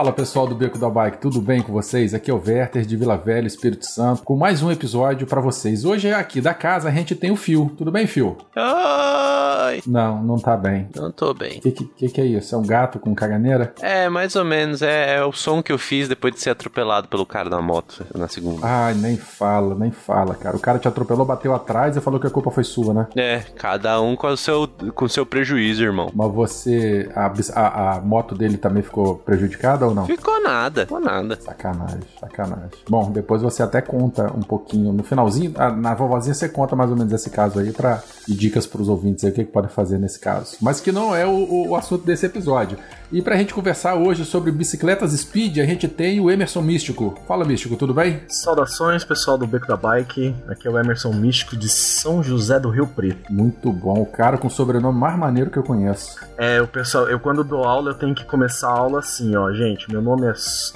Fala 0.00 0.12
pessoal 0.14 0.46
do 0.46 0.54
Beco 0.54 0.78
da 0.78 0.88
Bike, 0.88 1.18
tudo 1.18 1.42
bem 1.42 1.60
com 1.60 1.74
vocês? 1.74 2.14
Aqui 2.14 2.30
é 2.30 2.34
o 2.34 2.42
Werther 2.42 2.86
de 2.86 2.96
Vila 2.96 3.18
Velha, 3.18 3.46
Espírito 3.46 3.84
Santo, 3.84 4.22
com 4.22 4.34
mais 4.34 4.62
um 4.62 4.70
episódio 4.70 5.26
para 5.26 5.42
vocês. 5.42 5.84
Hoje 5.84 6.08
é 6.08 6.14
aqui 6.14 6.40
da 6.40 6.54
casa 6.54 6.88
a 6.88 6.90
gente 6.90 7.14
tem 7.14 7.30
o 7.30 7.36
Fio. 7.36 7.70
Tudo 7.76 7.92
bem, 7.92 8.06
Fio? 8.06 8.38
Oi! 8.56 9.82
Não, 9.86 10.22
não 10.22 10.38
tá 10.38 10.56
bem. 10.56 10.88
Não 10.96 11.12
tô 11.12 11.34
bem. 11.34 11.58
O 11.58 11.60
que, 11.60 11.72
que, 11.72 12.08
que, 12.08 12.20
é 12.20 12.24
isso? 12.24 12.54
É 12.54 12.58
um 12.58 12.62
gato 12.62 12.98
com 12.98 13.14
caganeira? 13.14 13.74
É, 13.82 14.08
mais 14.08 14.34
ou 14.36 14.44
menos. 14.44 14.80
É, 14.80 15.16
é, 15.16 15.24
o 15.24 15.32
som 15.32 15.62
que 15.62 15.70
eu 15.70 15.76
fiz 15.76 16.08
depois 16.08 16.32
de 16.32 16.40
ser 16.40 16.48
atropelado 16.48 17.06
pelo 17.06 17.26
cara 17.26 17.50
na 17.50 17.60
moto 17.60 18.02
na 18.14 18.26
segunda. 18.26 18.66
Ai, 18.66 18.94
nem 18.94 19.18
fala, 19.18 19.74
nem 19.74 19.90
fala, 19.90 20.34
cara. 20.34 20.56
O 20.56 20.60
cara 20.60 20.78
te 20.78 20.88
atropelou, 20.88 21.26
bateu 21.26 21.54
atrás 21.54 21.94
e 21.94 22.00
falou 22.00 22.18
que 22.18 22.26
a 22.26 22.30
culpa 22.30 22.50
foi 22.50 22.64
sua, 22.64 22.94
né? 22.94 23.06
É, 23.14 23.40
cada 23.54 24.00
um 24.00 24.16
com 24.16 24.28
o 24.28 24.36
seu, 24.36 24.66
com 24.94 25.04
o 25.04 25.10
seu 25.10 25.26
prejuízo, 25.26 25.84
irmão. 25.84 26.10
Mas 26.14 26.32
você. 26.32 27.10
A, 27.14 27.30
a, 27.54 27.96
a 27.96 28.00
moto 28.00 28.34
dele 28.34 28.56
também 28.56 28.82
ficou 28.82 29.16
prejudicada 29.16 29.89
ou 29.90 29.94
não? 29.94 30.06
Ficou 30.06 30.42
nada, 30.42 30.82
ficou 30.82 31.00
nada. 31.00 31.38
Sacanagem, 31.40 32.00
sacanagem. 32.18 32.70
Bom, 32.88 33.10
depois 33.10 33.42
você 33.42 33.62
até 33.62 33.80
conta 33.80 34.32
um 34.32 34.42
pouquinho. 34.42 34.92
No 34.92 35.02
finalzinho, 35.02 35.52
na 35.76 35.94
vovozinha 35.94 36.34
você 36.34 36.48
conta 36.48 36.74
mais 36.74 36.90
ou 36.90 36.96
menos 36.96 37.12
esse 37.12 37.30
caso 37.30 37.58
aí 37.58 37.72
pra, 37.72 38.02
e 38.26 38.34
dicas 38.34 38.66
pros 38.66 38.88
ouvintes 38.88 39.24
aí 39.24 39.30
o 39.30 39.34
que, 39.34 39.44
que 39.44 39.52
pode 39.52 39.68
fazer 39.68 39.98
nesse 39.98 40.18
caso. 40.18 40.56
Mas 40.60 40.80
que 40.80 40.90
não 40.90 41.14
é 41.14 41.26
o, 41.26 41.68
o 41.68 41.76
assunto 41.76 42.04
desse 42.04 42.26
episódio. 42.26 42.78
E 43.12 43.20
pra 43.20 43.36
gente 43.36 43.52
conversar 43.52 43.96
hoje 43.96 44.24
sobre 44.24 44.52
bicicletas 44.52 45.10
speed, 45.10 45.58
a 45.58 45.64
gente 45.64 45.88
tem 45.88 46.20
o 46.20 46.30
Emerson 46.30 46.62
Místico. 46.62 47.18
Fala, 47.26 47.44
Místico, 47.44 47.74
tudo 47.74 47.92
bem? 47.92 48.20
Saudações, 48.28 49.02
pessoal 49.02 49.36
do 49.36 49.48
Beco 49.48 49.66
da 49.66 49.76
Bike. 49.76 50.32
Aqui 50.46 50.68
é 50.68 50.70
o 50.70 50.78
Emerson 50.78 51.12
Místico 51.12 51.56
de 51.56 51.68
São 51.68 52.22
José 52.22 52.60
do 52.60 52.70
Rio 52.70 52.86
Preto. 52.86 53.32
Muito 53.32 53.72
bom, 53.72 54.00
o 54.00 54.06
cara 54.06 54.38
com 54.38 54.46
o 54.46 54.50
sobrenome 54.50 54.96
mais 54.96 55.18
maneiro 55.18 55.50
que 55.50 55.56
eu 55.56 55.64
conheço. 55.64 56.20
É, 56.38 56.62
o 56.62 56.68
pessoal, 56.68 57.08
eu 57.08 57.18
quando 57.18 57.42
dou 57.42 57.64
aula, 57.64 57.90
eu 57.90 57.94
tenho 57.94 58.14
que 58.14 58.24
começar 58.24 58.68
a 58.68 58.78
aula 58.78 59.00
assim, 59.00 59.34
ó, 59.34 59.52
gente, 59.52 59.90
meu 59.90 60.00
nome 60.00 60.28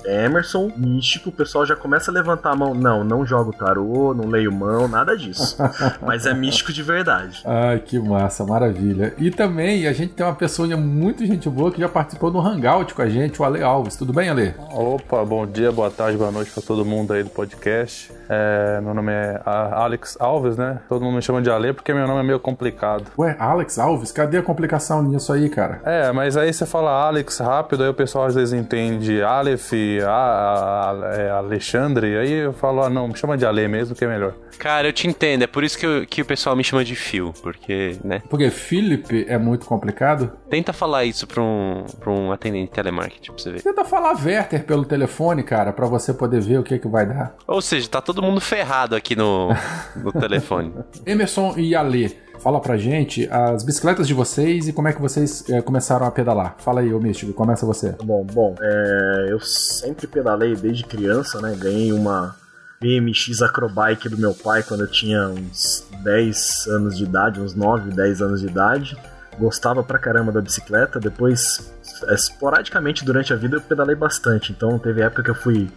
é 0.04 0.24
Emerson 0.24 0.72
Místico, 0.76 1.28
o 1.28 1.32
pessoal 1.32 1.64
já 1.64 1.76
começa 1.76 2.10
a 2.10 2.14
levantar 2.14 2.50
a 2.50 2.56
mão. 2.56 2.74
Não, 2.74 3.04
não 3.04 3.24
jogo 3.24 3.52
tarô, 3.52 4.12
não 4.12 4.26
leio 4.26 4.50
mão, 4.50 4.88
nada 4.88 5.16
disso. 5.16 5.56
Mas 6.02 6.26
é 6.26 6.34
místico 6.34 6.72
de 6.72 6.82
verdade. 6.82 7.42
Ai, 7.46 7.78
que 7.78 7.96
massa, 7.96 8.44
maravilha. 8.44 9.14
E 9.19 9.30
também 9.30 9.86
a 9.86 9.92
gente 9.92 10.14
tem 10.14 10.26
uma 10.26 10.34
pessoa 10.34 10.64
muito 10.76 11.24
gente 11.24 11.48
boa 11.48 11.70
que 11.70 11.80
já 11.80 11.88
participou 11.88 12.23
no 12.30 12.41
Hangout 12.41 12.94
com 12.94 13.03
a 13.03 13.08
gente, 13.08 13.41
o 13.41 13.44
Ale 13.44 13.62
Alves. 13.62 13.97
Tudo 13.97 14.12
bem, 14.12 14.28
Ale? 14.28 14.55
Opa, 14.72 15.25
bom 15.25 15.47
dia, 15.47 15.70
boa 15.70 15.91
tarde, 15.91 16.17
boa 16.17 16.31
noite 16.31 16.50
para 16.50 16.62
todo 16.62 16.84
mundo 16.84 17.12
aí 17.12 17.22
do 17.22 17.31
podcast. 17.31 18.12
É, 18.28 18.81
meu 18.81 18.94
nome 18.94 19.12
é 19.12 19.41
Alex 19.44 20.16
Alves, 20.19 20.56
né? 20.56 20.81
Todo 20.89 21.05
mundo 21.05 21.16
me 21.16 21.22
chama 21.22 21.42
de 21.42 21.50
Ale 21.50 21.72
porque 21.72 21.92
meu 21.92 22.06
nome 22.06 22.20
é 22.20 22.22
meio 22.22 22.41
complicado. 22.41 23.06
Ué, 23.19 23.36
Alex 23.39 23.78
Alves? 23.78 24.12
Cadê 24.12 24.39
a 24.39 24.42
complicação 24.42 25.03
nisso 25.03 25.33
aí, 25.33 25.48
cara? 25.48 25.81
É, 25.84 26.12
mas 26.12 26.36
aí 26.36 26.53
você 26.53 26.64
fala 26.64 26.91
Alex 26.91 27.39
rápido, 27.39 27.83
aí 27.83 27.89
o 27.89 27.94
pessoal 27.94 28.27
às 28.27 28.34
vezes 28.34 28.55
entende 28.55 29.22
Aleph, 29.22 29.72
a, 30.06 30.11
a, 30.11 30.91
a, 30.91 31.14
é 31.16 31.31
Alexandre, 31.31 32.16
aí 32.16 32.33
eu 32.33 32.53
falo, 32.53 32.83
ah, 32.83 32.91
não, 32.91 33.09
me 33.09 33.16
chama 33.16 33.36
de 33.36 33.44
Ale 33.44 33.69
mesmo 33.69 33.94
que 33.94 34.05
é 34.05 34.09
melhor. 34.09 34.34
Cara, 34.59 34.88
eu 34.88 34.92
te 34.92 35.09
entendo, 35.09 35.42
é 35.42 35.47
por 35.47 35.64
isso 35.64 35.77
que, 35.77 35.86
eu, 35.86 36.06
que 36.06 36.22
o 36.22 36.25
pessoal 36.25 36.54
me 36.56 36.62
chama 36.62 36.84
de 36.84 36.94
Phil, 36.94 37.34
porque, 37.43 37.98
né? 38.04 38.22
Porque 38.31 38.48
Philip 38.50 39.27
é 39.28 39.37
muito 39.37 39.66
complicado? 39.66 40.32
Tenta 40.48 40.72
falar 40.72 41.04
isso 41.04 41.27
pra 41.27 41.43
um, 41.43 41.84
pra 41.98 42.10
um 42.10 42.13
atendente 42.32 42.69
de 42.69 42.75
telemarketing 42.75 43.32
pra 43.32 43.42
você 43.42 43.50
ver. 43.52 43.62
Tenta 43.62 43.84
falar 43.84 44.14
Werther 44.22 44.64
pelo 44.64 44.84
telefone, 44.84 45.42
cara, 45.42 45.72
pra 45.72 45.86
você 45.86 46.12
poder 46.12 46.41
ver 46.41 46.58
o 46.58 46.62
que 46.62 46.78
que 46.78 46.88
vai 46.88 47.06
dar. 47.06 47.34
Ou 47.47 47.60
seja, 47.60 47.88
tá 47.88 48.00
todo 48.00 48.22
mundo 48.22 48.41
ferrado 48.41 48.94
aqui 48.94 49.14
no, 49.16 49.50
no 49.97 50.12
telefone. 50.19 50.72
Emerson 51.06 51.54
e 51.56 51.74
Ale, 51.74 52.16
fala 52.41 52.60
pra 52.60 52.76
gente 52.76 53.28
as 53.30 53.62
bicicletas 53.62 54.06
de 54.06 54.14
vocês 54.14 54.69
e 54.69 54.72
como 54.72 54.88
é 54.88 54.92
que 54.92 55.00
vocês 55.00 55.48
é, 55.50 55.60
começaram 55.60 56.06
a 56.06 56.10
pedalar. 56.10 56.56
Fala 56.58 56.80
aí, 56.80 56.92
ô 56.92 57.00
Místico, 57.00 57.32
começa 57.32 57.64
você. 57.64 57.94
Bom, 58.03 58.24
bom, 58.24 58.54
é, 58.60 59.26
eu 59.30 59.41
sempre 59.41 60.06
pedalei 60.06 60.54
desde 60.54 60.84
criança, 60.84 61.41
né? 61.41 61.56
Ganhei 61.58 61.92
uma 61.92 62.36
BMX 62.80 63.41
Acrobike 63.41 64.08
do 64.08 64.19
meu 64.19 64.34
pai 64.34 64.62
quando 64.62 64.82
eu 64.82 64.91
tinha 64.91 65.28
uns 65.28 65.86
10 66.03 66.66
anos 66.69 66.97
de 66.97 67.04
idade, 67.04 67.41
uns 67.41 67.54
9, 67.54 67.91
10 67.91 68.20
anos 68.20 68.41
de 68.41 68.47
idade. 68.47 68.97
Gostava 69.39 69.83
pra 69.83 69.99
caramba 69.99 70.33
da 70.33 70.41
bicicleta. 70.41 71.00
Depois, 71.00 71.75
esporadicamente 72.11 73.05
durante 73.05 73.33
a 73.33 73.37
vida, 73.37 73.56
eu 73.56 73.61
pedalei 73.61 73.97
bastante. 73.97 74.53
Então, 74.53 74.78
teve 74.78 75.03
época 75.03 75.22
que 75.22 75.31
eu 75.31 75.34
fui 75.34 75.71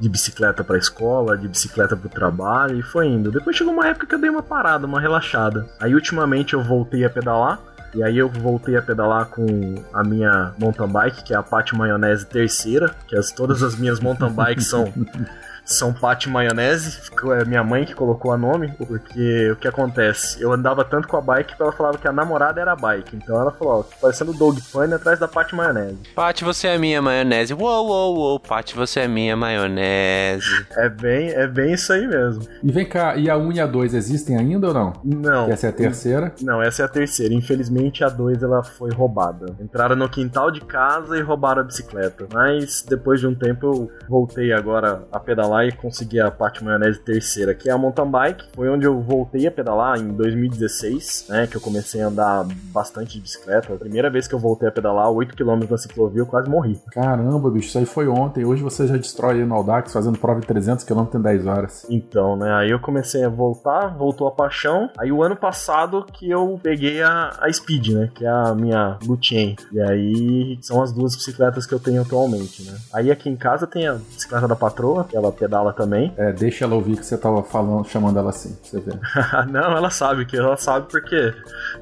de 0.00 0.08
bicicleta 0.08 0.62
pra 0.62 0.78
escola, 0.78 1.36
de 1.36 1.48
bicicleta 1.48 1.96
pro 1.96 2.08
trabalho 2.08 2.78
e 2.78 2.82
foi 2.82 3.06
indo. 3.08 3.30
Depois 3.30 3.56
chegou 3.56 3.72
uma 3.72 3.88
época 3.88 4.06
que 4.06 4.14
eu 4.14 4.20
dei 4.20 4.30
uma 4.30 4.42
parada, 4.42 4.86
uma 4.86 5.00
relaxada. 5.00 5.66
Aí, 5.80 5.94
ultimamente, 5.94 6.54
eu 6.54 6.62
voltei 6.62 7.04
a 7.04 7.10
pedalar. 7.10 7.60
E 7.94 8.02
aí 8.02 8.18
eu 8.18 8.28
voltei 8.28 8.76
a 8.76 8.82
pedalar 8.82 9.26
com 9.26 9.82
a 9.94 10.04
minha 10.04 10.52
mountain 10.58 10.88
bike, 10.88 11.24
que 11.24 11.32
é 11.32 11.36
a 11.36 11.42
Pátio 11.42 11.76
Maionese 11.76 12.26
terceira, 12.26 12.94
que 13.06 13.16
as, 13.16 13.32
todas 13.32 13.62
as 13.62 13.76
minhas 13.76 13.98
mountain 13.98 14.30
bikes 14.30 14.66
são 14.66 14.92
são 15.68 15.92
Pate 15.92 16.28
Maionese, 16.28 16.98
é 17.38 17.44
minha 17.44 17.62
mãe 17.62 17.84
que 17.84 17.94
colocou 17.94 18.32
a 18.32 18.38
nome, 18.38 18.72
porque 18.72 19.50
o 19.50 19.56
que 19.56 19.68
acontece? 19.68 20.40
Eu 20.40 20.50
andava 20.50 20.82
tanto 20.82 21.06
com 21.06 21.16
a 21.16 21.20
bike 21.20 21.54
que 21.54 21.62
ela 21.62 21.72
falava 21.72 21.98
que 21.98 22.08
a 22.08 22.12
namorada 22.12 22.60
era 22.60 22.72
a 22.72 22.76
bike. 22.76 23.16
Então 23.16 23.38
ela 23.38 23.52
falou, 23.52 23.80
ó, 23.80 23.96
parecendo 24.00 24.32
o 24.32 24.34
Dog 24.34 24.60
Funny 24.62 24.94
atrás 24.94 25.18
da 25.18 25.28
Pate 25.28 25.54
Maionese. 25.54 25.98
Pate, 26.14 26.42
você 26.42 26.68
é 26.68 26.78
minha 26.78 27.02
maionese. 27.02 27.52
Uou, 27.52 27.86
uou, 27.86 28.16
uou, 28.16 28.40
Pate, 28.40 28.74
você 28.74 29.00
é 29.00 29.08
minha 29.08 29.36
maionese. 29.36 30.66
É 30.72 30.88
bem, 30.88 31.30
é 31.30 31.46
bem 31.46 31.74
isso 31.74 31.92
aí 31.92 32.06
mesmo. 32.06 32.46
E 32.62 32.72
vem 32.72 32.86
cá, 32.86 33.16
e 33.16 33.28
a 33.28 33.36
1 33.36 33.52
e 33.52 33.60
a 33.60 33.66
2 33.66 33.92
existem 33.92 34.38
ainda 34.38 34.68
ou 34.68 34.74
não? 34.74 34.92
Não. 35.04 35.50
Essa 35.50 35.66
é 35.66 35.70
a 35.70 35.72
terceira? 35.72 36.34
Não, 36.40 36.62
essa 36.62 36.82
é 36.82 36.84
a 36.86 36.88
terceira. 36.88 37.34
Infelizmente 37.34 38.02
a 38.02 38.08
2 38.08 38.42
ela 38.42 38.62
foi 38.62 38.90
roubada. 38.90 39.54
Entraram 39.60 39.96
no 39.96 40.08
quintal 40.08 40.50
de 40.50 40.62
casa 40.62 41.18
e 41.18 41.20
roubaram 41.20 41.60
a 41.60 41.64
bicicleta. 41.64 42.26
Mas 42.32 42.82
depois 42.88 43.20
de 43.20 43.26
um 43.26 43.34
tempo 43.34 43.66
eu 43.66 43.90
voltei 44.08 44.52
agora 44.52 45.02
a 45.12 45.20
pedalar 45.20 45.57
e 45.66 45.72
consegui 45.72 46.20
a 46.20 46.30
parte 46.30 46.62
maionese 46.62 47.00
terceira, 47.00 47.54
que 47.54 47.68
é 47.68 47.72
a 47.72 47.78
mountain 47.78 48.10
bike. 48.10 48.48
Foi 48.54 48.68
onde 48.68 48.86
eu 48.86 49.00
voltei 49.00 49.46
a 49.46 49.50
pedalar 49.50 49.98
em 49.98 50.08
2016, 50.08 51.26
né? 51.28 51.46
Que 51.46 51.56
eu 51.56 51.60
comecei 51.60 52.02
a 52.02 52.08
andar 52.08 52.46
bastante 52.72 53.14
de 53.14 53.20
bicicleta. 53.20 53.72
A 53.72 53.76
primeira 53.76 54.10
vez 54.10 54.26
que 54.26 54.34
eu 54.34 54.38
voltei 54.38 54.68
a 54.68 54.72
pedalar, 54.72 55.08
8km 55.08 55.70
na 55.70 55.78
ciclovia, 55.78 56.20
eu 56.20 56.26
quase 56.26 56.48
morri. 56.48 56.78
Caramba, 56.92 57.50
bicho, 57.50 57.68
isso 57.68 57.78
aí 57.78 57.86
foi 57.86 58.08
ontem. 58.08 58.44
Hoje 58.44 58.62
você 58.62 58.86
já 58.86 58.96
destrói 58.96 59.40
aí 59.40 59.44
no 59.44 59.54
Audax 59.54 59.92
fazendo 59.92 60.18
prova 60.18 60.40
de 60.40 60.46
300km 60.46 61.14
em 61.14 61.22
10 61.22 61.46
horas. 61.46 61.86
Então, 61.88 62.36
né? 62.36 62.52
Aí 62.54 62.70
eu 62.70 62.78
comecei 62.78 63.24
a 63.24 63.28
voltar, 63.28 63.96
voltou 63.96 64.26
a 64.26 64.30
paixão. 64.30 64.90
Aí 64.98 65.10
o 65.12 65.22
ano 65.22 65.36
passado 65.36 66.04
que 66.12 66.30
eu 66.30 66.58
peguei 66.62 67.02
a, 67.02 67.36
a 67.40 67.52
Speed, 67.52 67.88
né? 67.88 68.10
Que 68.14 68.24
é 68.24 68.28
a 68.28 68.54
minha 68.54 68.98
Lutien. 69.04 69.56
E 69.72 69.80
aí 69.80 70.58
são 70.60 70.82
as 70.82 70.92
duas 70.92 71.14
bicicletas 71.14 71.66
que 71.66 71.74
eu 71.74 71.80
tenho 71.80 72.02
atualmente, 72.02 72.62
né? 72.62 72.76
Aí 72.92 73.10
aqui 73.10 73.28
em 73.28 73.36
casa 73.36 73.66
tem 73.66 73.86
a 73.86 73.94
bicicleta 73.94 74.48
da 74.48 74.56
patroa, 74.56 75.04
que 75.04 75.16
ela 75.16 75.32
pedala 75.48 75.72
também. 75.72 76.12
É, 76.18 76.30
deixa 76.32 76.64
ela 76.64 76.74
ouvir 76.74 76.96
que 76.98 77.06
você 77.06 77.16
tava 77.16 77.42
falando, 77.42 77.86
chamando 77.86 78.18
ela 78.18 78.28
assim, 78.28 78.54
pra 78.54 78.70
você 78.70 78.80
ver. 78.80 79.00
Não, 79.50 79.76
ela 79.76 79.90
sabe 79.90 80.26
que 80.26 80.36
ela 80.36 80.56
sabe 80.56 80.86
porque 80.90 81.32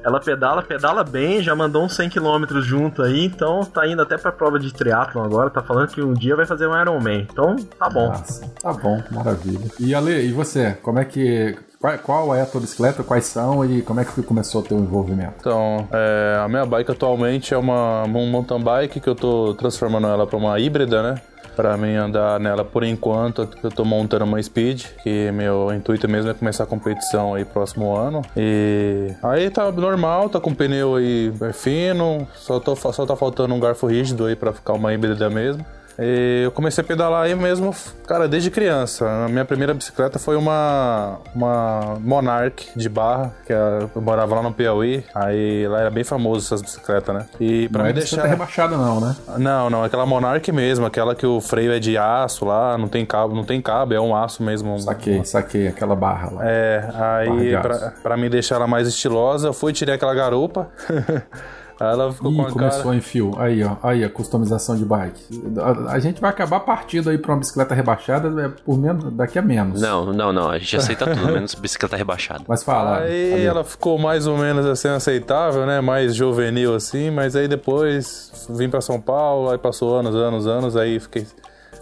ela 0.03 0.19
pedala, 0.19 0.63
pedala 0.63 1.03
bem, 1.03 1.43
já 1.43 1.53
mandou 1.53 1.83
uns 1.83 1.95
100 1.95 2.09
km 2.09 2.61
junto 2.61 3.03
aí, 3.03 3.25
então 3.25 3.61
tá 3.65 3.85
indo 3.85 4.01
até 4.01 4.17
pra 4.17 4.31
prova 4.31 4.57
de 4.57 4.73
triatlon 4.73 5.23
agora, 5.23 5.49
tá 5.49 5.61
falando 5.61 5.89
que 5.89 6.01
um 6.01 6.13
dia 6.13 6.35
vai 6.35 6.45
fazer 6.45 6.67
um 6.67 6.79
Ironman. 6.79 7.27
Então, 7.29 7.55
tá 7.77 7.89
bom. 7.89 8.07
Nossa, 8.07 8.47
tá 8.61 8.73
bom, 8.73 9.03
maravilha. 9.11 9.69
E 9.79 9.93
Ale, 9.93 10.25
e 10.25 10.31
você? 10.31 10.77
Como 10.81 10.99
é 10.99 11.05
que 11.05 11.57
qual, 11.79 11.97
qual, 11.99 12.35
é 12.35 12.41
a 12.41 12.45
tua 12.45 12.61
bicicleta, 12.61 13.03
quais 13.03 13.25
são 13.25 13.63
e 13.63 13.81
como 13.83 13.99
é 13.99 14.05
que 14.05 14.23
começou 14.23 14.61
o 14.61 14.63
teu 14.63 14.77
envolvimento? 14.79 15.35
Então, 15.39 15.87
é, 15.91 16.39
a 16.43 16.47
minha 16.47 16.65
bike 16.65 16.91
atualmente 16.91 17.53
é 17.53 17.57
uma, 17.57 18.03
uma 18.03 18.25
mountain 18.25 18.61
bike 18.61 18.99
que 18.99 19.07
eu 19.07 19.15
tô 19.15 19.53
transformando 19.53 20.07
ela 20.07 20.25
para 20.25 20.37
uma 20.37 20.59
híbrida, 20.59 21.03
né? 21.03 21.21
Para 21.57 21.75
mim 21.75 21.95
andar 21.95 22.39
nela 22.39 22.63
por 22.63 22.83
enquanto, 22.83 23.49
eu 23.63 23.71
tô 23.71 23.83
montando 23.83 24.25
uma 24.25 24.41
Speed, 24.41 24.85
que 25.01 25.31
meu 25.31 25.73
intuito 25.73 26.07
mesmo 26.07 26.29
é 26.29 26.33
começar 26.35 26.65
a 26.65 26.67
competição 26.67 27.33
aí 27.33 27.43
próximo 27.43 27.95
ano. 27.95 28.21
E 28.37 29.07
aí 29.23 29.49
tá 29.49 29.71
normal, 29.71 30.29
tá 30.29 30.39
com 30.39 30.53
pneu 30.53 30.97
aí 30.97 31.33
fino, 31.53 32.27
só, 32.35 32.59
tô, 32.59 32.75
só 32.75 33.07
tá 33.07 33.15
faltando 33.15 33.55
um 33.55 33.59
garfo 33.59 33.87
rígido 33.87 34.27
aí 34.27 34.35
para 34.35 34.53
ficar 34.53 34.73
uma 34.73 34.93
híbrida 34.93 35.31
mesmo. 35.31 35.65
E 35.99 36.43
eu 36.45 36.51
comecei 36.51 36.83
a 36.83 36.87
pedalar 36.87 37.23
aí 37.23 37.33
mesmo, 37.35 37.73
cara, 38.05 38.27
desde 38.27 38.51
criança. 38.51 39.07
A 39.25 39.27
minha 39.27 39.43
primeira 39.45 39.73
bicicleta 39.73 40.19
foi 40.19 40.35
uma, 40.35 41.17
uma 41.33 41.97
Monarch 41.99 42.69
de 42.75 42.87
barra, 42.87 43.33
que 43.45 43.53
eu 43.53 43.89
morava 44.01 44.35
lá 44.35 44.43
no 44.43 44.53
Piauí. 44.53 45.03
Aí 45.15 45.67
lá 45.67 45.81
era 45.81 45.89
bem 45.89 46.03
famoso 46.03 46.45
essas 46.45 46.61
bicicletas, 46.61 47.15
né? 47.15 47.25
E 47.39 47.67
pra 47.69 47.79
Não 47.79 47.85
me 47.85 47.91
é 47.91 47.93
deixar. 47.93 48.25
rebaixada, 48.25 48.77
não, 48.77 49.01
né? 49.01 49.15
Não, 49.37 49.69
não, 49.69 49.83
aquela 49.83 50.05
Monarch 50.05 50.51
mesmo, 50.51 50.85
aquela 50.85 51.15
que 51.15 51.25
o 51.25 51.41
freio 51.41 51.71
é 51.71 51.79
de 51.79 51.97
aço 51.97 52.45
lá, 52.45 52.77
não 52.77 52.87
tem 52.87 53.05
cabo, 53.05 53.35
não 53.35 53.43
tem 53.43 53.61
cabo, 53.61 53.93
é 53.93 53.99
um 53.99 54.15
aço 54.15 54.43
mesmo. 54.43 54.79
Saquei, 54.79 55.25
saquei 55.25 55.67
aquela 55.67 55.95
barra 55.95 56.29
lá. 56.31 56.41
É, 56.43 56.89
aí 56.93 57.57
pra, 57.59 57.93
pra 58.03 58.17
me 58.17 58.29
deixar 58.29 58.55
ela 58.55 58.67
mais 58.67 58.87
estilosa, 58.87 59.47
eu 59.47 59.53
fui 59.53 59.71
e 59.71 59.73
tirei 59.73 59.95
aquela 59.95 60.13
garupa. 60.13 60.69
aí 61.79 61.93
ela 61.93 62.11
ficou 62.11 62.33
com 62.33 62.41
Ih, 62.41 62.45
a 62.45 62.51
começou 62.51 62.83
cara. 62.83 62.95
em 62.95 63.01
fio. 63.01 63.31
Aí, 63.37 63.63
ó. 63.63 63.75
Aí, 63.83 64.03
a 64.03 64.09
customização 64.09 64.75
de 64.75 64.85
bike. 64.85 65.21
A, 65.59 65.93
a 65.93 65.99
gente 65.99 66.19
vai 66.19 66.29
acabar 66.29 66.59
partindo 66.61 67.09
aí 67.09 67.17
pra 67.17 67.33
uma 67.33 67.39
bicicleta 67.39 67.73
rebaixada 67.75 68.41
é, 68.41 68.49
por 68.49 68.77
menos, 68.77 69.11
daqui 69.13 69.37
a 69.37 69.41
menos. 69.41 69.81
Não, 69.81 70.13
não, 70.13 70.31
não. 70.31 70.49
A 70.49 70.57
gente 70.57 70.75
aceita 70.75 71.05
tudo, 71.05 71.27
menos 71.33 71.55
bicicleta 71.55 71.95
rebaixada. 71.95 72.43
Mas 72.47 72.63
fala. 72.63 72.99
Aí 72.99 73.33
Ale. 73.33 73.45
ela 73.45 73.63
ficou 73.63 73.97
mais 73.97 74.27
ou 74.27 74.37
menos 74.37 74.65
assim 74.65 74.87
aceitável, 74.87 75.65
né? 75.65 75.81
Mais 75.81 76.15
juvenil 76.15 76.75
assim, 76.75 77.11
mas 77.11 77.35
aí 77.35 77.47
depois 77.47 78.47
vim 78.49 78.69
pra 78.69 78.81
São 78.81 78.99
Paulo, 78.99 79.49
aí 79.49 79.57
passou 79.57 79.97
anos, 79.97 80.15
anos, 80.15 80.47
anos, 80.47 80.75
aí 80.75 80.99
fiquei 80.99 81.25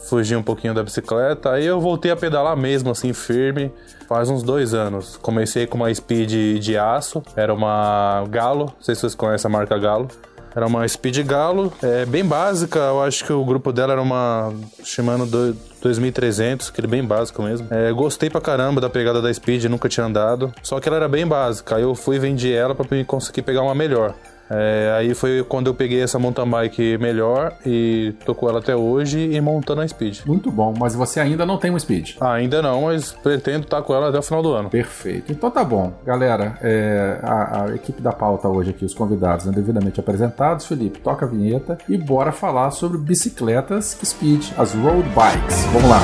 fugi 0.09 0.35
um 0.35 0.43
pouquinho 0.43 0.73
da 0.73 0.83
bicicleta, 0.83 1.51
aí 1.51 1.65
eu 1.65 1.79
voltei 1.79 2.11
a 2.11 2.15
pedalar 2.15 2.55
mesmo 2.55 2.91
assim 2.91 3.13
firme, 3.13 3.71
faz 4.07 4.29
uns 4.29 4.43
dois 4.43 4.73
anos. 4.73 5.17
Comecei 5.17 5.65
com 5.67 5.77
uma 5.77 5.93
Speed 5.93 6.59
de 6.59 6.77
aço, 6.77 7.23
era 7.35 7.53
uma 7.53 8.23
Galo, 8.29 8.65
não 8.65 8.73
sei 8.81 8.95
se 8.95 9.01
vocês 9.01 9.15
conhecem 9.15 9.49
a 9.49 9.51
marca 9.51 9.77
Galo. 9.77 10.07
Era 10.55 10.67
uma 10.67 10.87
Speed 10.87 11.17
Galo, 11.25 11.73
é, 11.83 12.05
bem 12.05 12.23
básica, 12.23 12.79
eu 12.79 13.03
acho 13.03 13.25
que 13.25 13.33
o 13.33 13.43
grupo 13.43 13.73
dela 13.73 13.91
era 13.91 14.01
uma 14.01 14.53
Shimano 14.83 15.25
do- 15.25 15.53
2300, 15.81 16.69
aquele 16.69 16.87
bem 16.87 17.03
básico 17.03 17.43
mesmo. 17.43 17.67
É, 17.69 17.91
gostei 17.91 18.29
pra 18.29 18.39
caramba 18.39 18.79
da 18.79 18.89
pegada 18.89 19.21
da 19.21 19.31
Speed, 19.33 19.65
nunca 19.65 19.89
tinha 19.89 20.05
andado. 20.05 20.53
Só 20.63 20.79
que 20.79 20.87
ela 20.87 20.95
era 20.95 21.07
bem 21.09 21.27
básica, 21.27 21.75
aí 21.75 21.81
eu 21.83 21.93
fui 21.93 22.15
e 22.15 22.19
vendi 22.19 22.53
ela 22.53 22.73
pra 22.73 22.85
conseguir 23.05 23.41
pegar 23.41 23.61
uma 23.63 23.75
melhor. 23.75 24.13
É, 24.49 24.95
aí 24.97 25.13
foi 25.13 25.43
quando 25.43 25.67
eu 25.67 25.73
peguei 25.73 26.01
essa 26.01 26.19
mountain 26.19 26.49
bike 26.49 26.97
melhor 26.97 27.53
e 27.65 28.13
tô 28.25 28.35
com 28.35 28.47
ela 28.47 28.59
até 28.59 28.75
hoje 28.75 29.19
e 29.31 29.41
montando 29.41 29.81
a 29.81 29.87
Speed. 29.87 30.19
Muito 30.25 30.51
bom, 30.51 30.73
mas 30.77 30.95
você 30.95 31.19
ainda 31.19 31.45
não 31.45 31.57
tem 31.57 31.71
um 31.71 31.79
speed. 31.79 32.15
Ainda 32.21 32.61
não, 32.61 32.83
mas 32.83 33.11
pretendo 33.11 33.63
estar 33.63 33.81
com 33.81 33.93
ela 33.93 34.09
até 34.09 34.19
o 34.19 34.21
final 34.21 34.41
do 34.41 34.53
ano. 34.53 34.69
Perfeito. 34.69 35.31
Então 35.31 35.49
tá 35.49 35.63
bom. 35.63 35.93
Galera, 36.05 36.57
é, 36.61 37.19
a, 37.23 37.63
a 37.63 37.75
equipe 37.75 38.01
da 38.01 38.11
pauta 38.11 38.47
hoje 38.47 38.71
aqui, 38.71 38.85
os 38.85 38.93
convidados 38.93 39.45
né, 39.45 39.51
devidamente 39.53 39.99
apresentados. 39.99 40.65
Felipe, 40.65 40.99
toca 40.99 41.25
a 41.25 41.29
vinheta 41.29 41.77
e 41.87 41.97
bora 41.97 42.31
falar 42.31 42.71
sobre 42.71 42.97
bicicletas 42.97 43.97
speed, 44.03 44.51
as 44.57 44.73
road 44.73 45.07
bikes. 45.09 45.65
Vamos 45.71 45.89
lá. 45.89 45.99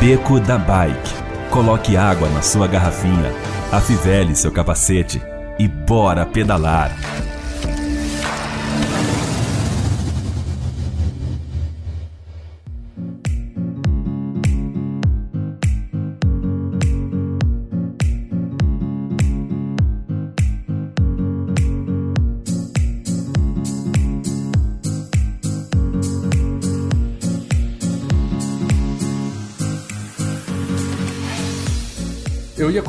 Beco 0.00 0.40
da 0.40 0.58
Bike. 0.58 1.20
Coloque 1.50 1.96
água 1.96 2.28
na 2.28 2.42
sua 2.42 2.66
garrafinha, 2.66 3.32
afivele 3.72 4.34
seu 4.36 4.52
capacete 4.52 5.20
e 5.60 5.68
bora 5.68 6.24
pedalar. 6.24 6.90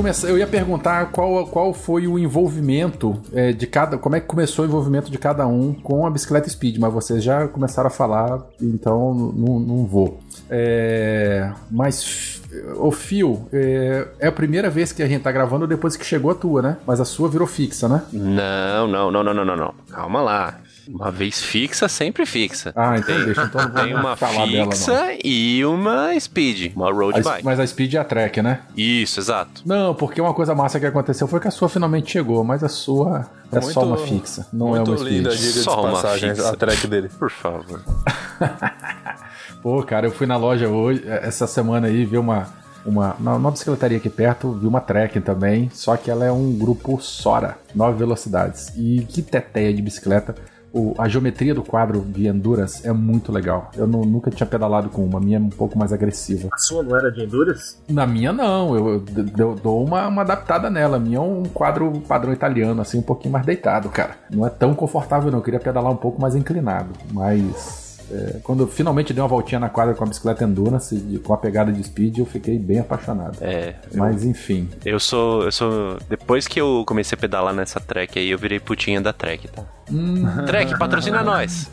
Começar, 0.01 0.27
eu 0.27 0.38
ia 0.38 0.48
perguntar 0.48 1.12
qual, 1.12 1.45
qual 1.45 1.74
foi 1.75 2.07
o 2.07 2.18
envolvimento 2.18 3.21
é, 3.33 3.53
de 3.53 3.68
cada, 3.68 4.00
como 4.00 4.15
é 4.15 4.19
que 4.19 4.25
começou 4.25 4.65
o 4.65 4.68
envolvimento 4.68 5.12
de 5.12 5.18
cada 5.19 5.45
um 5.45 5.74
com 5.75 6.07
a 6.07 6.09
bicicleta 6.09 6.50
speed, 6.50 6.80
mas 6.80 6.92
vocês 6.92 7.24
já 7.24 7.48
começaram 7.48 7.88
a 7.88 7.92
falar, 7.92 8.42
então 8.59 9.13
não, 9.13 9.86
vou. 9.86 10.19
É, 10.50 11.51
mas 11.69 12.42
o 12.77 12.92
fio 12.92 13.48
é, 13.53 14.07
é 14.19 14.27
a 14.27 14.31
primeira 14.31 14.71
vez 14.71 14.92
que 14.92 15.03
a 15.03 15.07
gente 15.07 15.21
tá 15.21 15.31
gravando 15.31 15.68
depois 15.68 15.95
que 15.95 16.04
chegou 16.04 16.31
a 16.31 16.36
tua, 16.36 16.62
né? 16.63 16.77
Mas 16.86 17.00
a 17.00 17.06
sua 17.06 17.30
virou 17.30 17.47
fixa, 17.47 17.88
né? 17.88 18.01
Não, 18.12 18.88
não, 18.88 19.12
não, 19.12 19.24
não, 19.24 19.33
não, 19.36 19.45
não, 19.45 19.56
não. 19.56 19.74
Calma 19.92 20.21
lá. 20.21 20.57
Uma 20.94 21.10
vez 21.12 21.42
fixa, 21.42 21.88
sempre 21.88 22.26
fixa. 22.26 22.72
Ah, 22.76 22.98
então 22.98 23.16
Tem- 23.16 23.26
deixa, 23.26 23.44
então 23.44 23.70
Tem 23.72 23.94
uma 23.96 24.16
falar 24.16 24.46
dela 24.48 24.72
fixa 24.72 25.14
e 25.24 25.64
uma 25.66 26.20
speed, 26.20 26.74
uma 26.76 26.92
road 26.92 27.20
A- 27.20 27.24
bike. 27.24 27.46
mas 27.46 27.60
a 27.60 27.66
speed 27.68 27.94
é 27.94 27.98
a 27.98 28.04
track, 28.04 28.42
né? 28.42 28.60
Isso, 28.76 29.20
exato. 29.20 29.62
Não, 29.66 29.94
porque 29.96 30.20
uma 30.22 30.34
coisa 30.34 30.54
massa 30.54 30.80
que 30.80 30.86
aconteceu 30.86 31.28
foi 31.28 31.40
que 31.40 31.48
a 31.48 31.52
sua 31.52 31.70
finalmente 31.70 32.12
chegou, 32.12 32.44
mas 32.44 32.64
a 32.64 32.70
sua 32.70 33.30
é 33.52 33.62
só 33.62 33.84
uma 33.86 33.98
fixa, 33.98 34.48
não 34.54 34.70
é 34.76 34.80
muito 34.80 34.92
uma 34.92 34.98
speed. 34.98 35.14
linda, 35.14 35.30
diga 35.36 35.54
de 35.54 35.60
Só 35.60 35.82
uma 35.84 35.92
passagem, 35.94 36.30
fixa. 36.36 36.50
a 36.50 36.56
track 36.56 36.88
dele. 36.88 37.10
Por 37.18 37.30
favor. 37.32 37.82
Pô, 39.62 39.84
cara, 39.84 40.08
eu 40.08 40.12
fui 40.12 40.26
na 40.26 40.38
loja 40.38 40.68
hoje, 40.68 41.04
essa 41.08 41.46
semana 41.48 41.88
aí, 41.88 42.06
vi 42.06 42.18
uma. 42.18 42.48
Uma, 42.84 43.16
na- 43.20 43.34
numa 43.34 43.52
bicicletaria 43.52 44.00
aqui 44.00 44.10
perto, 44.10 44.54
vi 44.54 44.66
uma 44.66 44.82
Trek 44.82 45.22
também, 45.22 45.70
só 45.72 45.96
que 45.96 46.10
ela 46.10 46.26
é 46.26 46.32
um 46.32 46.52
grupo 46.58 47.00
Sora, 47.00 47.56
9 47.76 47.96
velocidades. 48.00 48.72
E 48.76 49.06
que 49.08 49.22
teteia 49.22 49.72
de 49.72 49.84
bicicleta. 49.84 50.34
O- 50.73 50.94
a 50.97 51.07
geometria 51.07 51.53
do 51.53 51.63
quadro 51.63 52.00
de 52.01 52.27
Endurance 52.27 52.88
é 52.88 52.94
muito 52.94 53.31
legal. 53.31 53.71
Eu 53.75 53.85
nu- 53.85 54.06
nunca 54.06 54.31
tinha 54.31 54.47
pedalado 54.47 54.89
com 54.89 55.03
uma, 55.03 55.19
a 55.19 55.21
minha 55.21 55.38
é 55.38 55.41
um 55.41 55.50
pouco 55.50 55.77
mais 55.77 55.91
agressiva. 55.91 56.47
A 56.53 56.57
sua 56.57 56.81
não 56.81 56.95
era 56.97 57.12
de 57.12 57.23
Endurance? 57.23 57.75
Na 57.89 58.07
minha, 58.07 58.31
não, 58.31 58.75
eu, 58.75 58.88
eu 58.88 59.03
eu 59.38 59.56
dou 59.56 59.83
uma, 59.83 60.07
uma 60.07 60.21
adaptada 60.21 60.69
nela. 60.69 60.97
A 60.97 61.00
minha 61.00 61.18
é 61.18 61.21
um 61.21 61.44
quadro 61.44 61.91
padrão 62.07 62.31
italiano, 62.31 62.81
assim, 62.81 63.00
um 63.00 63.01
pouquinho 63.03 63.33
mais 63.33 63.45
deitado, 63.45 63.89
cara. 63.89 64.12
Não 64.33 64.45
é 64.45 64.50
tão 64.50 64.73
confortável, 64.73 65.29
não. 65.29 65.39
Eu 65.39 65.44
queria 65.44 65.59
pedalar 65.59 65.91
um 65.91 65.97
pouco 65.97 66.21
mais 66.21 66.35
inclinado, 66.35 66.89
mas. 67.12 67.81
É, 68.12 68.40
quando 68.44 68.63
eu 68.63 68.68
finalmente 68.68 69.13
dei 69.13 69.22
uma 69.22 69.28
voltinha 69.28 69.60
na 69.60 69.69
quadra 69.69 69.94
com 69.96 70.04
a 70.04 70.08
bicicleta 70.08 70.44
Endurance, 70.44 70.96
com 71.24 71.34
a 71.34 71.38
pegada 71.38 71.72
de 71.72 71.81
speed, 71.84 72.18
eu 72.18 72.25
fiquei 72.25 72.60
bem 72.60 72.80
apaixonado. 72.80 73.38
É, 73.42 73.75
Mas 73.96 74.25
enfim. 74.25 74.69
eu 74.86 75.00
sou, 75.00 75.44
eu 75.44 75.52
sou. 75.52 75.98
Depois 76.10 76.48
que 76.48 76.60
eu 76.60 76.84
comecei 76.86 77.16
a 77.16 77.19
pedalar 77.19 77.54
nessa 77.54 77.80
track 77.80 78.19
aí, 78.19 78.30
eu 78.30 78.38
virei 78.38 78.60
putinha 78.60 79.00
da 79.00 79.13
track, 79.13 79.48
tá? 79.48 79.63
Track, 80.46 80.78
patrocina 80.78 81.24
nós. 81.24 81.69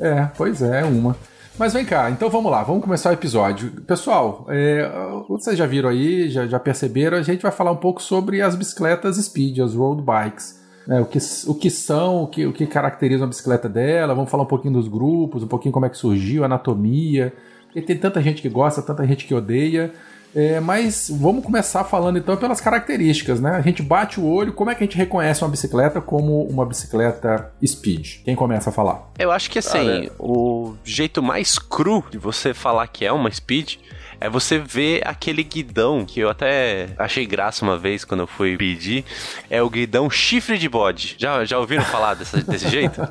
É, 0.00 0.28
pois 0.36 0.62
é, 0.62 0.84
uma. 0.84 1.16
Mas 1.58 1.74
vem 1.74 1.84
cá, 1.84 2.10
então 2.10 2.30
vamos 2.30 2.50
lá, 2.50 2.62
vamos 2.62 2.82
começar 2.82 3.10
o 3.10 3.12
episódio. 3.12 3.70
Pessoal, 3.82 4.46
é, 4.48 4.90
vocês 5.28 5.56
já 5.56 5.66
viram 5.66 5.90
aí, 5.90 6.30
já, 6.30 6.46
já 6.46 6.58
perceberam, 6.58 7.18
a 7.18 7.22
gente 7.22 7.42
vai 7.42 7.52
falar 7.52 7.70
um 7.72 7.76
pouco 7.76 8.02
sobre 8.02 8.40
as 8.40 8.54
bicicletas 8.54 9.16
speed, 9.16 9.58
as 9.58 9.74
road 9.74 10.02
bikes. 10.02 10.61
Né, 10.86 11.00
o, 11.00 11.04
que, 11.04 11.18
o 11.46 11.54
que 11.54 11.70
são, 11.70 12.24
o 12.24 12.26
que, 12.26 12.46
o 12.46 12.52
que 12.52 12.66
caracteriza 12.66 13.22
uma 13.22 13.28
bicicleta 13.28 13.68
dela, 13.68 14.14
vamos 14.14 14.30
falar 14.30 14.42
um 14.42 14.46
pouquinho 14.46 14.74
dos 14.74 14.88
grupos, 14.88 15.42
um 15.42 15.48
pouquinho 15.48 15.72
como 15.72 15.86
é 15.86 15.88
que 15.88 15.96
surgiu, 15.96 16.44
anatomia. 16.44 17.32
Porque 17.66 17.80
tem 17.80 17.96
tanta 17.96 18.20
gente 18.20 18.42
que 18.42 18.48
gosta, 18.48 18.82
tanta 18.82 19.06
gente 19.06 19.26
que 19.26 19.34
odeia. 19.34 19.92
É, 20.34 20.60
mas 20.60 21.10
vamos 21.14 21.44
começar 21.44 21.84
falando 21.84 22.18
então 22.18 22.36
pelas 22.38 22.60
características, 22.60 23.38
né? 23.38 23.50
A 23.50 23.60
gente 23.60 23.82
bate 23.82 24.18
o 24.18 24.24
olho, 24.24 24.52
como 24.54 24.70
é 24.70 24.74
que 24.74 24.82
a 24.82 24.86
gente 24.86 24.96
reconhece 24.96 25.44
uma 25.44 25.50
bicicleta 25.50 26.00
como 26.00 26.42
uma 26.44 26.64
bicicleta 26.64 27.52
speed? 27.64 28.22
Quem 28.24 28.34
começa 28.34 28.70
a 28.70 28.72
falar? 28.72 29.10
Eu 29.18 29.30
acho 29.30 29.50
que 29.50 29.58
assim, 29.58 30.08
o 30.18 30.74
jeito 30.84 31.22
mais 31.22 31.58
cru 31.58 32.02
de 32.10 32.16
você 32.16 32.54
falar 32.54 32.86
que 32.86 33.04
é 33.04 33.12
uma 33.12 33.30
speed 33.30 33.76
é 34.24 34.28
você 34.30 34.58
ver 34.58 35.02
aquele 35.06 35.42
guidão 35.42 36.04
que 36.04 36.20
eu 36.20 36.28
até 36.30 36.88
achei 36.98 37.26
graça 37.26 37.64
uma 37.64 37.78
vez 37.78 38.04
quando 38.04 38.20
eu 38.20 38.26
fui 38.26 38.56
pedir. 38.56 39.04
É 39.50 39.62
o 39.62 39.68
guidão 39.70 40.08
chifre 40.10 40.58
de 40.58 40.68
bode. 40.68 41.16
Já, 41.18 41.44
já 41.44 41.58
ouviram 41.58 41.84
falar 41.84 42.14
dessa- 42.14 42.40
desse 42.42 42.68
jeito? 42.70 43.06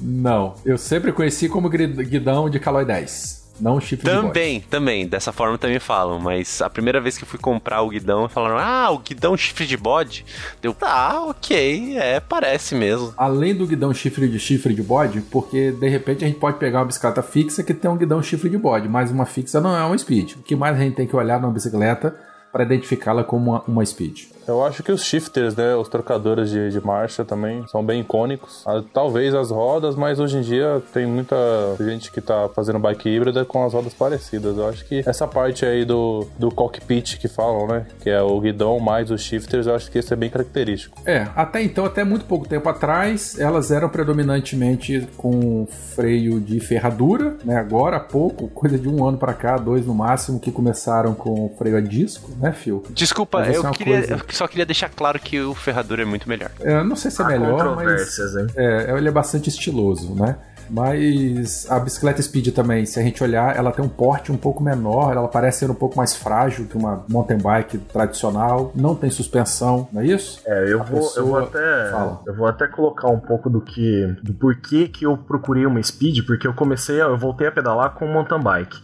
Não, 0.00 0.54
eu 0.64 0.78
sempre 0.78 1.10
conheci 1.12 1.48
como 1.48 1.68
guidão 1.68 2.48
de 2.48 2.60
Caloi 2.60 2.84
10, 2.84 3.47
não 3.60 3.80
chifre 3.80 4.06
de 4.08 4.14
bode. 4.14 4.26
Também, 4.26 4.60
também. 4.60 5.06
Dessa 5.06 5.32
forma 5.32 5.58
também 5.58 5.78
falam. 5.78 6.18
Mas 6.18 6.60
a 6.62 6.70
primeira 6.70 7.00
vez 7.00 7.16
que 7.16 7.24
eu 7.24 7.28
fui 7.28 7.38
comprar 7.38 7.82
o 7.82 7.88
guidão, 7.88 8.28
falaram: 8.28 8.58
Ah, 8.58 8.90
o 8.90 8.98
guidão 8.98 9.36
chifre 9.36 9.66
de 9.66 9.76
bode. 9.76 10.24
Deu, 10.60 10.74
tá, 10.74 11.22
ok, 11.24 11.96
é, 11.98 12.20
parece 12.20 12.74
mesmo. 12.74 13.12
Além 13.16 13.54
do 13.54 13.66
guidão 13.66 13.92
chifre 13.92 14.28
de 14.28 14.38
chifre 14.38 14.74
de 14.74 14.82
bode, 14.82 15.20
porque 15.22 15.72
de 15.72 15.88
repente 15.88 16.24
a 16.24 16.28
gente 16.28 16.38
pode 16.38 16.58
pegar 16.58 16.80
uma 16.80 16.86
bicicleta 16.86 17.22
fixa 17.22 17.62
que 17.62 17.74
tem 17.74 17.90
um 17.90 17.96
guidão 17.96 18.22
chifre 18.22 18.48
de 18.48 18.58
bode, 18.58 18.88
mas 18.88 19.10
uma 19.10 19.26
fixa 19.26 19.60
não 19.60 19.76
é 19.76 19.84
uma 19.84 19.96
speed. 19.96 20.36
O 20.36 20.42
que 20.42 20.56
mais 20.56 20.76
a 20.76 20.80
gente 20.80 20.94
tem 20.94 21.06
que 21.06 21.16
olhar 21.16 21.40
numa 21.40 21.52
bicicleta 21.52 22.14
para 22.52 22.64
identificá-la 22.64 23.24
como 23.24 23.50
uma, 23.50 23.62
uma 23.66 23.84
speed? 23.84 24.37
Eu 24.48 24.64
acho 24.64 24.82
que 24.82 24.90
os 24.90 25.04
shifters, 25.04 25.54
né, 25.54 25.76
os 25.76 25.88
trocadores 25.88 26.50
de, 26.50 26.70
de 26.70 26.80
marcha 26.84 27.24
também 27.24 27.66
são 27.68 27.84
bem 27.84 28.00
icônicos. 28.00 28.62
Ah, 28.66 28.82
Talvez 28.92 29.34
as 29.34 29.50
rodas, 29.50 29.94
mas 29.94 30.18
hoje 30.18 30.38
em 30.38 30.40
dia 30.40 30.82
tem 30.92 31.06
muita 31.06 31.36
gente 31.78 32.10
que 32.10 32.20
tá 32.20 32.48
fazendo 32.54 32.78
bike 32.78 33.08
híbrida 33.08 33.44
com 33.44 33.64
as 33.64 33.74
rodas 33.74 33.92
parecidas. 33.94 34.56
Eu 34.56 34.68
acho 34.68 34.84
que 34.86 35.02
essa 35.06 35.26
parte 35.26 35.64
aí 35.66 35.84
do, 35.84 36.26
do 36.38 36.50
cockpit 36.50 37.18
que 37.18 37.28
falam, 37.28 37.66
né, 37.68 37.86
que 38.00 38.08
é 38.10 38.20
o 38.22 38.40
guidão 38.40 38.80
mais 38.80 39.10
os 39.10 39.20
shifters, 39.20 39.66
eu 39.66 39.74
acho 39.74 39.90
que 39.90 39.98
isso 39.98 40.12
é 40.12 40.16
bem 40.16 40.30
característico. 40.30 40.98
É, 41.04 41.28
até 41.36 41.62
então, 41.62 41.84
até 41.84 42.02
muito 42.02 42.24
pouco 42.24 42.48
tempo 42.48 42.68
atrás, 42.68 43.38
elas 43.38 43.70
eram 43.70 43.88
predominantemente 43.88 45.06
com 45.16 45.66
freio 45.94 46.40
de 46.40 46.60
ferradura, 46.60 47.36
né? 47.44 47.56
Agora 47.56 47.96
há 47.96 48.00
pouco, 48.00 48.48
coisa 48.48 48.78
de 48.78 48.88
um 48.88 49.06
ano 49.06 49.18
pra 49.18 49.34
cá, 49.34 49.56
dois 49.56 49.84
no 49.86 49.94
máximo, 49.94 50.38
que 50.40 50.50
começaram 50.50 51.14
com 51.14 51.54
freio 51.58 51.76
a 51.76 51.80
disco, 51.80 52.30
né, 52.40 52.52
Phil? 52.52 52.82
Desculpa, 52.90 53.40
eu, 53.48 53.66
é 53.66 53.70
queria, 53.72 53.98
coisa- 53.98 54.12
eu 54.14 54.18
só 54.38 54.46
queria 54.46 54.64
deixar 54.64 54.88
claro 54.88 55.18
que 55.18 55.40
o 55.40 55.52
ferradura 55.52 56.02
é 56.02 56.04
muito 56.04 56.28
melhor. 56.28 56.50
É, 56.60 56.82
não 56.84 56.94
sei 56.94 57.10
se 57.10 57.20
é 57.20 57.24
Há 57.24 57.28
melhor, 57.28 57.74
mas 57.74 58.18
hein? 58.18 58.46
é, 58.56 58.96
ele 58.96 59.08
é 59.08 59.10
bastante 59.10 59.48
estiloso, 59.48 60.14
né? 60.14 60.36
Mas 60.70 61.66
a 61.70 61.80
bicicleta 61.80 62.20
Speed 62.20 62.54
também, 62.54 62.84
se 62.84 63.00
a 63.00 63.02
gente 63.02 63.22
olhar, 63.22 63.56
ela 63.56 63.72
tem 63.72 63.82
um 63.82 63.88
porte 63.88 64.30
um 64.30 64.36
pouco 64.36 64.62
menor, 64.62 65.16
ela 65.16 65.26
parece 65.26 65.60
ser 65.60 65.70
um 65.70 65.74
pouco 65.74 65.96
mais 65.96 66.14
frágil 66.14 66.66
que 66.66 66.76
uma 66.76 67.04
mountain 67.08 67.38
bike 67.38 67.78
tradicional, 67.78 68.70
não 68.74 68.94
tem 68.94 69.10
suspensão, 69.10 69.88
não 69.90 70.02
é 70.02 70.06
isso? 70.06 70.40
É, 70.46 70.70
eu 70.70 70.82
A 70.82 70.84
vou, 70.84 71.12
eu 71.16 71.26
vou 71.26 71.38
até. 71.38 71.90
Fala. 71.90 72.20
Eu 72.26 72.34
vou 72.36 72.46
até 72.46 72.66
colocar 72.66 73.08
um 73.08 73.18
pouco 73.18 73.48
do 73.48 73.62
que. 73.62 74.14
do 74.22 74.34
porquê 74.34 74.88
que 74.88 75.06
eu 75.06 75.16
procurei 75.16 75.64
uma 75.64 75.82
speed, 75.82 76.26
porque 76.26 76.46
eu 76.46 76.52
comecei, 76.52 77.00
a, 77.00 77.06
eu 77.06 77.18
voltei 77.18 77.46
a 77.48 77.52
pedalar 77.52 77.94
com 77.94 78.06
mountain 78.06 78.40
bike. 78.40 78.78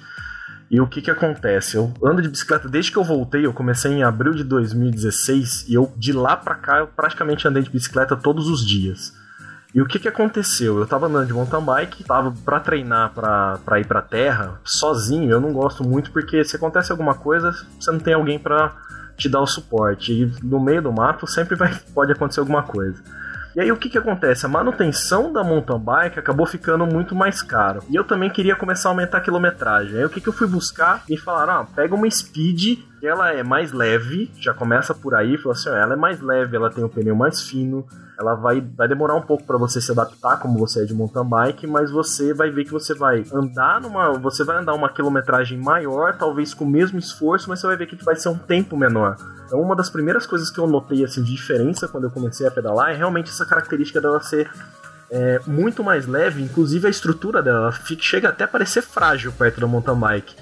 E 0.75 0.81
o 0.81 0.89
que 0.89 1.01
que 1.01 1.09
acontece? 1.09 1.77
Eu 1.77 1.95
ando 2.03 2.21
de 2.21 2.29
bicicleta 2.29 2.69
desde 2.69 2.91
que 2.91 2.99
eu 2.99 3.05
voltei, 3.05 3.47
eu 3.47 3.53
comecei 3.53 3.93
em 3.93 4.03
abril 4.03 4.35
de 4.35 4.43
2016 4.43 5.69
e 5.69 5.75
eu 5.75 5.93
de 5.97 6.13
lá 6.13 6.37
pra 6.37 6.57
cá 6.57 6.79
eu 6.79 6.89
praticamente 6.89 7.47
andei 7.47 7.63
de 7.63 7.71
bicicleta 7.71 8.17
todos 8.17 8.49
os 8.49 8.67
dias. 8.67 9.13
E 9.73 9.81
o 9.81 9.87
que 9.87 10.01
que 10.01 10.09
aconteceu? 10.09 10.81
Eu 10.81 10.85
tava 10.85 11.07
andando 11.07 11.29
de 11.29 11.33
mountain 11.33 11.65
bike, 11.65 12.03
tava 12.03 12.35
pra 12.45 12.59
treinar 12.59 13.13
pra, 13.15 13.61
pra 13.65 13.79
ir 13.79 13.87
pra 13.87 14.03
terra, 14.03 14.61
sozinho, 14.65 15.31
eu 15.31 15.41
não 15.41 15.53
gosto 15.53 15.85
muito 15.85 16.11
porque 16.11 16.43
se 16.43 16.57
acontece 16.57 16.91
alguma 16.91 17.15
coisa, 17.15 17.53
você 17.79 17.93
não 17.93 18.01
tem 18.01 18.15
alguém 18.15 18.41
pra 18.41 18.75
te 19.17 19.29
dar 19.29 19.43
o 19.43 19.47
suporte. 19.47 20.13
E 20.13 20.33
no 20.43 20.59
meio 20.59 20.83
do 20.83 20.93
mato 20.93 21.25
sempre 21.25 21.55
vai, 21.55 21.73
pode 21.95 22.11
acontecer 22.11 22.41
alguma 22.41 22.65
coisa. 22.65 23.01
E 23.55 23.61
aí 23.61 23.71
o 23.71 23.77
que 23.77 23.89
que 23.89 23.99
acontece? 23.99 24.45
A 24.45 24.49
manutenção 24.49 25.33
da 25.33 25.45
mountain 25.45 25.79
bike 25.79 26.19
acabou 26.19 26.45
ficando 26.45 26.85
muito 26.87 27.15
mais 27.15 27.41
caro. 27.41 27.85
E 27.89 27.95
eu 27.95 28.03
também 28.03 28.29
queria 28.29 28.57
começar 28.57 28.89
a 28.89 28.93
aumentar 28.93 29.19
a 29.19 29.21
quilometragem. 29.21 29.97
Aí 29.97 30.05
o 30.05 30.11
que 30.11 30.21
que 30.21 30.29
eu 30.29 30.33
fui 30.33 30.49
buscar? 30.49 31.05
Me 31.09 31.17
falaram, 31.17 31.53
ah, 31.53 31.67
pega 31.75 31.95
uma 31.95 32.11
speed, 32.11 32.79
que 33.05 33.07
ela 33.07 33.33
é 33.33 33.43
mais 33.43 33.71
leve, 33.71 34.33
já 34.41 34.55
começa 34.55 34.95
por 34.95 35.15
aí, 35.15 35.37
falou 35.37 35.53
assim, 35.53 35.69
ela 35.69 35.93
é 35.93 35.97
mais 35.97 36.21
leve, 36.21 36.57
ela 36.57 36.71
tem 36.71 36.83
o 36.83 36.89
pneu 36.89 37.15
mais 37.15 37.43
fino, 37.43 37.87
ela 38.19 38.35
vai, 38.35 38.61
vai 38.61 38.89
demorar 38.89 39.15
um 39.15 39.21
pouco 39.21 39.45
para 39.45 39.59
você 39.59 39.81
se 39.81 39.93
adaptar, 39.93 40.39
como 40.39 40.59
você 40.59 40.83
é 40.83 40.85
de 40.87 40.95
mountain 40.95 41.29
bike, 41.29 41.67
mas 41.67 41.91
você 41.91 42.33
vai 42.33 42.51
ver 42.51 42.65
que 42.65 42.73
você 42.73 42.95
vai 42.95 43.23
andar 43.33 43.81
numa, 43.81 44.13
você 44.15 44.43
vai 44.43 44.57
andar 44.57 44.73
uma 44.73 44.89
quilometragem 44.89 45.59
maior, 45.59 46.17
talvez 46.17 46.55
com 46.55 46.65
o 46.65 46.71
mesmo 46.71 46.99
esforço, 46.99 47.49
mas 47.49 47.61
você 47.61 47.67
vai 47.67 47.77
ver 47.77 47.87
que 47.87 48.03
vai 48.03 48.17
ser 48.17 48.31
um 48.31 48.39
tempo 48.39 48.77
menor. 48.77 49.17
Então 49.55 49.63
uma 49.63 49.77
das 49.77 49.89
primeiras 49.89 50.27
coisas 50.27 50.51
que 50.51 50.59
eu 50.59 50.67
notei 50.67 51.05
assim 51.05 51.23
de 51.23 51.31
diferença 51.31 51.87
quando 51.87 52.05
eu 52.05 52.11
comecei 52.11 52.45
a 52.45 52.51
pedalar 52.51 52.91
é 52.91 52.97
realmente 52.97 53.31
essa 53.31 53.47
característica 53.47 54.01
dela 54.01 54.21
ser 54.21 54.51
é, 55.09 55.39
muito 55.47 55.85
mais 55.85 56.09
leve, 56.09 56.43
inclusive 56.43 56.89
a 56.89 56.91
estrutura 56.91 57.41
dela 57.41 57.71
fica, 57.71 58.03
chega 58.03 58.31
até 58.31 58.43
a 58.43 58.49
parecer 58.49 58.83
frágil 58.83 59.31
perto 59.31 59.61
da 59.61 59.67
mountain 59.69 59.95
bike. 59.95 60.35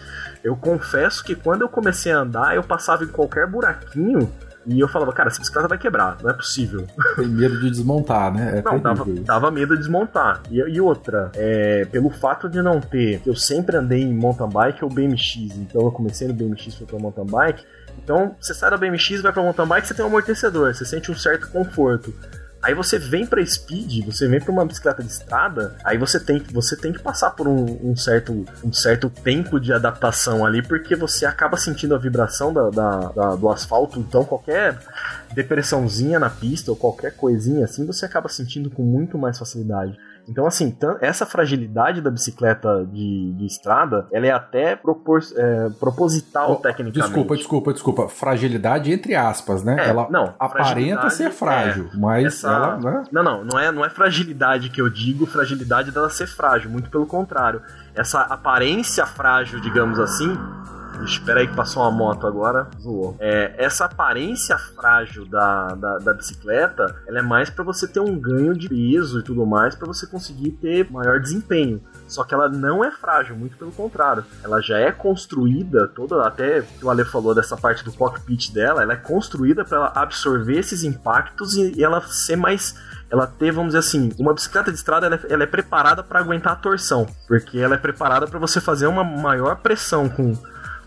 Eu 0.42 0.56
confesso 0.56 1.22
que 1.22 1.34
quando 1.34 1.60
eu 1.60 1.68
comecei 1.68 2.10
a 2.10 2.20
andar, 2.20 2.56
eu 2.56 2.62
passava 2.62 3.04
em 3.04 3.08
qualquer 3.08 3.46
buraquinho 3.46 4.32
e 4.64 4.80
eu 4.80 4.88
falava, 4.88 5.12
cara, 5.12 5.28
essa 5.28 5.40
bicicleta 5.40 5.68
vai 5.68 5.76
quebrar, 5.76 6.16
não 6.22 6.30
é 6.30 6.32
possível. 6.32 6.86
Tem 7.16 7.28
medo 7.28 7.60
de 7.60 7.68
desmontar, 7.68 8.32
né? 8.32 8.60
É 8.60 8.62
Não, 8.62 8.80
isso. 9.12 9.24
dava 9.24 9.50
medo 9.50 9.74
de 9.74 9.80
desmontar. 9.80 10.40
E, 10.50 10.58
e 10.58 10.80
outra, 10.80 11.30
é, 11.34 11.84
pelo 11.84 12.08
fato 12.08 12.48
de 12.48 12.62
não 12.62 12.80
ter, 12.80 13.20
eu 13.26 13.36
sempre 13.36 13.76
andei 13.76 14.02
em 14.02 14.14
mountain 14.14 14.48
bike 14.48 14.82
ou 14.82 14.90
BMX, 14.90 15.56
então 15.58 15.82
eu 15.82 15.92
comecei 15.92 16.26
no 16.28 16.32
BMX 16.32 16.74
fui 16.76 16.86
pra 16.86 16.98
mountain 16.98 17.26
bike. 17.26 17.62
Então, 18.02 18.34
você 18.40 18.52
sai 18.54 18.70
da 18.70 18.76
BMX 18.76 19.20
vai 19.22 19.32
pra 19.32 19.42
mountain 19.42 19.66
bike, 19.66 19.86
você 19.88 19.94
tem 19.94 20.04
um 20.04 20.08
amortecedor, 20.08 20.74
você 20.74 20.84
sente 20.84 21.10
um 21.10 21.16
certo 21.16 21.48
conforto. 21.48 22.12
Aí 22.62 22.74
você 22.74 22.96
vem 22.96 23.26
pra 23.26 23.44
speed, 23.44 24.04
você 24.06 24.28
vem 24.28 24.40
pra 24.40 24.52
uma 24.52 24.64
bicicleta 24.64 25.02
de 25.02 25.10
estrada, 25.10 25.74
aí 25.84 25.98
você 25.98 26.20
tem, 26.20 26.38
você 26.52 26.76
tem 26.76 26.92
que 26.92 27.00
passar 27.00 27.30
por 27.30 27.48
um, 27.48 27.90
um 27.90 27.96
certo, 27.96 28.44
um 28.62 28.72
certo 28.72 29.10
tempo 29.10 29.58
de 29.58 29.72
adaptação 29.72 30.46
ali, 30.46 30.62
porque 30.62 30.94
você 30.94 31.26
acaba 31.26 31.56
sentindo 31.56 31.92
a 31.92 31.98
vibração 31.98 32.52
da, 32.54 32.70
da- 32.70 33.08
da- 33.16 33.34
do 33.34 33.50
asfalto, 33.50 33.98
então 33.98 34.24
qualquer 34.24 34.78
depressãozinha 35.34 36.18
na 36.20 36.30
pista 36.30 36.70
ou 36.70 36.76
qualquer 36.76 37.16
coisinha 37.16 37.64
assim, 37.64 37.84
você 37.84 38.04
acaba 38.04 38.28
sentindo 38.28 38.70
com 38.70 38.82
muito 38.84 39.18
mais 39.18 39.38
facilidade. 39.38 39.98
Então, 40.28 40.46
assim, 40.46 40.76
essa 41.00 41.26
fragilidade 41.26 42.00
da 42.00 42.10
bicicleta 42.10 42.86
de, 42.90 43.32
de 43.36 43.46
estrada, 43.46 44.06
ela 44.12 44.26
é 44.26 44.30
até 44.30 44.76
propor, 44.76 45.20
é, 45.36 45.68
proposital 45.80 46.52
Oh, 46.52 46.56
tecnicamente. 46.56 47.00
Desculpa, 47.08 47.36
desculpa, 47.36 47.72
desculpa. 47.72 48.08
Fragilidade 48.08 48.92
entre 48.92 49.14
aspas, 49.14 49.62
né? 49.64 49.76
É, 49.78 49.88
ela 49.88 50.08
não, 50.10 50.34
aparenta 50.38 51.10
ser 51.10 51.30
frágil, 51.30 51.90
mas 51.94 52.26
essa- 52.26 52.48
ela, 52.52 52.76
né? 52.78 53.04
Não, 53.10 53.22
não, 53.22 53.44
não 53.44 53.58
é, 53.58 53.72
não 53.72 53.84
é 53.84 53.90
fragilidade 53.90 54.70
que 54.70 54.80
eu 54.80 54.88
digo, 54.88 55.26
fragilidade 55.26 55.90
dela 55.90 56.08
ser 56.08 56.26
frágil, 56.26 56.70
muito 56.70 56.88
pelo 56.90 57.06
contrário. 57.06 57.60
Essa 57.94 58.20
aparência 58.22 59.04
frágil, 59.06 59.60
digamos 59.60 59.98
assim. 59.98 60.36
Espera 61.04 61.40
aí 61.40 61.48
que 61.48 61.56
passou 61.56 61.82
uma 61.82 61.90
moto 61.90 62.26
agora, 62.26 62.68
zoou. 62.80 63.16
É, 63.18 63.54
essa 63.56 63.86
aparência 63.86 64.56
frágil 64.58 65.26
da, 65.26 65.68
da, 65.68 65.98
da 65.98 66.14
bicicleta, 66.14 66.96
ela 67.06 67.18
é 67.18 67.22
mais 67.22 67.50
pra 67.50 67.64
você 67.64 67.88
ter 67.88 68.00
um 68.00 68.18
ganho 68.18 68.54
de 68.54 68.68
peso 68.68 69.20
e 69.20 69.22
tudo 69.22 69.44
mais, 69.44 69.74
pra 69.74 69.86
você 69.86 70.06
conseguir 70.06 70.52
ter 70.52 70.90
maior 70.90 71.20
desempenho. 71.20 71.80
Só 72.06 72.24
que 72.24 72.34
ela 72.34 72.48
não 72.48 72.84
é 72.84 72.90
frágil, 72.90 73.36
muito 73.36 73.56
pelo 73.56 73.72
contrário. 73.72 74.24
Ela 74.44 74.60
já 74.60 74.78
é 74.78 74.92
construída, 74.92 75.88
toda, 75.88 76.26
até 76.26 76.64
o 76.82 76.90
Ale 76.90 77.04
falou 77.04 77.34
dessa 77.34 77.56
parte 77.56 77.84
do 77.84 77.92
cockpit 77.92 78.52
dela, 78.52 78.82
ela 78.82 78.92
é 78.92 78.96
construída 78.96 79.64
para 79.64 79.92
absorver 79.94 80.58
esses 80.58 80.84
impactos 80.84 81.56
e, 81.56 81.78
e 81.78 81.82
ela 81.84 82.00
ser 82.02 82.36
mais 82.36 82.74
ela 83.10 83.26
ter, 83.26 83.52
vamos 83.52 83.74
dizer 83.74 83.80
assim, 83.80 84.10
uma 84.18 84.32
bicicleta 84.32 84.72
de 84.72 84.78
estrada 84.78 85.04
ela 85.04 85.16
é, 85.16 85.20
ela 85.28 85.42
é 85.42 85.46
preparada 85.46 86.02
para 86.02 86.18
aguentar 86.18 86.54
a 86.54 86.56
torção, 86.56 87.06
porque 87.28 87.58
ela 87.58 87.74
é 87.74 87.78
preparada 87.78 88.26
para 88.26 88.38
você 88.38 88.58
fazer 88.58 88.86
uma 88.86 89.04
maior 89.04 89.56
pressão 89.56 90.08
com, 90.08 90.34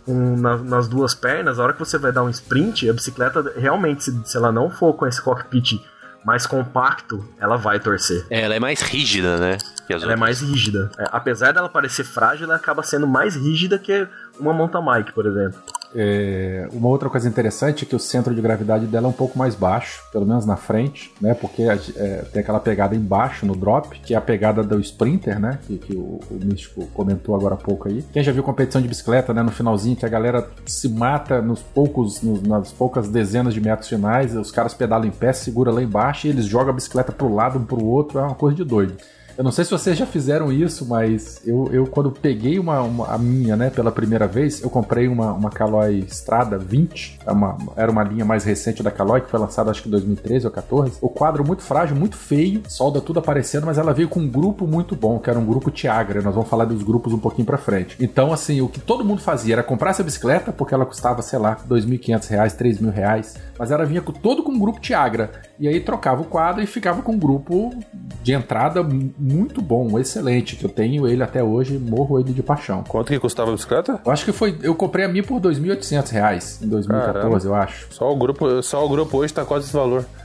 com 0.06 0.36
na- 0.38 0.58
nas 0.58 0.88
duas 0.88 1.14
pernas. 1.14 1.60
A 1.60 1.64
hora 1.64 1.74
que 1.74 1.80
você 1.80 1.98
vai 1.98 2.12
dar 2.12 2.24
um 2.24 2.30
sprint, 2.30 2.90
a 2.90 2.94
bicicleta 2.94 3.54
realmente, 3.58 4.04
se, 4.04 4.22
se 4.26 4.38
ela 4.38 4.52
não 4.52 4.70
for 4.70 4.94
com 4.94 5.06
esse 5.08 5.22
cockpit 5.22 5.80
mais 6.24 6.48
compacto, 6.48 7.24
ela 7.40 7.56
vai 7.56 7.80
torcer. 7.80 8.26
É, 8.30 8.42
ela 8.42 8.56
é 8.56 8.60
mais 8.60 8.82
rígida, 8.82 9.38
né? 9.38 9.58
Ela 9.88 9.90
é 9.90 9.96
outras. 9.96 10.20
mais 10.20 10.42
rígida. 10.42 10.90
É, 10.98 11.06
apesar 11.12 11.52
dela 11.54 11.70
parecer 11.70 12.04
frágil, 12.04 12.46
ela 12.46 12.56
acaba 12.56 12.82
sendo 12.82 13.06
mais 13.08 13.36
rígida 13.36 13.78
que 13.78 14.08
uma 14.40 14.52
mountain 14.52 14.84
bike, 14.84 15.12
por 15.14 15.26
exemplo. 15.28 15.60
É, 15.98 16.68
uma 16.74 16.90
outra 16.90 17.10
coisa 17.10 17.28
interessante 17.28 17.86
é 17.86 17.88
que 17.88 17.96
o 17.96 18.00
centro 18.00 18.36
de 18.36 18.42
gravidade 18.42 18.86
dela 18.86 19.08
é 19.08 19.10
um 19.10 19.14
pouco 19.14 19.38
mais 19.40 19.56
baixo, 19.56 20.04
pelo 20.12 20.26
menos 20.26 20.46
na 20.46 20.58
frente, 20.58 21.14
né? 21.22 21.34
Porque 21.34 21.64
é, 21.64 22.18
tem 22.34 22.42
aquela 22.42 22.60
pegada 22.60 22.94
embaixo 22.96 23.46
no 23.46 23.56
drop, 23.56 23.98
que 24.02 24.14
é 24.14 24.18
a 24.18 24.22
pegada 24.22 24.62
do 24.62 24.80
sprinter, 24.82 25.40
né? 25.40 25.60
Que, 25.66 25.78
que 25.78 25.96
o, 25.96 26.20
o 26.30 26.40
Místico 26.44 26.86
comentou 26.88 27.34
agora 27.36 27.54
há 27.56 27.58
pouco 27.58 27.88
aí. 27.88 28.04
Quem 28.12 28.22
já 28.22 28.32
viu 28.32 28.44
competição 28.44 28.82
de 28.82 28.88
bicicleta, 28.88 29.34
né? 29.34 29.42
No 29.42 29.52
finalzinho, 29.52 29.96
que 29.96 30.06
a 30.06 30.10
galera 30.10 30.50
se 30.66 30.90
mata 30.90 31.42
nos 31.42 31.62
poucos, 31.62 32.22
nos- 32.22 32.42
nas 32.44 32.72
poucas 32.74 33.08
dezenas 33.08 33.54
de 33.54 33.62
metros 33.62 33.88
finais, 33.88 34.36
os 34.36 34.52
caras 34.52 34.74
pedalam 34.74 35.08
em 35.08 35.12
pé, 35.12 35.32
segura 35.32 35.72
lá 35.72 35.82
embaixo 35.82 36.28
e 36.28 36.30
eles 36.30 36.46
jogam 36.46 36.72
a 36.72 36.74
bicicleta 36.74 37.12
pro 37.12 37.34
lado, 37.34 37.58
um 37.58 37.64
pro 37.64 37.84
outro, 37.84 38.20
é 38.20 38.22
uma 38.24 38.36
coisa 38.36 38.56
de 38.58 38.64
doido. 38.66 38.96
Eu 39.38 39.44
não 39.44 39.52
sei 39.52 39.66
se 39.66 39.72
vocês 39.72 39.98
já 39.98 40.06
fizeram 40.06 40.50
isso, 40.50 40.86
mas 40.86 41.42
eu, 41.46 41.68
eu 41.74 41.86
quando 41.86 42.10
peguei 42.10 42.58
uma, 42.58 42.82
uma- 42.82 43.08
a 43.14 43.18
minha, 43.18 43.58
né, 43.58 43.70
pela 43.70 43.92
primeira 43.92 44.26
vez, 44.28 44.62
eu 44.64 44.70
comprei 44.70 45.10
uma, 45.10 45.34
uma 45.34 45.50
Caloi 45.50 46.06
Strada 46.08 46.58
20, 46.58 47.20
é 47.26 47.32
uma- 47.34 47.58
era 47.76 47.92
uma 47.92 48.02
linha 48.02 48.24
mais 48.24 48.46
recente 48.46 48.82
da 48.82 48.90
Caloi, 48.90 49.20
que 49.20 49.30
foi 49.30 49.38
lançada 49.38 49.70
acho 49.72 49.82
que 49.82 49.90
em 49.90 49.92
2013 49.92 50.46
ou 50.46 50.52
14. 50.54 50.94
O 51.02 51.10
quadro 51.10 51.46
muito 51.46 51.64
frágil, 51.64 51.98
muito 51.98 52.16
feio, 52.16 52.62
solda 52.70 53.02
tudo 53.02 53.20
aparecendo, 53.20 53.66
mas 53.66 53.78
ela 53.78 53.94
veio 53.94 54.08
com 54.08 54.22
um 54.22 54.28
grupo 54.30 54.66
muito 54.66 54.96
bom, 54.96 55.20
que 55.20 55.30
era 55.30 55.38
um 55.38 55.46
grupo 55.46 55.70
Tiagra. 55.70 56.22
Nós 56.22 56.34
vamos 56.34 56.50
falar 56.50 56.64
dos 56.64 56.82
grupos 56.82 57.12
um 57.12 57.20
pouquinho 57.20 57.46
pra 57.46 57.58
frente. 57.58 57.98
Então, 58.00 58.32
assim, 58.32 58.62
o 58.62 58.70
que 58.70 58.80
todo 58.80 59.04
mundo 59.04 59.22
fazia 59.22 59.56
era 59.56 59.64
comprar 59.64 59.90
essa 59.90 60.04
bicicleta, 60.04 60.54
porque 60.54 60.74
ela 60.74 60.86
custava, 60.86 61.22
sei 61.22 61.40
lá, 61.40 61.58
2.500 61.68 62.28
reais, 62.30 62.54
3.000 62.54 62.90
reais, 62.90 63.36
mas 63.60 63.70
ela 63.70 63.86
vinha 63.86 64.02
todo 64.02 64.44
com 64.44 64.52
um 64.54 64.60
grupo 64.60 64.80
Tiagra. 64.80 65.30
E 65.60 65.68
aí 65.68 65.80
trocava 65.80 66.22
o 66.22 66.26
quadro 66.26 66.62
e 66.62 66.66
ficava 66.68 67.02
com 67.02 67.14
um 67.14 67.18
grupo 67.20 67.74
de 68.22 68.34
entrada 68.34 68.84
mu- 68.84 69.14
muito 69.18 69.62
bom, 69.62 69.98
excelente, 69.98 70.56
que 70.58 70.66
eu 70.66 70.70
tenho 70.70 71.08
ele 71.08 71.24
até 71.24 71.42
hoje, 71.42 71.78
morro 71.80 72.20
ele 72.20 72.34
de 72.34 72.44
paixão. 72.44 72.84
Quanto 72.88 73.08
que 73.08 73.20
custava 73.20 73.52
a 73.52 73.54
bicicleta? 73.54 74.02
Eu 74.06 74.12
acho 74.12 74.26
que 74.26 74.32
foi. 74.34 74.58
Eu 74.62 74.76
comprei 74.76 75.06
a 75.06 75.08
minha 75.08 75.24
por 75.24 75.40
2.800 75.40 76.10
reais 76.12 76.60
em 76.62 76.68
2014, 76.68 77.20
Caramba. 77.24 77.46
eu 77.46 77.56
acho. 77.56 77.88
Só 77.92 78.12
o 78.12 78.16
grupo, 78.18 78.62
só 78.62 78.86
o 78.86 78.90
grupo 78.90 79.18
hoje 79.18 79.34
tá 79.34 79.46
quase 79.46 79.66
esse 79.66 79.74
valor. 79.74 80.06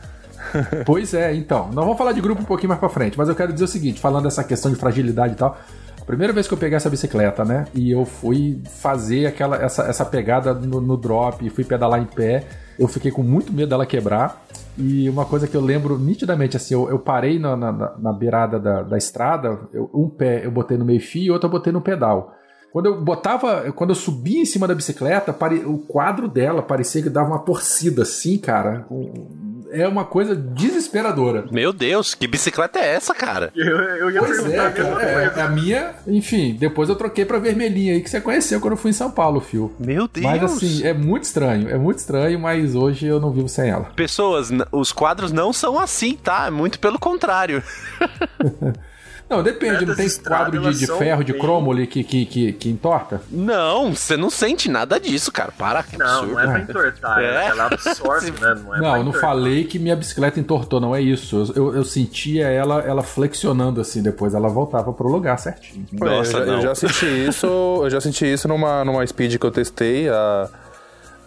Pois 0.87 1.13
é, 1.15 1.35
então. 1.35 1.67
Nós 1.73 1.85
vamos 1.85 1.99
falar 1.99 2.13
de 2.13 2.21
grupo 2.21 2.43
um 2.43 2.47
pouquinho 2.47 2.71
mais 2.71 2.81
pra 2.81 2.89
frente, 2.89 3.17
mas 3.17 3.29
eu 3.29 3.35
quero 3.35 3.53
dizer 3.53 3.65
o 3.65 3.69
seguinte, 3.69 4.01
falando 4.01 4.25
dessa 4.25 4.43
questão 4.43 4.71
de 4.73 4.77
fragilidade 4.79 5.35
e 5.35 5.37
tal. 5.37 5.57
A 6.01 6.05
primeira 6.05 6.33
vez 6.33 6.49
que 6.49 6.55
eu 6.55 6.59
peguei 6.59 6.77
essa 6.77 6.91
bicicleta, 6.91 7.45
né? 7.45 7.67
E 7.75 7.91
eu 7.93 8.05
fui 8.05 8.61
fazer 8.81 9.27
aquela 9.27 9.57
essa, 9.63 9.83
essa 9.85 10.05
pegada 10.05 10.53
no, 10.55 10.81
no 10.81 10.97
drop, 10.97 11.49
fui 11.51 11.63
pedalar 11.63 12.01
em 12.01 12.07
pé. 12.07 12.45
eu 12.79 12.89
fiquei 12.89 13.11
com 13.13 13.23
muito 13.23 13.53
medo 13.53 13.69
dela 13.69 13.87
quebrar. 13.87 14.43
E 14.81 15.09
uma 15.11 15.25
coisa 15.27 15.47
que 15.47 15.57
eu 15.57 15.61
lembro 15.61 15.99
nitidamente, 15.99 16.57
assim, 16.57 16.73
eu, 16.75 16.89
eu 16.89 16.99
parei 16.99 17.39
na, 17.39 17.55
na, 17.57 17.73
na 17.99 18.13
beirada 18.13 18.59
da, 18.59 18.83
da 18.83 18.97
estrada, 18.97 19.61
eu- 19.73 19.91
um 19.93 20.09
pé 20.09 20.45
eu 20.45 20.51
botei 20.51 20.79
no 20.79 20.85
meio 20.85 21.01
fio 21.01 21.23
e 21.25 21.31
outro 21.31 21.47
eu 21.49 21.51
botei 21.51 21.73
no 21.73 21.81
pedal. 21.83 22.33
Quando 22.73 22.87
eu 22.87 23.03
botava, 23.05 23.71
quando 23.73 23.91
eu 23.91 23.97
subia 23.97 24.41
em 24.41 24.45
cima 24.47 24.67
da 24.67 24.75
bicicleta, 24.75 25.33
pare- 25.33 25.65
o 25.67 25.79
quadro 25.79 26.29
dela 26.29 26.63
parecia 26.63 27.03
que 27.03 27.11
dava 27.11 27.29
uma 27.29 27.41
torcida 27.41 28.03
assim, 28.03 28.39
cara. 28.39 28.87
Um- 28.91 29.50
É 29.73 29.87
uma 29.87 30.05
coisa 30.05 30.35
desesperadora. 30.35 31.47
Meu 31.51 31.73
Deus, 31.73 32.15
que 32.15 32.27
bicicleta 32.27 32.79
é 32.79 32.95
essa, 32.95 33.15
cara? 33.15 33.53
Eu, 33.61 33.77
eu 33.79 34.11
ia 34.11 34.21
Pois 34.21 34.41
perguntar 34.41 34.67
é, 34.67 34.71
cara, 34.71 35.03
é, 35.03 35.43
a 35.43 35.49
minha, 35.49 35.95
enfim, 36.07 36.57
depois 36.59 36.89
eu 36.89 36.97
troquei 36.97 37.25
pra 37.25 37.39
vermelhinha 37.39 37.93
aí 37.93 38.01
que 38.01 38.09
você 38.09 38.21
conheceu 38.21 38.61
quando 38.61 38.73
eu 38.73 38.77
fui 38.77 38.91
em 38.91 38.95
São 38.95 39.11
Paulo, 39.11 39.41
Fio. 39.41 39.73
Meu 39.79 40.09
Deus. 40.09 40.25
Mas 40.25 40.43
assim, 40.43 40.85
é 40.85 40.93
muito 40.93 41.25
estranho, 41.25 41.69
é 41.69 41.77
muito 41.77 41.99
estranho, 41.99 42.39
mas 42.39 42.75
hoje 42.75 43.07
eu 43.07 43.21
não 43.21 43.31
vivo 43.31 43.49
sem 43.49 43.71
ela. 43.71 43.85
Pessoas, 43.95 44.51
os 44.73 44.93
quadros 44.93 45.31
não 45.31 45.53
são 45.53 45.79
assim, 45.79 46.17
tá? 46.17 46.47
É 46.47 46.51
Muito 46.51 46.79
pelo 46.79 46.99
contrário. 46.99 47.63
Não, 49.31 49.43
depende, 49.45 49.87
não 49.87 49.95
tem 49.95 50.07
estradas, 50.07 50.51
quadro 50.59 50.73
de, 50.73 50.79
de 50.81 50.87
ferro, 50.89 51.23
de 51.23 51.33
bem- 51.33 51.41
cromo 51.41 51.71
ali 51.71 51.87
que, 51.87 52.03
que, 52.03 52.27
que, 52.27 52.53
que 52.53 52.69
entorta? 52.69 53.23
Não, 53.31 53.95
você 53.95 54.17
não 54.17 54.29
sente 54.29 54.69
nada 54.69 54.99
disso, 54.99 55.31
cara. 55.31 55.53
Para, 55.57 55.83
que 55.85 55.97
Não, 55.97 56.07
absurdo. 56.07 56.33
não 56.33 56.41
é 56.41 56.47
pra 56.47 56.59
entortar, 56.61 57.19
É. 57.21 57.25
é. 57.25 57.47
ela 57.49 57.67
absorve, 57.67 58.31
né? 58.41 58.55
Não, 58.65 58.75
é 58.75 58.81
não, 58.81 58.97
eu 58.97 59.05
não 59.05 59.13
falei 59.13 59.65
que 59.65 59.79
minha 59.79 59.95
bicicleta 59.95 60.41
entortou, 60.41 60.81
não 60.81 60.97
é 60.97 61.01
isso. 61.01 61.53
Eu, 61.55 61.65
eu, 61.69 61.77
eu 61.77 61.85
sentia 61.85 62.49
ela, 62.49 62.81
ela 62.81 63.03
flexionando 63.03 63.81
assim, 63.81 64.03
depois 64.03 64.35
ela 64.35 64.49
voltava 64.49 64.93
pro 64.93 65.07
lugar 65.09 65.39
certinho. 65.39 65.87
Nossa, 65.93 66.39
eu, 66.39 66.55
eu 66.55 66.61
já 66.63 66.75
senti 66.75 67.07
isso, 67.29 67.47
eu 67.47 67.89
já 67.91 68.01
senti 68.01 68.25
isso 68.31 68.49
numa, 68.49 68.85
numa 68.85 69.07
speed 69.07 69.37
que 69.39 69.47
eu 69.47 69.51
testei, 69.53 70.09
a, 70.09 70.49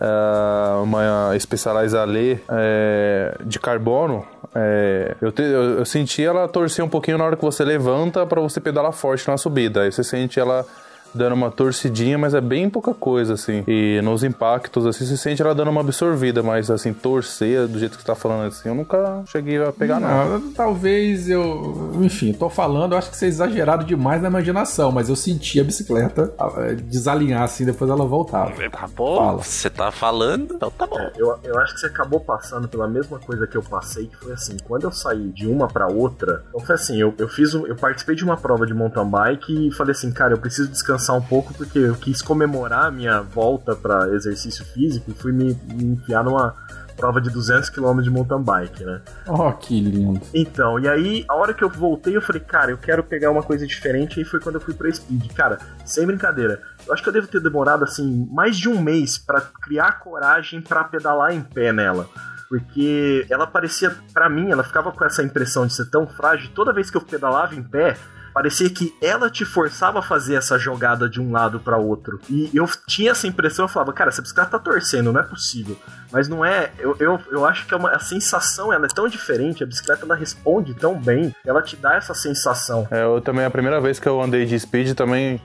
a- 0.03 0.81
uma 0.83 1.37
Specialized 1.39 1.97
Ale 1.97 2.39
é, 2.49 3.35
de 3.43 3.59
carbono. 3.59 4.25
é, 4.55 5.15
eu, 5.21 5.31
te- 5.31 5.41
eu- 5.41 5.79
eu 5.79 5.85
senti 5.85 6.23
ela 6.23 6.47
torcer 6.47 6.83
um 6.85 6.89
pouquinho 6.89 7.17
na 7.17 7.25
hora 7.25 7.35
que 7.35 7.41
você 7.43 7.63
levanta 7.63 8.25
pra 8.25 8.39
você 8.41 8.59
pedalar 8.59 8.91
forte 8.91 9.27
na 9.27 9.37
subida. 9.37 9.81
Aí 9.81 9.91
você 9.91 10.03
sente 10.03 10.39
ela 10.39 10.65
dando 11.13 11.33
uma 11.33 11.51
torcidinha, 11.51 12.17
mas 12.17 12.33
é 12.33 12.41
bem 12.41 12.69
pouca 12.69 12.93
coisa, 12.93 13.33
assim. 13.33 13.63
E 13.67 14.01
nos 14.03 14.23
impactos, 14.23 14.85
assim, 14.85 15.05
você 15.05 15.17
sente 15.17 15.41
ela 15.41 15.53
dando 15.55 15.69
uma 15.71 15.81
absorvida, 15.81 16.41
mas, 16.43 16.69
assim, 16.71 16.93
torcer 16.93 17.67
do 17.67 17.79
jeito 17.79 17.95
que 17.97 18.01
você 18.01 18.07
tá 18.07 18.15
falando, 18.15 18.47
assim, 18.47 18.69
eu 18.69 18.75
nunca 18.75 19.23
cheguei 19.27 19.63
a 19.63 19.71
pegar, 19.71 19.99
não. 19.99 20.39
Não, 20.39 20.51
talvez 20.53 21.29
eu. 21.29 21.91
Enfim, 22.01 22.33
tô 22.33 22.49
falando, 22.49 22.93
eu 22.93 22.97
acho 22.97 23.09
que 23.11 23.17
vocês 23.17 23.35
exageraram 23.35 23.83
demais 23.83 24.21
na 24.21 24.27
imaginação, 24.27 24.91
mas 24.91 25.09
eu 25.09 25.15
senti 25.15 25.59
a 25.59 25.63
bicicleta 25.63 26.33
ah, 26.39 26.73
desalinhar 26.83 27.43
assim, 27.43 27.65
depois 27.65 27.89
ela 27.89 28.05
voltava. 28.05 28.51
Tá 28.69 28.87
bom, 28.87 29.17
Fala. 29.17 29.37
você 29.43 29.69
tá 29.69 29.91
falando, 29.91 30.55
então 30.55 30.71
tá 30.71 30.85
bom. 30.87 30.99
Eu, 31.17 31.37
eu 31.43 31.59
acho 31.59 31.73
que 31.73 31.79
você 31.79 31.87
acabou 31.87 32.19
passando 32.19 32.67
pela 32.67 32.87
mesma 32.87 33.19
coisa 33.19 33.45
que 33.47 33.55
eu 33.57 33.61
passei, 33.63 34.07
que 34.07 34.15
foi 34.17 34.33
assim, 34.33 34.57
quando 34.63 34.83
eu 34.83 34.91
saí 34.91 35.29
de 35.29 35.47
uma 35.47 35.67
pra 35.67 35.87
outra, 35.87 36.43
então 36.49 36.59
foi 36.59 36.75
assim, 36.75 36.99
eu, 36.99 37.13
eu 37.17 37.27
fiz 37.27 37.53
um- 37.53 37.65
eu 37.67 37.75
participei 37.75 38.15
de 38.15 38.23
uma 38.23 38.37
prova 38.37 38.65
de 38.65 38.73
mountain 38.73 39.05
bike 39.09 39.67
e 39.67 39.71
falei 39.71 39.91
assim, 39.91 40.11
cara, 40.11 40.33
eu 40.33 40.37
preciso 40.37 40.69
descansar 40.69 41.02
um 41.11 41.21
pouco 41.21 41.53
porque 41.53 41.79
eu 41.79 41.95
quis 41.95 42.21
comemorar 42.21 42.85
a 42.85 42.91
minha 42.91 43.21
volta 43.21 43.75
pra 43.75 44.07
exercício 44.13 44.63
físico 44.63 45.11
e 45.11 45.13
fui 45.13 45.33
me, 45.33 45.53
me 45.73 45.83
enfiar 45.83 46.23
numa 46.23 46.55
prova 46.95 47.19
de 47.19 47.29
200 47.29 47.69
km 47.69 48.01
de 48.01 48.09
mountain 48.09 48.41
bike, 48.41 48.85
né? 48.85 49.01
Oh, 49.27 49.51
que 49.51 49.79
lindo. 49.81 50.21
Então, 50.33 50.79
e 50.79 50.87
aí, 50.87 51.25
a 51.27 51.35
hora 51.35 51.53
que 51.53 51.63
eu 51.63 51.69
voltei, 51.69 52.15
eu 52.15 52.21
falei, 52.21 52.41
cara, 52.41 52.71
eu 52.71 52.77
quero 52.77 53.03
pegar 53.03 53.31
uma 53.31 53.43
coisa 53.43 53.65
diferente. 53.65 54.21
E 54.21 54.25
foi 54.25 54.39
quando 54.39 54.55
eu 54.55 54.61
fui 54.61 54.73
pra 54.73 54.91
Speed. 54.91 55.33
Cara, 55.33 55.57
sem 55.85 56.05
brincadeira, 56.05 56.61
eu 56.85 56.93
acho 56.93 57.03
que 57.03 57.09
eu 57.09 57.13
devo 57.13 57.27
ter 57.27 57.41
demorado, 57.41 57.83
assim, 57.83 58.27
mais 58.31 58.57
de 58.57 58.69
um 58.69 58.81
mês 58.81 59.17
pra 59.17 59.41
criar 59.41 59.99
coragem 59.99 60.61
pra 60.61 60.83
pedalar 60.83 61.33
em 61.33 61.41
pé 61.41 61.73
nela. 61.73 62.07
Porque 62.47 63.25
ela 63.29 63.47
parecia, 63.47 63.95
pra 64.13 64.29
mim, 64.29 64.51
ela 64.51 64.63
ficava 64.63 64.91
com 64.91 65.03
essa 65.03 65.23
impressão 65.23 65.65
de 65.65 65.73
ser 65.73 65.89
tão 65.89 66.05
frágil. 66.05 66.51
Toda 66.53 66.73
vez 66.73 66.91
que 66.91 66.97
eu 66.97 67.01
pedalava 67.01 67.55
em 67.55 67.63
pé, 67.63 67.97
parecia 68.33 68.69
que 68.69 68.93
ela 69.01 69.29
te 69.29 69.45
forçava 69.45 69.99
a 69.99 70.01
fazer 70.01 70.35
essa 70.35 70.57
jogada 70.57 71.09
de 71.09 71.21
um 71.21 71.31
lado 71.31 71.59
pra 71.59 71.77
outro. 71.77 72.19
E 72.29 72.49
eu 72.53 72.67
tinha 72.87 73.11
essa 73.11 73.27
impressão, 73.27 73.65
eu 73.65 73.69
falava, 73.69 73.93
cara, 73.93 74.09
essa 74.09 74.21
bicicleta 74.21 74.51
tá 74.51 74.59
torcendo, 74.59 75.13
não 75.13 75.21
é 75.21 75.23
possível. 75.23 75.77
Mas 76.11 76.27
não 76.27 76.43
é, 76.43 76.71
eu, 76.79 76.95
eu, 76.99 77.19
eu 77.31 77.45
acho 77.45 77.65
que 77.65 77.73
é 77.73 77.77
uma, 77.77 77.91
a 77.91 77.99
sensação 77.99 78.73
ela 78.73 78.85
é 78.85 78.89
tão 78.89 79.07
diferente, 79.07 79.63
a 79.63 79.67
bicicleta 79.67 80.05
ela 80.05 80.15
responde 80.15 80.73
tão 80.73 80.99
bem, 80.99 81.33
ela 81.45 81.61
te 81.61 81.75
dá 81.75 81.95
essa 81.95 82.13
sensação. 82.13 82.87
É, 82.89 83.03
eu 83.03 83.21
também, 83.21 83.45
a 83.45 83.51
primeira 83.51 83.79
vez 83.79 83.99
que 83.99 84.07
eu 84.07 84.21
andei 84.21 84.45
de 84.45 84.59
speed 84.59 84.93
também 84.93 85.39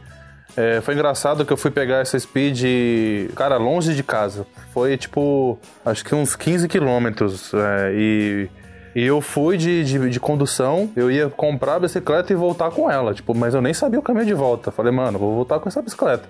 é, 0.57 0.81
foi 0.81 0.95
engraçado 0.95 1.45
que 1.45 1.53
eu 1.53 1.57
fui 1.57 1.71
pegar 1.71 1.99
essa 1.99 2.19
speed, 2.19 3.31
cara, 3.35 3.57
longe 3.59 3.95
de 3.95 4.03
casa. 4.03 4.47
Foi 4.73 4.97
tipo, 4.97 5.59
acho 5.85 6.05
que 6.05 6.15
uns 6.15 6.35
15 6.35 6.67
quilômetros. 6.69 7.53
é, 7.55 7.93
e, 7.95 8.51
e 8.99 9.05
eu 9.07 9.21
fui 9.21 9.57
de, 9.57 9.85
de, 9.85 10.11
de 10.11 10.21
condução, 10.21 10.91
eu 10.97 11.11
ia 11.11 11.29
comprar 11.29 11.75
a 11.77 11.81
bicicleta 11.81 12.33
e 12.33 12.37
voltar 12.37 12.71
com 12.71 12.91
ela, 12.91 13.15
tipo, 13.15 13.35
mas 13.35 13.55
eu 13.55 13.61
nem 13.63 13.73
sabia 13.75 13.99
o 13.99 14.03
caminho 14.03 14.27
de 14.27 14.35
volta. 14.35 14.71
Falei, 14.71 14.93
mano, 14.93 15.19
vou 15.19 15.35
voltar 15.35 15.61
com 15.61 15.69
essa 15.69 15.81
bicicleta. 15.83 16.29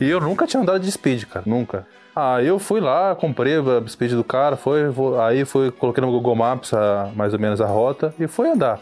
E 0.00 0.08
eu 0.08 0.20
nunca 0.20 0.46
tinha 0.46 0.62
andado 0.62 0.80
de 0.80 0.90
speed, 0.90 1.24
cara, 1.24 1.44
nunca. 1.46 1.86
Ah, 2.16 2.42
eu 2.42 2.58
fui 2.58 2.80
lá, 2.80 3.14
comprei 3.14 3.54
a 3.58 3.88
speed 3.88 4.12
do 4.12 4.24
cara, 4.24 4.56
foi, 4.56 4.88
vou- 4.88 5.20
aí 5.20 5.44
fui, 5.44 5.70
coloquei 5.70 6.00
no 6.02 6.10
Google 6.10 6.34
Maps 6.34 6.74
a- 6.74 7.10
mais 7.14 7.32
ou 7.32 7.38
menos 7.38 7.60
a 7.60 7.66
rota 7.66 8.12
e 8.18 8.26
fui 8.26 8.48
andar. 8.48 8.80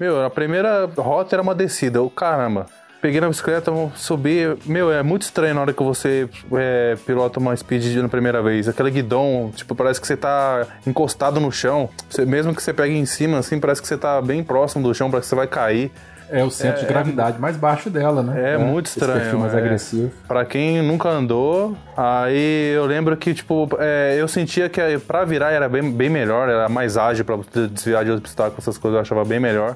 Meu, 0.00 0.24
a 0.24 0.30
primeira 0.30 0.88
rota 0.96 1.34
era 1.34 1.42
uma 1.42 1.54
descida. 1.54 1.98
Eu, 1.98 2.08
caramba, 2.08 2.64
peguei 3.00 3.20
na 3.20 3.28
bicicleta, 3.28 3.70
vou 3.70 3.92
subir. 3.94 4.56
Meu, 4.66 4.92
é 4.92 5.02
muito 5.02 5.22
estranho 5.22 5.54
na 5.54 5.60
hora 5.60 5.72
que 5.72 5.82
você 5.82 6.28
é, 6.52 6.96
pilota 7.06 7.38
uma 7.38 7.56
speed 7.56 7.96
na 7.96 8.08
primeira 8.08 8.42
vez. 8.42 8.68
Aquele 8.68 8.90
guidão, 8.90 9.50
tipo, 9.54 9.74
parece 9.74 10.00
que 10.00 10.06
você 10.06 10.16
tá 10.16 10.66
encostado 10.86 11.40
no 11.40 11.50
chão. 11.52 11.88
Você- 12.08 12.24
mesmo 12.24 12.54
que 12.54 12.62
você 12.62 12.72
pegue 12.72 12.94
em 12.94 13.06
cima, 13.06 13.38
assim, 13.38 13.58
parece 13.60 13.80
que 13.80 13.88
você 13.88 13.96
tá 13.96 14.20
bem 14.20 14.42
próximo 14.42 14.82
do 14.86 14.94
chão, 14.94 15.10
parece 15.10 15.26
que 15.26 15.30
você 15.30 15.36
vai 15.36 15.46
cair. 15.46 15.90
É 16.30 16.44
o 16.44 16.50
centro 16.50 16.82
de 16.82 16.86
gravidade 16.86 17.40
mais 17.40 17.56
baixo 17.56 17.88
dela, 17.88 18.22
né? 18.22 18.52
É 18.52 18.58
muito 18.58 18.84
esse 18.86 18.98
estranho, 18.98 19.18
perfil 19.18 19.38
mais 19.38 19.54
é. 19.54 19.56
agressivo. 19.56 20.12
Pra 20.26 20.44
quem 20.44 20.82
nunca 20.82 21.08
andou, 21.08 21.74
aí 21.96 22.74
eu 22.74 22.84
lembro 22.84 23.16
que, 23.16 23.32
tipo, 23.32 23.66
é, 23.78 24.14
eu 24.18 24.28
sentia 24.28 24.68
que 24.68 24.98
pra 24.98 25.24
virar 25.24 25.52
era 25.52 25.66
bem, 25.70 25.90
bem 25.90 26.10
melhor, 26.10 26.50
era 26.50 26.68
mais 26.68 26.98
ágil 26.98 27.24
pra 27.24 27.38
desviar 27.72 28.04
de 28.04 28.10
obstáculos, 28.10 28.58
essas 28.58 28.76
coisas 28.76 28.96
eu 28.96 29.00
achava 29.00 29.24
bem 29.24 29.40
melhor. 29.40 29.74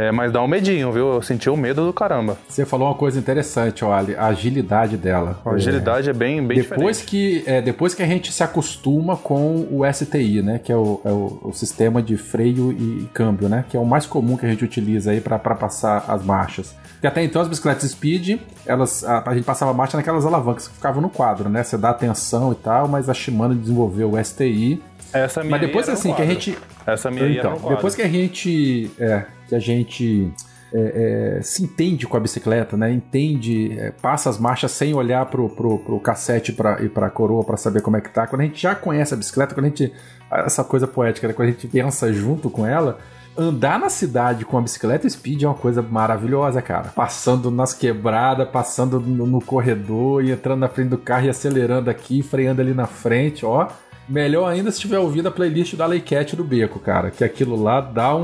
É, 0.00 0.12
mas 0.12 0.30
dá 0.30 0.40
um 0.40 0.46
medinho, 0.46 0.92
viu? 0.92 1.14
Eu 1.14 1.22
senti 1.22 1.50
o 1.50 1.56
medo 1.56 1.84
do 1.84 1.92
caramba. 1.92 2.38
Você 2.48 2.64
falou 2.64 2.86
uma 2.86 2.94
coisa 2.94 3.18
interessante, 3.18 3.84
olha, 3.84 4.16
a 4.20 4.26
agilidade 4.26 4.96
dela. 4.96 5.40
A 5.44 5.50
agilidade 5.50 6.08
é, 6.08 6.12
bem, 6.12 6.40
bem 6.46 6.58
depois 6.62 6.98
diferente. 7.00 7.04
que, 7.04 7.50
é, 7.50 7.60
depois 7.60 7.94
que 7.94 8.02
a 8.04 8.06
gente 8.06 8.30
se 8.32 8.40
acostuma 8.44 9.16
com 9.16 9.66
o 9.70 9.82
STI, 9.92 10.40
né? 10.40 10.60
Que 10.62 10.70
é 10.70 10.76
o, 10.76 11.00
é 11.04 11.10
o- 11.10 11.40
o 11.42 11.52
sistema 11.52 12.00
de 12.00 12.16
freio 12.16 12.70
e 12.70 13.08
câmbio, 13.12 13.48
né? 13.48 13.64
Que 13.68 13.76
é 13.76 13.80
o 13.80 13.84
mais 13.84 14.06
comum 14.06 14.36
que 14.36 14.46
a 14.46 14.48
gente 14.48 14.64
utiliza 14.64 15.10
aí 15.10 15.20
para 15.20 15.36
passar 15.38 16.04
as 16.06 16.24
marchas. 16.24 16.76
Porque 16.92 17.06
até 17.08 17.24
então 17.24 17.42
as 17.42 17.48
bicicletas 17.48 17.90
speed, 17.90 18.38
elas, 18.64 19.02
a, 19.02 19.28
a 19.28 19.34
gente 19.34 19.44
passava 19.44 19.72
a 19.72 19.74
marcha 19.74 19.96
naquelas 19.96 20.24
alavancas 20.24 20.68
que 20.68 20.74
ficavam 20.74 21.02
no 21.02 21.10
quadro, 21.10 21.48
né? 21.48 21.64
Você 21.64 21.76
dá 21.76 21.90
atenção 21.90 22.52
e 22.52 22.54
tal, 22.54 22.86
mas 22.86 23.08
a 23.08 23.14
Shimano 23.14 23.52
desenvolveu 23.54 24.12
o 24.12 24.24
STI. 24.24 24.80
Essa 25.12 25.40
minha 25.40 25.52
Mas 25.52 25.60
depois 25.62 25.88
assim 25.88 26.12
que 26.12 26.20
a 26.22 26.26
gente 26.26 26.56
Essa 26.92 27.10
minha 27.10 27.26
aí 27.26 27.38
era 27.38 27.48
então, 27.54 27.68
depois 27.68 27.94
que 27.94 28.02
a 28.02 28.08
gente 28.08 28.90
é, 28.98 29.24
que 29.48 29.54
a 29.54 29.58
gente 29.58 30.32
é, 30.72 31.36
é, 31.38 31.42
se 31.42 31.62
entende 31.62 32.06
com 32.06 32.16
a 32.16 32.20
bicicleta, 32.20 32.76
né? 32.76 32.90
Entende, 32.90 33.78
é, 33.78 33.90
passa 33.90 34.28
as 34.28 34.38
marchas 34.38 34.72
sem 34.72 34.94
olhar 34.94 35.24
pro, 35.26 35.48
pro, 35.48 35.78
pro 35.78 36.00
cassete 36.00 36.52
pra, 36.52 36.82
e 36.82 36.88
pra 36.88 37.08
coroa 37.10 37.44
pra 37.44 37.56
saber 37.56 37.80
como 37.80 37.96
é 37.96 38.00
que 38.00 38.10
tá. 38.10 38.26
Quando 38.26 38.42
a 38.42 38.44
gente 38.44 38.60
já 38.60 38.74
conhece 38.74 39.14
a 39.14 39.16
bicicleta, 39.16 39.54
quando 39.54 39.66
a 39.66 39.68
gente. 39.68 39.92
Essa 40.30 40.62
coisa 40.62 40.86
poética, 40.86 41.26
né? 41.26 41.32
quando 41.32 41.48
a 41.48 41.52
gente 41.52 41.66
pensa 41.66 42.12
junto 42.12 42.50
com 42.50 42.66
ela. 42.66 42.98
Andar 43.40 43.78
na 43.78 43.88
cidade 43.88 44.44
com 44.44 44.58
a 44.58 44.60
bicicleta 44.60 45.08
speed 45.08 45.44
é 45.44 45.46
uma 45.46 45.54
coisa 45.54 45.80
maravilhosa, 45.80 46.60
cara. 46.60 46.88
Passando 46.88 47.52
nas 47.52 47.72
quebradas, 47.72 48.48
passando 48.48 48.98
no, 48.98 49.26
no 49.26 49.40
corredor 49.40 50.24
e 50.24 50.32
entrando 50.32 50.58
na 50.58 50.68
frente 50.68 50.88
do 50.88 50.98
carro 50.98 51.26
e 51.26 51.28
acelerando 51.28 51.88
aqui, 51.88 52.20
freando 52.20 52.60
ali 52.60 52.74
na 52.74 52.88
frente, 52.88 53.46
ó. 53.46 53.68
Melhor 54.08 54.48
ainda 54.48 54.70
se 54.70 54.80
tiver 54.80 54.98
ouvido 54.98 55.28
a 55.28 55.30
playlist 55.30 55.74
da 55.74 55.88
Cat 56.00 56.34
do 56.34 56.44
Beco, 56.44 56.78
cara. 56.78 57.10
Que 57.10 57.22
aquilo 57.22 57.62
lá 57.62 57.80
dá 57.80 58.14
um, 58.14 58.22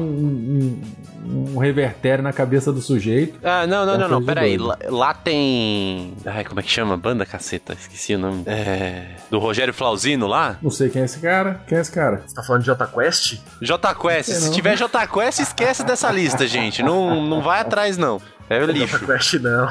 um, 1.25 1.55
um 1.55 1.59
revertério 1.59 2.23
na 2.25 2.33
cabeça 2.33 2.73
do 2.73 2.81
sujeito. 2.81 3.39
Ah, 3.43 3.67
não, 3.67 3.85
não, 3.85 3.95
É 3.95 3.99
não, 3.99 4.09
não, 4.09 4.25
pera 4.25 4.43
aí. 4.43 4.57
Lá, 4.57 4.79
lá 4.89 5.15
tem. 5.15 6.15
Ai, 6.25 6.45
como 6.45 6.61
é 6.61 6.63
que 6.63 6.71
chama? 6.71 6.97
Banda 6.97 7.27
caceta, 7.27 7.75
esqueci 7.75 8.15
o 8.15 8.19
nome. 8.19 8.45
É. 8.47 9.09
Do 9.31 9.39
Rogério 9.39 9.75
Flauzino 9.75 10.27
lá? 10.27 10.59
Não 10.63 10.71
sei 10.71 10.89
quem 10.89 11.03
é 11.03 11.05
esse 11.05 11.19
cara. 11.19 11.61
Quem 11.67 11.77
é 11.77 11.81
esse 11.81 11.93
cara? 11.93 12.23
Você 12.27 12.35
tá 12.35 12.43
falando 12.43 12.63
de 12.63 12.67
Jota 12.67 12.87
Quest? 12.87 13.41
J 13.61 13.95
Quest. 13.95 14.31
Se 14.31 14.53
tiver 14.53 14.77
J 14.77 15.07
Quest, 15.07 15.41
esquece 15.41 15.85
dessa 15.85 16.11
lista, 16.11 16.47
gente. 16.47 16.83
Não, 16.83 17.23
não 17.27 17.43
vai 17.43 17.61
atrás, 17.61 17.99
não. 17.99 18.21
É 18.49 18.63
o 18.63 18.67
lixo. 18.67 18.99
Jota 18.99 19.07
Quest 19.07 19.35
não. 19.35 19.69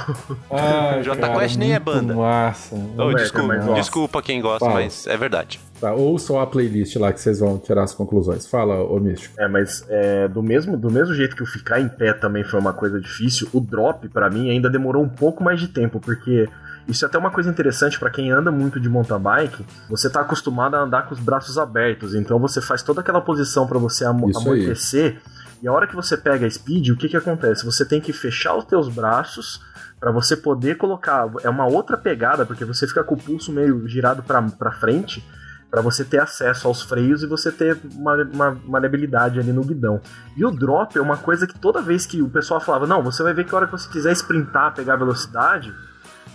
Ah, 0.50 1.00
Jota 1.04 1.30
Quest 1.30 1.58
nem 1.58 1.74
é 1.74 1.80
banda. 1.80 2.14
Massa. 2.16 2.76
Oh, 2.98 3.12
é, 3.12 3.16
desculpa, 3.16 3.48
mas, 3.48 3.68
ó. 3.68 3.74
desculpa 3.74 4.22
quem 4.22 4.42
gosta, 4.42 4.66
Fala. 4.66 4.82
mas 4.82 5.06
é 5.06 5.16
verdade. 5.16 5.60
Tá, 5.80 5.94
ouçam 5.94 6.40
a 6.40 6.48
playlist 6.48 6.96
lá 6.96 7.12
que 7.14 7.20
vocês 7.20 7.40
vão 7.40 7.58
tirar 7.58 7.84
as 7.84 7.94
conclusões. 7.94 8.48
Fala, 8.48 8.76
ô 8.84 9.00
Místico. 9.00 9.36
É, 9.40 9.48
mas 9.48 9.86
é, 9.90 10.28
do, 10.28 10.42
mesmo, 10.42 10.76
do 10.78 10.90
mesmo 10.90 11.14
jeito 11.14 11.36
que 11.36 11.44
o 11.44 11.46
ficar 11.46 11.80
em 11.80 11.88
pé 11.90 12.14
também 12.14 12.44
foi 12.44 12.60
uma 12.60 12.74
coisa 12.74 13.00
difícil, 13.00 13.48
o 13.54 13.60
drop, 13.60 14.08
pra 14.10 14.30
mim, 14.30 14.50
ainda 14.50 14.70
demorou 14.70 15.04
um 15.04 15.10
pouco 15.10 15.44
mais 15.44 15.60
de 15.60 15.68
tempo, 15.68 16.00
porque 16.00 16.48
Isso 16.88 17.06
é 17.06 17.08
até 17.08 17.18
uma 17.18 17.32
coisa 17.32 17.50
interessante 17.50 17.98
para 18.00 18.10
quem 18.10 18.32
anda 18.32 18.52
muito 18.52 18.80
de 18.80 18.90
mountain 18.90 19.20
bike. 19.20 19.66
Você 19.90 20.10
tá 20.10 20.22
acostumado 20.22 20.76
a 20.76 20.80
andar 20.82 21.08
com 21.08 21.14
os 21.14 21.20
braços 21.20 21.58
abertos, 21.58 22.14
então 22.14 22.40
você 22.40 22.62
faz 22.62 22.82
toda 22.82 23.02
aquela 23.02 23.22
posição 23.22 23.66
para 23.68 23.80
você 23.80 24.04
amo 24.06 24.30
Isso 24.30 24.50
aí. 24.50 25.18
E 25.64 25.68
a 25.68 25.72
hora 25.72 25.88
que 25.88 25.96
você 25.96 26.18
pega 26.18 26.46
a 26.46 26.50
speed, 26.50 26.90
o 26.90 26.98
que 26.98 27.08
que 27.08 27.16
acontece? 27.16 27.64
Você 27.64 27.86
tem 27.86 28.02
que 28.02 28.12
fechar 28.12 28.54
os 28.54 28.66
teus 28.66 28.90
braços 28.90 29.62
para 29.98 30.12
você 30.12 30.36
poder 30.36 30.76
colocar. 30.76 31.32
É 31.42 31.50
uma 31.50 31.66
outra 31.66 31.96
pegada, 31.96 32.46
porque 32.46 32.66
você 32.66 32.86
fica 32.86 33.02
com 33.02 33.16
o 33.16 33.18
pulso 33.18 33.50
meio 33.50 33.88
girado 33.88 34.22
para 34.22 34.72
frente 34.74 35.26
para 35.72 35.82
você 35.82 36.04
ter 36.04 36.20
acesso 36.20 36.68
aos 36.68 36.82
freios 36.82 37.24
e 37.24 37.28
você 37.28 37.50
ter 37.50 37.80
uma, 37.96 38.24
uma 38.26 38.52
maleabilidade 38.66 39.40
ali 39.40 39.54
no 39.54 39.64
guidão. 39.64 40.02
E 40.36 40.44
o 40.44 40.52
drop 40.52 40.98
é 40.98 41.02
uma 41.02 41.16
coisa 41.16 41.48
que 41.48 41.58
toda 41.58 41.82
vez 41.82 42.06
que 42.06 42.22
o 42.22 42.30
pessoal 42.30 42.60
falava, 42.60 42.86
não, 42.86 43.02
você 43.02 43.24
vai 43.24 43.34
ver 43.34 43.46
que 43.46 43.56
a 43.56 43.58
hora 43.58 43.66
que 43.66 43.72
você 43.72 43.90
quiser 43.90 44.12
sprintar, 44.12 44.76
pegar 44.76 44.98
velocidade, 44.98 45.74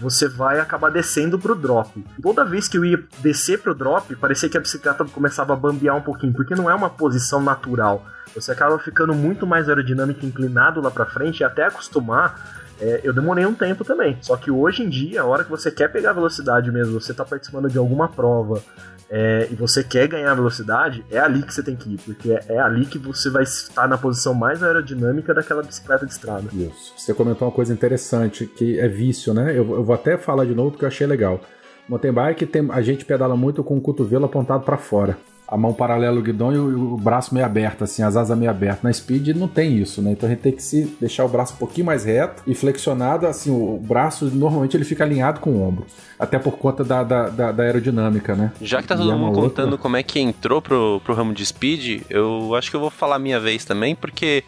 você 0.01 0.29
vai 0.29 0.61
acabar 0.61 0.91
descendo 0.91 1.39
pro 1.39 1.55
drop. 1.55 2.05
Toda 2.23 2.45
vez 2.45 2.69
que 2.69 2.79
eu 2.79 2.85
ia 2.85 3.03
descer 3.21 3.61
pro 3.61 3.75
drop, 3.75 4.15
parecia 4.17 4.49
que 4.49 4.57
a 4.57 4.61
bicicleta 4.61 5.05
começava 5.05 5.53
a 5.53 5.57
bambear 5.57 5.97
um 5.97 6.01
pouquinho, 6.01 6.33
porque 6.33 6.55
não 6.55 6.71
é 6.71 6.75
uma 6.75 6.91
posição 6.91 7.43
natural. 7.43 8.07
Você 8.35 8.53
acaba 8.53 8.79
ficando 8.79 9.15
muito 9.15 9.47
mais 9.47 9.69
aerodinâmico 9.69 10.25
inclinado 10.25 10.81
lá 10.81 10.91
pra 10.91 11.07
frente 11.07 11.41
e 11.41 11.45
até 11.45 11.65
acostumar. 11.65 12.59
é, 12.81 13.01
eu 13.03 13.13
demorei 13.13 13.45
um 13.45 13.55
tempo 13.55 13.85
também. 13.85 14.17
Só 14.21 14.37
que 14.37 14.51
hoje 14.51 14.83
em 14.83 14.89
dia, 14.89 15.23
a 15.23 15.25
hora 15.25 15.43
que 15.43 15.51
você 15.51 15.71
quer 15.71 15.89
pegar 15.89 16.13
velocidade 16.13 16.71
mesmo, 16.71 17.01
você 17.01 17.13
tá 17.13 17.25
participando 17.25 17.69
de 17.69 17.79
alguma 17.79 18.09
prova 18.09 18.63
é, 19.11 19.49
e 19.51 19.55
você 19.55 19.83
quer 19.83 20.07
ganhar 20.07 20.35
velocidade, 20.35 21.05
é 21.11 21.19
ali 21.19 21.43
que 21.43 21.53
você 21.53 21.63
tem 21.63 21.75
que 21.75 21.95
ir, 21.95 21.99
porque 21.99 22.31
é, 22.31 22.45
é 22.49 22.59
ali 22.59 22.85
que 22.85 22.99
você 22.99 23.31
vai 23.31 23.43
estar 23.43 23.89
na 23.89 23.97
posição 23.97 24.35
mais 24.35 24.63
aerodinâmica 24.63 25.33
daquela 25.33 25.63
bicicleta 25.63 26.05
de 26.05 26.13
estrada. 26.13 26.49
Isso. 26.53 26.95
Você 26.97 27.15
comentou 27.15 27.49
uma 27.49 27.55
coisa 27.55 27.73
interessante, 27.73 28.47
que 28.47 28.79
é 28.79 28.87
vício, 28.87 29.33
né? 29.33 29.51
Eu, 29.53 29.75
eu 29.75 29.85
vou 29.85 29.95
até 29.95 30.19
falar 30.19 30.45
de 30.45 30.55
novo 30.55 30.73
porque 30.73 30.85
eu 30.85 30.89
achei 30.89 31.07
legal. 31.07 31.41
Mountain 31.89 32.13
bike, 32.13 32.47
tem, 32.47 32.69
a 32.71 32.83
gente 32.83 33.05
pedala 33.05 33.35
muito 33.35 33.65
com 33.65 33.79
o 33.79 33.81
cotovelo 33.81 34.27
apontado 34.27 34.63
para 34.63 34.77
fora. 34.77 35.17
A 35.51 35.57
mão 35.57 35.73
paralela 35.73 36.17
ao 36.19 36.23
guidão 36.23 36.53
e 36.53 36.59
o, 36.59 36.93
o 36.93 36.97
braço 36.99 37.33
meio 37.33 37.47
aberto, 37.47 37.83
assim, 37.83 38.03
as 38.03 38.17
asas 38.17 38.37
meio 38.37 38.51
abertas. 38.51 38.83
Na 38.83 38.93
speed 38.93 39.29
não 39.29 39.49
tem 39.49 39.79
isso, 39.79 40.03
né? 40.03 40.13
Então 40.13 40.29
a 40.29 40.31
gente 40.33 40.43
tem 40.43 40.53
que 40.53 40.63
se 40.63 40.95
deixar 41.01 41.25
o 41.25 41.29
braço 41.29 41.55
um 41.55 41.57
pouquinho 41.57 41.87
mais 41.87 42.05
reto 42.05 42.43
e 42.47 42.55
flexionado, 42.55 43.27
assim, 43.27 43.51
o, 43.51 43.77
o 43.77 43.79
braço 43.83 44.27
normalmente 44.27 44.77
ele 44.77 44.85
fica 44.85 45.05
alinhado 45.05 45.41
com 45.41 45.51
o 45.51 45.63
ombro. 45.67 45.87
Até 46.19 46.39
por 46.39 46.59
conta 46.59 46.85
da, 46.85 47.03
da, 47.03 47.29
da- 47.31 47.53
da 47.53 47.63
aerodinâmica, 47.63 48.35
né? 48.35 48.53
Já 48.61 48.83
que 48.83 48.89
tá 48.89 48.97
todo 48.97 49.11
é 49.11 49.15
mundo 49.15 49.41
outra- 49.41 49.65
contando 49.65 49.79
como 49.79 49.97
é 49.97 50.03
que 50.03 50.21
entrou 50.21 50.61
pro, 50.61 51.01
pro 51.05 51.15
ramo 51.15 51.33
de 51.33 51.47
speed, 51.47 52.03
eu 52.11 52.55
acho 52.55 52.69
que 52.71 52.77
eu 52.77 52.81
vou 52.81 52.91
falar 52.91 53.17
a 53.17 53.19
minha 53.21 53.41
vez 53.41 53.65
também, 53.65 53.95
porque, 53.95 54.45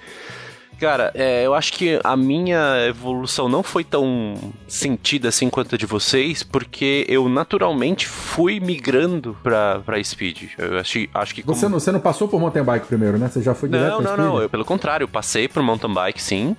cara, 0.80 1.10
é, 1.14 1.44
eu 1.46 1.54
acho 1.54 1.72
que 1.74 2.00
a 2.02 2.16
minha 2.16 2.86
evolução 2.88 3.48
não 3.48 3.62
foi 3.62 3.84
tão 3.84 4.34
sentida 4.66 5.28
assim 5.28 5.50
quanto 5.50 5.74
a 5.74 5.78
de 5.78 5.86
vocês, 5.86 6.42
porque 6.42 7.04
eu 7.08 7.28
naturalmente 7.28 8.08
fui 8.08 8.58
migrando 8.58 9.36
pra, 9.42 9.80
pra 9.80 10.02
speed. 10.02 10.50
Eu 10.58 10.78
acho, 10.78 10.98
acho 11.14 11.34
que. 11.34 11.42
Você, 11.42 11.68
não, 11.68 11.78
você 11.78 11.92
não 11.92 12.00
passou 12.00 12.26
por 12.26 12.40
mountain 12.40 12.64
bike 12.64 12.86
primeiro, 12.86 13.18
né? 13.18 13.28
Você 13.28 13.42
já 13.42 13.54
foi 13.54 13.68
direto 13.68 13.90
Não, 13.90 14.00
não, 14.00 14.12
speed? 14.12 14.18
não. 14.26 14.40
Eu, 14.42 14.48
pelo 14.48 14.64
contrário, 14.64 15.04
eu 15.04 15.08
passei 15.08 15.46
pro 15.46 15.62
mountain 15.62 15.92
bike, 15.92 16.20
sim. 16.22 16.56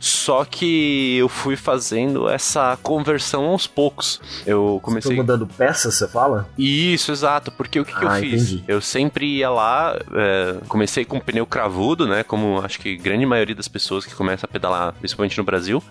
Só 0.00 0.44
que 0.44 1.16
eu 1.16 1.28
fui 1.28 1.54
fazendo 1.54 2.28
essa 2.28 2.76
conversão 2.82 3.44
aos 3.46 3.66
poucos. 3.66 4.20
Eu 4.44 4.74
Você 4.78 4.80
comecei. 4.84 5.08
foi 5.10 5.16
mudando 5.16 5.46
peças, 5.46 5.94
você 5.94 6.08
fala? 6.08 6.48
Isso, 6.58 7.12
exato. 7.12 7.52
Porque 7.52 7.78
o 7.78 7.84
que, 7.84 7.94
que 7.96 8.04
eu 8.04 8.08
Ah, 8.08 8.18
fiz? 8.18 8.42
entendi. 8.50 8.64
Eu 8.66 8.80
sempre 8.80 9.26
ia 9.26 9.48
lá, 9.50 9.96
é, 10.14 10.56
comecei 10.68 11.04
com 11.04 11.20
pneu 11.20 11.46
cravudo, 11.46 12.06
né? 12.06 12.22
Como 12.24 12.60
acho 12.64 12.80
que 12.80 12.96
grande 12.96 13.24
maioria 13.24 13.54
das 13.54 13.68
pessoas 13.68 14.04
que 14.04 14.14
começam 14.14 14.48
a 14.48 14.52
pedalar, 14.52 14.92
principalmente 14.94 15.38
no 15.38 15.44
Brasil. 15.44 15.82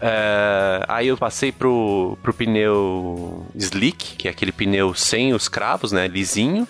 É, 0.00 0.84
aí 0.88 1.08
eu 1.08 1.16
passei 1.16 1.50
pro, 1.50 2.18
pro 2.22 2.34
pneu 2.34 3.46
slick, 3.56 4.16
que 4.16 4.28
é 4.28 4.30
aquele 4.30 4.52
pneu 4.52 4.94
sem 4.94 5.32
os 5.32 5.48
cravos, 5.48 5.92
né? 5.92 6.06
Lisinho. 6.06 6.68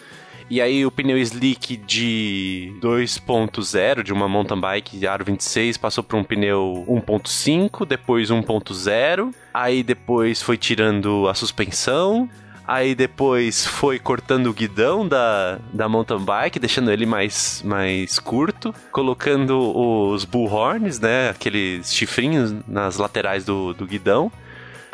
E 0.50 0.60
aí 0.60 0.84
o 0.84 0.90
pneu 0.90 1.16
slick 1.18 1.76
de 1.76 2.72
2.0, 2.80 4.02
de 4.02 4.12
uma 4.12 4.28
mountain 4.28 4.60
bike 4.60 4.98
de 4.98 5.06
aro 5.06 5.24
26, 5.24 5.78
passou 5.78 6.04
para 6.04 6.18
um 6.18 6.24
pneu 6.24 6.84
1.5, 6.86 7.86
depois 7.86 8.30
1.0, 8.30 9.34
aí 9.52 9.82
depois 9.82 10.42
foi 10.42 10.58
tirando 10.58 11.26
a 11.28 11.34
suspensão, 11.34 12.28
aí 12.66 12.94
depois 12.94 13.66
foi 13.66 13.98
cortando 13.98 14.48
o 14.48 14.52
guidão 14.52 15.08
da, 15.08 15.58
da 15.72 15.88
mountain 15.88 16.22
bike, 16.22 16.58
deixando 16.58 16.90
ele 16.90 17.06
mais, 17.06 17.62
mais 17.64 18.18
curto, 18.18 18.74
colocando 18.92 19.58
os 19.58 20.26
bullhorns, 20.26 21.00
né, 21.00 21.30
aqueles 21.30 21.92
chifrinhos 21.92 22.54
nas 22.68 22.98
laterais 22.98 23.46
do, 23.46 23.72
do 23.72 23.86
guidão, 23.86 24.30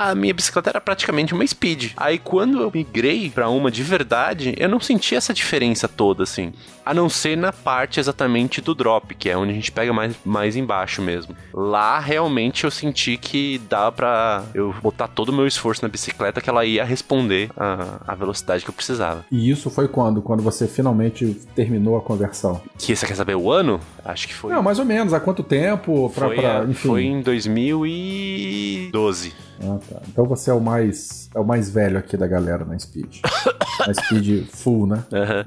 a 0.00 0.14
minha 0.14 0.32
bicicleta 0.32 0.70
era 0.70 0.80
praticamente 0.80 1.34
uma 1.34 1.46
speed. 1.46 1.92
Aí 1.94 2.18
quando 2.18 2.62
eu 2.62 2.70
migrei 2.72 3.28
pra 3.28 3.50
uma 3.50 3.70
de 3.70 3.82
verdade, 3.82 4.54
eu 4.56 4.66
não 4.68 4.80
senti 4.80 5.14
essa 5.14 5.34
diferença 5.34 5.86
toda, 5.86 6.22
assim. 6.22 6.54
A 6.86 6.94
não 6.94 7.10
ser 7.10 7.36
na 7.36 7.52
parte 7.52 8.00
exatamente 8.00 8.62
do 8.62 8.74
drop, 8.74 9.14
que 9.14 9.28
é 9.28 9.36
onde 9.36 9.52
a 9.52 9.54
gente 9.54 9.70
pega 9.70 9.92
mais, 9.92 10.14
mais 10.24 10.56
embaixo 10.56 11.02
mesmo. 11.02 11.36
Lá 11.52 12.00
realmente 12.00 12.64
eu 12.64 12.70
senti 12.70 13.18
que 13.18 13.60
dava 13.68 13.92
pra 13.92 14.42
eu 14.54 14.74
botar 14.82 15.06
todo 15.06 15.28
o 15.28 15.32
meu 15.34 15.46
esforço 15.46 15.82
na 15.82 15.88
bicicleta 15.88 16.40
que 16.40 16.48
ela 16.48 16.64
ia 16.64 16.82
responder 16.82 17.50
a, 17.54 17.98
a 18.08 18.14
velocidade 18.14 18.64
que 18.64 18.70
eu 18.70 18.74
precisava. 18.74 19.26
E 19.30 19.50
isso 19.50 19.68
foi 19.68 19.86
quando? 19.86 20.22
Quando 20.22 20.42
você 20.42 20.66
finalmente 20.66 21.26
terminou 21.54 21.98
a 21.98 22.00
conversão? 22.00 22.62
Que 22.78 22.96
você 22.96 23.06
quer 23.06 23.16
saber 23.16 23.34
o 23.36 23.52
ano? 23.52 23.78
Acho 24.02 24.26
que 24.26 24.32
foi. 24.34 24.50
Não, 24.52 24.62
mais 24.62 24.78
ou 24.78 24.86
menos. 24.86 25.12
Há 25.12 25.20
quanto 25.20 25.42
tempo? 25.42 26.10
Pra, 26.14 26.26
foi, 26.28 26.36
pra- 26.36 26.64
enfim. 26.64 26.88
foi 26.88 27.02
em 27.04 27.20
2012. 27.20 29.49
Ah, 29.62 29.78
tá. 29.88 30.00
Então 30.08 30.24
você 30.24 30.50
é 30.50 30.54
o 30.54 30.60
mais 30.60 31.28
é 31.34 31.38
o 31.38 31.44
mais 31.44 31.68
velho 31.70 31.98
aqui 31.98 32.16
da 32.16 32.26
galera 32.26 32.64
na 32.64 32.78
Speed. 32.78 33.16
na 33.86 33.94
Speed 33.94 34.46
full, 34.50 34.86
né? 34.86 35.02
Aham, 35.12 35.44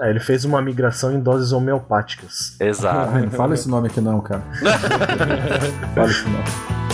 É, 0.00 0.10
ele 0.10 0.20
fez 0.20 0.44
uma 0.44 0.60
migração 0.62 1.12
em 1.12 1.20
doses 1.20 1.52
homeopáticas. 1.52 2.56
exato. 2.60 3.10
Ai, 3.14 3.22
não 3.22 3.30
fala 3.30 3.54
esse 3.54 3.68
nome 3.68 3.88
aqui 3.88 4.00
não, 4.00 4.20
cara. 4.20 4.42
fala 5.94 6.10
isso 6.10 6.28
não. 6.28 6.89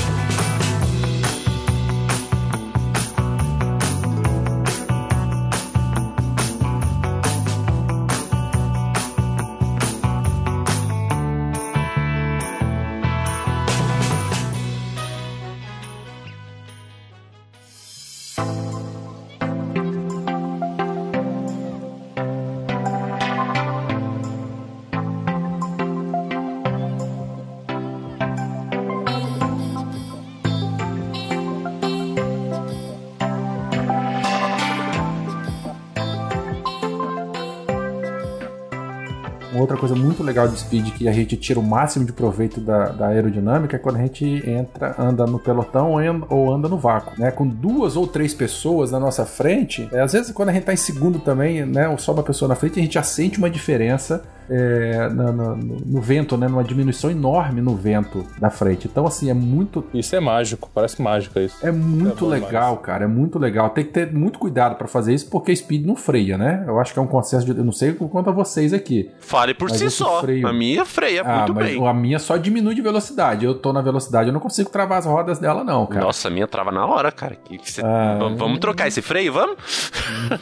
Speed 40.66 40.92
que 40.92 41.08
a 41.08 41.12
gente 41.12 41.36
tira 41.36 41.60
o 41.60 41.62
máximo 41.62 42.04
de 42.04 42.12
proveito 42.12 42.60
da, 42.60 42.88
da 42.88 43.06
aerodinâmica 43.08 43.76
é 43.76 43.78
quando 43.78 43.96
a 43.96 44.00
gente 44.00 44.24
entra, 44.48 44.94
anda 44.98 45.24
no 45.26 45.38
pelotão 45.38 45.92
ou 46.28 46.52
anda, 46.52 46.68
no 46.68 46.76
vácuo, 46.76 47.18
né? 47.18 47.30
Com 47.30 47.46
duas 47.46 47.96
ou 47.96 48.06
três 48.06 48.34
pessoas 48.34 48.90
na 48.90 48.98
nossa 48.98 49.24
frente, 49.24 49.88
é, 49.92 50.00
às 50.00 50.12
vezes 50.12 50.32
quando 50.32 50.48
a 50.48 50.52
gente 50.52 50.64
tá 50.64 50.72
em 50.72 50.76
segundo 50.76 51.18
também, 51.18 51.64
né? 51.64 51.88
Ou 51.88 51.98
só 51.98 52.12
uma 52.12 52.22
pessoa 52.22 52.48
na 52.48 52.54
frente, 52.54 52.78
a 52.78 52.82
gente 52.82 52.94
já 52.94 53.02
sente 53.02 53.38
uma 53.38 53.48
diferença 53.48 54.24
é, 54.48 55.08
na- 55.08 55.32
no, 55.32 55.56
no 55.56 56.00
vento, 56.00 56.36
né? 56.36 56.48
Numa 56.48 56.64
diminuição 56.64 57.10
enorme 57.10 57.60
no 57.60 57.74
vento 57.74 58.24
da 58.38 58.50
frente. 58.50 58.86
Então, 58.86 59.06
assim, 59.06 59.30
é 59.30 59.34
muito 59.34 59.84
Isso 59.94 60.14
é 60.16 60.20
mágico, 60.20 60.70
parece 60.74 61.00
mágica 61.02 61.40
isso. 61.40 61.56
é 61.66 61.70
muito 61.72 62.26
É 62.26 62.38
legal, 62.38 62.76
cara. 62.78 63.04
É 63.04 63.08
muito 63.08 63.38
legal. 63.38 63.70
Tem 63.70 63.84
que 63.84 63.92
ter 63.92 64.12
muito 64.12 64.38
cuidado 64.38 64.76
pra 64.76 64.86
fazer 64.86 65.14
isso, 65.14 65.28
porque 65.30 65.54
speed 65.54 65.84
não 65.86 65.96
freia, 65.96 66.36
né? 66.38 66.64
Eu 66.66 66.78
acho 66.80 66.92
que 66.92 66.98
é 66.98 67.02
um 67.02 67.06
consenso 67.06 67.44
de. 67.46 67.56
Eu 67.56 67.64
não 67.64 67.72
sei 67.72 67.92
quanto 67.92 68.30
a 68.30 68.32
vocês 68.32 68.72
aqui. 68.72 69.10
Fale 69.20 69.54
por 69.54 69.68
Mas 69.70 69.78
si 69.78 69.90
só. 69.90 70.20
freio- 70.20 70.46
A 70.46 70.52
minha 70.52 70.84
freia 70.84 71.22
ah, 71.24 71.38
muito 71.38 71.54
mas 71.54 71.66
bem. 71.72 71.86
a 71.88 71.92
minha 71.94 72.18
só 72.18 72.36
diminui 72.36 72.74
de 72.74 72.82
velocidade. 72.82 73.44
Eu 73.44 73.54
tô 73.54 73.72
na 73.72 73.80
velocidade, 73.80 74.28
eu 74.28 74.32
não 74.32 74.40
consigo 74.40 74.70
travar 74.70 74.98
as 74.98 75.06
rodas 75.06 75.38
dela, 75.38 75.64
não, 75.64 75.86
cara. 75.86 76.04
Nossa, 76.04 76.28
a 76.28 76.30
minha 76.30 76.46
trava 76.46 76.70
na 76.70 76.86
hora, 76.86 77.10
cara. 77.10 77.34
Que 77.36 77.58
que 77.58 77.70
cê- 77.70 77.82
Ah. 77.84 78.16
vamos, 78.18 78.38
vamos 78.38 78.58
trocar 78.58 78.88
esse 78.88 79.00
freio, 79.02 79.32
vamos? 79.32 79.56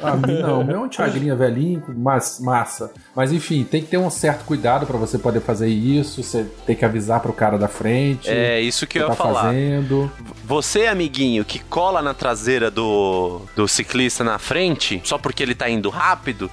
A 0.02 0.16
mim 0.16 0.40
não. 0.42 0.60
O 0.60 0.64
meu 0.64 0.76
é 0.76 0.80
um 0.80 0.88
Thiagrinha 0.88 1.34
velhinho, 1.34 1.82
mas 1.96 2.38
massa. 2.40 2.92
Mas 3.14 3.32
enfim, 3.32 3.64
tem 3.64 3.82
que 3.82 3.88
ter 3.88 3.93
um 3.98 4.10
certo 4.10 4.44
cuidado 4.44 4.86
pra 4.86 4.96
você 4.96 5.18
poder 5.18 5.40
fazer 5.40 5.68
isso. 5.68 6.22
Você 6.22 6.46
tem 6.66 6.74
que 6.74 6.84
avisar 6.84 7.20
pro 7.20 7.32
cara 7.32 7.58
da 7.58 7.68
frente. 7.68 8.28
É 8.28 8.60
isso 8.60 8.86
que 8.86 8.94
que 8.94 8.98
eu 8.98 9.02
ia 9.02 9.08
tá 9.08 9.16
falar. 9.16 9.42
fazendo. 9.44 10.10
Você, 10.44 10.86
amiguinho, 10.86 11.44
que 11.44 11.58
cola 11.58 12.00
na 12.00 12.14
traseira 12.14 12.70
do, 12.70 13.42
do 13.56 13.66
ciclista 13.66 14.22
na 14.22 14.38
frente, 14.38 15.00
só 15.04 15.18
porque 15.18 15.42
ele 15.42 15.54
tá 15.54 15.68
indo 15.68 15.90
rápido, 15.90 16.50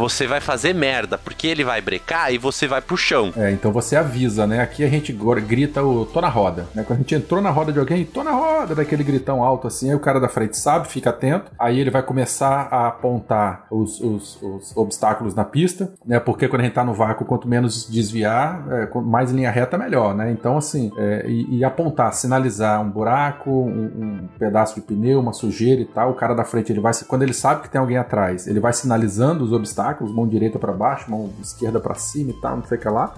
você 0.00 0.26
vai 0.26 0.40
fazer 0.40 0.74
merda, 0.74 1.18
porque 1.18 1.46
ele 1.46 1.62
vai 1.62 1.80
brecar 1.82 2.32
e 2.32 2.38
você 2.38 2.66
vai 2.66 2.80
pro 2.80 2.96
chão. 2.96 3.32
É, 3.36 3.50
então 3.50 3.70
você 3.70 3.96
avisa, 3.96 4.46
né? 4.46 4.60
Aqui 4.60 4.82
a 4.82 4.88
gente 4.88 5.12
grita 5.46 5.82
o 5.84 6.06
tô 6.06 6.20
na 6.22 6.28
roda, 6.28 6.66
né? 6.74 6.82
Quando 6.86 6.98
a 7.00 7.02
gente 7.02 7.14
entrou 7.14 7.40
na 7.42 7.50
roda 7.50 7.70
de 7.72 7.78
alguém, 7.78 8.04
tô 8.04 8.24
na 8.24 8.30
roda, 8.32 8.74
daquele 8.74 9.04
gritão 9.04 9.42
alto 9.44 9.66
assim, 9.66 9.90
aí 9.90 9.94
o 9.94 10.00
cara 10.00 10.18
da 10.18 10.28
frente 10.28 10.56
sabe, 10.56 10.88
fica 10.88 11.10
atento, 11.10 11.52
aí 11.58 11.78
ele 11.78 11.90
vai 11.90 12.02
começar 12.02 12.68
a 12.70 12.88
apontar 12.88 13.66
os, 13.70 14.00
os- 14.00 14.40
os 14.42 14.76
obstáculos 14.76 15.34
na 15.34 15.44
pista, 15.44 15.92
né? 16.06 16.18
Porque 16.18 16.48
quando 16.48 16.62
a 16.62 16.64
gente 16.64 16.74
tá 16.74 16.84
no 16.84 16.94
vácuo, 16.94 17.26
quanto 17.26 17.46
menos 17.46 17.86
desviar, 17.88 18.64
é, 18.70 18.88
mais 19.00 19.30
linha 19.30 19.50
reta, 19.50 19.76
melhor, 19.76 20.14
né? 20.14 20.30
Então, 20.32 20.56
assim, 20.56 20.90
é, 20.96 21.26
e, 21.28 21.58
e 21.58 21.64
apontar, 21.64 22.12
sinalizar 22.14 22.80
um 22.80 22.88
buraco, 22.90 23.50
um, 23.50 23.84
um 24.24 24.28
pedaço 24.38 24.74
de 24.76 24.80
pneu, 24.80 25.20
uma 25.20 25.32
sujeira 25.34 25.80
e 25.82 25.84
tal, 25.84 26.10
o 26.10 26.14
cara 26.14 26.34
da 26.34 26.44
frente, 26.44 26.72
ele 26.72 26.80
vai, 26.80 26.92
quando 27.06 27.22
ele 27.22 27.34
sabe 27.34 27.62
que 27.62 27.68
tem 27.68 27.80
alguém 27.80 27.98
atrás, 27.98 28.46
ele 28.46 28.60
vai 28.60 28.72
sinalizando 28.72 29.44
os 29.44 29.52
obstáculos, 29.52 29.89
mão 30.00 30.26
direita 30.26 30.58
pra 30.58 30.72
baixo, 30.72 31.10
mão 31.10 31.32
esquerda 31.40 31.80
pra 31.80 31.94
cima 31.94 32.30
e 32.30 32.40
tal, 32.40 32.56
não 32.56 32.64
sei 32.64 32.78
o 32.78 32.80
que 32.80 32.88
lá. 32.88 33.14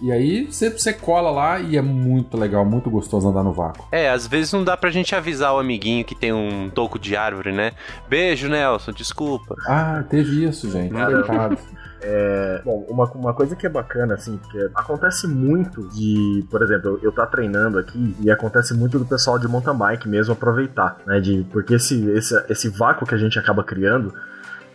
E 0.00 0.12
aí 0.12 0.46
você, 0.46 0.70
você 0.70 0.92
cola 0.92 1.30
lá 1.30 1.58
e 1.58 1.76
é 1.76 1.82
muito 1.82 2.36
legal, 2.36 2.64
muito 2.64 2.88
gostoso 2.88 3.28
andar 3.28 3.42
no 3.42 3.52
vácuo. 3.52 3.88
É, 3.90 4.08
às 4.08 4.26
vezes 4.26 4.52
não 4.52 4.62
dá 4.62 4.76
pra 4.76 4.90
gente 4.90 5.14
avisar 5.14 5.52
o 5.54 5.58
amiguinho 5.58 6.04
que 6.04 6.14
tem 6.14 6.32
um 6.32 6.70
toco 6.70 6.98
de 6.98 7.16
árvore, 7.16 7.52
né? 7.52 7.72
Beijo, 8.08 8.48
Nelson, 8.48 8.92
desculpa. 8.92 9.56
Ah, 9.66 10.04
teve 10.08 10.44
isso, 10.44 10.70
gente. 10.70 10.92
Coitado. 10.92 11.58
É, 12.00 12.62
bom, 12.64 12.86
uma, 12.88 13.04
uma 13.06 13.34
coisa 13.34 13.56
que 13.56 13.66
é 13.66 13.68
bacana, 13.68 14.14
assim, 14.14 14.36
porque 14.36 14.70
acontece 14.74 15.26
muito 15.26 15.88
de, 15.88 16.46
por 16.48 16.62
exemplo, 16.62 16.90
eu, 16.90 17.00
eu 17.02 17.12
tá 17.12 17.26
treinando 17.26 17.76
aqui 17.76 18.14
e 18.20 18.30
acontece 18.30 18.72
muito 18.72 18.98
do 18.98 19.04
pessoal 19.04 19.38
de 19.38 19.48
mountain 19.48 19.76
bike 19.76 20.08
mesmo 20.08 20.32
aproveitar, 20.32 20.98
né? 21.04 21.18
De, 21.18 21.44
porque 21.50 21.74
esse, 21.74 22.08
esse, 22.10 22.34
esse 22.48 22.68
vácuo 22.68 23.04
que 23.06 23.16
a 23.16 23.18
gente 23.18 23.36
acaba 23.36 23.64
criando, 23.64 24.14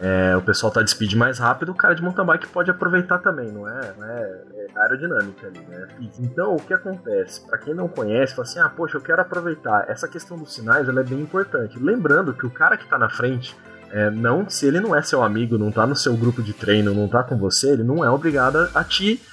é, 0.05 0.35
o 0.35 0.41
pessoal 0.41 0.69
tá 0.69 0.81
de 0.81 0.91
speed 0.91 1.13
mais 1.13 1.39
rápido, 1.39 1.71
o 1.71 1.75
cara 1.75 1.95
de 1.95 2.01
mountain 2.01 2.25
bike 2.25 2.49
pode 2.49 2.69
aproveitar 2.69 3.19
também, 3.19 3.49
não 3.49 3.65
é, 3.65 3.93
não 3.97 4.05
é, 4.05 4.41
é 4.53 4.67
aerodinâmica 4.81 5.47
ali, 5.47 5.59
né? 5.59 5.87
Então, 6.19 6.57
o 6.57 6.61
que 6.61 6.73
acontece? 6.73 7.39
Pra 7.47 7.57
quem 7.57 7.73
não 7.73 7.87
conhece, 7.87 8.35
fala 8.35 8.45
assim, 8.45 8.59
ah, 8.59 8.67
poxa, 8.67 8.97
eu 8.97 9.01
quero 9.01 9.21
aproveitar. 9.21 9.85
Essa 9.87 10.05
questão 10.05 10.37
dos 10.37 10.53
sinais, 10.53 10.89
ela 10.89 10.99
é 10.99 11.03
bem 11.05 11.21
importante. 11.21 11.79
Lembrando 11.79 12.33
que 12.33 12.45
o 12.45 12.51
cara 12.51 12.75
que 12.75 12.85
tá 12.85 12.97
na 12.97 13.09
frente, 13.09 13.55
é, 13.91 14.09
não, 14.09 14.49
se 14.49 14.65
ele 14.65 14.81
não 14.81 14.93
é 14.93 15.01
seu 15.01 15.23
amigo, 15.23 15.57
não 15.57 15.71
tá 15.71 15.87
no 15.87 15.95
seu 15.95 16.17
grupo 16.17 16.43
de 16.43 16.51
treino, 16.51 16.93
não 16.93 17.07
tá 17.07 17.23
com 17.23 17.37
você, 17.37 17.71
ele 17.71 17.83
não 17.83 18.03
é 18.03 18.09
obrigado 18.09 18.69
a 18.75 18.83
te, 18.83 19.23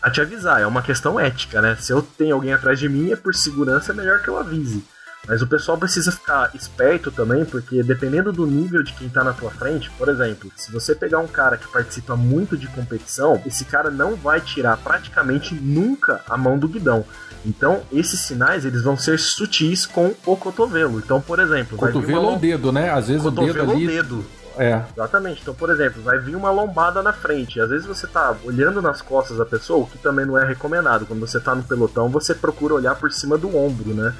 a 0.00 0.10
te 0.10 0.22
avisar. 0.22 0.58
É 0.58 0.66
uma 0.66 0.80
questão 0.80 1.20
ética, 1.20 1.60
né? 1.60 1.76
Se 1.76 1.92
eu 1.92 2.00
tenho 2.00 2.34
alguém 2.34 2.54
atrás 2.54 2.78
de 2.78 2.88
mim, 2.88 3.12
é 3.12 3.16
por 3.16 3.34
segurança, 3.34 3.92
é 3.92 3.94
melhor 3.94 4.22
que 4.22 4.28
eu 4.28 4.38
avise. 4.38 4.86
Mas 5.26 5.42
o 5.42 5.46
pessoal 5.46 5.78
precisa 5.78 6.12
ficar 6.12 6.50
esperto 6.54 7.10
também, 7.10 7.44
porque 7.44 7.82
dependendo 7.82 8.32
do 8.32 8.46
nível 8.46 8.82
de 8.82 8.92
quem 8.92 9.08
tá 9.08 9.24
na 9.24 9.32
tua 9.32 9.50
frente, 9.50 9.90
por 9.92 10.08
exemplo, 10.08 10.50
se 10.56 10.70
você 10.70 10.94
pegar 10.94 11.18
um 11.18 11.26
cara 11.26 11.56
que 11.56 11.66
participa 11.68 12.14
muito 12.14 12.56
de 12.56 12.66
competição, 12.68 13.40
esse 13.46 13.64
cara 13.64 13.90
não 13.90 14.16
vai 14.16 14.40
tirar 14.40 14.76
praticamente 14.76 15.54
nunca 15.54 16.20
a 16.28 16.36
mão 16.36 16.58
do 16.58 16.68
guidão. 16.68 17.04
Então, 17.46 17.82
esses 17.92 18.20
sinais 18.20 18.64
eles 18.64 18.82
vão 18.82 18.96
ser 18.96 19.18
sutis 19.18 19.84
com 19.84 20.14
o 20.24 20.36
cotovelo. 20.36 20.98
Então, 20.98 21.20
por 21.20 21.38
exemplo, 21.38 21.76
Cotovelo 21.76 22.20
uma 22.20 22.30
ou 22.32 22.38
dedo, 22.38 22.72
né? 22.72 22.90
Às 22.90 23.08
vezes 23.08 23.24
o 23.24 23.30
dedo 23.30 23.46
cotovelo 23.46 23.70
ou 23.70 23.76
ali. 23.76 23.86
dedo. 23.86 24.24
É. 24.56 24.82
Exatamente. 24.94 25.40
Então, 25.42 25.54
por 25.54 25.70
exemplo, 25.70 26.02
vai 26.02 26.18
vir 26.18 26.36
uma 26.36 26.50
lombada 26.50 27.02
na 27.02 27.12
frente. 27.12 27.60
Às 27.60 27.70
vezes 27.70 27.86
você 27.86 28.06
tá 28.06 28.34
olhando 28.44 28.80
nas 28.80 29.02
costas 29.02 29.38
da 29.38 29.44
pessoa, 29.44 29.84
o 29.84 29.86
que 29.86 29.98
também 29.98 30.24
não 30.24 30.38
é 30.38 30.46
recomendado. 30.46 31.06
Quando 31.06 31.20
você 31.20 31.40
tá 31.40 31.54
no 31.54 31.62
pelotão, 31.62 32.08
você 32.08 32.34
procura 32.34 32.74
olhar 32.74 32.94
por 32.94 33.10
cima 33.12 33.36
do 33.36 33.56
ombro, 33.56 33.92
né? 33.94 34.14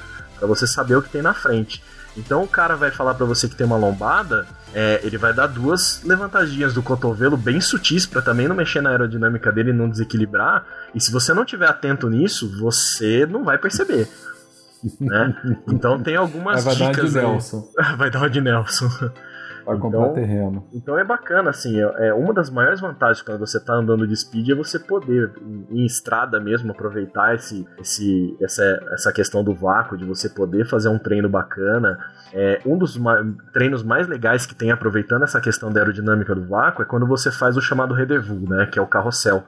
Pra 0.45 0.55
você 0.55 0.67
saber 0.67 0.95
o 0.95 1.01
que 1.01 1.09
tem 1.09 1.21
na 1.21 1.33
frente. 1.33 1.81
Então 2.15 2.43
o 2.43 2.47
cara 2.47 2.75
vai 2.75 2.91
falar 2.91 3.13
pra 3.15 3.25
você 3.25 3.49
que 3.49 3.55
tem 3.55 3.65
uma 3.65 3.75
lombada, 3.75 4.47
é, 4.73 5.01
ele 5.03 5.17
vai 5.17 5.33
dar 5.33 5.47
duas 5.47 6.01
levantadinhas 6.03 6.73
do 6.73 6.81
cotovelo 6.81 7.35
bem 7.35 7.59
sutis 7.59 8.05
pra 8.05 8.21
também 8.21 8.47
não 8.47 8.55
mexer 8.55 8.81
na 8.81 8.91
aerodinâmica 8.91 9.51
dele 9.51 9.71
e 9.71 9.73
não 9.73 9.89
desequilibrar. 9.89 10.65
E 10.93 11.01
se 11.01 11.11
você 11.11 11.33
não 11.33 11.43
tiver 11.43 11.67
atento 11.67 12.09
nisso, 12.09 12.57
você 12.59 13.25
não 13.25 13.43
vai 13.43 13.57
perceber. 13.57 14.07
Né? 14.99 15.35
Então 15.67 16.01
tem 16.01 16.15
algumas 16.15 16.63
vai 16.63 16.75
dar 16.75 16.85
uma 16.85 16.91
de 16.91 16.97
dicas. 16.97 17.13
Nelson. 17.13 17.71
Vai 17.97 18.11
dar 18.11 18.19
uma 18.19 18.29
de 18.29 18.39
Nelson. 18.39 18.89
Vai 19.65 19.77
comprar 19.77 19.99
Então- 20.01 20.13
terreno. 20.13 20.67
Então 20.73 20.97
é 20.99 21.03
bacana, 21.03 21.49
assim, 21.49 21.79
é, 21.81 22.07
é 22.09 22.13
uma 22.13 22.33
das 22.33 22.49
maiores 22.49 22.79
vantagens 22.79 23.21
quando 23.21 23.39
você 23.39 23.59
tá 23.59 23.73
andando 23.73 24.05
de 24.07 24.15
speed 24.15 24.49
é 24.49 24.55
você 24.55 24.77
poder, 24.77 25.31
em, 25.41 25.81
em 25.81 25.85
estrada 25.85 26.39
mesmo, 26.39 26.71
aproveitar 26.71 27.33
esse, 27.35 27.67
esse, 27.79 28.37
essa, 28.41 28.63
essa 28.91 29.11
questão 29.11 29.43
do 29.43 29.53
vácuo, 29.53 29.97
de 29.97 30.05
você 30.05 30.29
poder 30.29 30.65
fazer 30.65 30.89
um 30.89 30.99
treino 30.99 31.27
bacana. 31.29 31.97
É, 32.33 32.61
um 32.65 32.77
dos 32.77 32.97
ma- 32.97 33.25
treinos 33.53 33.81
mais 33.83 34.07
legais 34.07 34.45
que 34.45 34.53
tem 34.55 34.71
aproveitando 34.71 35.23
essa 35.23 35.39
questão 35.41 35.71
da 35.71 35.79
aerodinâmica 35.79 36.35
do 36.35 36.45
vácuo 36.47 36.81
é 36.81 36.85
quando 36.85 37.05
você 37.07 37.31
faz 37.31 37.57
o 37.57 37.61
chamado 37.61 37.93
rendezvous, 37.93 38.47
né, 38.47 38.65
que 38.65 38.77
é 38.77 38.81
o 38.81 38.87
carrossel. 38.87 39.43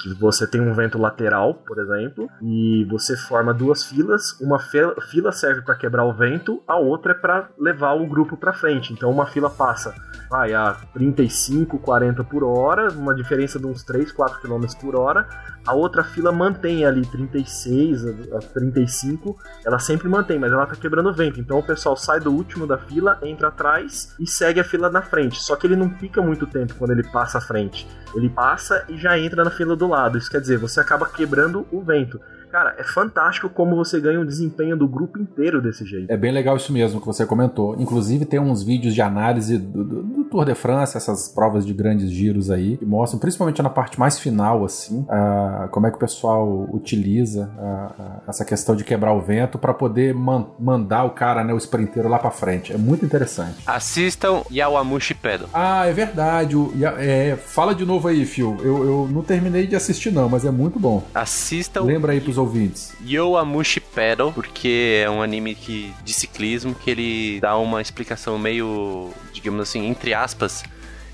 Que 0.00 0.14
você 0.14 0.46
tem 0.46 0.60
um 0.60 0.72
vento 0.72 0.98
lateral, 0.98 1.54
por 1.54 1.78
exemplo, 1.78 2.28
e 2.42 2.86
você 2.90 3.16
forma 3.16 3.52
duas 3.52 3.84
filas. 3.84 4.38
Uma 4.40 4.58
fila 4.58 5.32
serve 5.32 5.62
para 5.62 5.74
quebrar 5.74 6.04
o 6.04 6.14
vento, 6.14 6.62
a 6.66 6.76
outra 6.76 7.12
é 7.12 7.14
para 7.14 7.50
levar 7.58 7.94
o 7.94 8.06
grupo 8.06 8.36
para 8.36 8.52
frente. 8.52 8.92
Então 8.92 9.10
uma 9.10 9.26
fila 9.26 9.50
passa 9.50 9.94
vai 10.30 10.54
a 10.54 10.76
35, 10.94 11.78
40 11.80 12.22
por 12.22 12.44
hora, 12.44 12.88
uma 12.92 13.12
diferença 13.12 13.58
de 13.58 13.66
uns 13.66 13.82
3, 13.82 14.12
4 14.12 14.40
km 14.40 14.64
por 14.80 14.94
hora. 14.94 15.28
A 15.66 15.74
outra 15.74 16.04
fila 16.04 16.30
mantém 16.30 16.86
ali 16.86 17.04
36 17.04 18.06
a 18.06 18.10
a 18.36 18.38
35, 18.38 19.36
ela 19.64 19.78
sempre 19.78 20.08
mantém, 20.08 20.38
mas 20.38 20.52
ela 20.52 20.66
tá 20.66 20.76
quebrando 20.76 21.12
vento. 21.12 21.40
Então 21.40 21.58
o 21.58 21.62
pessoal 21.62 21.96
sai 21.96 22.20
do 22.20 22.32
último 22.32 22.66
da 22.66 22.78
fila, 22.78 23.18
entra 23.22 23.48
atrás 23.48 24.14
e 24.18 24.26
segue 24.26 24.60
a 24.60 24.64
fila 24.64 24.88
na 24.88 25.02
frente. 25.02 25.42
Só 25.42 25.56
que 25.56 25.66
ele 25.66 25.76
não 25.76 25.90
fica 25.98 26.22
muito 26.22 26.46
tempo 26.46 26.74
quando 26.76 26.92
ele 26.92 27.02
passa 27.02 27.38
à 27.38 27.40
frente. 27.40 27.86
Ele 28.14 28.28
passa 28.28 28.84
e 28.88 28.96
já 28.96 29.18
entra 29.18 29.44
na 29.44 29.50
fila 29.50 29.76
do 29.76 29.89
lado. 29.90 30.16
Isso 30.16 30.30
quer 30.30 30.40
dizer, 30.40 30.58
você 30.58 30.80
acaba 30.80 31.06
quebrando 31.06 31.66
o 31.70 31.82
vento. 31.82 32.20
Cara, 32.50 32.74
é 32.78 32.84
fantástico 32.84 33.48
como 33.48 33.76
você 33.76 34.00
ganha 34.00 34.20
o 34.20 34.24
desempenho 34.26 34.76
do 34.76 34.88
grupo 34.88 35.18
inteiro 35.18 35.62
desse 35.62 35.84
jeito. 35.84 36.10
É 36.10 36.16
bem 36.16 36.32
legal 36.32 36.56
isso 36.56 36.72
mesmo 36.72 37.00
que 37.00 37.06
você 37.06 37.24
comentou. 37.24 37.76
Inclusive 37.78 38.24
tem 38.24 38.40
uns 38.40 38.62
vídeos 38.62 38.94
de 38.94 39.00
análise 39.02 39.56
do, 39.58 39.84
do- 39.84 40.02
do 40.02 40.24
Tour 40.24 40.44
de 40.44 40.54
France, 40.54 40.96
essas 40.96 41.28
provas 41.28 41.64
de 41.66 41.72
grandes 41.72 42.10
giros 42.10 42.50
aí, 42.50 42.76
que 42.76 42.84
mostram, 42.84 43.18
principalmente 43.20 43.62
na 43.62 43.70
parte 43.70 43.98
mais 43.98 44.18
final, 44.18 44.64
assim, 44.64 45.04
ah, 45.08 45.68
como 45.70 45.86
é 45.86 45.90
que 45.90 45.96
o 45.96 46.00
pessoal 46.00 46.68
utiliza 46.72 47.50
ah, 47.58 48.20
essa 48.28 48.44
questão 48.44 48.74
de 48.74 48.84
quebrar 48.84 49.12
o 49.12 49.20
vento 49.20 49.58
para 49.58 49.72
poder 49.74 50.14
man- 50.14 50.46
mandar 50.58 51.04
o 51.04 51.10
cara, 51.10 51.44
né, 51.44 51.52
o 51.52 51.56
sprinteiro 51.58 52.08
lá 52.08 52.18
para 52.18 52.30
frente. 52.30 52.72
É 52.72 52.76
muito 52.76 53.04
interessante. 53.04 53.56
Assistam 53.66 54.42
Yawamushi 54.50 55.14
Pedal. 55.14 55.48
Ah, 55.52 55.86
é 55.86 55.92
verdade. 55.92 56.56
O- 56.56 56.72
é, 56.98 57.36
fala 57.36 57.74
de 57.74 57.84
novo 57.84 58.08
aí, 58.08 58.24
Phil. 58.24 58.56
Eu, 58.60 58.84
eu 58.84 59.08
não 59.10 59.22
terminei 59.22 59.66
de 59.66 59.76
assistir 59.76 60.10
não, 60.12 60.28
mas 60.28 60.44
é 60.44 60.50
muito 60.50 60.78
bom. 60.78 61.02
Assistam 61.14 61.82
Lembra 61.82 62.12
aí 62.12 62.20
pros 62.20 62.38
ouvintes. 62.40 62.92
Yowamushi 63.04 63.80
Pedal, 63.80 64.32
porque 64.32 65.02
é 65.04 65.10
um 65.10 65.22
anime 65.22 65.54
que, 65.54 65.92
de 66.02 66.12
ciclismo 66.12 66.74
que 66.74 66.90
ele 66.90 67.40
dá 67.40 67.56
uma 67.56 67.80
explicação 67.80 68.38
meio, 68.38 69.10
digamos 69.32 69.60
assim, 69.60 69.86
entre 69.86 70.14
aspas, 70.14 70.62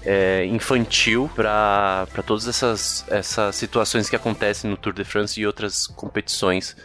é, 0.04 0.46
infantil 0.46 1.28
para 1.34 2.06
todas 2.24 2.46
essas, 2.46 3.04
essas 3.08 3.56
situações 3.56 4.08
que 4.08 4.14
acontecem 4.14 4.70
no 4.70 4.76
Tour 4.76 4.92
de 4.92 5.04
France 5.04 5.40
e 5.40 5.46
outras 5.46 5.86
competições. 5.86 6.76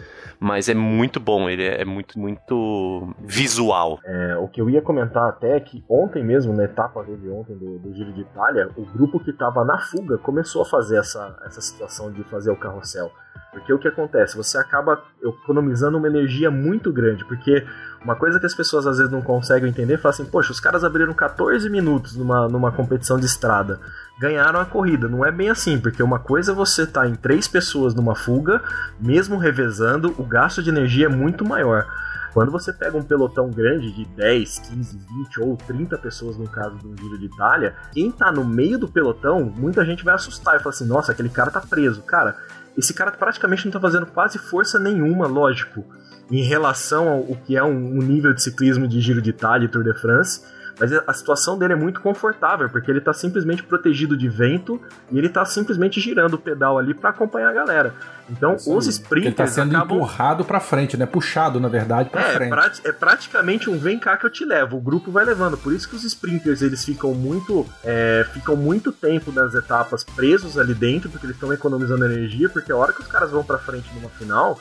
Mas 0.43 0.67
é 0.67 0.73
muito 0.73 1.19
bom, 1.19 1.47
ele 1.47 1.63
é 1.63 1.85
muito, 1.85 2.17
muito 2.17 3.13
visual. 3.19 3.99
É, 4.03 4.35
o 4.37 4.47
que 4.47 4.59
eu 4.59 4.67
ia 4.71 4.81
comentar 4.81 5.29
até 5.29 5.55
é 5.55 5.59
que 5.59 5.85
ontem 5.87 6.23
mesmo, 6.23 6.51
na 6.51 6.63
etapa 6.63 7.03
teve 7.03 7.29
ontem 7.29 7.55
do, 7.55 7.77
do 7.77 7.93
Giro 7.93 8.11
de 8.11 8.21
Itália, 8.21 8.67
o 8.75 8.83
grupo 8.83 9.19
que 9.19 9.29
estava 9.29 9.63
na 9.63 9.77
fuga 9.77 10.17
começou 10.17 10.63
a 10.63 10.65
fazer 10.65 10.97
essa, 10.97 11.37
essa 11.45 11.61
situação 11.61 12.11
de 12.11 12.23
fazer 12.23 12.49
o 12.49 12.57
carrossel. 12.57 13.11
Porque 13.51 13.71
o 13.71 13.77
que 13.77 13.87
acontece? 13.87 14.35
Você 14.35 14.57
acaba 14.57 15.03
economizando 15.21 15.99
uma 15.99 16.07
energia 16.07 16.49
muito 16.49 16.91
grande, 16.91 17.23
porque 17.25 17.63
uma 18.03 18.15
coisa 18.15 18.39
que 18.39 18.45
as 18.45 18.55
pessoas 18.55 18.87
às 18.87 18.97
vezes 18.97 19.11
não 19.11 19.21
conseguem 19.21 19.69
entender, 19.69 19.97
fala 19.97 20.13
assim, 20.13 20.25
poxa, 20.25 20.51
os 20.51 20.59
caras 20.59 20.83
abriram 20.83 21.13
14 21.13 21.69
minutos 21.69 22.15
numa, 22.15 22.47
numa 22.47 22.71
competição 22.71 23.19
de 23.19 23.25
estrada, 23.25 23.79
ganharam 24.19 24.59
a 24.59 24.65
corrida. 24.65 25.07
Não 25.07 25.23
é 25.23 25.31
bem 25.31 25.49
assim, 25.49 25.79
porque 25.79 26.01
uma 26.01 26.17
coisa 26.17 26.51
é 26.51 26.55
você 26.55 26.83
estar 26.83 27.07
em 27.07 27.15
três 27.15 27.47
pessoas 27.47 27.93
numa 27.93 28.15
fuga, 28.15 28.61
mesmo 28.99 29.37
revezando, 29.37 30.15
o 30.17 30.23
gasto 30.23 30.63
de 30.63 30.69
energia 30.69 31.05
é 31.05 31.09
muito 31.09 31.45
maior. 31.45 31.87
Quando 32.33 32.51
você 32.51 32.71
pega 32.71 32.97
um 32.97 33.03
pelotão 33.03 33.49
grande 33.49 33.91
de 33.91 34.05
10, 34.05 34.59
15, 34.59 34.97
20 34.97 35.41
ou 35.41 35.57
30 35.57 35.97
pessoas 35.97 36.37
no 36.37 36.47
caso 36.47 36.77
do 36.77 36.95
Giro 36.97 37.19
de 37.19 37.25
Itália, 37.25 37.75
quem 37.91 38.09
tá 38.09 38.31
no 38.31 38.45
meio 38.45 38.79
do 38.79 38.87
pelotão, 38.87 39.43
muita 39.43 39.85
gente 39.85 40.03
vai 40.03 40.15
assustar 40.15 40.55
e 40.55 40.59
falar 40.59 40.69
assim: 40.69 40.87
nossa, 40.87 41.11
aquele 41.11 41.27
cara 41.27 41.51
tá 41.51 41.59
preso. 41.59 42.01
Cara, 42.03 42.37
esse 42.77 42.93
cara 42.93 43.11
praticamente 43.11 43.65
não 43.65 43.71
tá 43.71 43.79
fazendo 43.81 44.05
quase 44.05 44.37
força 44.37 44.79
nenhuma, 44.79 45.27
lógico, 45.27 45.83
em 46.31 46.43
relação 46.43 47.09
ao, 47.09 47.23
que 47.45 47.57
é 47.57 47.63
um, 47.63 48.01
nível 48.01 48.33
de 48.33 48.41
ciclismo 48.41 48.87
de 48.87 49.01
Giro 49.01 49.21
de 49.21 49.31
Itália 49.31 49.65
e 49.65 49.67
Tour 49.67 49.83
de 49.83 49.93
France. 49.93 50.41
Mas 50.79 50.91
a 50.93 51.13
situação 51.13 51.59
dele 51.59 51.73
é 51.73 51.75
muito 51.75 51.99
confortável, 51.99 52.69
porque 52.69 52.89
ele 52.89 53.01
tá 53.01 53.13
simplesmente 53.13 53.61
protegido 53.61 54.17
de 54.17 54.29
vento 54.29 54.81
e 55.11 55.17
ele 55.17 55.29
tá 55.29 55.43
simplesmente 55.45 55.99
girando 55.99 56.35
o 56.35 56.37
pedal 56.39 56.79
ali 56.79 56.93
para 56.93 57.09
acompanhar 57.09 57.49
a 57.49 57.53
galera. 57.53 57.93
Então, 58.31 58.55
Isso 58.55 58.73
os 58.75 58.87
sprinters 58.87 59.25
Ele 59.27 59.35
tá 59.35 59.47
sendo 59.47 59.75
acabam 59.75 59.97
empurrado 59.97 60.45
pra 60.45 60.59
frente, 60.59 60.95
né? 60.95 61.05
Puxado, 61.05 61.59
na 61.59 61.67
verdade, 61.67 62.09
pra 62.09 62.21
é, 62.21 62.33
frente. 62.33 62.49
prati- 62.49 62.81
é 62.85 62.91
praticamente 62.91 63.69
um 63.69 63.77
vem 63.77 63.99
cá 63.99 64.15
que 64.15 64.25
eu 64.25 64.29
te 64.29 64.45
levo. 64.45 64.77
O 64.77 64.81
grupo 64.81 65.11
vai 65.11 65.25
levando. 65.25 65.57
Por 65.57 65.73
isso 65.73 65.87
que 65.89 65.95
os 65.95 66.03
sprinters 66.03 66.61
eles 66.61 66.83
ficam 66.85 67.13
muito, 67.13 67.65
é, 67.83 68.25
ficam 68.33 68.55
muito 68.55 68.91
tempo 68.91 69.31
nas 69.31 69.53
etapas 69.53 70.03
presos 70.03 70.57
ali 70.57 70.73
dentro, 70.73 71.09
porque 71.09 71.25
eles 71.25 71.35
estão 71.35 71.51
economizando 71.51 72.05
energia. 72.05 72.47
Porque 72.49 72.71
a 72.71 72.77
hora 72.77 72.93
que 72.93 73.01
os 73.01 73.07
caras 73.07 73.31
vão 73.31 73.43
pra 73.43 73.57
frente 73.57 73.89
numa 73.93 74.09
final, 74.09 74.59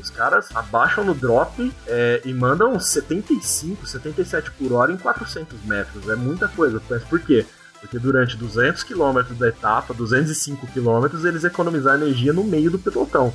os 0.00 0.10
caras 0.10 0.48
abaixam 0.54 1.04
no 1.04 1.14
drop 1.14 1.72
é, 1.86 2.20
e 2.24 2.34
mandam 2.34 2.78
75, 2.80 3.86
77 3.86 4.50
por 4.52 4.72
hora 4.72 4.90
em 4.92 4.96
400 4.96 5.62
metros. 5.64 6.08
É 6.08 6.16
muita 6.16 6.48
coisa. 6.48 6.82
Mas 6.90 7.02
por 7.04 7.20
quê? 7.20 7.46
Porque 7.82 7.98
durante 7.98 8.36
200 8.36 8.82
km 8.84 9.34
da 9.36 9.48
etapa, 9.48 9.92
205 9.92 10.68
km, 10.68 11.26
eles 11.26 11.44
economizaram 11.44 12.02
energia 12.02 12.32
no 12.32 12.44
meio 12.44 12.70
do 12.70 12.78
pelotão. 12.78 13.34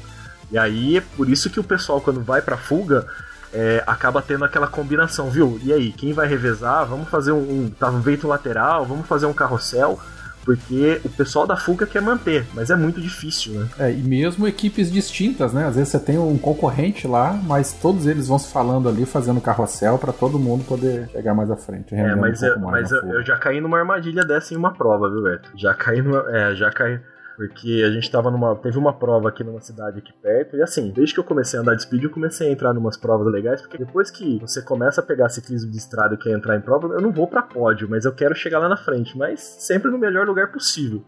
E 0.49 0.57
aí 0.57 0.97
é 0.97 1.01
por 1.01 1.29
isso 1.29 1.49
que 1.49 1.59
o 1.59 1.63
pessoal, 1.63 1.99
quando 1.99 2.21
vai 2.21 2.41
pra 2.41 2.57
fuga, 2.57 3.05
é, 3.53 3.83
acaba 3.85 4.21
tendo 4.21 4.45
aquela 4.45 4.67
combinação, 4.67 5.29
viu? 5.29 5.59
E 5.61 5.73
aí, 5.73 5.91
quem 5.91 6.13
vai 6.13 6.27
revezar? 6.27 6.85
Vamos 6.85 7.09
fazer 7.09 7.33
um, 7.33 7.65
um, 7.65 7.69
tá, 7.69 7.89
um 7.89 7.99
vento 7.99 8.27
lateral, 8.27 8.85
vamos 8.85 9.05
fazer 9.05 9.25
um 9.25 9.33
carrossel, 9.33 9.99
porque 10.47 11.01
o 11.03 11.09
pessoal 11.09 11.45
da 11.45 11.57
fuga 11.57 11.85
quer 11.85 12.01
manter, 12.01 12.45
mas 12.53 12.69
é 12.69 12.75
muito 12.77 13.01
difícil, 13.01 13.51
né? 13.51 13.67
É, 13.77 13.91
e 13.91 14.01
mesmo 14.01 14.47
equipes 14.47 14.89
distintas, 14.89 15.51
né? 15.51 15.65
Às 15.65 15.75
vezes 15.75 15.89
você 15.89 15.99
tem 15.99 16.17
um 16.17 16.37
concorrente 16.37 17.05
lá, 17.05 17.37
mas 17.43 17.73
todos 17.73 18.07
eles 18.07 18.29
vão 18.29 18.39
se 18.39 18.49
falando 18.49 18.87
ali, 18.87 19.05
fazendo 19.05 19.41
carrossel 19.41 19.97
pra 19.97 20.13
todo 20.13 20.39
mundo 20.39 20.63
poder 20.63 21.09
chegar 21.09 21.33
mais 21.35 21.51
à 21.51 21.57
frente. 21.57 21.93
É, 21.93 22.15
mas, 22.15 22.41
um 22.41 22.45
eu, 22.45 22.59
mas 22.61 22.89
eu, 22.89 22.99
eu 23.09 23.25
já 23.25 23.35
caí 23.35 23.59
numa 23.59 23.77
armadilha 23.77 24.23
dessa 24.23 24.53
em 24.53 24.57
uma 24.57 24.73
prova, 24.73 25.09
viu, 25.09 25.21
Beto? 25.21 25.51
Já 25.53 25.73
caí 25.73 26.01
numa. 26.01 26.23
É, 26.29 26.55
já 26.55 26.71
caí. 26.71 26.97
Porque 27.37 27.83
a 27.85 27.91
gente 27.91 28.09
tava 28.09 28.31
numa. 28.31 28.55
Teve 28.55 28.79
uma 28.79 28.91
prova 28.91 29.29
aqui 29.29 29.43
numa 29.43 29.61
cidade 29.61 29.99
aqui 29.99 30.11
perto. 30.11 30.57
E 30.57 30.61
assim, 30.63 30.89
desde 30.89 31.13
que 31.13 31.19
eu 31.19 31.23
comecei 31.23 31.59
a 31.59 31.61
andar 31.61 31.75
de 31.75 31.83
speed, 31.83 32.05
eu 32.05 32.09
comecei 32.09 32.49
a 32.49 32.51
entrar 32.51 32.73
numas 32.73 32.97
provas 32.97 33.31
legais. 33.31 33.61
Porque 33.61 33.77
depois 33.77 34.09
que 34.09 34.39
você 34.39 34.59
começa 34.59 35.01
a 35.01 35.03
pegar 35.03 35.29
ciclismo 35.29 35.69
de 35.69 35.77
estrada 35.77 36.15
e 36.15 36.17
quer 36.17 36.31
entrar 36.31 36.57
em 36.57 36.61
prova, 36.61 36.87
eu 36.87 36.99
não 36.99 37.11
vou 37.11 37.27
pra 37.27 37.43
pódio, 37.43 37.87
mas 37.87 38.05
eu 38.05 38.11
quero 38.11 38.33
chegar 38.33 38.57
lá 38.57 38.67
na 38.67 38.75
frente. 38.75 39.15
Mas 39.15 39.39
sempre 39.39 39.91
no 39.91 39.99
melhor 39.99 40.25
lugar 40.25 40.51
possível. 40.51 41.05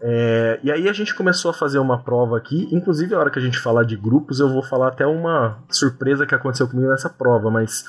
É, 0.00 0.58
e 0.64 0.72
aí 0.72 0.88
a 0.88 0.92
gente 0.92 1.14
começou 1.14 1.48
a 1.52 1.54
fazer 1.54 1.78
uma 1.78 2.02
prova 2.02 2.36
aqui. 2.36 2.68
Inclusive, 2.72 3.14
a 3.14 3.18
hora 3.20 3.30
que 3.30 3.38
a 3.38 3.42
gente 3.42 3.60
falar 3.60 3.84
de 3.84 3.96
grupos, 3.96 4.40
eu 4.40 4.48
vou 4.48 4.64
falar 4.64 4.88
até 4.88 5.06
uma 5.06 5.58
surpresa 5.70 6.26
que 6.26 6.34
aconteceu 6.34 6.66
comigo 6.66 6.90
nessa 6.90 7.08
prova, 7.08 7.52
mas. 7.52 7.84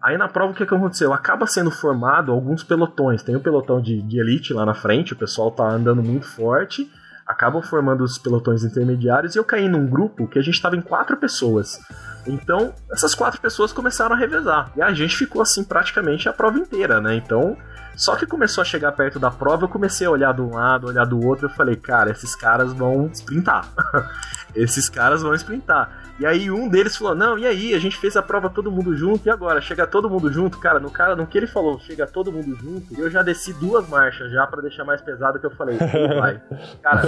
Aí 0.00 0.16
na 0.16 0.28
prova 0.28 0.52
o 0.52 0.54
que, 0.54 0.62
aconteceu? 0.62 1.12
Acaba 1.12 1.48
sendo 1.48 1.70
formado 1.72 2.30
alguns 2.30 2.62
pelotões. 2.62 3.24
Tem 3.24 3.34
o 3.34 3.40
pelotão 3.40 3.80
de, 3.80 4.00
de 4.02 4.20
elite 4.20 4.52
lá 4.52 4.64
na 4.64 4.74
frente, 4.74 5.14
o 5.14 5.16
pessoal 5.16 5.50
tá 5.50 5.68
andando 5.68 6.00
muito 6.00 6.26
forte. 6.26 6.88
Acabam 7.26 7.62
formando 7.62 8.04
os 8.04 8.18
pelotões 8.18 8.64
intermediários 8.64 9.34
e 9.34 9.38
eu 9.38 9.44
caí 9.44 9.68
num 9.68 9.86
grupo 9.86 10.28
que 10.28 10.38
a 10.38 10.42
gente 10.42 10.60
tava 10.60 10.76
em 10.76 10.82
quatro 10.82 11.16
pessoas. 11.16 11.80
Então, 12.26 12.74
essas 12.90 13.14
quatro 13.14 13.40
pessoas 13.40 13.72
começaram 13.72 14.14
a 14.14 14.18
revezar. 14.18 14.70
E 14.76 14.82
a 14.82 14.92
gente 14.92 15.16
ficou 15.16 15.42
assim 15.42 15.64
praticamente 15.64 16.28
a 16.28 16.32
prova 16.32 16.58
inteira, 16.58 17.00
né? 17.00 17.14
Então, 17.14 17.56
só 17.96 18.16
que 18.16 18.26
começou 18.26 18.62
a 18.62 18.64
chegar 18.64 18.92
perto 18.92 19.18
da 19.18 19.30
prova, 19.30 19.64
eu 19.64 19.68
comecei 19.68 20.06
a 20.06 20.10
olhar 20.10 20.34
de 20.34 20.40
um 20.40 20.54
lado, 20.54 20.86
olhar 20.86 21.04
do 21.04 21.24
outro, 21.24 21.46
eu 21.46 21.50
falei, 21.50 21.76
cara, 21.76 22.10
esses 22.10 22.34
caras 22.34 22.72
vão 22.72 23.10
sprintar. 23.12 23.68
esses 24.54 24.88
caras 24.88 25.22
vão 25.22 25.34
sprintar. 25.34 26.03
E 26.18 26.24
aí 26.24 26.50
um 26.50 26.68
deles 26.68 26.96
falou: 26.96 27.14
Não, 27.14 27.36
e 27.38 27.46
aí? 27.46 27.74
A 27.74 27.78
gente 27.78 27.96
fez 27.96 28.16
a 28.16 28.22
prova 28.22 28.48
todo 28.48 28.70
mundo 28.70 28.96
junto, 28.96 29.26
e 29.26 29.30
agora? 29.30 29.60
Chega 29.60 29.86
todo 29.86 30.08
mundo 30.08 30.32
junto? 30.32 30.58
Cara, 30.58 30.78
no, 30.78 30.90
cara, 30.90 31.16
no 31.16 31.26
que 31.26 31.36
ele 31.36 31.46
falou, 31.46 31.80
chega 31.80 32.06
todo 32.06 32.30
mundo 32.30 32.56
junto, 32.56 32.98
eu 33.00 33.10
já 33.10 33.22
desci 33.22 33.52
duas 33.54 33.88
marchas 33.88 34.30
já 34.30 34.46
pra 34.46 34.62
deixar 34.62 34.84
mais 34.84 35.00
pesado 35.00 35.40
que 35.40 35.46
eu 35.46 35.50
falei, 35.50 35.76
"Ei, 35.80 36.20
vai. 36.20 36.40
Cara, 36.82 37.02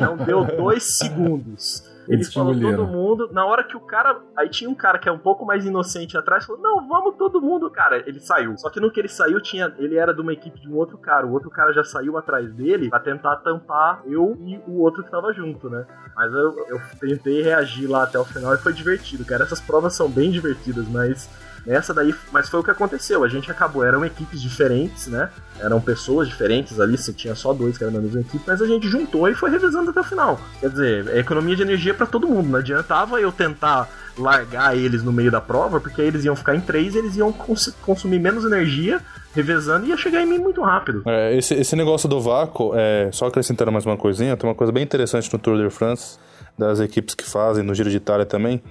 não 0.00 0.16
deu 0.16 0.44
dois 0.44 0.84
segundos. 0.84 1.84
Ele 2.10 2.16
Eles 2.16 2.34
falou 2.34 2.52
engoliram. 2.52 2.84
todo 2.84 2.92
mundo. 2.92 3.28
Na 3.32 3.46
hora 3.46 3.62
que 3.62 3.76
o 3.76 3.80
cara. 3.80 4.20
Aí 4.36 4.48
tinha 4.48 4.68
um 4.68 4.74
cara 4.74 4.98
que 4.98 5.08
é 5.08 5.12
um 5.12 5.18
pouco 5.18 5.46
mais 5.46 5.64
inocente 5.64 6.18
atrás, 6.18 6.44
falou: 6.44 6.60
Não, 6.60 6.88
vamos 6.88 7.14
todo 7.16 7.40
mundo, 7.40 7.70
cara. 7.70 7.98
Ele 8.04 8.18
saiu. 8.18 8.58
Só 8.58 8.68
que 8.68 8.80
no 8.80 8.90
que 8.90 8.98
ele 8.98 9.08
saiu, 9.08 9.40
tinha. 9.40 9.72
Ele 9.78 9.96
era 9.96 10.12
de 10.12 10.20
uma 10.20 10.32
equipe 10.32 10.60
de 10.60 10.68
um 10.68 10.74
outro 10.74 10.98
cara. 10.98 11.24
O 11.24 11.30
outro 11.32 11.48
cara 11.50 11.72
já 11.72 11.84
saiu 11.84 12.18
atrás 12.18 12.52
dele 12.52 12.90
pra 12.90 12.98
tentar 12.98 13.36
tampar 13.36 14.02
eu 14.06 14.36
e 14.44 14.58
o 14.66 14.80
outro 14.80 15.04
que 15.04 15.10
tava 15.10 15.32
junto, 15.32 15.70
né? 15.70 15.86
Mas 16.16 16.32
eu, 16.32 16.66
eu 16.68 16.80
tentei 16.98 17.42
reagir 17.42 17.86
lá 17.88 18.02
até 18.02 18.18
o 18.18 18.24
final 18.24 18.52
e 18.54 18.58
foi 18.58 18.72
divertido, 18.72 19.24
cara. 19.24 19.44
Essas 19.44 19.60
provas 19.60 19.94
são 19.94 20.10
bem 20.10 20.32
divertidas, 20.32 20.88
mas. 20.88 21.30
Nessa 21.66 21.92
daí, 21.92 22.14
mas 22.32 22.48
foi 22.48 22.60
o 22.60 22.64
que 22.64 22.70
aconteceu. 22.70 23.22
A 23.22 23.28
gente 23.28 23.50
acabou, 23.50 23.84
eram 23.84 24.04
equipes 24.04 24.40
diferentes, 24.40 25.06
né? 25.06 25.28
Eram 25.58 25.80
pessoas 25.80 26.26
diferentes 26.28 26.80
ali, 26.80 26.96
você 26.96 27.12
tinha 27.12 27.34
só 27.34 27.52
dois 27.52 27.76
que 27.76 27.84
eram 27.84 27.92
da 27.92 28.00
mesma 28.00 28.20
equipe, 28.20 28.42
mas 28.46 28.62
a 28.62 28.66
gente 28.66 28.88
juntou 28.88 29.28
e 29.28 29.34
foi 29.34 29.50
revezando 29.50 29.90
até 29.90 30.00
o 30.00 30.04
final. 30.04 30.40
Quer 30.60 30.70
dizer, 30.70 31.08
é 31.08 31.18
economia 31.18 31.54
de 31.54 31.62
energia 31.62 31.92
pra 31.92 32.06
todo 32.06 32.26
mundo. 32.26 32.48
Não 32.48 32.58
adiantava 32.58 33.20
eu 33.20 33.30
tentar 33.30 33.88
largar 34.18 34.76
eles 34.76 35.02
no 35.02 35.12
meio 35.12 35.30
da 35.30 35.40
prova, 35.40 35.80
porque 35.80 36.00
aí 36.00 36.08
eles 36.08 36.24
iam 36.24 36.34
ficar 36.34 36.54
em 36.54 36.60
três, 36.60 36.94
eles 36.94 37.16
iam 37.16 37.32
cons- 37.32 37.74
consumir 37.82 38.18
menos 38.18 38.44
energia, 38.44 39.00
revezando 39.34 39.86
e 39.86 39.90
ia 39.90 39.96
chegar 39.96 40.22
em 40.22 40.26
mim 40.26 40.38
muito 40.38 40.60
rápido. 40.62 41.02
É, 41.06 41.36
esse, 41.36 41.54
esse 41.54 41.76
negócio 41.76 42.08
do 42.08 42.20
vácuo, 42.20 42.72
é, 42.74 43.10
só 43.12 43.26
acrescentando 43.26 43.70
mais 43.70 43.86
uma 43.86 43.96
coisinha, 43.96 44.36
tem 44.36 44.48
uma 44.48 44.54
coisa 44.56 44.72
bem 44.72 44.82
interessante 44.82 45.32
no 45.32 45.38
Tour 45.38 45.56
de 45.62 45.70
France, 45.70 46.18
das 46.58 46.80
equipes 46.80 47.14
que 47.14 47.24
fazem, 47.24 47.62
no 47.64 47.74
Giro 47.74 47.88
de 47.88 47.96
Itália 47.96 48.26
também, 48.26 48.62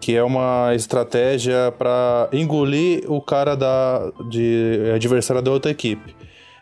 que 0.00 0.16
é 0.16 0.22
uma 0.22 0.72
estratégia 0.74 1.72
para 1.76 2.28
engolir 2.32 3.04
o 3.10 3.20
cara 3.20 3.54
da, 3.56 4.12
de 4.28 4.90
adversário 4.94 5.42
da 5.42 5.50
outra 5.50 5.70
equipe. 5.70 6.18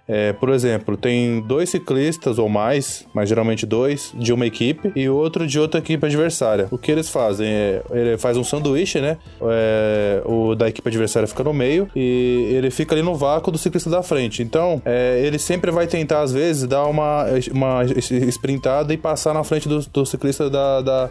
É, 0.08 0.32
por 0.32 0.50
exemplo, 0.50 0.96
tem 0.96 1.40
dois 1.40 1.70
ciclistas 1.70 2.38
ou 2.38 2.48
mais, 2.48 3.04
mas 3.12 3.28
geralmente 3.28 3.66
dois, 3.66 4.12
de 4.14 4.32
uma 4.32 4.46
equipe 4.46 4.92
e 4.94 5.08
outro 5.08 5.46
de 5.46 5.58
outra 5.58 5.80
equipe 5.80 6.06
adversária. 6.06 6.68
O 6.70 6.78
que 6.78 6.92
eles 6.92 7.08
fazem? 7.08 7.48
É, 7.48 7.82
ele 7.90 8.18
faz 8.18 8.36
um 8.36 8.44
sanduíche, 8.44 9.00
né? 9.00 9.18
É, 9.42 10.22
o 10.24 10.54
da 10.54 10.68
equipe 10.68 10.88
adversária 10.88 11.26
fica 11.26 11.42
no 11.42 11.52
meio 11.52 11.88
e 11.94 12.50
ele 12.52 12.70
fica 12.70 12.94
ali 12.94 13.02
no 13.02 13.16
vácuo 13.16 13.50
do 13.50 13.58
ciclista 13.58 13.90
da 13.90 14.02
frente. 14.02 14.42
Então, 14.42 14.80
é, 14.84 15.20
ele 15.24 15.38
sempre 15.38 15.72
vai 15.72 15.86
tentar, 15.88 16.20
às 16.20 16.32
vezes, 16.32 16.68
dar 16.68 16.84
uma, 16.84 17.24
uma 17.52 17.84
sprintada 18.28 18.94
e 18.94 18.96
passar 18.96 19.34
na 19.34 19.42
frente 19.42 19.68
do, 19.68 19.80
do 19.80 20.06
ciclista 20.06 20.48
da, 20.48 20.80
da, 20.82 21.10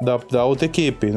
da, 0.00 0.18
da 0.30 0.44
outra 0.44 0.66
equipe. 0.66 1.12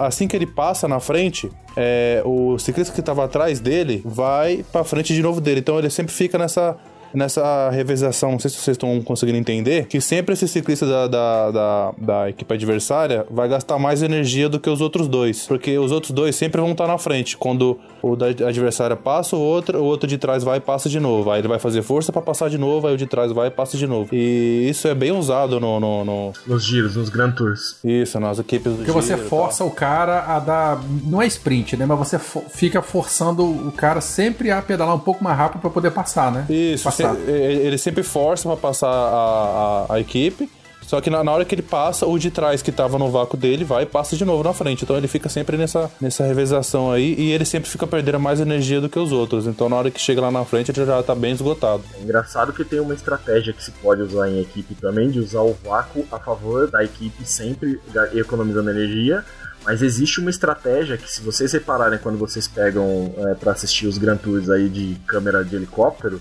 Assim 0.00 0.26
que 0.28 0.36
ele 0.36 0.46
passa 0.46 0.88
na 0.88 1.00
frente, 1.00 1.50
é, 1.76 2.22
o 2.24 2.58
ciclista 2.58 2.92
que 2.92 3.00
estava 3.00 3.24
atrás 3.24 3.60
dele 3.60 4.02
vai 4.04 4.64
pra 4.70 4.84
frente 4.84 5.14
de 5.14 5.22
novo 5.22 5.40
dele. 5.40 5.60
Então 5.60 5.78
ele 5.78 5.90
sempre 5.90 6.12
fica 6.12 6.38
nessa. 6.38 6.76
Nessa 7.14 7.70
revezação, 7.70 8.32
não 8.32 8.38
sei 8.38 8.50
se 8.50 8.56
vocês 8.56 8.74
estão 8.74 9.00
conseguindo 9.02 9.38
entender, 9.38 9.86
que 9.86 10.00
sempre 10.00 10.32
esse 10.34 10.48
ciclista 10.48 10.86
da, 10.86 11.06
da, 11.06 11.50
da, 11.50 11.92
da 11.98 12.30
equipe 12.30 12.52
adversária 12.54 13.26
vai 13.30 13.48
gastar 13.48 13.78
mais 13.78 14.02
energia 14.02 14.48
do 14.48 14.58
que 14.58 14.70
os 14.70 14.80
outros 14.80 15.08
dois. 15.08 15.46
Porque 15.46 15.78
os 15.78 15.92
outros 15.92 16.12
dois 16.12 16.34
sempre 16.36 16.60
vão 16.60 16.72
estar 16.72 16.86
na 16.86 16.98
frente. 16.98 17.36
Quando 17.36 17.78
o 18.00 18.16
da 18.16 18.26
adversária 18.26 18.96
passa, 18.96 19.36
o 19.36 19.40
outro, 19.40 19.78
o 19.78 19.84
outro 19.84 20.06
de 20.08 20.16
trás 20.18 20.42
vai 20.42 20.58
e 20.58 20.60
passa 20.60 20.88
de 20.88 20.98
novo. 20.98 21.30
Aí 21.30 21.40
ele 21.40 21.48
vai 21.48 21.58
fazer 21.58 21.82
força 21.82 22.10
pra 22.12 22.22
passar 22.22 22.48
de 22.48 22.58
novo, 22.58 22.86
aí 22.86 22.94
o 22.94 22.96
de 22.96 23.06
trás 23.06 23.30
vai 23.30 23.48
e 23.48 23.50
passa 23.50 23.76
de 23.76 23.86
novo. 23.86 24.08
E 24.12 24.66
isso 24.68 24.88
é 24.88 24.94
bem 24.94 25.12
usado 25.12 25.60
no, 25.60 25.78
no, 25.78 26.04
no- 26.04 26.32
Nos 26.46 26.64
giros, 26.64 26.96
nos 26.96 27.08
Grand 27.08 27.32
Tours. 27.32 27.76
isso, 27.84 28.18
nas 28.18 28.38
equipes 28.38 28.72
do 28.72 28.76
Porque 28.78 28.90
você 28.90 29.14
Giro 29.14 29.26
e 29.26 29.28
força 29.28 29.64
o 29.64 29.70
cara 29.70 30.24
a 30.26 30.38
dar. 30.38 30.80
Não 31.04 31.20
é 31.20 31.26
sprint, 31.26 31.76
né? 31.76 31.84
Mas 31.86 31.98
você 31.98 32.18
fo- 32.18 32.42
fica 32.48 32.80
forçando 32.82 33.44
o 33.44 33.70
cara 33.72 34.00
sempre 34.00 34.50
a 34.50 34.62
pedalar 34.62 34.94
um 34.94 34.98
pouco 35.00 35.22
mais 35.22 35.36
rápido 35.36 35.60
pra 35.60 35.70
poder 35.70 35.90
passar, 35.90 36.32
né? 36.32 36.46
Isso, 36.48 36.84
Passar. 36.84 37.01
Se- 37.02 37.30
ele 37.30 37.66
ele 37.66 37.78
sempre 37.78 38.02
força 38.02 38.48
pra 38.48 38.56
passar 38.56 38.88
a, 38.88 39.86
a, 39.88 39.94
a 39.94 40.00
equipe. 40.00 40.48
Só 40.84 41.00
que 41.00 41.08
na, 41.08 41.24
na 41.24 41.32
hora 41.32 41.44
que 41.44 41.54
ele 41.54 41.62
passa, 41.62 42.04
o 42.06 42.18
de 42.18 42.30
trás 42.30 42.60
que 42.60 42.70
tava 42.70 42.98
no 42.98 43.08
vácuo 43.10 43.34
dele 43.38 43.64
vai 43.64 43.84
e 43.84 43.86
passa 43.86 44.14
de 44.14 44.24
novo 44.26 44.42
na 44.44 44.52
frente. 44.52 44.84
Então 44.84 44.94
ele 44.96 45.08
fica 45.08 45.26
sempre 45.28 45.56
nessa, 45.56 45.90
nessa 45.98 46.24
revezação 46.26 46.90
aí 46.92 47.14
e 47.16 47.30
ele 47.30 47.46
sempre 47.46 47.70
fica 47.70 47.86
perdendo 47.86 48.20
mais 48.20 48.40
energia 48.40 48.78
do 48.78 48.90
que 48.90 48.98
os 48.98 49.10
outros. 49.10 49.46
Então 49.46 49.70
na 49.70 49.76
hora 49.76 49.90
que 49.90 49.98
chega 49.98 50.20
lá 50.20 50.30
na 50.30 50.44
frente 50.44 50.70
ele 50.70 50.84
já 50.84 51.02
tá 51.02 51.14
bem 51.14 51.32
esgotado. 51.32 51.82
É 51.98 52.02
engraçado 52.02 52.52
que 52.52 52.62
tem 52.62 52.78
uma 52.80 52.92
estratégia 52.92 53.54
que 53.54 53.64
se 53.64 53.70
pode 53.70 54.02
usar 54.02 54.28
em 54.28 54.40
equipe 54.40 54.74
também, 54.74 55.08
de 55.08 55.18
usar 55.20 55.40
o 55.40 55.56
vácuo 55.64 56.04
a 56.12 56.18
favor 56.18 56.70
da 56.70 56.84
equipe 56.84 57.24
sempre 57.24 57.80
economizando 58.14 58.68
energia. 58.68 59.24
Mas 59.64 59.80
existe 59.80 60.20
uma 60.20 60.28
estratégia 60.28 60.98
que, 60.98 61.10
se 61.10 61.22
vocês 61.22 61.52
repararem 61.52 61.98
quando 62.00 62.18
vocês 62.18 62.48
pegam 62.48 63.14
é, 63.16 63.34
para 63.34 63.52
assistir 63.52 63.86
os 63.86 63.96
Grand 63.96 64.16
Tours 64.16 64.50
aí 64.50 64.68
de 64.68 64.96
câmera 65.06 65.44
de 65.44 65.54
helicóptero, 65.54 66.20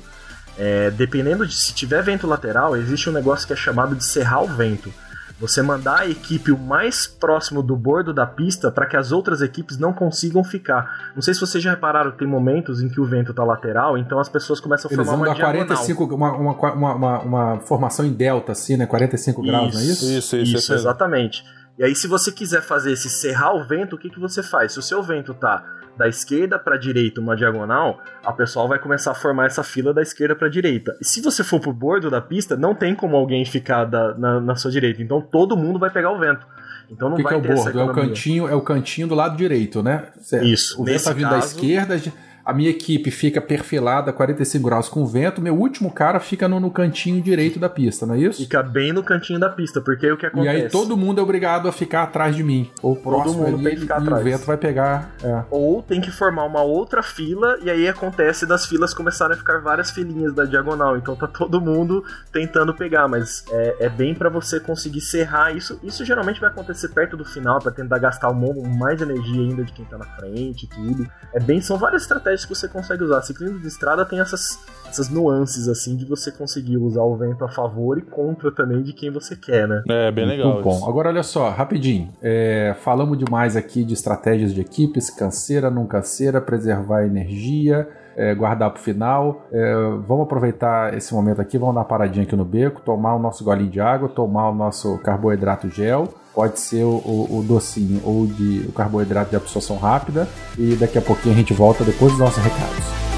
é, 0.63 0.91
dependendo 0.91 1.47
de 1.47 1.55
se 1.55 1.73
tiver 1.73 2.03
vento 2.03 2.27
lateral, 2.27 2.77
existe 2.77 3.09
um 3.09 3.11
negócio 3.11 3.47
que 3.47 3.53
é 3.53 3.55
chamado 3.55 3.95
de 3.95 4.05
serrar 4.05 4.43
o 4.43 4.47
vento. 4.47 4.93
Você 5.39 5.59
mandar 5.63 6.01
a 6.01 6.07
equipe 6.07 6.51
o 6.51 6.57
mais 6.57 7.07
próximo 7.07 7.63
do 7.63 7.75
bordo 7.75 8.13
da 8.13 8.27
pista 8.27 8.69
para 8.69 8.85
que 8.85 8.95
as 8.95 9.11
outras 9.11 9.41
equipes 9.41 9.79
não 9.79 9.91
consigam 9.91 10.43
ficar. 10.43 11.11
Não 11.15 11.21
sei 11.23 11.33
se 11.33 11.41
vocês 11.41 11.63
já 11.63 11.71
repararam, 11.71 12.11
tem 12.11 12.27
momentos 12.27 12.79
em 12.79 12.89
que 12.89 13.01
o 13.01 13.05
vento 13.05 13.33
tá 13.33 13.43
lateral, 13.43 13.97
então 13.97 14.19
as 14.19 14.29
pessoas 14.29 14.59
começam 14.59 14.87
a 14.87 14.93
Eles 14.93 15.03
formar 15.03 15.17
vão 15.17 15.25
uma 15.25 15.33
dar 15.33 15.33
diagonal. 15.33 15.65
45, 15.65 16.15
uma, 16.15 16.31
uma, 16.31 16.53
uma, 16.53 16.93
uma, 16.93 17.19
uma 17.21 17.59
formação 17.61 18.05
em 18.05 18.13
delta, 18.13 18.51
assim, 18.51 18.77
né? 18.77 18.85
45 18.85 19.41
graus, 19.41 19.73
não 19.73 19.81
é 19.81 19.83
isso? 19.83 20.05
Isso, 20.05 20.13
isso, 20.13 20.35
Isso, 20.35 20.57
isso 20.57 20.73
exatamente. 20.75 21.43
E 21.79 21.83
aí, 21.83 21.95
se 21.95 22.05
você 22.05 22.31
quiser 22.31 22.61
fazer 22.61 22.91
esse 22.91 23.09
serrar 23.09 23.55
o 23.55 23.63
vento, 23.63 23.95
o 23.95 23.97
que, 23.97 24.11
que 24.11 24.19
você 24.19 24.43
faz? 24.43 24.73
Se 24.73 24.77
o 24.77 24.83
seu 24.83 25.01
vento 25.01 25.33
tá 25.33 25.65
da 25.97 26.07
esquerda 26.07 26.57
para 26.57 26.77
direita 26.77 27.21
uma 27.21 27.35
diagonal, 27.35 28.01
a 28.23 28.31
pessoa 28.31 28.67
vai 28.67 28.79
começar 28.79 29.11
a 29.11 29.15
formar 29.15 29.45
essa 29.45 29.63
fila 29.63 29.93
da 29.93 30.01
esquerda 30.01 30.35
para 30.35 30.49
direita. 30.49 30.95
E 31.01 31.05
se 31.05 31.21
você 31.21 31.43
for 31.43 31.59
pro 31.59 31.73
bordo 31.73 32.09
da 32.09 32.21
pista, 32.21 32.55
não 32.55 32.73
tem 32.73 32.95
como 32.95 33.15
alguém 33.15 33.45
ficar 33.45 33.85
da, 33.85 34.13
na, 34.15 34.39
na, 34.39 34.55
sua 34.55 34.71
direita. 34.71 35.01
Então 35.01 35.21
todo 35.21 35.55
mundo 35.57 35.79
vai 35.79 35.89
pegar 35.89 36.11
o 36.11 36.19
vento. 36.19 36.45
Então 36.89 37.09
não 37.09 37.17
que 37.17 37.23
vai 37.23 37.39
que 37.39 37.47
é 37.47 37.53
o 37.53 37.55
bordo? 37.55 37.79
É 37.79 37.83
o 37.83 37.93
cantinho, 37.93 38.47
é 38.47 38.55
o 38.55 38.61
cantinho 38.61 39.07
do 39.07 39.15
lado 39.15 39.37
direito, 39.37 39.81
né? 39.83 40.07
Isso. 40.41 40.81
O 40.81 40.85
vento 40.85 41.03
tá 41.03 41.13
vindo 41.13 41.29
caso... 41.29 41.39
da 41.39 41.45
esquerda 41.45 41.99
a 42.45 42.53
minha 42.53 42.69
equipe 42.69 43.11
fica 43.11 43.41
perfilada 43.41 44.11
45 44.11 44.65
graus 44.65 44.89
com 44.89 45.05
vento, 45.05 45.41
meu 45.41 45.55
último 45.55 45.91
cara 45.91 46.19
fica 46.19 46.47
no, 46.47 46.59
no, 46.59 46.71
cantinho 46.71 47.21
direito 47.21 47.59
da 47.59 47.69
pista, 47.69 48.05
não 48.05 48.15
é 48.15 48.19
isso? 48.19 48.41
Fica 48.41 48.63
bem 48.63 48.91
no 48.91 49.03
cantinho 49.03 49.39
da 49.39 49.49
pista, 49.49 49.81
porque 49.81 50.11
o 50.11 50.17
que 50.17 50.25
acontece? 50.25 50.57
E 50.57 50.63
aí 50.63 50.69
todo 50.69 50.97
mundo 50.97 51.19
é 51.19 51.23
obrigado 51.23 51.67
a 51.67 51.71
ficar 51.71 52.03
atrás 52.03 52.35
de 52.35 52.43
mim. 52.43 52.69
Ou 52.81 52.95
próximo 52.95 53.33
todo 53.35 53.51
mundo 53.51 53.55
ali, 53.55 53.63
tem 53.63 53.75
que 53.75 53.81
ficar 53.81 53.99
e 53.99 54.03
atrás. 54.03 54.21
o 54.21 54.23
vento 54.23 54.45
vai 54.45 54.57
pegar. 54.57 55.11
É. 55.23 55.43
Ou 55.49 55.81
tem 55.83 56.01
que 56.01 56.11
formar 56.11 56.45
uma 56.45 56.61
outra 56.61 57.03
fila, 57.03 57.57
e 57.61 57.69
aí 57.69 57.87
acontece 57.87 58.45
das 58.45 58.65
filas 58.65 58.93
começarem 58.93 59.35
a 59.35 59.37
ficar 59.37 59.59
várias 59.59 59.91
filinhas 59.91 60.33
da 60.33 60.45
diagonal. 60.45 60.97
Então 60.97 61.15
tá 61.15 61.27
todo 61.27 61.61
mundo 61.61 62.03
tentando 62.31 62.73
pegar, 62.73 63.07
mas 63.07 63.45
é, 63.51 63.85
é 63.85 63.89
bem 63.89 64.15
para 64.15 64.29
você 64.29 64.59
conseguir 64.59 65.01
serrar 65.01 65.55
isso. 65.55 65.79
Isso 65.83 66.03
geralmente 66.03 66.39
vai 66.39 66.49
acontecer 66.49 66.89
perto 66.89 67.15
do 67.15 67.25
final, 67.25 67.59
para 67.59 67.71
tentar 67.71 67.99
gastar 67.99 68.29
um, 68.29 68.77
mais 68.77 69.01
energia 69.01 69.41
ainda 69.41 69.63
de 69.63 69.71
quem 69.71 69.85
tá 69.85 69.97
na 69.97 70.05
frente 70.05 70.63
e 70.63 70.67
tudo. 70.67 71.07
É 71.33 71.39
bem, 71.39 71.61
são 71.61 71.77
várias 71.77 72.03
estratégias 72.03 72.30
estratégias 72.31 72.45
que 72.45 72.55
você 72.55 72.67
consegue 72.67 73.03
usar. 73.03 73.21
Ciclismo 73.21 73.59
de 73.59 73.67
estrada 73.67 74.05
tem 74.05 74.19
essas, 74.19 74.59
essas 74.87 75.09
nuances, 75.09 75.67
assim, 75.67 75.95
de 75.95 76.05
você 76.05 76.31
conseguir 76.31 76.77
usar 76.77 77.03
o 77.03 77.15
vento 77.15 77.43
a 77.43 77.49
favor 77.49 77.97
e 77.97 78.01
contra 78.01 78.51
também 78.51 78.81
de 78.81 78.93
quem 78.93 79.11
você 79.11 79.35
quer, 79.35 79.67
né? 79.67 79.83
É, 79.89 80.11
bem 80.11 80.25
legal. 80.25 80.53
Muito 80.53 80.63
bom. 80.63 80.87
Agora, 80.87 81.09
olha 81.09 81.23
só, 81.23 81.49
rapidinho. 81.49 82.09
É, 82.21 82.75
falamos 82.81 83.17
demais 83.17 83.55
aqui 83.55 83.83
de 83.83 83.93
estratégias 83.93 84.53
de 84.53 84.61
equipes, 84.61 85.09
canseira, 85.09 85.69
não 85.69 85.85
canseira, 85.85 86.41
preservar 86.41 87.05
energia. 87.05 87.87
É, 88.13 88.35
guardar 88.35 88.69
para 88.69 88.79
o 88.79 88.83
final. 88.83 89.47
É, 89.53 89.73
vamos 90.05 90.23
aproveitar 90.23 90.93
esse 90.93 91.13
momento 91.13 91.39
aqui, 91.39 91.57
vamos 91.57 91.73
dar 91.73 91.79
uma 91.79 91.87
paradinha 91.87 92.25
aqui 92.25 92.35
no 92.35 92.43
beco, 92.43 92.81
tomar 92.81 93.15
o 93.15 93.19
nosso 93.19 93.41
golinho 93.41 93.71
de 93.71 93.79
água, 93.79 94.09
tomar 94.09 94.49
o 94.49 94.53
nosso 94.53 94.97
carboidrato 94.97 95.69
gel 95.69 96.09
Pode 96.33 96.59
ser 96.59 96.83
o, 96.83 97.27
o, 97.29 97.43
docinho 97.45 98.01
ou 98.03 98.25
de, 98.25 98.65
o 98.67 98.71
carboidrato 98.71 99.31
de 99.31 99.35
absorção 99.35 99.77
rápida. 99.77 100.27
E 100.57 100.75
daqui 100.75 100.97
a 100.97 101.01
pouquinho 101.01 101.35
a 101.35 101.37
gente 101.37 101.53
volta 101.53 101.83
depois 101.83 102.11
dos 102.11 102.19
nossos 102.19 102.41
recados. 102.41 103.10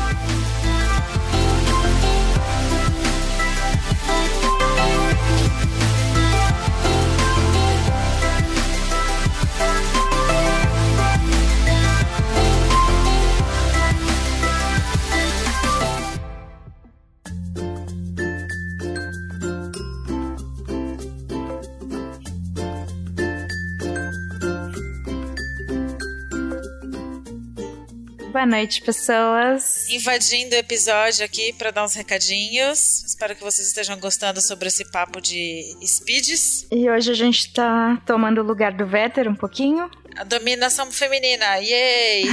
Noite, 28.54 28.84
pessoas. 28.84 29.90
Invadindo 29.90 30.54
o 30.56 30.60
episódio 30.60 31.26
aqui 31.26 31.52
para 31.54 31.72
dar 31.72 31.84
uns 31.84 31.96
recadinhos. 31.96 33.04
Espero 33.04 33.36
que 33.36 33.42
vocês 33.42 33.68
estejam 33.68 34.00
gostando 34.00 34.40
sobre 34.42 34.68
esse 34.68 34.86
papo 34.92 35.20
de 35.20 35.76
speeds. 35.84 36.68
E 36.72 36.88
hoje 36.88 37.10
a 37.10 37.16
gente 37.16 37.52
tá 37.52 38.00
tomando 38.06 38.42
o 38.42 38.44
lugar 38.44 38.72
do 38.72 38.86
Vetter 38.86 39.28
um 39.28 39.34
pouquinho. 39.34 39.90
A 40.16 40.24
dominação 40.24 40.92
feminina, 40.92 41.58
yay! 41.58 42.26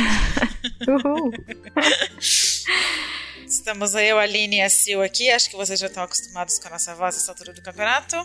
Uhul! 0.87 1.33
Estamos 3.51 3.97
eu, 3.97 4.17
a 4.17 4.23
Aline 4.23 4.59
e 4.59 4.61
a 4.61 4.71
Sil 4.71 5.03
aqui. 5.03 5.29
Acho 5.29 5.51
que 5.51 5.57
vocês 5.57 5.81
já 5.81 5.89
estão 5.89 6.05
acostumados 6.05 6.57
com 6.61 6.69
a 6.69 6.71
nossa 6.71 6.95
voz 6.95 7.17
nessa 7.17 7.33
altura 7.33 7.53
do 7.53 7.61
campeonato. 7.61 8.17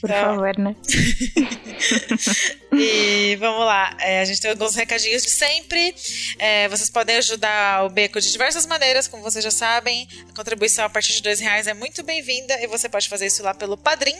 Por 0.00 0.08
então... 0.08 0.36
favor, 0.36 0.56
né? 0.56 0.76
e 2.72 3.34
vamos 3.40 3.66
lá. 3.66 3.96
É, 3.98 4.20
a 4.20 4.24
gente 4.24 4.40
tem 4.40 4.52
alguns 4.52 4.76
recadinhos 4.76 5.24
de 5.24 5.30
sempre. 5.30 5.92
É, 6.38 6.68
vocês 6.68 6.88
podem 6.88 7.16
ajudar 7.16 7.84
o 7.84 7.88
Beco 7.88 8.20
de 8.20 8.30
diversas 8.30 8.64
maneiras, 8.64 9.08
como 9.08 9.20
vocês 9.20 9.42
já 9.42 9.50
sabem. 9.50 10.06
A 10.30 10.36
contribuição 10.36 10.84
a 10.84 10.88
partir 10.88 11.12
de 11.12 11.22
dois 11.22 11.40
reais 11.40 11.66
é 11.66 11.74
muito 11.74 12.04
bem-vinda 12.04 12.54
e 12.62 12.68
você 12.68 12.88
pode 12.88 13.08
fazer 13.08 13.26
isso 13.26 13.42
lá 13.42 13.52
pelo 13.52 13.76
Padrim 13.76 14.16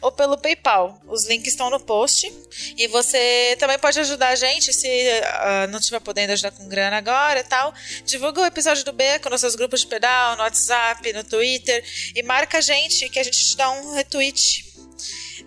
ou 0.00 0.12
pelo 0.12 0.38
PayPal. 0.38 1.02
Os 1.08 1.26
links 1.26 1.48
estão 1.48 1.68
no 1.68 1.80
post. 1.80 2.32
E 2.78 2.86
você 2.86 3.56
também 3.58 3.78
pode 3.78 3.98
ajudar 3.98 4.28
a 4.28 4.36
gente 4.36 4.72
se 4.72 4.86
uh, 4.86 5.68
não 5.68 5.80
estiver 5.80 6.00
podendo 6.00 6.30
ajudar 6.30 6.52
com 6.52 6.68
grana 6.68 6.96
agora 6.96 7.40
e 7.40 7.44
tal. 7.44 7.74
Divulga 8.04 8.42
o 8.42 8.46
episódio 8.46 8.84
do 8.84 8.92
Beco 8.92 9.28
nos 9.28 9.40
seus 9.40 9.56
grupos 9.56 9.79
de 9.80 9.86
pedal, 9.86 10.36
no 10.36 10.42
WhatsApp, 10.42 11.12
no 11.12 11.24
Twitter. 11.24 11.84
E 12.14 12.22
marca 12.22 12.58
a 12.58 12.60
gente 12.60 13.08
que 13.08 13.18
a 13.18 13.22
gente 13.22 13.38
te 13.38 13.56
dá 13.56 13.70
um 13.70 13.94
retweet 13.94 14.64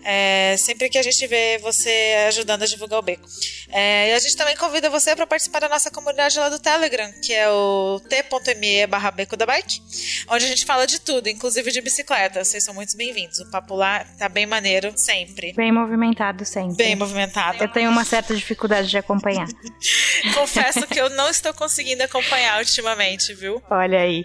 é, 0.04 0.54
sempre 0.58 0.90
que 0.90 0.98
a 0.98 1.02
gente 1.02 1.26
vê 1.26 1.58
você 1.58 2.26
ajudando 2.28 2.62
a 2.62 2.66
divulgar 2.66 2.98
o 2.98 3.02
beco. 3.02 3.26
É, 3.70 4.10
e 4.10 4.12
a 4.12 4.18
gente 4.18 4.36
também 4.36 4.56
convida 4.56 4.90
você 4.90 5.16
para 5.16 5.26
participar 5.26 5.60
da 5.60 5.68
nossa 5.68 5.90
comunidade 5.90 6.38
lá 6.38 6.48
do 6.48 6.58
Telegram, 6.58 7.10
que 7.22 7.32
é 7.32 7.48
o 7.48 8.00
t.me 8.08 8.86
barra 8.86 9.10
beco 9.10 9.36
da 9.36 9.46
bike, 9.46 9.80
onde 10.28 10.44
a 10.44 10.48
gente 10.48 10.66
fala 10.66 10.86
de 10.86 11.00
tudo, 11.00 11.28
inclusive 11.28 11.72
de 11.72 11.80
bicicleta. 11.80 12.44
Vocês 12.44 12.62
são 12.62 12.74
muito 12.74 12.94
bem-vindos. 12.96 13.40
O 13.40 13.50
papo 13.50 13.74
lá 13.74 14.04
tá 14.18 14.28
bem 14.28 14.46
maneiro 14.46 14.92
sempre. 14.96 15.52
Bem 15.54 15.72
movimentado 15.72 16.44
sempre. 16.44 16.76
Bem 16.76 16.96
movimentado. 16.96 17.64
Eu 17.64 17.68
tenho 17.68 17.90
uma 17.90 18.04
certa 18.04 18.34
dificuldade 18.34 18.88
de 18.88 18.98
acompanhar. 18.98 19.48
Confesso 20.34 20.86
que 20.86 21.00
eu 21.00 21.08
não 21.10 21.30
estou 21.30 21.54
conseguindo 21.54 22.02
acompanhar 22.02 22.58
ultimamente, 22.58 23.32
viu? 23.32 23.62
Olha 23.70 24.00
aí. 24.00 24.24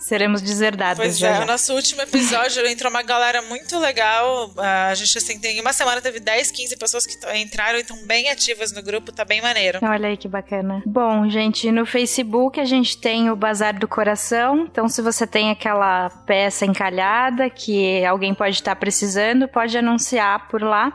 Seremos 0.00 0.40
deserdados. 0.40 1.02
Pois 1.02 1.18
já 1.18 1.28
é, 1.28 1.36
já. 1.36 1.42
o 1.42 1.46
nosso 1.46 1.74
último 1.74 2.00
episódio 2.00 2.66
entrou 2.66 2.90
uma 2.90 3.02
galera 3.02 3.42
muito 3.42 3.78
legal. 3.78 4.50
A 4.56 4.94
gente 4.94 5.17
assim, 5.18 5.38
tem 5.38 5.60
uma 5.60 5.72
semana 5.72 6.00
teve 6.00 6.20
10, 6.20 6.50
15 6.50 6.76
pessoas 6.76 7.06
que 7.06 7.14
entraram 7.36 7.78
e 7.78 7.82
estão 7.82 7.96
bem 8.06 8.30
ativas 8.30 8.72
no 8.72 8.82
grupo, 8.82 9.12
tá 9.12 9.24
bem 9.24 9.42
maneiro. 9.42 9.78
Olha 9.82 10.08
aí 10.08 10.16
que 10.16 10.28
bacana. 10.28 10.82
Bom, 10.86 11.28
gente, 11.28 11.70
no 11.70 11.84
Facebook 11.84 12.60
a 12.60 12.64
gente 12.64 12.98
tem 12.98 13.30
o 13.30 13.36
Bazar 13.36 13.78
do 13.78 13.86
Coração. 13.86 14.66
Então, 14.70 14.88
se 14.88 15.02
você 15.02 15.26
tem 15.26 15.50
aquela 15.50 16.10
peça 16.26 16.64
encalhada 16.64 17.50
que 17.50 18.04
alguém 18.04 18.34
pode 18.34 18.54
estar 18.54 18.76
precisando, 18.76 19.48
pode 19.48 19.76
anunciar 19.76 20.48
por 20.48 20.62
lá. 20.62 20.92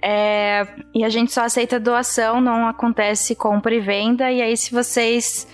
É, 0.00 0.66
e 0.94 1.04
a 1.04 1.08
gente 1.08 1.32
só 1.32 1.42
aceita 1.42 1.80
doação, 1.80 2.40
não 2.40 2.68
acontece 2.68 3.34
compra 3.34 3.74
e 3.74 3.80
venda. 3.80 4.30
E 4.30 4.40
aí, 4.40 4.56
se 4.56 4.70
vocês 4.70 5.46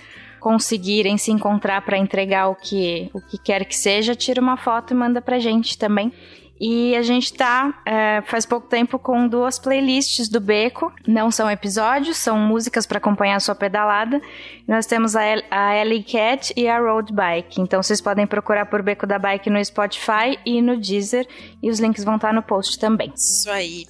conseguirem 0.45 1.17
se 1.17 1.31
encontrar 1.31 1.81
para 1.81 1.97
entregar 1.97 2.49
o 2.49 2.55
que, 2.55 3.09
o 3.11 3.19
que 3.19 3.35
quer 3.35 3.65
que 3.65 3.75
seja, 3.75 4.13
tira 4.13 4.39
uma 4.39 4.55
foto 4.55 4.93
e 4.93 4.95
manda 4.95 5.19
pra 5.19 5.39
gente 5.39 5.75
também. 5.75 6.13
E 6.59 6.95
a 6.95 7.01
gente 7.01 7.33
tá 7.33 7.81
é, 7.85 8.21
faz 8.27 8.45
pouco 8.45 8.67
tempo 8.67 8.97
com 8.97 9.27
duas 9.27 9.59
playlists 9.59 10.29
do 10.29 10.39
Beco. 10.39 10.91
Não 11.05 11.29
são 11.29 11.51
episódios, 11.51 12.17
são 12.17 12.37
músicas 12.37 12.85
para 12.85 12.97
acompanhar 12.97 13.35
a 13.35 13.39
sua 13.41 13.55
pedalada. 13.55 14.21
Nós 14.65 14.85
temos 14.85 15.15
a, 15.15 15.21
a 15.51 15.75
Ellie 15.75 16.03
Cat 16.03 16.53
e 16.55 16.67
a 16.67 16.79
Road 16.79 17.11
Bike. 17.11 17.59
Então 17.59 17.83
vocês 17.83 17.99
podem 17.99 18.25
procurar 18.25 18.67
por 18.67 18.81
Beco 18.81 19.05
da 19.05 19.19
Bike 19.19 19.49
no 19.49 19.63
Spotify 19.63 20.39
e 20.45 20.61
no 20.61 20.77
Deezer. 20.77 21.27
E 21.61 21.69
os 21.69 21.79
links 21.79 22.05
vão 22.05 22.15
estar 22.15 22.33
no 22.33 22.41
post 22.41 22.79
também. 22.79 23.11
Isso 23.13 23.49
aí. 23.49 23.85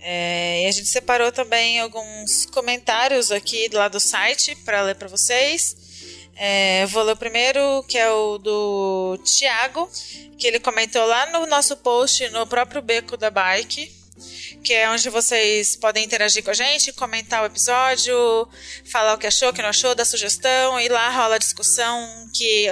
É, 0.00 0.64
e 0.64 0.66
a 0.66 0.70
gente 0.70 0.86
separou 0.86 1.32
também 1.32 1.80
alguns 1.80 2.46
comentários 2.46 3.32
aqui 3.32 3.68
lá 3.72 3.88
do 3.88 3.98
site 3.98 4.54
para 4.64 4.82
ler 4.82 4.94
para 4.94 5.08
vocês. 5.08 5.83
É, 6.36 6.86
vou 6.86 7.02
ler 7.02 7.12
o 7.12 7.16
primeiro, 7.16 7.84
que 7.88 7.96
é 7.96 8.10
o 8.10 8.38
do 8.38 9.18
Tiago, 9.24 9.88
que 10.36 10.46
ele 10.46 10.58
comentou 10.58 11.04
lá 11.06 11.26
no 11.26 11.46
nosso 11.46 11.76
post, 11.76 12.28
no 12.30 12.46
próprio 12.46 12.82
Beco 12.82 13.16
da 13.16 13.30
Bike, 13.30 13.92
que 14.62 14.72
é 14.72 14.88
onde 14.90 15.08
vocês 15.10 15.76
podem 15.76 16.04
interagir 16.04 16.42
com 16.42 16.50
a 16.50 16.54
gente, 16.54 16.92
comentar 16.92 17.42
o 17.42 17.46
episódio, 17.46 18.48
falar 18.90 19.14
o 19.14 19.18
que 19.18 19.26
achou, 19.26 19.50
o 19.50 19.52
que 19.52 19.62
não 19.62 19.68
achou, 19.68 19.94
dar 19.94 20.04
sugestão, 20.04 20.80
e 20.80 20.88
lá 20.88 21.08
rola 21.10 21.38
discussão 21.38 22.28
que 22.34 22.66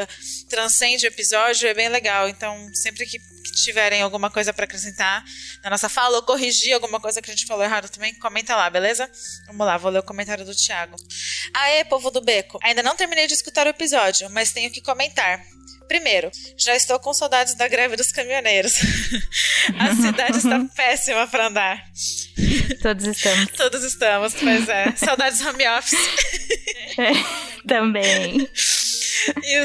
transcende 0.48 1.06
o 1.06 1.08
episódio, 1.08 1.68
é 1.68 1.74
bem 1.74 1.88
legal. 1.88 2.28
Então, 2.28 2.56
sempre 2.74 3.06
que 3.06 3.18
tiverem 3.42 4.02
alguma 4.02 4.30
coisa 4.30 4.52
para 4.52 4.64
acrescentar 4.64 5.24
na 5.62 5.70
nossa 5.70 5.88
fala 5.88 6.16
ou 6.16 6.22
corrigir 6.22 6.72
alguma 6.72 7.00
coisa 7.00 7.20
que 7.20 7.30
a 7.30 7.34
gente 7.34 7.46
falou 7.46 7.64
errado 7.64 7.88
também, 7.88 8.14
comenta 8.14 8.54
lá, 8.54 8.68
beleza? 8.70 9.10
Vamos 9.46 9.66
lá, 9.66 9.76
vou 9.76 9.90
ler 9.90 10.00
o 10.00 10.02
comentário 10.02 10.44
do 10.44 10.54
Thiago. 10.54 10.96
Aê, 11.54 11.84
povo 11.84 12.10
do 12.10 12.20
beco! 12.20 12.58
Ainda 12.62 12.82
não 12.82 12.96
terminei 12.96 13.26
de 13.26 13.34
escutar 13.34 13.66
o 13.66 13.70
episódio, 13.70 14.28
mas 14.30 14.52
tenho 14.52 14.70
que 14.70 14.80
comentar. 14.80 15.42
Primeiro, 15.88 16.30
já 16.56 16.74
estou 16.74 16.98
com 16.98 17.12
saudades 17.12 17.54
da 17.54 17.68
greve 17.68 17.96
dos 17.96 18.10
caminhoneiros. 18.12 18.74
A 19.78 19.94
cidade 19.94 20.38
está 20.38 20.58
péssima 20.74 21.26
para 21.26 21.48
andar. 21.48 21.84
Todos 22.80 23.04
estamos. 23.04 23.46
Todos 23.56 23.82
estamos, 23.84 24.34
pois 24.34 24.68
é. 24.68 24.92
Saudades 24.96 25.40
home 25.42 25.68
office. 25.68 25.98
É, 26.98 27.66
também. 27.68 28.48
e, 29.42 29.58
o, 29.60 29.64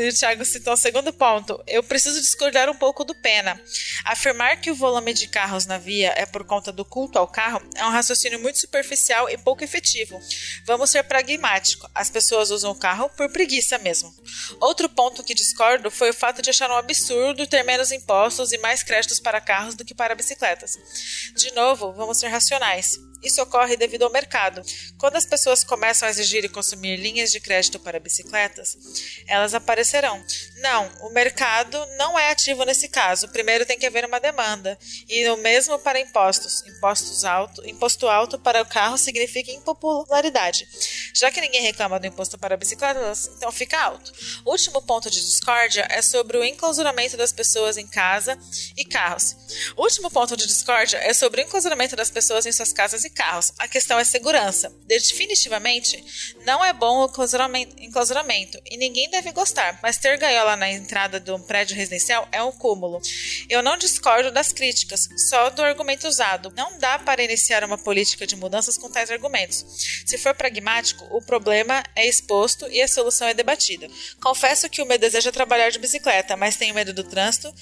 e 0.00 0.08
o 0.08 0.14
Thiago 0.14 0.44
citou 0.44 0.74
o 0.74 0.76
segundo 0.76 1.12
ponto. 1.12 1.62
Eu 1.66 1.82
preciso 1.82 2.20
discordar 2.20 2.68
um 2.68 2.74
pouco 2.74 3.04
do 3.04 3.14
Pena. 3.14 3.60
Afirmar 4.04 4.60
que 4.60 4.70
o 4.70 4.74
volume 4.74 5.12
de 5.12 5.28
carros 5.28 5.66
na 5.66 5.78
via 5.78 6.12
é 6.16 6.26
por 6.26 6.44
conta 6.44 6.72
do 6.72 6.84
culto 6.84 7.18
ao 7.18 7.28
carro 7.28 7.62
é 7.74 7.84
um 7.84 7.90
raciocínio 7.90 8.40
muito 8.40 8.58
superficial 8.58 9.28
e 9.28 9.36
pouco 9.38 9.64
efetivo. 9.64 10.18
Vamos 10.64 10.90
ser 10.90 11.02
pragmáticos. 11.04 11.88
As 11.94 12.10
pessoas 12.10 12.50
usam 12.50 12.70
o 12.70 12.78
carro 12.78 13.08
por 13.10 13.30
preguiça 13.30 13.78
mesmo. 13.78 14.14
Outro 14.60 14.88
ponto 14.88 15.24
que 15.24 15.34
discordo 15.34 15.90
foi 15.90 16.10
o 16.10 16.14
fato 16.14 16.42
de 16.42 16.50
achar 16.50 16.70
um 16.70 16.76
absurdo 16.76 17.46
ter 17.46 17.62
menos 17.62 17.90
impostos 17.92 18.52
e 18.52 18.58
mais 18.58 18.82
créditos 18.82 19.20
para 19.20 19.40
carros 19.40 19.74
do 19.74 19.84
que 19.84 19.94
para 19.94 20.14
bicicletas. 20.14 20.72
De 21.36 21.52
novo, 21.52 21.92
vamos 21.92 22.18
ser 22.18 22.28
racionais. 22.28 22.98
Isso 23.26 23.42
ocorre 23.42 23.76
devido 23.76 24.04
ao 24.04 24.10
mercado. 24.10 24.62
Quando 24.98 25.16
as 25.16 25.26
pessoas 25.26 25.64
começam 25.64 26.06
a 26.06 26.10
exigir 26.10 26.44
e 26.44 26.48
consumir 26.48 26.96
linhas 26.96 27.32
de 27.32 27.40
crédito 27.40 27.80
para 27.80 27.98
bicicletas, 27.98 28.78
elas 29.26 29.52
aparecerão. 29.52 30.24
Não, 30.58 30.88
o 31.02 31.10
mercado 31.10 31.84
não 31.98 32.16
é 32.16 32.30
ativo 32.30 32.64
nesse 32.64 32.88
caso. 32.88 33.28
Primeiro 33.28 33.66
tem 33.66 33.78
que 33.78 33.86
haver 33.86 34.04
uma 34.04 34.20
demanda. 34.20 34.78
E 35.08 35.28
o 35.28 35.36
mesmo 35.38 35.76
para 35.80 35.98
impostos. 35.98 36.62
Impostos 36.66 37.24
alto, 37.24 37.68
imposto 37.68 38.06
alto 38.08 38.38
para 38.38 38.62
o 38.62 38.66
carro 38.66 38.96
significa 38.96 39.50
impopularidade. 39.50 40.68
Já 41.12 41.30
que 41.30 41.40
ninguém 41.40 41.62
reclama 41.62 41.98
do 41.98 42.06
imposto 42.06 42.38
para 42.38 42.56
bicicletas, 42.56 43.30
então 43.36 43.50
fica 43.50 43.80
alto. 43.80 44.12
O 44.44 44.52
último 44.52 44.80
ponto 44.82 45.10
de 45.10 45.20
discórdia 45.20 45.86
é 45.90 46.00
sobre 46.00 46.36
o 46.36 46.44
enclausuramento 46.44 47.16
das 47.16 47.32
pessoas 47.32 47.76
em 47.76 47.88
casa 47.88 48.38
e 48.76 48.84
carros. 48.84 49.34
O 49.76 49.82
último 49.82 50.10
ponto 50.10 50.36
de 50.36 50.46
discórdia 50.46 50.98
é 50.98 51.12
sobre 51.12 51.40
o 51.40 51.44
enclausuramento 51.44 51.96
das 51.96 52.10
pessoas 52.10 52.46
em 52.46 52.52
suas 52.52 52.72
casas 52.72 53.04
e 53.04 53.10
carros. 53.16 53.52
A 53.58 53.66
questão 53.66 53.98
é 53.98 54.04
segurança. 54.04 54.72
Definitivamente, 54.86 56.04
não 56.44 56.64
é 56.64 56.72
bom 56.72 56.98
o 56.98 57.10
enclausuramento 57.80 58.60
e 58.70 58.76
ninguém 58.76 59.10
deve 59.10 59.32
gostar, 59.32 59.80
mas 59.82 59.96
ter 59.96 60.18
gaiola 60.18 60.54
na 60.54 60.70
entrada 60.70 61.18
de 61.18 61.32
um 61.32 61.40
prédio 61.40 61.74
residencial 61.74 62.28
é 62.30 62.42
um 62.42 62.52
cúmulo. 62.52 63.00
Eu 63.48 63.62
não 63.62 63.78
discordo 63.78 64.30
das 64.30 64.52
críticas, 64.52 65.08
só 65.28 65.50
do 65.50 65.62
argumento 65.62 66.06
usado. 66.06 66.52
Não 66.54 66.78
dá 66.78 66.98
para 66.98 67.24
iniciar 67.24 67.64
uma 67.64 67.78
política 67.78 68.26
de 68.26 68.36
mudanças 68.36 68.76
com 68.76 68.90
tais 68.90 69.10
argumentos. 69.10 69.64
Se 70.04 70.18
for 70.18 70.34
pragmático, 70.34 71.04
o 71.10 71.22
problema 71.22 71.82
é 71.96 72.06
exposto 72.06 72.68
e 72.68 72.82
a 72.82 72.88
solução 72.88 73.26
é 73.26 73.34
debatida. 73.34 73.88
Confesso 74.20 74.68
que 74.68 74.82
o 74.82 74.86
meu 74.86 74.98
desejo 74.98 75.30
é 75.30 75.32
trabalhar 75.32 75.70
de 75.70 75.78
bicicleta, 75.78 76.36
mas 76.36 76.56
tenho 76.56 76.74
medo 76.74 76.92
do 76.92 77.02
trânsito 77.02 77.52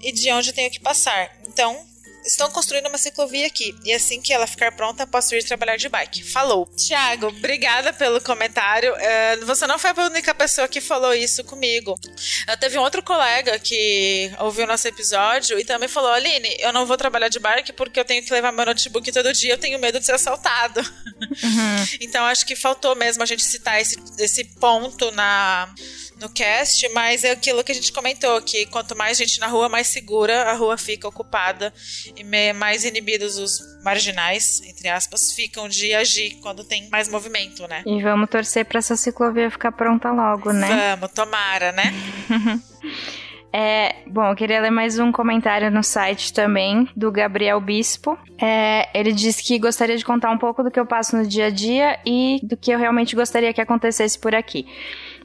e 0.00 0.12
de 0.12 0.30
onde 0.30 0.52
tenho 0.52 0.70
que 0.70 0.80
passar. 0.80 1.36
Então, 1.48 1.90
Estão 2.24 2.50
construindo 2.50 2.86
uma 2.86 2.98
ciclovia 2.98 3.46
aqui. 3.46 3.74
E 3.84 3.92
assim 3.92 4.20
que 4.20 4.32
ela 4.32 4.46
ficar 4.46 4.72
pronta, 4.72 5.06
posso 5.06 5.34
ir 5.34 5.44
trabalhar 5.44 5.76
de 5.76 5.88
bike. 5.88 6.22
Falou. 6.22 6.66
Tiago, 6.76 7.28
obrigada 7.28 7.92
pelo 7.92 8.20
comentário. 8.20 8.94
É, 8.96 9.36
você 9.38 9.66
não 9.66 9.78
foi 9.78 9.90
a 9.90 10.06
única 10.06 10.34
pessoa 10.34 10.68
que 10.68 10.80
falou 10.80 11.14
isso 11.14 11.42
comigo. 11.44 11.98
Eu 12.46 12.56
teve 12.56 12.78
um 12.78 12.82
outro 12.82 13.02
colega 13.02 13.58
que 13.58 14.30
ouviu 14.38 14.66
nosso 14.66 14.86
episódio 14.86 15.58
e 15.58 15.64
também 15.64 15.88
falou: 15.88 16.10
Aline, 16.12 16.56
eu 16.60 16.72
não 16.72 16.86
vou 16.86 16.96
trabalhar 16.96 17.28
de 17.28 17.38
bike 17.38 17.72
porque 17.72 18.00
eu 18.00 18.04
tenho 18.04 18.22
que 18.22 18.32
levar 18.32 18.52
meu 18.52 18.66
notebook 18.66 19.10
todo 19.12 19.32
dia, 19.32 19.54
eu 19.54 19.58
tenho 19.58 19.78
medo 19.78 19.98
de 19.98 20.06
ser 20.06 20.12
assaltado. 20.12 20.80
Uhum. 20.80 21.86
então 22.00 22.24
acho 22.26 22.46
que 22.46 22.56
faltou 22.56 22.94
mesmo 22.94 23.22
a 23.22 23.26
gente 23.26 23.42
citar 23.42 23.80
esse, 23.80 23.96
esse 24.18 24.44
ponto 24.44 25.10
na 25.12 25.72
no 26.20 26.28
cast, 26.28 26.88
mas 26.90 27.24
é 27.24 27.30
aquilo 27.30 27.64
que 27.64 27.72
a 27.72 27.74
gente 27.74 27.92
comentou, 27.92 28.40
que 28.42 28.66
quanto 28.66 28.96
mais 28.96 29.16
gente 29.16 29.40
na 29.40 29.46
rua, 29.46 29.68
mais 29.68 29.86
segura 29.86 30.50
a 30.50 30.54
rua 30.54 30.76
fica 30.76 31.08
ocupada 31.08 31.72
e 32.16 32.52
mais 32.52 32.84
inibidos 32.84 33.38
os 33.38 33.60
marginais, 33.82 34.60
entre 34.62 34.88
aspas, 34.88 35.32
ficam 35.32 35.68
de 35.68 35.94
agir 35.94 36.38
quando 36.42 36.62
tem 36.62 36.88
mais 36.90 37.08
movimento, 37.08 37.66
né? 37.66 37.82
E 37.86 38.02
vamos 38.02 38.28
torcer 38.28 38.64
para 38.66 38.78
essa 38.78 38.96
ciclovia 38.96 39.50
ficar 39.50 39.72
pronta 39.72 40.10
logo, 40.12 40.52
né? 40.52 40.96
Vamos, 40.96 41.12
tomara, 41.12 41.72
né? 41.72 41.92
É, 43.52 43.96
bom, 44.06 44.30
eu 44.30 44.36
queria 44.36 44.60
ler 44.60 44.70
mais 44.70 44.98
um 45.00 45.10
comentário 45.10 45.70
no 45.72 45.82
site 45.82 46.32
também, 46.32 46.88
do 46.94 47.10
Gabriel 47.10 47.60
Bispo. 47.60 48.16
É, 48.40 48.88
ele 48.96 49.12
diz 49.12 49.40
que 49.40 49.58
gostaria 49.58 49.96
de 49.96 50.04
contar 50.04 50.30
um 50.30 50.38
pouco 50.38 50.62
do 50.62 50.70
que 50.70 50.78
eu 50.78 50.86
passo 50.86 51.16
no 51.16 51.26
dia 51.26 51.46
a 51.46 51.50
dia 51.50 51.98
e 52.06 52.38
do 52.44 52.56
que 52.56 52.70
eu 52.70 52.78
realmente 52.78 53.16
gostaria 53.16 53.52
que 53.52 53.60
acontecesse 53.60 54.16
por 54.18 54.34
aqui. 54.36 54.66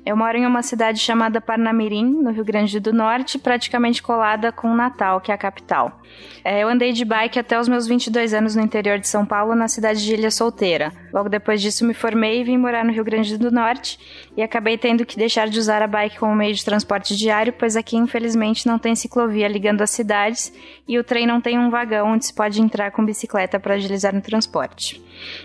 Eu 0.06 0.16
moro 0.16 0.38
em 0.38 0.46
uma 0.46 0.62
cidade 0.62 1.00
chamada 1.00 1.42
Parnamirim, 1.42 2.06
no 2.06 2.30
Rio 2.30 2.46
Grande 2.46 2.80
do 2.80 2.94
Norte, 2.94 3.40
praticamente 3.40 4.04
colada 4.04 4.52
com 4.52 4.76
Natal, 4.76 5.20
que 5.20 5.32
é 5.32 5.34
a 5.34 5.38
capital. 5.38 6.00
É, 6.44 6.62
eu 6.62 6.68
andei 6.68 6.94
de 6.94 7.04
bike 7.04 7.40
até 7.40 7.60
os 7.60 7.68
meus 7.68 7.88
22 7.88 8.32
anos 8.32 8.56
no 8.56 8.62
interior 8.62 9.00
de 9.00 9.08
São 9.08 9.26
Paulo, 9.26 9.56
na 9.56 9.68
cidade 9.68 10.06
de 10.06 10.14
Ilha 10.14 10.30
Solteira. 10.30 10.94
Logo 11.12 11.28
depois 11.28 11.60
disso, 11.60 11.84
me 11.84 11.96
formei 11.96 12.42
e 12.42 12.44
vim 12.44 12.56
morar 12.56 12.86
no 12.86 12.92
Rio 12.92 13.04
Grande 13.04 13.36
do 13.36 13.50
Norte 13.50 13.98
e 14.38 14.44
acabei 14.44 14.78
tendo 14.78 15.08
que 15.08 15.18
deixar 15.18 15.48
de 15.48 15.58
usar 15.58 15.82
a 15.82 15.88
bike 15.88 16.20
como 16.20 16.36
meio 16.36 16.54
de 16.54 16.64
transporte 16.64 17.16
diário, 17.18 17.52
pois 17.52 17.76
aqui, 17.76 17.98
infelizmente, 17.98 18.68
não 18.68 18.78
tem 18.78 18.96
ciclovia 18.96 19.48
ligando 19.48 19.82
as 19.82 19.90
cidades 19.90 20.54
e 20.88 21.00
o 21.00 21.04
trem 21.04 21.26
não 21.26 21.42
tem 21.42 21.58
um 21.58 21.72
vagão 21.72 22.10
onde 22.10 22.28
se 22.28 22.34
pode 22.34 22.62
entrar 22.62 22.92
com 22.92 23.04
bicicleta 23.04 23.60
para 23.60 23.74
agilizar 23.74 24.14
no 24.14 24.22
transporte. 24.22 25.04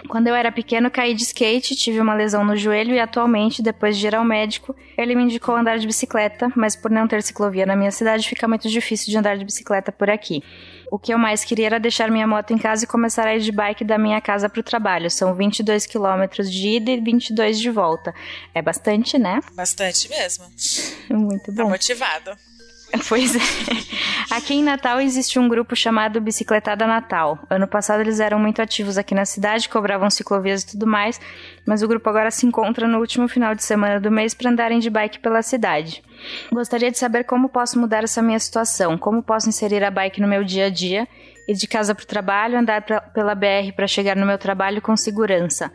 Quando 0.08 0.26
eu 0.26 0.34
era 0.34 0.50
pequeno, 0.50 0.90
caí 0.90 1.14
de 1.14 1.22
skate, 1.22 1.76
tive 1.76 2.00
uma 2.00 2.14
lesão 2.14 2.44
no 2.44 2.56
joelho 2.56 2.94
e 2.94 3.00
atualmente, 3.00 3.62
depois 3.62 3.96
de 3.96 4.06
ir 4.06 4.14
ao 4.14 4.24
médico, 4.24 4.74
ele 4.96 5.14
me 5.14 5.22
indicou 5.22 5.56
andar 5.56 5.78
de 5.78 5.86
bicicleta, 5.86 6.52
mas 6.56 6.76
por 6.76 6.90
não 6.90 7.06
ter 7.06 7.22
ciclovia 7.22 7.66
na 7.66 7.76
minha 7.76 7.90
cidade, 7.90 8.28
fica 8.28 8.46
muito 8.46 8.68
difícil 8.68 9.10
de 9.10 9.16
andar 9.18 9.36
de 9.36 9.44
bicicleta 9.44 9.92
por 9.92 10.10
aqui. 10.10 10.42
O 10.90 10.98
que 10.98 11.14
eu 11.14 11.18
mais 11.18 11.44
queria 11.44 11.66
era 11.66 11.80
deixar 11.80 12.10
minha 12.10 12.26
moto 12.26 12.52
em 12.52 12.58
casa 12.58 12.84
e 12.84 12.86
começar 12.86 13.26
a 13.26 13.36
ir 13.36 13.40
de 13.40 13.52
bike 13.52 13.84
da 13.84 13.96
minha 13.96 14.20
casa 14.20 14.48
para 14.48 14.60
o 14.60 14.62
trabalho. 14.62 15.08
São 15.08 15.34
22 15.34 15.86
quilômetros 15.86 16.50
de 16.50 16.68
ida 16.68 16.90
e 16.90 17.00
22 17.00 17.60
de 17.60 17.70
volta. 17.70 18.12
É 18.52 18.60
bastante, 18.60 19.16
né? 19.16 19.40
Bastante 19.54 20.08
mesmo. 20.08 20.44
Muito 21.08 21.52
bom. 21.52 21.64
Tá 21.64 21.68
motivado. 21.68 22.49
Pois 23.08 23.34
é. 23.34 23.40
Aqui 24.30 24.54
em 24.54 24.62
Natal 24.62 25.00
existe 25.00 25.38
um 25.38 25.48
grupo 25.48 25.74
chamado 25.74 26.20
Bicicletada 26.20 26.86
Natal. 26.86 27.38
Ano 27.48 27.66
passado 27.66 28.00
eles 28.00 28.20
eram 28.20 28.38
muito 28.38 28.62
ativos 28.62 28.96
aqui 28.98 29.14
na 29.14 29.24
cidade, 29.24 29.68
cobravam 29.68 30.10
ciclovias 30.10 30.62
e 30.62 30.66
tudo 30.68 30.86
mais, 30.86 31.20
mas 31.66 31.82
o 31.82 31.88
grupo 31.88 32.08
agora 32.08 32.30
se 32.30 32.46
encontra 32.46 32.86
no 32.86 32.98
último 32.98 33.28
final 33.28 33.54
de 33.54 33.64
semana 33.64 33.98
do 33.98 34.10
mês 34.10 34.34
para 34.34 34.50
andarem 34.50 34.78
de 34.78 34.90
bike 34.90 35.18
pela 35.18 35.42
cidade. 35.42 36.02
Gostaria 36.52 36.90
de 36.90 36.98
saber 36.98 37.24
como 37.24 37.48
posso 37.48 37.78
mudar 37.78 38.04
essa 38.04 38.22
minha 38.22 38.38
situação, 38.38 38.96
como 38.98 39.22
posso 39.22 39.48
inserir 39.48 39.82
a 39.82 39.90
bike 39.90 40.20
no 40.20 40.28
meu 40.28 40.44
dia 40.44 40.66
a 40.66 40.70
dia, 40.70 41.08
ir 41.48 41.54
de 41.54 41.66
casa 41.66 41.94
para 41.94 42.04
o 42.04 42.06
trabalho, 42.06 42.58
andar 42.58 42.82
pra, 42.82 43.00
pela 43.00 43.34
BR 43.34 43.72
para 43.74 43.86
chegar 43.86 44.16
no 44.16 44.26
meu 44.26 44.38
trabalho 44.38 44.80
com 44.80 44.96
segurança 44.96 45.72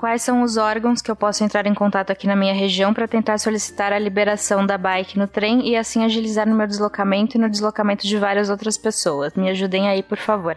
quais 0.00 0.22
são 0.22 0.40
os 0.40 0.56
órgãos 0.56 1.02
que 1.02 1.10
eu 1.10 1.14
posso 1.14 1.44
entrar 1.44 1.66
em 1.66 1.74
contato 1.74 2.10
aqui 2.10 2.26
na 2.26 2.34
minha 2.34 2.54
região 2.54 2.94
para 2.94 3.06
tentar 3.06 3.36
solicitar 3.36 3.92
a 3.92 3.98
liberação 3.98 4.64
da 4.64 4.78
bike 4.78 5.18
no 5.18 5.28
trem 5.28 5.68
e 5.68 5.76
assim 5.76 6.02
agilizar 6.02 6.48
no 6.48 6.56
meu 6.56 6.66
deslocamento 6.66 7.36
e 7.36 7.40
no 7.40 7.50
deslocamento 7.50 8.06
de 8.06 8.16
várias 8.16 8.48
outras 8.48 8.78
pessoas. 8.78 9.34
Me 9.34 9.50
ajudem 9.50 9.90
aí, 9.90 10.02
por 10.02 10.16
favor. 10.16 10.56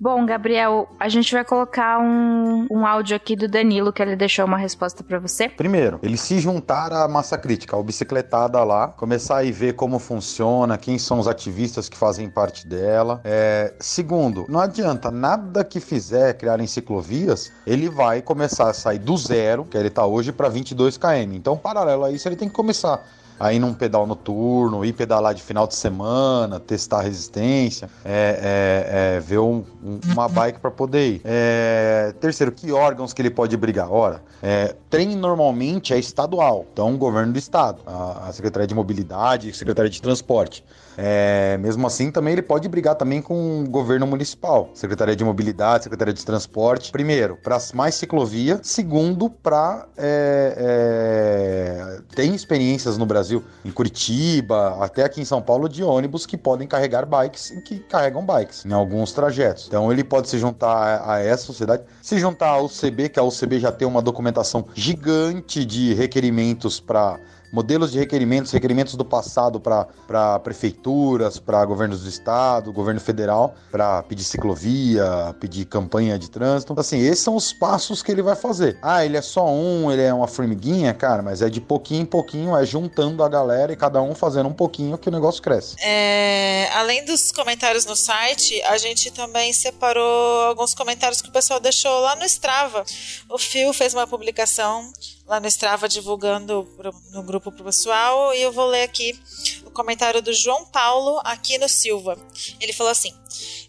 Bom, 0.00 0.26
Gabriel, 0.26 0.88
a 0.98 1.08
gente 1.08 1.32
vai 1.32 1.44
colocar 1.44 2.00
um, 2.00 2.66
um 2.70 2.86
áudio 2.86 3.16
aqui 3.16 3.36
do 3.36 3.46
Danilo 3.48 3.92
que 3.92 4.02
ele 4.02 4.16
deixou 4.16 4.44
uma 4.44 4.56
resposta 4.56 5.04
para 5.04 5.18
você. 5.18 5.48
Primeiro, 5.48 6.00
ele 6.02 6.16
se 6.16 6.38
juntar 6.40 6.92
à 6.92 7.06
massa 7.06 7.38
crítica, 7.38 7.76
ao 7.76 7.82
bicicletada 7.82 8.62
lá, 8.64 8.88
começar 8.88 9.38
a 9.38 9.50
ver 9.50 9.74
como 9.74 9.98
funciona, 9.98 10.76
quem 10.76 10.98
são 10.98 11.18
os 11.18 11.28
ativistas 11.28 11.88
que 11.88 11.96
fazem 11.96 12.28
parte 12.28 12.66
dela. 12.66 13.20
É, 13.24 13.74
segundo, 13.78 14.46
não 14.48 14.60
adianta 14.60 15.10
nada 15.10 15.64
que 15.64 15.78
fizer 15.80 16.34
criar 16.34 16.60
em 16.60 16.66
ciclovias, 16.66 17.52
ele 17.66 17.88
vai 17.88 18.20
começar 18.20 18.68
a 18.68 18.74
sair 18.74 18.98
do 18.98 19.16
zero, 19.16 19.64
que 19.64 19.76
ele 19.76 19.88
está 19.88 20.04
hoje, 20.04 20.32
para 20.32 20.48
22 20.48 20.96
km. 20.96 21.34
Então, 21.34 21.56
paralelo 21.56 22.04
a 22.04 22.10
isso, 22.10 22.28
ele 22.28 22.36
tem 22.36 22.48
que 22.48 22.54
começar 22.54 23.04
aí 23.38 23.58
num 23.58 23.74
pedal 23.74 24.06
noturno, 24.06 24.84
ir 24.84 24.92
pedalar 24.92 25.34
de 25.34 25.42
final 25.42 25.66
de 25.66 25.74
semana, 25.74 26.60
testar 26.60 26.98
a 26.98 27.02
resistência, 27.02 27.88
é, 28.04 29.14
é, 29.14 29.16
é, 29.16 29.20
ver 29.20 29.38
um, 29.38 29.64
um, 29.82 30.00
uma 30.12 30.28
bike 30.28 30.60
para 30.60 30.70
poder 30.70 31.14
ir. 31.14 31.20
É, 31.24 32.14
terceiro, 32.20 32.52
que 32.52 32.72
órgãos 32.72 33.12
que 33.12 33.20
ele 33.20 33.30
pode 33.30 33.56
brigar? 33.56 33.90
Ora, 33.90 34.22
é, 34.42 34.74
trem 34.88 35.16
normalmente 35.16 35.92
é 35.92 35.98
estadual, 35.98 36.66
então 36.72 36.94
o 36.94 36.98
governo 36.98 37.32
do 37.32 37.38
estado, 37.38 37.80
a, 37.86 38.28
a 38.28 38.32
Secretaria 38.32 38.66
de 38.66 38.74
Mobilidade, 38.74 39.50
a 39.50 39.54
Secretaria 39.54 39.90
de 39.90 40.00
Transporte. 40.00 40.64
É, 40.96 41.58
mesmo 41.58 41.86
assim, 41.86 42.10
também 42.10 42.32
ele 42.32 42.42
pode 42.42 42.68
brigar 42.68 42.94
também 42.94 43.20
com 43.20 43.62
o 43.62 43.68
governo 43.68 44.06
municipal, 44.06 44.70
Secretaria 44.74 45.16
de 45.16 45.24
Mobilidade, 45.24 45.84
Secretaria 45.84 46.14
de 46.14 46.24
Transporte. 46.24 46.90
Primeiro, 46.92 47.36
para 47.36 47.58
mais 47.74 47.94
ciclovia. 47.94 48.60
Segundo, 48.62 49.28
para 49.28 49.86
é, 49.96 50.54
é, 50.56 52.00
tem 52.14 52.34
experiências 52.34 52.96
no 52.98 53.06
Brasil, 53.06 53.42
em 53.64 53.70
Curitiba, 53.70 54.76
até 54.80 55.04
aqui 55.04 55.20
em 55.20 55.24
São 55.24 55.42
Paulo, 55.42 55.68
de 55.68 55.82
ônibus 55.82 56.26
que 56.26 56.36
podem 56.36 56.66
carregar 56.66 57.06
bikes 57.06 57.50
e 57.50 57.60
que 57.60 57.78
carregam 57.80 58.24
bikes 58.24 58.64
em 58.64 58.72
alguns 58.72 59.12
trajetos. 59.12 59.66
Então 59.66 59.90
ele 59.92 60.04
pode 60.04 60.28
se 60.28 60.38
juntar 60.38 60.68
a, 60.68 61.14
a 61.14 61.20
essa 61.20 61.44
sociedade, 61.44 61.82
se 62.02 62.18
juntar 62.18 62.48
ao 62.48 62.66
UCB, 62.66 63.08
que 63.08 63.18
a 63.18 63.22
UCB 63.22 63.58
já 63.58 63.72
tem 63.72 63.86
uma 63.86 64.02
documentação 64.02 64.64
gigante 64.74 65.64
de 65.64 65.94
requerimentos 65.94 66.80
para 66.80 67.18
modelos 67.54 67.92
de 67.92 67.98
requerimentos, 68.00 68.50
requerimentos 68.50 68.96
do 68.96 69.04
passado 69.04 69.60
para 69.60 70.38
prefeituras, 70.40 71.38
para 71.38 71.64
governos 71.64 72.02
do 72.02 72.08
estado, 72.08 72.72
governo 72.72 73.00
federal, 73.00 73.54
para 73.70 74.02
pedir 74.02 74.24
ciclovia, 74.24 75.34
pedir 75.38 75.64
campanha 75.66 76.18
de 76.18 76.28
trânsito. 76.28 76.72
Então, 76.72 76.80
assim, 76.80 76.98
esses 76.98 77.20
são 77.20 77.36
os 77.36 77.52
passos 77.52 78.02
que 78.02 78.10
ele 78.10 78.22
vai 78.22 78.34
fazer. 78.34 78.76
Ah, 78.82 79.04
ele 79.04 79.16
é 79.16 79.22
só 79.22 79.46
um, 79.46 79.90
ele 79.92 80.02
é 80.02 80.12
uma 80.12 80.26
formiguinha, 80.26 80.92
cara, 80.92 81.22
mas 81.22 81.42
é 81.42 81.48
de 81.48 81.60
pouquinho 81.60 82.02
em 82.02 82.06
pouquinho, 82.06 82.56
é 82.56 82.66
juntando 82.66 83.22
a 83.22 83.28
galera 83.28 83.72
e 83.72 83.76
cada 83.76 84.02
um 84.02 84.16
fazendo 84.16 84.48
um 84.48 84.52
pouquinho 84.52 84.98
que 84.98 85.08
o 85.08 85.12
negócio 85.12 85.40
cresce. 85.40 85.76
É, 85.80 86.68
além 86.74 87.04
dos 87.04 87.30
comentários 87.30 87.86
no 87.86 87.94
site, 87.94 88.60
a 88.62 88.76
gente 88.78 89.12
também 89.12 89.52
separou 89.52 90.42
alguns 90.42 90.74
comentários 90.74 91.22
que 91.22 91.28
o 91.28 91.32
pessoal 91.32 91.60
deixou 91.60 92.00
lá 92.00 92.16
no 92.16 92.24
Strava. 92.24 92.84
O 93.30 93.38
Phil 93.38 93.72
fez 93.72 93.94
uma 93.94 94.08
publicação 94.08 94.90
lá 95.26 95.40
no 95.40 95.46
Strava 95.48 95.88
divulgando 95.88 96.68
no 97.10 97.22
grupo 97.22 97.50
pro 97.50 97.64
pessoal 97.64 98.34
e 98.34 98.42
eu 98.42 98.52
vou 98.52 98.66
ler 98.66 98.82
aqui 98.82 99.18
o 99.64 99.70
comentário 99.70 100.20
do 100.20 100.32
João 100.32 100.66
Paulo 100.66 101.20
Aquino 101.24 101.68
Silva. 101.68 102.18
Ele 102.60 102.72
falou 102.72 102.90
assim: 102.90 103.12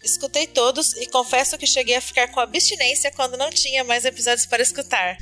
Escutei 0.02 0.46
todos 0.46 0.92
e 0.94 1.06
confesso 1.06 1.58
que 1.58 1.66
cheguei 1.66 1.96
a 1.96 2.00
ficar 2.00 2.28
com 2.28 2.38
abstinência 2.38 3.10
quando 3.10 3.36
não 3.36 3.50
tinha 3.50 3.82
mais 3.82 4.04
episódios 4.04 4.46
para 4.46 4.62
escutar. 4.62 5.16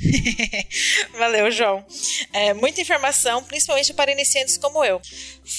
Valeu, 1.17 1.49
João. 1.49 1.83
É, 2.31 2.53
muita 2.53 2.81
informação, 2.81 3.43
principalmente 3.43 3.93
para 3.93 4.11
iniciantes 4.11 4.57
como 4.57 4.83
eu. 4.83 5.01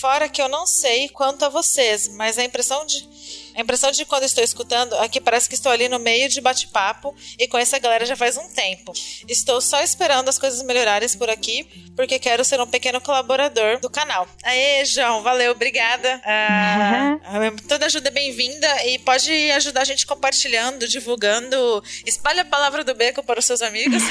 Fora 0.01 0.29
que 0.29 0.41
eu 0.41 0.49
não 0.49 0.67
sei 0.67 1.09
quanto 1.09 1.45
a 1.45 1.49
vocês, 1.49 2.09
mas 2.09 2.39
a 2.39 2.45
impressão 2.45 2.87
de 2.87 3.09
a 3.57 3.61
impressão 3.63 3.91
de 3.91 4.05
quando 4.05 4.25
estou 4.25 4.45
escutando 4.45 4.95
é 4.97 5.09
que 5.09 5.21
parece 5.21 5.49
que 5.49 5.55
estou 5.55 5.73
ali 5.73 5.89
no 5.89 5.99
meio 5.99 6.29
de 6.29 6.43
bate-papo 6.43 7.17
e 7.39 7.49
com 7.49 7.57
essa 7.57 7.79
galera 7.79 8.05
já 8.05 8.15
faz 8.15 8.37
um 8.37 8.47
tempo. 8.51 8.93
Estou 9.27 9.63
só 9.63 9.83
esperando 9.83 10.29
as 10.29 10.39
coisas 10.39 10.63
melhorarem 10.63 11.09
por 11.17 11.31
aqui, 11.31 11.67
porque 11.95 12.19
quero 12.19 12.45
ser 12.45 12.61
um 12.61 12.67
pequeno 12.67 13.01
colaborador 13.01 13.81
do 13.81 13.89
canal. 13.89 14.29
Aê, 14.43 14.85
João, 14.85 15.23
valeu, 15.23 15.53
obrigada. 15.53 16.21
Ah, 16.25 17.19
uhum. 17.33 17.57
Toda 17.69 17.87
ajuda 17.87 18.09
é 18.09 18.13
bem-vinda 18.13 18.87
e 18.87 18.99
pode 18.99 19.31
ajudar 19.53 19.83
a 19.83 19.85
gente 19.85 20.07
compartilhando, 20.07 20.87
divulgando. 20.87 21.83
Espalhe 22.05 22.41
a 22.41 22.45
palavra 22.45 22.85
do 22.85 22.95
Beco 22.95 23.23
para 23.23 23.39
os 23.39 23.47
seus 23.47 23.63
amigos. 23.63 24.03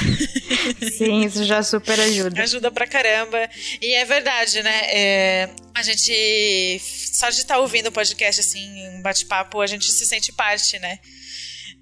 Sim, 0.97 1.23
isso 1.23 1.43
já 1.43 1.61
super 1.61 1.99
ajuda. 1.99 2.41
Ajuda 2.41 2.71
pra 2.71 2.87
caramba. 2.87 3.47
E 3.79 3.93
é 3.93 4.05
verdade, 4.05 4.63
né? 4.63 4.81
É, 4.87 5.49
a 5.75 5.83
gente, 5.83 6.79
só 7.11 7.29
de 7.29 7.41
estar 7.41 7.55
tá 7.55 7.59
ouvindo 7.59 7.87
o 7.87 7.91
podcast, 7.91 8.39
assim, 8.39 8.87
um 8.89 9.01
bate-papo, 9.01 9.59
a 9.59 9.67
gente 9.67 9.91
se 9.91 10.05
sente 10.05 10.31
parte, 10.31 10.79
né? 10.79 10.99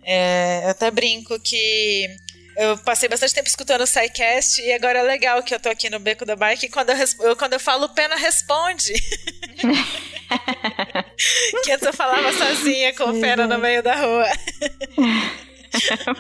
É, 0.03 0.61
eu 0.65 0.69
até 0.69 0.89
brinco 0.89 1.39
que 1.39 2.09
eu 2.57 2.77
passei 2.79 3.07
bastante 3.07 3.35
tempo 3.35 3.47
escutando 3.47 3.81
o 3.81 3.87
SciCast 3.87 4.61
e 4.61 4.73
agora 4.73 4.99
é 4.99 5.03
legal 5.03 5.43
que 5.43 5.53
eu 5.53 5.59
tô 5.59 5.69
aqui 5.69 5.89
no 5.89 5.99
Beco 5.99 6.25
da 6.25 6.35
Bike 6.35 6.65
e 6.65 6.69
quando 6.69 6.89
eu, 6.89 6.97
eu 7.21 7.35
quando 7.35 7.53
eu 7.53 7.59
falo, 7.59 7.85
o 7.85 7.89
Pena 7.89 8.15
responde. 8.15 8.93
que 11.63 11.71
antes 11.71 11.85
eu 11.85 11.93
falava 11.93 12.33
sozinha 12.33 12.93
com 12.95 13.05
o 13.05 13.21
Pena 13.21 13.47
no 13.47 13.59
meio 13.59 13.83
da 13.83 13.95
rua. 13.95 14.27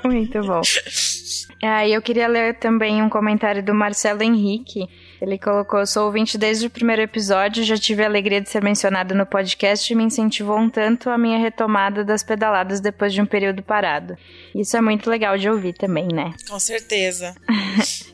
Muito 0.05 0.41
bom. 0.41 0.61
Ah, 1.65 1.87
eu 1.87 2.01
queria 2.01 2.27
ler 2.27 2.59
também 2.59 3.01
um 3.01 3.07
comentário 3.07 3.63
do 3.63 3.73
Marcelo 3.73 4.21
Henrique. 4.21 4.85
Ele 5.23 5.39
colocou: 5.39 5.85
Sou 5.85 6.05
ouvinte 6.07 6.37
desde 6.37 6.67
o 6.67 6.69
primeiro 6.69 7.01
episódio, 7.01 7.63
já 7.63 7.77
tive 7.77 8.03
a 8.03 8.07
alegria 8.07 8.41
de 8.41 8.49
ser 8.49 8.61
mencionado 8.61 9.15
no 9.15 9.25
podcast 9.25 9.91
e 9.91 9.95
me 9.95 10.03
incentivou 10.03 10.57
um 10.57 10.69
tanto 10.69 11.09
a 11.09 11.17
minha 11.17 11.37
retomada 11.37 12.03
das 12.03 12.21
pedaladas 12.21 12.81
depois 12.81 13.13
de 13.13 13.21
um 13.21 13.25
período 13.25 13.63
parado. 13.63 14.17
Isso 14.53 14.75
é 14.75 14.81
muito 14.81 15.09
legal 15.09 15.37
de 15.37 15.49
ouvir 15.49 15.75
também, 15.75 16.09
né? 16.09 16.33
Com 16.49 16.59
certeza. 16.59 17.33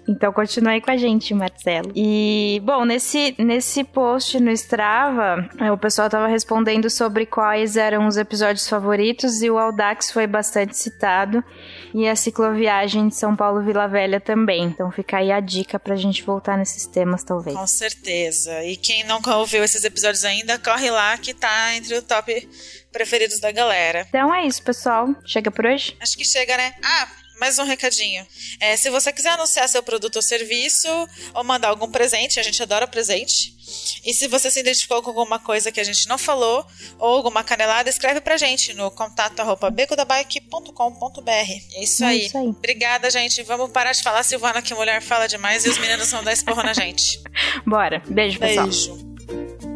então 0.08 0.32
continue 0.32 0.74
aí 0.74 0.82
com 0.82 0.92
a 0.92 0.98
gente, 0.98 1.34
Marcelo. 1.34 1.92
E, 1.96 2.62
bom, 2.64 2.86
nesse, 2.86 3.34
nesse 3.40 3.84
post 3.84 4.40
no 4.40 4.52
Strava, 4.52 5.50
é, 5.60 5.72
o 5.72 5.78
pessoal 5.80 6.12
tava 6.12 6.28
respondendo 6.28 6.92
sobre 6.92 7.26
quais 7.26 7.76
eram 7.76 8.06
os 8.06 8.18
episódios 8.18 8.70
favoritos 8.70 9.42
e 9.42 9.50
o 9.50 9.58
Audax 9.58 10.12
foi 10.12 10.28
bastante 10.28 10.78
citado. 10.78 11.44
E 11.92 12.08
a 12.08 12.16
cicloviagem 12.16 13.08
de 13.08 13.16
São 13.16 13.36
Paulo 13.36 13.64
Vila 13.64 13.88
Velha 13.88 14.20
também. 14.20 14.66
Então 14.66 14.92
fica 14.92 15.18
aí 15.18 15.32
a 15.32 15.40
dica 15.40 15.80
pra 15.80 15.96
gente 15.96 16.24
voltar 16.24 16.56
nesses 16.56 16.86
temas, 16.86 16.99
talvez. 17.26 17.56
Com 17.56 17.68
certeza. 17.68 18.64
E 18.64 18.76
quem 18.76 19.04
nunca 19.04 19.36
ouviu 19.38 19.64
esses 19.64 19.84
episódios 19.84 20.24
ainda, 20.26 20.58
corre 20.60 20.90
lá 20.90 21.18
que 21.18 21.34
tá 21.34 21.76
entre 21.76 21.96
o 21.98 22.02
top 22.02 22.50
preferidos 22.92 23.40
da 23.40 23.52
galera. 23.52 24.06
Então 24.10 24.34
é 24.34 24.46
isso, 24.46 24.64
pessoal. 24.64 25.08
Chega 25.26 25.52
por 25.52 25.66
hoje? 25.66 25.96
Acho 26.02 26.18
que 26.18 26.26
chega, 26.26 26.58
né? 26.58 26.74
Ah, 26.84 27.08
mais 27.40 27.58
um 27.58 27.64
recadinho. 27.64 28.26
É, 28.60 28.76
se 28.76 28.90
você 28.90 29.12
quiser 29.12 29.30
anunciar 29.30 29.68
seu 29.70 29.82
produto 29.82 30.18
ou 30.18 30.22
serviço 30.22 30.88
ou 31.34 31.44
mandar 31.44 31.70
algum 31.70 31.90
presente, 31.90 32.40
a 32.40 32.44
gente 32.44 32.62
adora 32.62 32.88
presente. 32.88 33.56
E 34.06 34.14
se 34.14 34.28
você 34.28 34.50
se 34.50 34.60
identificou 34.60 35.02
com 35.02 35.10
alguma 35.10 35.40
coisa 35.40 35.72
que 35.72 35.80
a 35.80 35.84
gente 35.84 36.08
não 36.08 36.18
falou 36.18 36.66
ou 36.98 37.16
alguma 37.16 37.44
canelada, 37.44 37.90
escreve 37.90 38.20
pra 38.22 38.38
gente 38.38 38.74
no 38.74 38.90
contato 38.92 39.40
arroba 39.40 39.70
becodabike.com.br. 39.70 41.30
É 41.30 41.84
isso, 41.84 42.04
é 42.04 42.08
aí. 42.08 42.26
isso 42.26 42.38
aí. 42.38 42.48
Obrigada, 42.48 43.10
gente. 43.10 43.44
Vamos 43.44 43.72
parar 43.72 43.92
de 43.92 44.02
falar, 44.02 44.24
Silvana, 44.24 44.62
que 44.62 44.74
mulher 44.74 45.02
fala 45.02 45.28
demais 45.28 45.66
e 45.66 45.70
os 45.70 45.78
meninos 45.78 46.12
vão 46.12 46.24
dar 46.24 46.34
esporro 46.34 46.64
na 46.64 46.74
gente. 46.74 47.22
Bora. 47.66 48.02
Beijo, 48.08 48.40
pessoal. 48.40 48.66
Beijo. 48.66 49.69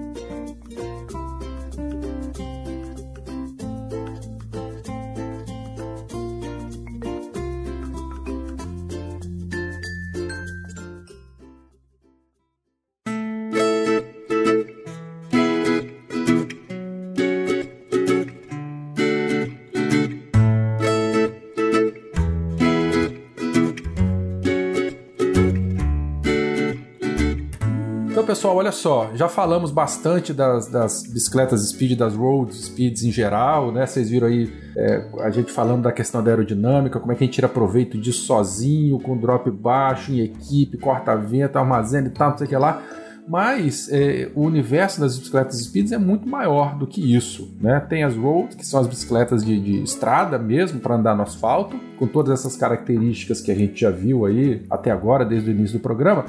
Pessoal, 28.33 28.55
olha 28.55 28.71
só, 28.71 29.11
já 29.13 29.29
falamos 29.29 29.69
bastante 29.69 30.33
das, 30.33 30.67
das 30.67 31.03
bicicletas 31.03 31.69
speed, 31.69 31.95
das 31.95 32.15
road 32.15 32.51
speeds 32.55 33.03
em 33.03 33.11
geral, 33.11 33.71
né? 33.71 33.85
Vocês 33.85 34.09
viram 34.09 34.27
aí 34.27 34.51
é, 34.75 35.07
a 35.19 35.29
gente 35.29 35.51
falando 35.51 35.83
da 35.83 35.91
questão 35.91 36.23
da 36.23 36.31
aerodinâmica, 36.31 36.99
como 36.99 37.11
é 37.11 37.15
que 37.15 37.23
a 37.23 37.27
gente 37.27 37.35
tira 37.35 37.47
proveito 37.47 37.95
disso 37.95 38.25
sozinho, 38.25 38.97
com 38.99 39.15
drop 39.15 39.51
baixo, 39.51 40.11
em 40.11 40.21
equipe, 40.21 40.79
corta-vento, 40.79 41.57
armazena 41.57 42.07
e 42.07 42.09
tal, 42.09 42.31
não 42.31 42.37
sei 42.39 42.47
o 42.47 42.49
que 42.49 42.57
lá. 42.57 42.81
Mas 43.27 43.87
é, 43.91 44.31
o 44.33 44.41
universo 44.41 44.99
das 44.99 45.15
bicicletas 45.15 45.61
speeds 45.61 45.91
é 45.91 45.99
muito 45.99 46.27
maior 46.27 46.75
do 46.75 46.87
que 46.87 47.15
isso. 47.15 47.55
Né? 47.61 47.79
Tem 47.81 48.03
as 48.03 48.15
roads, 48.15 48.55
que 48.55 48.65
são 48.65 48.79
as 48.79 48.87
bicicletas 48.87 49.45
de, 49.45 49.59
de 49.59 49.83
estrada 49.83 50.39
mesmo, 50.39 50.79
para 50.79 50.95
andar 50.95 51.15
no 51.15 51.21
asfalto, 51.21 51.79
com 51.99 52.07
todas 52.07 52.39
essas 52.39 52.57
características 52.57 53.41
que 53.41 53.51
a 53.51 53.55
gente 53.55 53.79
já 53.79 53.91
viu 53.91 54.25
aí 54.25 54.65
até 54.71 54.89
agora, 54.89 55.23
desde 55.23 55.51
o 55.51 55.53
início 55.53 55.77
do 55.77 55.81
programa. 55.83 56.25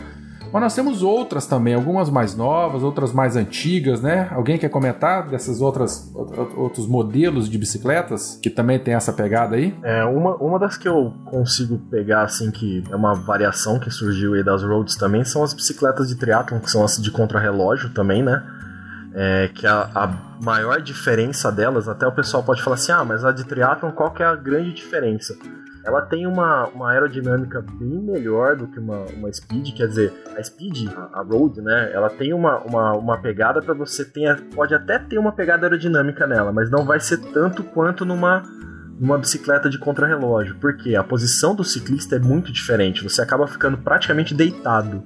Mas 0.55 0.63
nós 0.63 0.75
temos 0.77 1.03
outras 1.03 1.49
também, 1.49 1.75
algumas 1.75 2.09
mais 2.09 2.37
novas, 2.37 2.85
outras 2.85 3.13
mais 3.13 3.35
antigas, 3.35 4.01
né? 4.01 4.29
Alguém 4.31 4.57
quer 4.57 4.69
comentar 4.69 5.29
dessas 5.29 5.61
outras 5.61 6.15
outros 6.15 6.87
modelos 6.87 7.51
de 7.51 7.59
bicicletas 7.59 8.39
que 8.41 8.49
também 8.49 8.79
tem 8.79 8.95
essa 8.95 9.13
pegada 9.13 9.57
aí? 9.57 9.77
É, 9.83 10.05
uma, 10.05 10.37
uma 10.37 10.57
das 10.57 10.77
que 10.77 10.87
eu 10.87 11.13
consigo 11.25 11.77
pegar, 11.91 12.23
assim, 12.23 12.53
que 12.53 12.85
é 12.89 12.95
uma 12.95 13.15
variação 13.15 13.81
que 13.81 13.91
surgiu 13.91 14.35
aí 14.35 14.45
das 14.45 14.63
roads 14.63 14.95
também, 14.95 15.25
são 15.25 15.43
as 15.43 15.53
bicicletas 15.53 16.07
de 16.07 16.15
triatlon, 16.15 16.61
que 16.61 16.71
são 16.71 16.85
as 16.85 17.03
de 17.03 17.11
contrarrelógio 17.11 17.91
também, 17.91 18.23
né? 18.23 18.41
É, 19.13 19.51
que 19.53 19.67
a, 19.67 19.91
a, 19.93 20.15
maior 20.41 20.81
diferença 20.81 21.51
delas, 21.51 21.89
até 21.89 22.07
o 22.07 22.13
pessoal 22.13 22.45
pode 22.45 22.63
falar 22.63 22.77
assim, 22.77 22.93
ah, 22.93 23.05
mas 23.05 23.25
a 23.25 23.33
de 23.33 23.43
triatlon, 23.43 23.91
qual 23.91 24.13
que 24.13 24.23
é 24.23 24.27
a 24.27 24.37
grande 24.37 24.73
diferença? 24.73 25.35
Ela 25.85 26.03
tem 26.03 26.27
uma, 26.27 26.67
uma 26.69 26.91
aerodinâmica 26.91 27.61
bem 27.79 28.01
melhor 28.01 28.57
do 28.57 28.67
que 28.67 28.79
uma, 28.79 29.05
uma 29.17 29.33
Speed, 29.33 29.77
quer 29.77 29.87
dizer, 29.87 30.13
a 30.37 30.43
Speed, 30.43 30.89
a, 30.89 31.21
a 31.21 31.23
Road, 31.23 31.61
né, 31.61 31.91
ela 31.93 32.09
tem 32.09 32.33
uma, 32.33 32.59
uma, 32.61 32.93
uma 32.93 33.19
pegada 33.19 33.61
para 33.61 33.75
você 33.75 34.05
ter, 34.05 34.41
pode 34.55 34.75
até 34.75 34.99
ter 34.99 35.19
uma 35.19 35.33
pegada 35.33 35.67
aerodinâmica 35.67 36.27
nela, 36.27 36.53
mas 36.53 36.71
não 36.71 36.85
vai 36.85 36.99
ser 37.01 37.19
tanto 37.19 37.63
quanto 37.63 38.05
numa 38.05 38.43
numa 38.99 39.19
bicicleta 39.19 39.69
de 39.69 39.77
contrarrelógio, 39.77 40.57
porque 40.61 40.95
a 40.95 41.03
posição 41.03 41.53
do 41.53 41.65
ciclista 41.65 42.15
é 42.15 42.19
muito 42.21 42.53
diferente, 42.53 43.03
você 43.03 43.21
acaba 43.21 43.47
ficando 43.47 43.77
praticamente 43.79 44.33
deitado. 44.33 45.03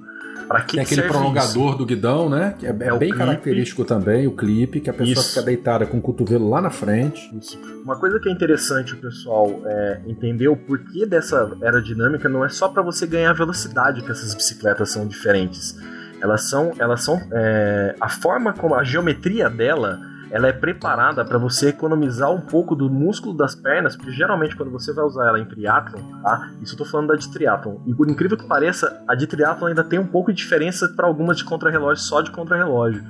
Pra 0.49 0.61
que 0.61 0.77
Tem 0.77 0.81
aquele 0.81 1.03
prolongador 1.03 1.69
isso? 1.69 1.77
do 1.77 1.85
guidão, 1.85 2.27
né? 2.27 2.55
Que 2.57 2.65
é, 2.65 2.69
é, 2.71 2.87
é 2.87 2.97
bem 2.97 3.11
característico 3.11 3.85
também, 3.85 4.25
o 4.25 4.31
clipe, 4.31 4.79
que 4.79 4.89
a 4.89 4.93
pessoa 4.93 5.23
isso. 5.23 5.29
fica 5.29 5.43
deitada 5.43 5.85
com 5.85 5.99
o 5.99 6.01
cotovelo 6.01 6.49
lá 6.49 6.59
na 6.59 6.71
frente. 6.71 7.31
Isso. 7.39 7.59
Uma 7.83 7.99
coisa 7.99 8.19
que 8.19 8.27
é 8.27 8.31
interessante 8.31 8.95
o 8.95 8.97
pessoal 8.97 9.61
é, 9.63 10.01
entender 10.07 10.47
o 10.47 10.57
porquê 10.57 11.05
dessa 11.05 11.55
aerodinâmica 11.61 12.27
não 12.27 12.43
é 12.43 12.49
só 12.49 12.67
para 12.67 12.81
você 12.81 13.05
ganhar 13.05 13.31
velocidade 13.33 14.01
que 14.01 14.09
essas 14.09 14.33
bicicletas 14.33 14.89
são 14.89 15.05
diferentes. 15.07 15.77
Elas 16.19 16.49
são, 16.49 16.73
elas 16.79 17.03
são 17.03 17.21
é, 17.31 17.95
a 18.01 18.09
forma 18.09 18.51
como 18.51 18.73
a 18.73 18.83
geometria 18.83 19.51
dela 19.51 20.01
ela 20.31 20.47
é 20.47 20.53
preparada 20.53 21.25
para 21.25 21.37
você 21.37 21.69
economizar 21.69 22.31
um 22.31 22.41
pouco 22.41 22.75
do 22.75 22.89
músculo 22.89 23.35
das 23.35 23.55
pernas, 23.55 23.95
porque 23.95 24.11
geralmente 24.11 24.55
quando 24.55 24.71
você 24.71 24.93
vai 24.93 25.05
usar 25.05 25.27
ela 25.27 25.39
em 25.39 25.45
triatlon, 25.45 26.01
tá? 26.21 26.51
Isso 26.61 26.73
eu 26.73 26.77
tô 26.77 26.85
falando 26.85 27.07
da 27.07 27.15
de 27.15 27.29
triatlon. 27.31 27.77
E 27.85 27.93
por 27.93 28.09
incrível 28.09 28.37
que 28.37 28.45
pareça, 28.45 29.03
a 29.07 29.15
de 29.15 29.27
triatlon 29.27 29.67
ainda 29.67 29.83
tem 29.83 29.99
um 29.99 30.07
pouco 30.07 30.31
de 30.31 30.37
diferença 30.37 30.87
para 30.95 31.07
algumas 31.07 31.37
de 31.37 31.43
contrarrelógio 31.43 32.03
só 32.03 32.21
de 32.21 32.31
contrarrelógio 32.31 33.03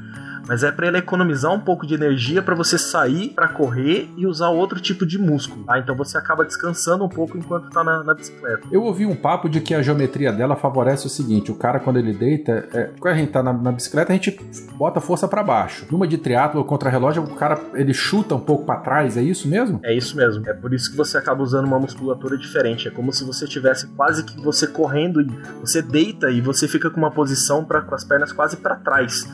mas 0.49 0.63
é 0.63 0.71
para 0.71 0.87
ele 0.87 0.97
economizar 0.97 1.53
um 1.53 1.59
pouco 1.59 1.85
de 1.85 1.93
energia 1.93 2.41
para 2.41 2.55
você 2.55 2.75
sair 2.75 3.29
para 3.35 3.47
correr 3.47 4.09
e 4.17 4.25
usar 4.25 4.49
outro 4.49 4.79
tipo 4.79 5.05
de 5.05 5.19
músculo, 5.19 5.63
tá? 5.63 5.77
Então 5.77 5.95
você 5.95 6.17
acaba 6.17 6.43
descansando 6.43 7.05
um 7.05 7.07
pouco 7.07 7.37
enquanto 7.37 7.69
tá 7.69 7.83
na, 7.83 8.03
na, 8.03 8.15
bicicleta. 8.15 8.67
Eu 8.71 8.81
ouvi 8.81 9.05
um 9.05 9.15
papo 9.15 9.47
de 9.47 9.61
que 9.61 9.75
a 9.75 9.83
geometria 9.83 10.33
dela 10.33 10.55
favorece 10.55 11.05
o 11.05 11.09
seguinte: 11.09 11.51
o 11.51 11.55
cara 11.55 11.79
quando 11.79 11.99
ele 11.99 12.13
deita, 12.13 12.67
é, 12.73 12.89
quando 12.99 13.13
a 13.13 13.17
gente 13.17 13.31
tá 13.31 13.43
na, 13.43 13.53
na 13.53 13.71
bicicleta, 13.71 14.11
a 14.11 14.15
gente 14.15 14.39
bota 14.73 14.99
força 14.99 15.27
para 15.27 15.43
baixo. 15.43 15.85
Numa 15.91 16.07
de 16.07 16.17
triatlo 16.17 16.59
ou 16.59 16.65
contra 16.65 16.89
relógio, 16.89 17.21
o 17.21 17.35
cara 17.35 17.61
ele 17.75 17.93
chuta 17.93 18.33
um 18.33 18.41
pouco 18.41 18.65
para 18.65 18.79
trás, 18.79 19.17
é 19.17 19.21
isso 19.21 19.47
mesmo? 19.47 19.79
É 19.83 19.95
isso 19.95 20.17
mesmo. 20.17 20.49
É 20.49 20.53
por 20.53 20.73
isso 20.73 20.89
que 20.89 20.97
você 20.97 21.15
acaba 21.15 21.43
usando 21.43 21.65
uma 21.65 21.77
musculatura 21.77 22.35
diferente. 22.35 22.87
É 22.87 22.91
como 22.91 23.13
se 23.13 23.23
você 23.23 23.45
tivesse 23.45 23.85
quase 23.89 24.23
que 24.23 24.41
você 24.41 24.65
correndo 24.65 25.21
e 25.21 25.27
você 25.61 25.79
deita 25.79 26.31
e 26.31 26.41
você 26.41 26.67
fica 26.67 26.89
com 26.89 26.97
uma 26.97 27.11
posição 27.11 27.63
para 27.63 27.85
as 27.91 28.03
pernas 28.03 28.31
quase 28.31 28.57
para 28.57 28.75
trás. 28.77 29.27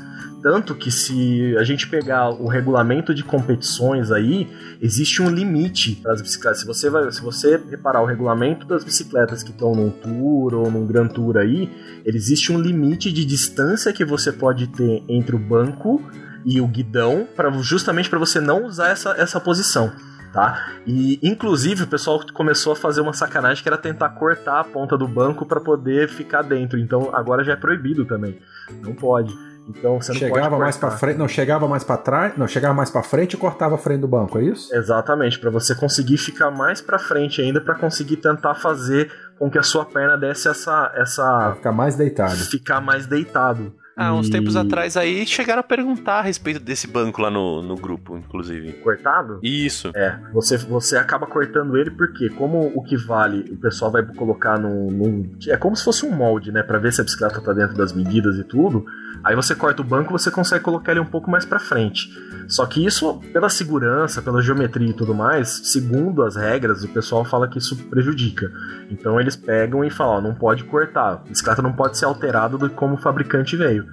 Tanto 0.46 0.76
que 0.76 0.92
se 0.92 1.58
a 1.58 1.64
gente 1.64 1.88
pegar 1.88 2.30
o 2.30 2.46
regulamento 2.46 3.16
de 3.16 3.24
competições 3.24 4.12
aí, 4.12 4.48
existe 4.80 5.20
um 5.20 5.28
limite 5.28 5.96
para 5.96 6.14
as 6.14 6.22
bicicletas. 6.22 6.60
Se 6.60 6.68
você, 6.68 6.88
vai, 6.88 7.12
se 7.12 7.20
você 7.20 7.60
reparar 7.68 8.04
o 8.04 8.06
regulamento 8.06 8.64
das 8.68 8.84
bicicletas 8.84 9.42
que 9.42 9.50
estão 9.50 9.74
num 9.74 9.90
Tour 9.90 10.54
ou 10.54 10.70
num 10.70 10.86
Grand 10.86 11.08
Tour 11.08 11.38
aí, 11.38 11.68
existe 12.06 12.52
um 12.52 12.62
limite 12.62 13.12
de 13.12 13.26
distância 13.26 13.92
que 13.92 14.06
você 14.06 14.32
pode 14.32 14.68
ter 14.68 15.04
entre 15.10 15.36
o 15.36 15.40
banco 15.40 16.00
e 16.46 16.62
o 16.62 16.68
guidão, 16.68 17.28
para 17.36 17.50
justamente 17.64 18.08
para 18.08 18.20
você 18.20 18.40
não 18.40 18.66
usar 18.66 18.90
essa, 18.90 19.16
essa 19.18 19.40
posição. 19.40 19.92
Tá? 20.32 20.74
E 20.86 21.18
inclusive 21.24 21.86
o 21.86 21.88
pessoal 21.88 22.24
começou 22.34 22.74
a 22.74 22.76
fazer 22.76 23.02
uma 23.02 23.14
sacanagem 23.14 23.64
que 23.64 23.70
era 23.70 23.80
tentar 23.80 24.10
cortar 24.10 24.60
a 24.60 24.64
ponta 24.64 24.96
do 24.96 25.08
banco 25.08 25.44
para 25.44 25.60
poder 25.60 26.08
ficar 26.08 26.44
dentro. 26.44 26.78
Então 26.78 27.10
agora 27.16 27.44
já 27.44 27.54
é 27.54 27.56
proibido 27.56 28.06
também. 28.06 28.38
Não 28.84 28.94
pode. 28.94 29.34
Então 29.68 30.00
você 30.00 30.12
não 30.12 30.20
chegava 30.20 30.58
mais 30.58 30.78
para 30.78 30.92
frente, 30.92 31.18
não 31.18 31.28
chegava 31.28 31.68
mais 31.68 31.84
para 31.84 31.98
trás, 31.98 32.38
não 32.38 32.48
chegava 32.48 32.74
mais 32.74 32.90
para 32.90 33.04
frente 33.04 33.34
e 33.34 33.38
cortava 33.38 33.76
a 33.76 33.78
frente 33.78 34.02
do 34.02 34.08
banco, 34.08 34.38
é 34.38 34.44
isso? 34.44 34.74
Exatamente, 34.74 35.40
para 35.40 35.50
você 35.50 35.74
conseguir 35.74 36.18
ficar 36.18 36.52
mais 36.52 36.82
para 36.82 37.00
frente 37.00 37.42
ainda 37.42 37.60
para 37.60 37.76
conseguir 37.76 38.18
tentar 38.18 38.56
fazer 38.56 39.12
com 39.40 39.50
que 39.50 39.58
a 39.58 39.64
sua 39.64 39.86
perna 39.86 40.18
desse 40.18 40.48
essa 40.48 40.92
essa 40.96 41.24
pra 41.24 41.56
ficar 41.56 41.72
mais 41.72 41.96
deitado. 41.96 42.36
Ficar 42.36 42.82
mais 42.82 43.08
deitado. 43.08 43.74
Ah, 43.98 44.14
uns 44.14 44.28
e... 44.28 44.32
tempos 44.32 44.58
atrás 44.58 44.98
aí 44.98 45.26
chegaram 45.26 45.62
a 45.62 45.64
perguntar 45.64 46.20
a 46.20 46.22
respeito 46.22 46.60
desse 46.60 46.86
banco 46.86 47.22
lá 47.22 47.32
no, 47.32 47.62
no 47.62 47.76
grupo, 47.76 48.18
inclusive. 48.18 48.74
Cortado? 48.74 49.40
Isso. 49.42 49.92
É, 49.96 50.20
você, 50.34 50.58
você 50.58 50.98
acaba 50.98 51.26
cortando 51.26 51.78
ele 51.78 51.92
porque, 51.92 52.30
como 52.32 52.72
o 52.76 52.84
que 52.84 52.98
vale, 52.98 53.50
o 53.54 53.58
pessoal 53.58 53.92
vai 53.92 54.04
colocar 54.04 54.60
num. 54.60 54.92
num 54.92 55.38
é 55.48 55.56
como 55.56 55.76
se 55.78 55.84
fosse 55.84 56.06
um 56.06 56.12
molde, 56.12 56.52
né? 56.52 56.62
Pra 56.62 56.78
ver 56.78 56.92
se 56.92 57.00
a 57.00 57.06
bicicleta 57.06 57.40
tá 57.40 57.54
dentro 57.54 57.78
das 57.78 57.94
medidas 57.94 58.38
e 58.38 58.44
tudo. 58.44 58.86
Aí 59.24 59.36
você 59.36 59.56
corta 59.56 59.82
o 59.82 59.86
banco, 59.86 60.12
você 60.12 60.30
consegue 60.30 60.64
colocar 60.64 60.92
ele 60.92 61.00
um 61.00 61.06
pouco 61.06 61.30
mais 61.30 61.46
para 61.46 61.60
frente. 61.60 62.10
Só 62.48 62.66
que 62.66 62.86
isso, 62.86 63.20
pela 63.34 63.50
segurança, 63.50 64.22
pela 64.22 64.42
geometria 64.42 64.90
e 64.90 64.94
tudo 64.94 65.16
mais, 65.16 65.50
segundo 65.64 66.24
as 66.24 66.36
regras, 66.36 66.84
o 66.84 66.90
pessoal 66.90 67.26
fala 67.26 67.48
que 67.48 67.58
isso 67.58 67.76
prejudica. 67.86 68.52
Então 68.90 69.20
eles 69.20 69.36
pegam 69.36 69.84
e 69.84 69.90
falam, 69.90 70.18
ó, 70.18 70.22
não 70.22 70.36
pode 70.36 70.64
cortar, 70.64 71.14
a 71.14 71.16
bicicleta 71.16 71.62
não 71.62 71.74
pode 71.74 71.98
ser 71.98 72.06
alterada 72.06 72.58
do 72.58 72.70
como 72.70 72.96
o 72.96 72.98
fabricante 72.98 73.56
veio. 73.56 73.86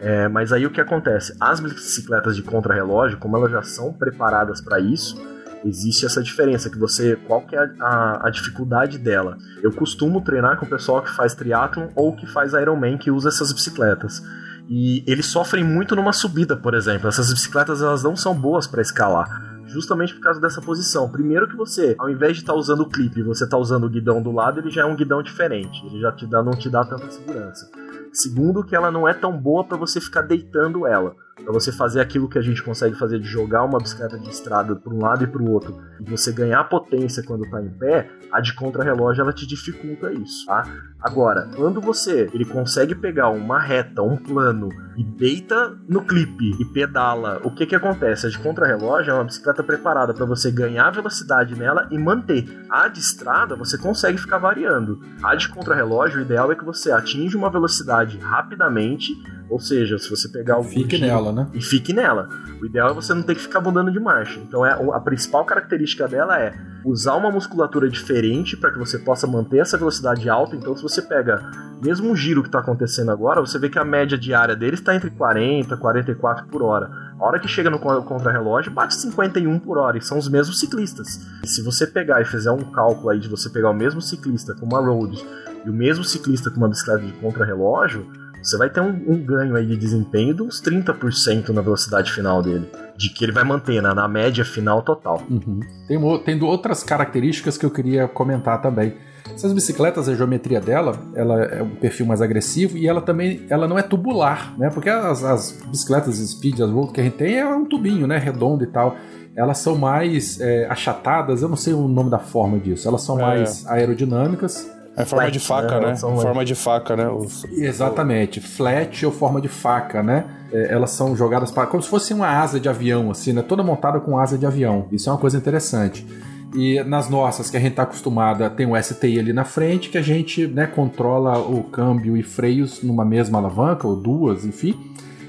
É, 0.00 0.28
mas 0.28 0.52
aí 0.52 0.66
o 0.66 0.70
que 0.70 0.80
acontece? 0.80 1.34
As 1.40 1.60
bicicletas 1.60 2.36
de 2.36 2.42
contrarrelógio, 2.42 3.16
como 3.16 3.36
elas 3.36 3.50
já 3.50 3.62
são 3.62 3.92
preparadas 3.92 4.60
para 4.60 4.78
isso, 4.78 5.16
existe 5.64 6.04
essa 6.04 6.22
diferença 6.22 6.68
que 6.68 6.78
você 6.78 7.16
qual 7.26 7.40
que 7.42 7.56
é 7.56 7.58
a, 7.58 7.70
a, 7.80 8.26
a, 8.28 8.30
dificuldade 8.30 8.98
dela 8.98 9.38
eu 9.62 9.72
costumo 9.72 10.20
treinar 10.20 10.58
com 10.58 10.66
o 10.66 10.68
pessoal 10.68 11.00
que 11.02 11.10
faz 11.10 11.34
triatlon 11.34 11.88
ou 11.94 12.14
que 12.14 12.26
faz 12.26 12.52
Ironman 12.52 12.98
que 12.98 13.10
usa 13.10 13.30
essas 13.30 13.52
bicicletas 13.52 14.22
e 14.68 15.04
eles 15.06 15.26
sofrem 15.26 15.62
muito 15.64 15.94
numa 15.94 16.12
subida, 16.12 16.56
por 16.56 16.74
exemplo. 16.74 17.08
Essas 17.08 17.32
bicicletas 17.32 17.82
elas 17.82 18.02
não 18.02 18.16
são 18.16 18.34
boas 18.34 18.66
para 18.66 18.82
escalar 18.82 19.54
justamente 19.66 20.14
por 20.14 20.20
causa 20.20 20.40
dessa 20.40 20.60
posição. 20.60 21.08
Primeiro 21.08 21.48
que 21.48 21.56
você, 21.56 21.96
ao 21.98 22.08
invés 22.08 22.34
de 22.34 22.42
estar 22.42 22.52
tá 22.52 22.58
usando 22.58 22.80
o 22.82 22.88
clipe, 22.88 23.22
você 23.22 23.44
está 23.44 23.56
usando 23.56 23.84
o 23.84 23.90
guidão 23.90 24.22
do 24.22 24.30
lado, 24.30 24.60
ele 24.60 24.70
já 24.70 24.82
é 24.82 24.84
um 24.84 24.94
guidão 24.94 25.22
diferente. 25.22 25.84
Ele 25.86 26.00
já 26.00 26.12
te 26.12 26.26
dá, 26.26 26.42
não 26.42 26.52
te 26.52 26.70
dá 26.70 26.84
tanta 26.84 27.10
segurança. 27.10 27.68
Segundo 28.12 28.62
que 28.62 28.76
ela 28.76 28.90
não 28.90 29.08
é 29.08 29.12
tão 29.12 29.36
boa 29.36 29.64
para 29.64 29.76
você 29.76 30.00
ficar 30.00 30.22
deitando 30.22 30.86
ela 30.86 31.16
para 31.42 31.52
você 31.52 31.72
fazer 31.72 32.00
aquilo 32.00 32.28
que 32.28 32.38
a 32.38 32.42
gente 32.42 32.62
consegue 32.62 32.96
fazer 32.96 33.18
de 33.18 33.26
jogar 33.26 33.64
uma 33.64 33.78
bicicleta 33.78 34.18
de 34.18 34.28
estrada 34.28 34.76
para 34.76 34.92
um 34.92 35.02
lado 35.02 35.24
e 35.24 35.26
para 35.26 35.42
o 35.42 35.50
outro 35.50 35.76
e 36.00 36.10
você 36.10 36.32
ganhar 36.32 36.64
potência 36.64 37.22
quando 37.22 37.44
está 37.44 37.60
em 37.60 37.70
pé, 37.70 38.10
a 38.30 38.40
de 38.40 38.54
contrarrelógio 38.54 39.22
ela 39.22 39.32
te 39.32 39.46
dificulta 39.46 40.12
isso, 40.12 40.46
tá? 40.46 40.64
Agora, 41.00 41.48
quando 41.54 41.80
você 41.80 42.28
ele 42.32 42.44
consegue 42.44 42.94
pegar 42.94 43.28
uma 43.30 43.60
reta, 43.60 44.02
um 44.02 44.16
plano 44.16 44.68
e 44.96 45.04
deita 45.04 45.76
no 45.88 46.02
clipe 46.04 46.50
e 46.60 46.64
pedala, 46.64 47.40
o 47.44 47.50
que 47.50 47.66
que 47.66 47.74
acontece? 47.74 48.26
A 48.26 48.30
de 48.30 48.38
contrarrelógio 48.38 49.10
é 49.10 49.14
uma 49.14 49.24
bicicleta 49.24 49.62
preparada 49.62 50.14
para 50.14 50.24
você 50.24 50.50
ganhar 50.50 50.90
velocidade 50.90 51.58
nela 51.58 51.88
e 51.90 51.98
manter. 51.98 52.44
A 52.70 52.88
de 52.88 53.00
estrada 53.00 53.56
você 53.56 53.76
consegue 53.76 54.18
ficar 54.18 54.38
variando. 54.38 55.00
A 55.22 55.34
de 55.34 55.48
contrarrelógio, 55.48 56.18
o 56.18 56.22
ideal 56.22 56.50
é 56.50 56.54
que 56.54 56.64
você 56.64 56.90
atinja 56.90 57.36
uma 57.36 57.50
velocidade 57.50 58.18
rapidamente 58.18 59.12
ou 59.48 59.60
seja, 59.60 59.98
se 59.98 60.08
você 60.08 60.28
pegar 60.28 60.58
o 60.58 60.64
Fique 60.64 60.98
nela, 60.98 61.23
né? 61.32 61.46
E 61.52 61.60
fique 61.60 61.92
nela. 61.92 62.28
O 62.60 62.66
ideal 62.66 62.90
é 62.90 62.94
você 62.94 63.14
não 63.14 63.22
ter 63.22 63.34
que 63.34 63.42
ficar 63.42 63.60
mudando 63.60 63.90
de 63.90 64.00
marcha. 64.00 64.40
Então 64.40 64.64
é, 64.64 64.72
a 64.72 65.00
principal 65.00 65.44
característica 65.44 66.06
dela 66.08 66.38
é 66.38 66.54
usar 66.84 67.14
uma 67.14 67.30
musculatura 67.30 67.88
diferente 67.88 68.56
para 68.56 68.70
que 68.70 68.78
você 68.78 68.98
possa 68.98 69.26
manter 69.26 69.58
essa 69.58 69.78
velocidade 69.78 70.28
alta. 70.28 70.54
Então, 70.54 70.76
se 70.76 70.82
você 70.82 71.00
pega 71.00 71.42
mesmo 71.82 72.10
um 72.10 72.16
giro 72.16 72.42
que 72.42 72.48
está 72.48 72.58
acontecendo 72.58 73.10
agora, 73.10 73.40
você 73.40 73.58
vê 73.58 73.68
que 73.68 73.78
a 73.78 73.84
média 73.84 74.18
diária 74.18 74.54
dele 74.54 74.74
está 74.74 74.94
entre 74.94 75.10
40 75.10 75.74
e 75.74 75.76
44 75.78 76.46
por 76.46 76.62
hora. 76.62 76.90
A 77.18 77.24
hora 77.24 77.38
que 77.38 77.48
chega 77.48 77.70
no 77.70 77.78
contrarrelógio, 77.78 78.72
bate 78.72 78.94
51 78.94 79.58
por 79.60 79.78
hora, 79.78 79.96
e 79.96 80.02
são 80.02 80.18
os 80.18 80.28
mesmos 80.28 80.58
ciclistas. 80.60 81.20
E 81.42 81.48
se 81.48 81.62
você 81.62 81.86
pegar 81.86 82.20
e 82.20 82.24
fizer 82.24 82.50
um 82.50 82.64
cálculo 82.64 83.10
aí 83.10 83.18
de 83.18 83.28
você 83.28 83.48
pegar 83.48 83.70
o 83.70 83.74
mesmo 83.74 84.02
ciclista 84.02 84.54
com 84.54 84.66
uma 84.66 84.80
road 84.80 85.24
e 85.64 85.70
o 85.70 85.72
mesmo 85.72 86.04
ciclista 86.04 86.50
com 86.50 86.58
uma 86.58 86.68
bicicleta 86.68 87.02
de 87.02 87.12
contrarrelógio, 87.12 88.06
você 88.44 88.58
vai 88.58 88.68
ter 88.68 88.80
um, 88.80 88.90
um, 89.08 89.16
ganho 89.24 89.56
aí 89.56 89.66
de 89.66 89.76
desempenho 89.76 90.34
de 90.34 90.42
uns 90.42 90.60
30% 90.60 91.48
na 91.48 91.62
velocidade 91.62 92.12
final 92.12 92.42
dele. 92.42 92.68
De 92.96 93.08
que 93.08 93.24
ele 93.24 93.32
vai 93.32 93.42
manter 93.42 93.80
na, 93.80 93.94
na 93.94 94.06
média 94.06 94.44
final 94.44 94.82
total. 94.82 95.22
Uhum. 95.28 95.60
Tem, 95.88 95.98
tem 96.24 96.42
outras 96.42 96.84
características 96.84 97.56
que 97.56 97.64
eu 97.64 97.70
queria 97.70 98.06
comentar 98.06 98.60
também. 98.60 98.94
Essas 99.32 99.52
bicicletas, 99.54 100.08
a 100.08 100.14
geometria 100.14 100.60
dela, 100.60 100.96
ela 101.14 101.42
é 101.42 101.62
um 101.62 101.74
perfil 101.76 102.04
mais 102.04 102.20
agressivo 102.20 102.76
e 102.76 102.86
ela 102.86 103.00
também 103.00 103.46
ela 103.48 103.66
não 103.66 103.78
é 103.78 103.82
tubular, 103.82 104.54
né? 104.58 104.68
Porque 104.68 104.90
as, 104.90 105.24
as 105.24 105.52
bicicletas 105.66 106.16
speed, 106.16 106.60
as 106.60 106.70
road 106.70 106.92
que 106.92 107.00
a 107.00 107.04
gente 107.04 107.16
tem 107.16 107.38
é 107.38 107.46
um 107.46 107.64
tubinho, 107.64 108.06
né? 108.06 108.18
Redondo 108.18 108.62
e 108.62 108.66
tal 108.66 108.96
elas 109.36 109.58
são 109.58 109.76
mais 109.76 110.40
é, 110.40 110.64
achatadas, 110.66 111.42
eu 111.42 111.48
não 111.48 111.56
sei 111.56 111.72
o 111.72 111.88
nome 111.88 112.08
da 112.08 112.20
forma 112.20 112.56
disso, 112.56 112.86
elas 112.86 113.02
são 113.02 113.18
é. 113.18 113.22
mais 113.22 113.66
aerodinâmicas 113.66 114.70
é 114.96 115.04
forma 115.04 115.30
de 115.30 115.40
faca, 115.40 115.80
né? 115.80 115.86
né? 115.88 115.96
Forma 115.96 116.44
de 116.44 116.54
faca, 116.54 116.96
né? 116.96 117.08
Os... 117.08 117.44
Exatamente. 117.44 118.40
Flat 118.40 119.04
ou 119.04 119.12
forma 119.12 119.40
de 119.40 119.48
faca, 119.48 120.02
né? 120.02 120.24
É, 120.52 120.72
elas 120.72 120.92
são 120.92 121.16
jogadas 121.16 121.50
para 121.50 121.66
como 121.66 121.82
se 121.82 121.88
fosse 121.88 122.14
uma 122.14 122.28
asa 122.28 122.60
de 122.60 122.68
avião, 122.68 123.10
assim, 123.10 123.32
né? 123.32 123.42
Toda 123.42 123.62
montada 123.62 123.98
com 124.00 124.16
asa 124.18 124.38
de 124.38 124.46
avião. 124.46 124.86
Isso 124.92 125.08
é 125.08 125.12
uma 125.12 125.18
coisa 125.18 125.36
interessante. 125.36 126.06
E 126.54 126.80
nas 126.84 127.08
nossas, 127.08 127.50
que 127.50 127.56
a 127.56 127.60
gente 127.60 127.70
está 127.70 127.82
acostumada, 127.82 128.48
tem 128.48 128.64
o 128.64 128.80
STI 128.80 129.18
ali 129.18 129.32
na 129.32 129.44
frente, 129.44 129.88
que 129.88 129.98
a 129.98 130.02
gente 130.02 130.46
né, 130.46 130.68
controla 130.68 131.36
o 131.38 131.64
câmbio 131.64 132.16
e 132.16 132.22
freios 132.22 132.80
numa 132.80 133.04
mesma 133.04 133.38
alavanca, 133.38 133.88
ou 133.88 133.96
duas, 133.96 134.44
enfim. 134.44 134.78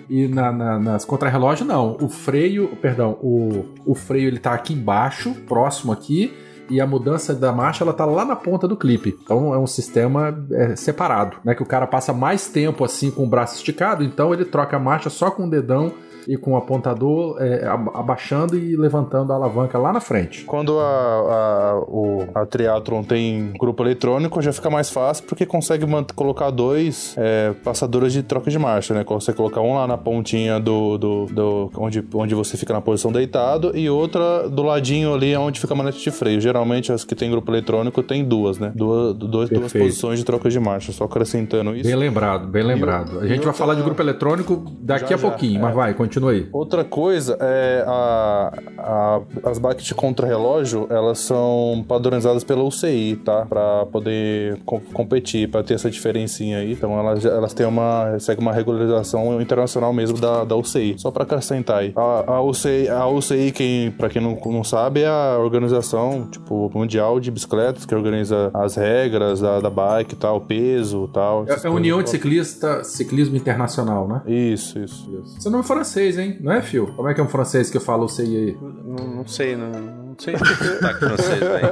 E 0.07 0.27
na, 0.27 0.51
na, 0.51 0.79
nas 0.79 1.03
contrarrelógio, 1.03 1.65
não. 1.65 1.97
O 1.99 2.07
freio, 2.07 2.67
perdão, 2.79 3.17
o, 3.23 3.65
o 3.83 3.95
freio 3.95 4.27
ele 4.27 4.37
tá 4.37 4.53
aqui 4.53 4.73
embaixo, 4.73 5.33
próximo 5.47 5.91
aqui, 5.91 6.31
e 6.69 6.81
a 6.81 6.87
mudança 6.87 7.33
da 7.33 7.51
marcha 7.51 7.83
ela 7.83 7.93
tá 7.93 8.05
lá 8.05 8.25
na 8.25 8.35
ponta 8.35 8.67
do 8.67 8.77
clipe. 8.77 9.17
Então 9.23 9.53
é 9.53 9.57
um 9.57 9.67
sistema 9.67 10.45
é, 10.51 10.75
separado, 10.75 11.37
né? 11.43 11.53
Que 11.53 11.63
o 11.63 11.65
cara 11.65 11.87
passa 11.87 12.13
mais 12.13 12.47
tempo 12.47 12.83
assim 12.83 13.11
com 13.11 13.23
o 13.23 13.29
braço 13.29 13.55
esticado, 13.55 14.03
então 14.03 14.33
ele 14.33 14.45
troca 14.45 14.77
a 14.77 14.79
marcha 14.79 15.09
só 15.09 15.31
com 15.31 15.45
o 15.45 15.49
dedão 15.49 15.93
e 16.27 16.37
com 16.37 16.53
o 16.53 16.57
apontador 16.57 17.37
é, 17.39 17.65
abaixando 17.93 18.57
e 18.57 18.75
levantando 18.75 19.31
a 19.31 19.35
alavanca 19.35 19.77
lá 19.77 19.91
na 19.91 19.99
frente. 19.99 20.43
Quando 20.45 20.79
a, 20.79 20.83
a, 20.83 21.79
o, 21.87 22.27
a 22.33 22.45
Triathlon 22.45 23.03
tem 23.03 23.53
grupo 23.59 23.83
eletrônico, 23.83 24.41
já 24.41 24.51
fica 24.53 24.69
mais 24.69 24.89
fácil 24.89 25.25
porque 25.25 25.45
consegue 25.45 25.85
colocar 26.15 26.49
dois 26.49 27.15
é, 27.17 27.53
passadores 27.63 28.13
de 28.13 28.23
troca 28.23 28.49
de 28.49 28.59
marcha, 28.59 28.93
né? 28.93 29.03
Você 29.07 29.33
colocar 29.33 29.61
um 29.61 29.75
lá 29.75 29.87
na 29.87 29.97
pontinha 29.97 30.59
do, 30.59 30.97
do, 30.97 31.25
do, 31.27 31.71
onde, 31.77 32.03
onde 32.13 32.35
você 32.35 32.57
fica 32.57 32.73
na 32.73 32.81
posição 32.81 33.11
deitado 33.11 33.71
e 33.75 33.89
outra 33.89 34.49
do 34.49 34.63
ladinho 34.63 35.13
ali 35.13 35.35
onde 35.35 35.59
fica 35.59 35.73
a 35.73 35.77
manete 35.77 35.99
de 36.01 36.11
freio. 36.11 36.41
Geralmente 36.41 36.91
as 36.91 37.03
que 37.03 37.15
tem 37.15 37.29
grupo 37.29 37.51
eletrônico 37.51 38.01
tem 38.03 38.23
duas, 38.23 38.57
né? 38.57 38.71
Duas, 38.75 39.15
duas, 39.15 39.49
duas 39.49 39.73
posições 39.73 40.19
de 40.19 40.25
troca 40.25 40.49
de 40.49 40.59
marcha, 40.59 40.91
só 40.91 41.05
acrescentando 41.05 41.75
isso. 41.75 41.87
Bem 41.87 41.95
lembrado, 41.95 42.47
bem 42.47 42.63
lembrado. 42.63 43.19
a 43.19 43.27
gente 43.27 43.43
vai 43.43 43.53
falar 43.53 43.75
de 43.75 43.81
grupo 43.81 44.01
eletrônico 44.01 44.63
daqui 44.79 45.09
já, 45.09 45.15
a 45.15 45.19
pouquinho, 45.19 45.53
já, 45.53 45.59
mas 45.59 45.71
é. 45.71 45.75
vai, 45.75 45.93
continua 45.93 46.14
continua 46.15 46.31
aí. 46.31 46.47
Outra 46.53 46.83
coisa 46.83 47.37
é 47.39 47.83
a, 47.87 48.51
a- 48.77 49.21
as 49.49 49.59
bikes 49.59 49.85
de 49.85 49.93
contra-relógio, 49.95 50.87
elas 50.89 51.19
são 51.19 51.83
padronizadas 51.87 52.43
pela 52.43 52.63
UCI, 52.63 53.19
tá? 53.23 53.45
Pra 53.45 53.85
poder 53.91 54.59
com- 54.65 54.79
competir, 54.79 55.49
pra 55.49 55.63
ter 55.63 55.73
essa 55.73 55.89
diferencinha 55.89 56.59
aí. 56.59 56.71
Então 56.71 56.97
elas, 56.97 57.25
elas 57.25 57.53
têm 57.53 57.65
uma, 57.65 58.17
segue 58.19 58.41
uma 58.41 58.53
regularização 58.53 59.41
internacional 59.41 59.91
mesmo 59.93 60.17
da, 60.19 60.43
da 60.43 60.55
UCI. 60.55 60.95
Só 60.97 61.11
pra 61.11 61.23
acrescentar 61.23 61.79
aí. 61.79 61.93
A, 61.95 62.33
a 62.35 62.41
UCI, 62.41 62.87
a 62.89 63.07
UCI 63.07 63.51
quem, 63.51 63.91
pra 63.91 64.09
quem 64.09 64.21
não, 64.21 64.37
não 64.45 64.63
sabe, 64.63 65.01
é 65.01 65.07
a 65.07 65.37
organização, 65.39 66.27
tipo, 66.31 66.71
mundial 66.73 67.19
de 67.19 67.29
bicicletas, 67.31 67.85
que 67.85 67.93
organiza 67.93 68.49
as 68.53 68.75
regras 68.75 69.41
da, 69.41 69.59
da 69.59 69.69
bike 69.69 70.13
e 70.13 70.17
tal, 70.17 70.39
peso 70.41 71.07
e 71.09 71.13
tal. 71.13 71.45
É 71.47 71.67
a 71.67 71.71
União 71.71 72.01
de. 72.01 72.09
Ciclista, 72.09 72.83
Ciclismo 72.83 73.35
Internacional, 73.35 74.07
né? 74.07 74.21
Isso, 74.25 74.79
isso. 74.79 75.05
Seu 75.39 75.51
nome 75.51 75.63
é 75.63 75.67
francês, 75.67 76.04
hein? 76.17 76.37
Não 76.39 76.51
é, 76.51 76.61
Fio? 76.61 76.87
Como 76.95 77.07
é 77.09 77.13
que 77.13 77.21
é 77.21 77.23
um 77.23 77.27
francês 77.27 77.69
que 77.69 77.77
eu 77.77 77.81
falo 77.81 78.07
sei 78.07 78.35
aí? 78.35 78.57
Não, 78.61 79.07
não 79.07 79.27
sei, 79.27 79.55
não, 79.55 79.69
não 80.15 80.19
sei 80.19 80.37
se 80.37 80.45
sotaque 80.45 80.99
francês, 80.99 81.39
velho. 81.39 81.65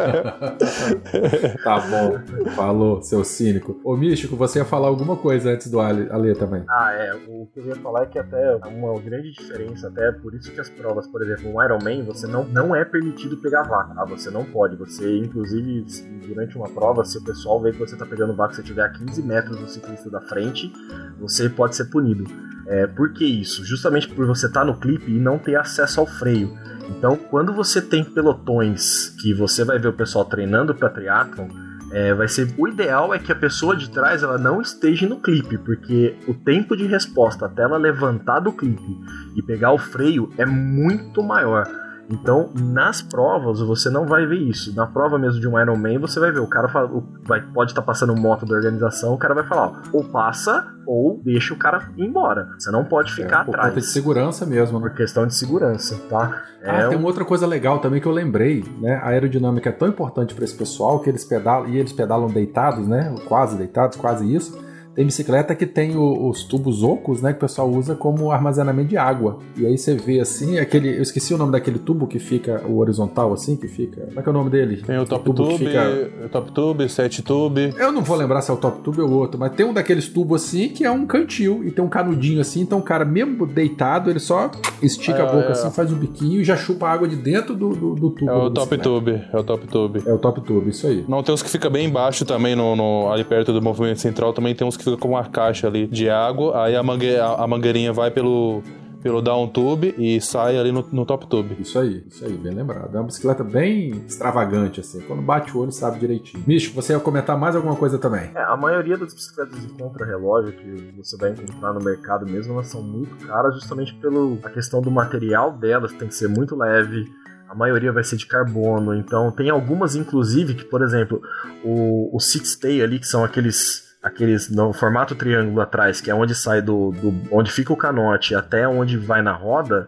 Tá 1.64 1.80
bom. 1.80 2.52
Falou, 2.52 3.02
seu 3.02 3.24
cínico. 3.24 3.80
Ô, 3.84 3.96
Místico, 3.96 4.36
você 4.36 4.60
ia 4.60 4.66
falar 4.66 4.88
alguma 4.88 5.16
coisa 5.16 5.52
antes 5.52 5.72
do 5.72 5.80
Ale, 5.80 6.10
Ale 6.12 6.36
também. 6.36 6.64
Ah, 6.70 6.91
é. 6.94 7.14
O 7.28 7.48
que 7.54 7.60
eu 7.60 7.66
ia 7.68 7.76
falar 7.76 8.04
é 8.04 8.06
que 8.08 8.20
até 8.20 8.56
uma 8.68 9.00
grande 9.00 9.32
diferença, 9.32 9.88
até 9.88 10.12
por 10.12 10.34
isso 10.36 10.52
que 10.52 10.60
as 10.60 10.70
provas, 10.70 11.08
por 11.08 11.22
exemplo, 11.22 11.52
no 11.52 11.64
Ironman, 11.64 12.04
você 12.04 12.28
não, 12.28 12.44
não 12.44 12.76
é 12.76 12.84
permitido 12.84 13.38
pegar 13.38 13.64
vaca, 13.64 13.96
tá? 13.96 14.06
Você 14.06 14.30
não 14.30 14.44
pode. 14.44 14.76
Você, 14.76 15.18
inclusive, 15.18 15.86
durante 16.28 16.58
uma 16.58 16.70
prova, 16.70 17.06
se 17.06 17.18
o 17.18 17.24
pessoal 17.24 17.62
vê 17.62 17.72
que 17.72 17.80
você 17.80 17.96
tá 17.96 18.06
pegando 18.06 18.36
vaca, 18.36 18.54
se 18.54 18.62
você 18.62 18.68
tiver 18.68 18.84
a 18.84 18.89
15 18.89 19.22
metros 19.24 19.58
do 19.58 19.68
ciclista 19.68 20.10
da 20.10 20.20
frente, 20.22 20.72
você 21.20 21.48
pode 21.50 21.76
ser 21.76 21.86
punido. 21.86 22.26
É, 22.68 22.88
por 22.88 23.14
que 23.14 23.26
isso? 23.26 23.64
Justamente 23.66 24.08
por 24.08 24.26
você 24.26 24.48
estar 24.48 24.66
no 24.66 24.78
clipe 24.80 25.12
e 25.12 25.20
não 25.20 25.38
ter 25.38 25.56
acesso 25.56 26.00
ao 26.00 26.06
freio. 26.06 26.58
Então, 26.90 27.16
quando 27.16 27.54
você 27.54 27.82
tem 27.82 28.04
pelotões 28.04 29.10
que 29.22 29.34
você 29.34 29.64
vai 29.64 29.80
ver 29.80 29.88
o 29.88 29.94
pessoal 29.94 30.26
treinando 30.26 30.76
para 30.76 30.90
triatlon, 30.90 31.48
é, 31.92 32.14
vai 32.14 32.28
ser 32.28 32.54
o 32.58 32.68
ideal 32.68 33.14
é 33.14 33.20
que 33.20 33.32
a 33.32 33.36
pessoa 33.36 33.76
de 33.76 33.90
trás 33.90 34.24
ela 34.24 34.38
não 34.38 34.60
esteja 34.60 35.08
no 35.08 35.22
clipe, 35.22 35.60
porque 35.60 36.16
o 36.28 36.34
tempo 36.34 36.76
de 36.76 36.88
resposta 36.88 37.46
até 37.46 37.62
ela 37.62 37.78
levantar 37.78 38.40
do 38.40 38.52
clipe 38.52 38.98
e 39.36 39.44
pegar 39.44 39.72
o 39.72 39.78
freio 39.78 40.32
é 40.38 40.46
muito 40.46 41.22
maior. 41.22 41.83
Então, 42.10 42.49
nas 42.54 43.01
provas, 43.01 43.60
você 43.62 43.89
não 43.89 44.06
vai 44.06 44.26
ver 44.26 44.38
isso. 44.38 44.76
Na 44.76 44.86
prova 44.86 45.18
mesmo 45.18 45.39
de 45.39 45.47
um 45.47 45.60
Ironman, 45.60 45.97
você 45.99 46.20
vai 46.20 46.32
ver. 46.32 46.39
O 46.41 46.47
cara 46.47 46.68
fala, 46.68 46.89
vai, 47.26 47.41
pode 47.41 47.72
estar 47.72 47.82
passando 47.82 48.16
moto 48.16 48.45
da 48.45 48.56
organização, 48.56 49.14
o 49.14 49.18
cara 49.18 49.34
vai 49.34 49.43
falar, 49.45 49.68
ó, 49.68 49.74
ou 49.93 50.04
passa, 50.04 50.68
ou 50.86 51.22
deixa 51.24 51.54
o 51.54 51.58
cara 51.58 51.89
ir 51.95 52.04
embora. 52.06 52.49
Você 52.60 52.70
não 52.72 52.84
pode 52.84 53.12
ficar 53.14 53.41
É, 53.41 53.45
por 53.45 53.51
conta 53.56 53.62
de 53.64 53.68
atrás. 53.70 53.86
segurança 53.91 54.45
mesmo, 54.45 54.80
né? 54.80 54.89
Por 54.89 54.95
questão 54.97 55.26
de 55.26 55.34
segurança, 55.34 55.97
tá? 56.10 56.43
Ah, 56.66 56.88
tem 56.89 56.97
um- 56.97 56.99
uma 56.99 57.08
outra 57.08 57.24
coisa 57.26 57.47
legal 57.47 57.80
também 57.80 58.01
que 58.01 58.08
eu 58.08 58.12
lembrei, 58.12 58.64
né? 58.82 58.95
A 59.01 59.08
aerodinâmica 59.10 59.70
é 59.70 59.74
tão 59.74 59.88
importante 59.88 60.36
para 60.36 60.43
esse 60.43 60.56
pessoal 60.58 60.99
que 60.99 61.10
eles 61.10 61.24
pedalam 61.24 61.70
e 61.70 61.78
eles 61.78 61.93
pedalam 61.93 62.28
deitados, 62.28 62.86
né? 62.88 63.16
Quase 63.28 63.58
deitados, 63.58 63.97
quase 63.97 64.32
isso. 64.34 64.62
Tem 64.96 65.06
bicicleta 65.06 65.56
que 65.56 65.66
tem 65.66 65.96
o- 65.98 66.30
os 66.30 66.44
tubos 66.44 66.84
ocos, 66.84 67.22
né? 67.22 67.32
Que 67.32 67.38
o 67.38 67.41
pessoal 67.41 67.70
usa 67.70 67.96
como 67.96 68.32
armazenamento 68.32 68.89
de 68.89 68.98
água. 68.98 69.39
E 69.58 69.66
aí 69.66 69.78
você 69.78 69.96
vê 69.96 70.20
assim, 70.20 70.60
aquele. 70.60 70.96
Eu 70.98 71.02
esqueci 71.02 71.34
o 71.34 71.38
nome 71.38 71.52
daquele 71.52 71.80
tubo 71.80 72.06
que 72.06 72.20
fica 72.20 72.62
o 72.68 72.78
horizontal, 72.78 73.34
assim, 73.34 73.56
que 73.56 73.68
fica. 73.68 74.02
Como 74.08 74.20
é 74.20 74.24
que 74.24 74.30
é 74.30 74.32
o 74.32 74.34
nome 74.34 74.50
dele? 74.52 74.78
Tem 74.86 74.98
o 75.00 75.06
Top 75.06 75.26
tubo 75.26 75.48
que 75.48 75.54
Tube, 75.58 75.66
fica- 75.66 76.30
Top 76.32 76.52
Tube, 76.52 76.89
Set 76.89 77.22
Tube. 77.24 77.74
Eu 77.78 77.91
não 77.91 78.02
vou 78.04 78.16
lembrar 78.16 78.41
se 78.41 78.52
é 78.52 78.54
o 78.54 78.58
top 78.58 78.82
tube 78.82 79.02
ou 79.02 79.10
outro, 79.12 79.39
mas 79.39 79.52
tem 79.54 79.66
um 79.66 79.74
daqueles 79.74 80.08
tubos 80.08 80.44
assim 80.44 80.70
que 80.70 80.84
é 80.86 80.91
um 80.91 81.06
cantil 81.06 81.64
e 81.64 81.72
tem 81.72 81.84
um 81.84 81.89
canudinho 81.89 82.39
assim, 82.41 82.62
então 82.62 82.80
o 82.80 82.82
cara 82.84 83.04
mesmo 83.06 83.46
deitado, 83.48 84.10
ele 84.10 84.20
só 84.20 84.52
estica 84.82 85.20
É, 85.20 85.22
a 85.22 85.26
boca 85.26 85.48
é. 85.48 85.52
assim, 85.52 85.72
faz 85.72 85.91
um 85.91 85.96
biquinho 85.96 86.41
e 86.41 86.44
já 86.44 86.56
chupa 86.56 86.88
a 86.88 86.91
água 86.91 87.08
de 87.08 87.16
dentro 87.16 87.56
do, 87.56 87.70
do, 87.70 87.96
do 87.96 88.10
tubo. 88.12 88.30
É 88.32 88.36
o 88.36 88.50
Top. 88.52 88.78
Tube, 88.78 89.22
é 89.32 89.38
o 89.38 89.44
Top 89.44 89.68
Tube. 89.68 90.04
É 90.06 90.14
o 90.14 90.18
top 90.18 90.41
tube, 90.41 90.70
isso 90.70 90.86
aí. 90.88 91.04
Não, 91.08 91.24
tem 91.24 91.34
uns 91.34 91.41
que 91.41 91.50
fica 91.50 91.70
bem 91.70 91.88
embaixo 91.88 92.26
também, 92.26 92.56
no, 92.56 92.76
no- 92.76 93.12
ali 93.12 93.24
perto 93.24 93.52
do 93.54 93.62
movimento 93.62 94.00
central, 94.00 94.34
também 94.34 94.54
tem 94.54 94.68
uns 94.68 94.76
que 94.78 94.83
fica 94.84 94.98
com 94.98 95.10
uma 95.10 95.26
caixa 95.26 95.68
ali 95.68 95.88
de 95.88 96.10
água, 96.10 96.64
aí 96.64 96.76
a, 96.76 96.84
mangue, 96.84 97.16
a, 97.16 97.34
a 97.34 97.48
mangueirinha 97.48 97.94
vai 97.94 98.12
pelo, 98.12 98.62
pelo 99.04 99.22
down 99.22 99.50
tube 99.50 99.94
e 99.98 100.20
sai 100.22 100.58
ali 100.58 100.72
no, 100.72 100.88
no 100.92 101.06
top 101.06 101.28
tube. 101.28 101.58
Isso 101.60 101.78
aí, 101.78 102.04
isso 102.08 102.24
aí, 102.26 102.34
bem 102.38 102.54
lembrado. 102.54 102.96
É 102.96 103.00
uma 103.00 103.08
bicicleta 103.08 103.44
bem 103.44 104.04
extravagante, 104.08 104.80
assim. 104.80 105.02
Quando 105.02 105.22
bate 105.22 105.56
o 105.56 105.60
olho, 105.60 105.74
sabe 105.74 106.00
direitinho. 106.00 106.42
Místico, 106.48 106.82
você 106.82 106.94
ia 106.94 107.00
comentar 107.00 107.38
mais 107.38 107.54
alguma 107.56 107.76
coisa 107.76 108.00
também? 108.00 108.32
É, 108.34 108.42
a 108.42 108.56
maioria 108.56 108.98
das 108.98 109.14
bicicletas 109.14 109.62
de 109.62 109.68
contra-relógio 109.74 110.54
que 110.54 110.94
você 110.98 111.18
vai 111.18 111.32
encontrar 111.32 111.74
no 111.74 111.84
mercado 111.84 112.26
mesmo, 112.26 112.54
elas 112.54 112.68
são 112.68 112.82
muito 112.82 113.28
caras 113.28 113.56
justamente 113.56 113.94
pela 113.96 114.38
a 114.44 114.50
questão 114.50 114.82
do 114.82 114.90
material 114.90 115.52
delas, 115.52 115.92
tem 115.92 116.08
que 116.08 116.16
ser 116.16 116.30
muito 116.30 116.56
leve. 116.56 117.06
A 117.50 117.56
maioria 117.56 117.92
vai 117.92 118.04
ser 118.04 118.16
de 118.16 118.26
carbono, 118.26 118.96
então 118.96 119.30
tem 119.32 119.50
algumas, 119.50 119.96
inclusive, 119.96 120.56
que, 120.56 120.64
por 120.64 120.82
exemplo, 120.82 121.22
o, 121.64 122.16
o 122.16 122.20
Six 122.20 122.56
Tay 122.56 122.82
ali, 122.82 123.00
que 123.00 123.06
são 123.06 123.24
aqueles 123.24 123.93
aqueles 124.04 124.49
no 124.49 124.74
formato 124.74 125.16
triângulo 125.16 125.62
atrás, 125.62 126.01
que 126.01 126.12
é 126.12 126.16
onde 126.16 126.36
sai 126.36 126.62
do, 126.62 126.91
do 126.91 127.14
onde 127.32 127.51
fica 127.51 127.72
o 127.72 127.78
canote 127.78 128.36
até 128.36 128.68
onde 128.68 128.97
vai 128.97 129.22
na 129.22 129.32
roda, 129.32 129.88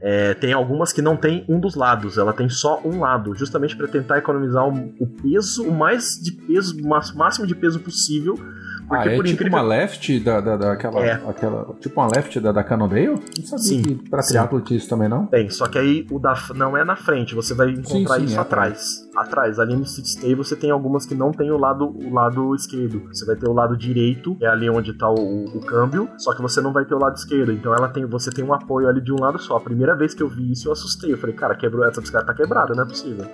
é, 0.00 0.34
tem 0.34 0.52
algumas 0.52 0.92
que 0.92 1.02
não 1.02 1.16
tem 1.16 1.44
um 1.48 1.58
dos 1.58 1.74
lados, 1.74 2.16
ela 2.16 2.32
tem 2.32 2.48
só 2.48 2.80
um 2.84 3.00
lado, 3.00 3.34
justamente 3.34 3.74
para 3.76 3.88
tentar 3.88 4.18
economizar 4.18 4.68
o, 4.68 4.94
o 5.00 5.06
peso, 5.06 5.64
o 5.64 5.72
mais 5.72 6.20
de 6.22 6.32
peso, 6.32 6.76
o 6.80 6.88
máximo 7.18 7.46
de 7.46 7.54
peso 7.54 7.80
possível. 7.80 8.34
Porque 8.88 9.08
ah, 9.08 9.12
é 9.12 9.16
por 9.16 9.24
tipo 9.24 9.42
incrível 9.42 9.58
uma 9.58 9.62
left 9.66 10.20
da, 10.20 10.40
da, 10.40 10.56
daquela, 10.56 11.00
É. 11.04 11.12
aquela, 11.12 11.74
tipo 11.80 12.00
uma 12.00 12.08
left 12.14 12.38
da, 12.40 12.52
da 12.52 12.62
Cannondale? 12.62 13.08
Não 13.08 13.44
sabia 13.44 13.58
Sim, 13.64 13.82
que 13.82 13.94
pra 14.08 14.22
sim. 14.22 14.28
triatlo 14.30 14.60
tinha 14.60 14.76
isso 14.76 14.88
também, 14.88 15.08
não? 15.08 15.26
Tem, 15.26 15.50
só 15.50 15.66
que 15.66 15.78
aí 15.78 16.06
o 16.10 16.18
da 16.18 16.34
não 16.54 16.76
é 16.76 16.84
na 16.84 16.96
frente, 16.96 17.34
você 17.34 17.54
vai 17.54 17.70
encontrar 17.70 18.18
sim, 18.18 18.24
isso 18.24 18.36
é 18.36 18.40
atrás. 18.40 19.06
Atrás, 19.16 19.58
ali 19.58 19.74
no 19.74 19.84
City 19.86 20.08
Stay 20.10 20.34
você 20.34 20.54
tem 20.54 20.70
algumas 20.70 21.06
que 21.06 21.14
não 21.14 21.32
tem 21.32 21.50
o 21.50 21.56
lado, 21.56 21.86
o 21.86 22.12
lado 22.12 22.54
esquerdo. 22.54 23.02
Você 23.08 23.24
vai 23.24 23.36
ter 23.36 23.48
o 23.48 23.52
lado 23.52 23.76
direito, 23.76 24.36
é 24.40 24.46
ali 24.46 24.68
onde 24.70 24.92
tá 24.92 25.08
o, 25.08 25.44
o 25.46 25.60
câmbio, 25.60 26.08
só 26.18 26.34
que 26.34 26.42
você 26.42 26.60
não 26.60 26.72
vai 26.72 26.84
ter 26.84 26.94
o 26.94 26.98
lado 26.98 27.16
esquerdo. 27.16 27.52
Então 27.52 27.74
ela 27.74 27.88
tem, 27.88 28.04
você 28.06 28.30
tem 28.30 28.44
um 28.44 28.52
apoio 28.52 28.88
ali 28.88 29.00
de 29.00 29.12
um 29.12 29.20
lado 29.20 29.38
só. 29.38 29.56
A 29.56 29.60
primeira 29.60 29.96
vez 29.96 30.14
que 30.14 30.22
eu 30.22 30.28
vi 30.28 30.52
isso, 30.52 30.68
eu 30.68 30.72
assustei. 30.72 31.12
Eu 31.12 31.18
falei, 31.18 31.34
cara, 31.34 31.54
quebrou, 31.56 31.84
essa 31.84 32.00
bicicleta 32.00 32.26
tá 32.26 32.34
quebrada, 32.34 32.74
não 32.74 32.84
é 32.84 32.86
possível. 32.86 33.26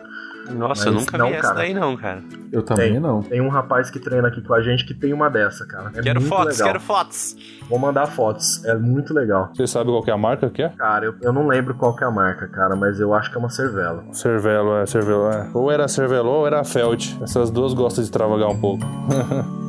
Nossa, 0.52 0.88
eu 0.88 0.92
nunca 0.92 1.18
não, 1.18 1.28
vi 1.28 1.34
essa 1.34 1.42
cara. 1.42 1.54
daí 1.54 1.74
não, 1.74 1.96
cara. 1.96 2.22
Eu 2.52 2.62
também 2.62 2.92
Tem. 2.92 3.00
não. 3.00 3.22
Tem 3.22 3.40
um 3.40 3.48
rapaz 3.48 3.90
que 3.90 3.98
treina 3.98 4.28
aqui 4.28 4.42
com 4.42 4.52
a 4.54 4.62
gente 4.62 4.84
que 4.84 4.92
tem 4.92 5.12
uma 5.12 5.28
dessa, 5.30 5.66
cara. 5.66 5.90
É 5.94 6.02
quero 6.02 6.20
muito 6.20 6.34
fotos, 6.34 6.58
legal. 6.58 6.66
quero 6.66 6.80
fotos. 6.80 7.36
Vou 7.68 7.78
mandar 7.78 8.06
fotos, 8.06 8.64
é 8.64 8.74
muito 8.74 9.14
legal. 9.14 9.50
Você 9.54 9.66
sabe 9.66 9.90
qual 9.90 10.02
que 10.02 10.10
é 10.10 10.14
a 10.14 10.18
marca 10.18 10.50
que 10.50 10.62
é? 10.62 10.68
Cara, 10.70 11.06
eu, 11.06 11.14
eu 11.22 11.32
não 11.32 11.46
lembro 11.46 11.74
qual 11.74 11.96
que 11.96 12.04
é 12.04 12.06
a 12.06 12.10
marca, 12.10 12.46
cara, 12.48 12.76
mas 12.76 13.00
eu 13.00 13.14
acho 13.14 13.30
que 13.30 13.36
é 13.36 13.38
uma 13.40 13.48
Cervelo. 13.50 14.04
Cervelo, 14.12 14.76
é, 14.76 14.86
Cervelo, 14.86 15.30
é. 15.30 15.50
Ou 15.54 15.70
era 15.70 15.88
Cervelo 15.88 16.28
ou 16.28 16.46
era 16.46 16.62
Felt. 16.64 17.14
Essas 17.22 17.50
duas 17.50 17.72
gostam 17.72 18.02
de 18.02 18.08
extravagar 18.08 18.48
um 18.48 18.60
pouco. 18.60 18.84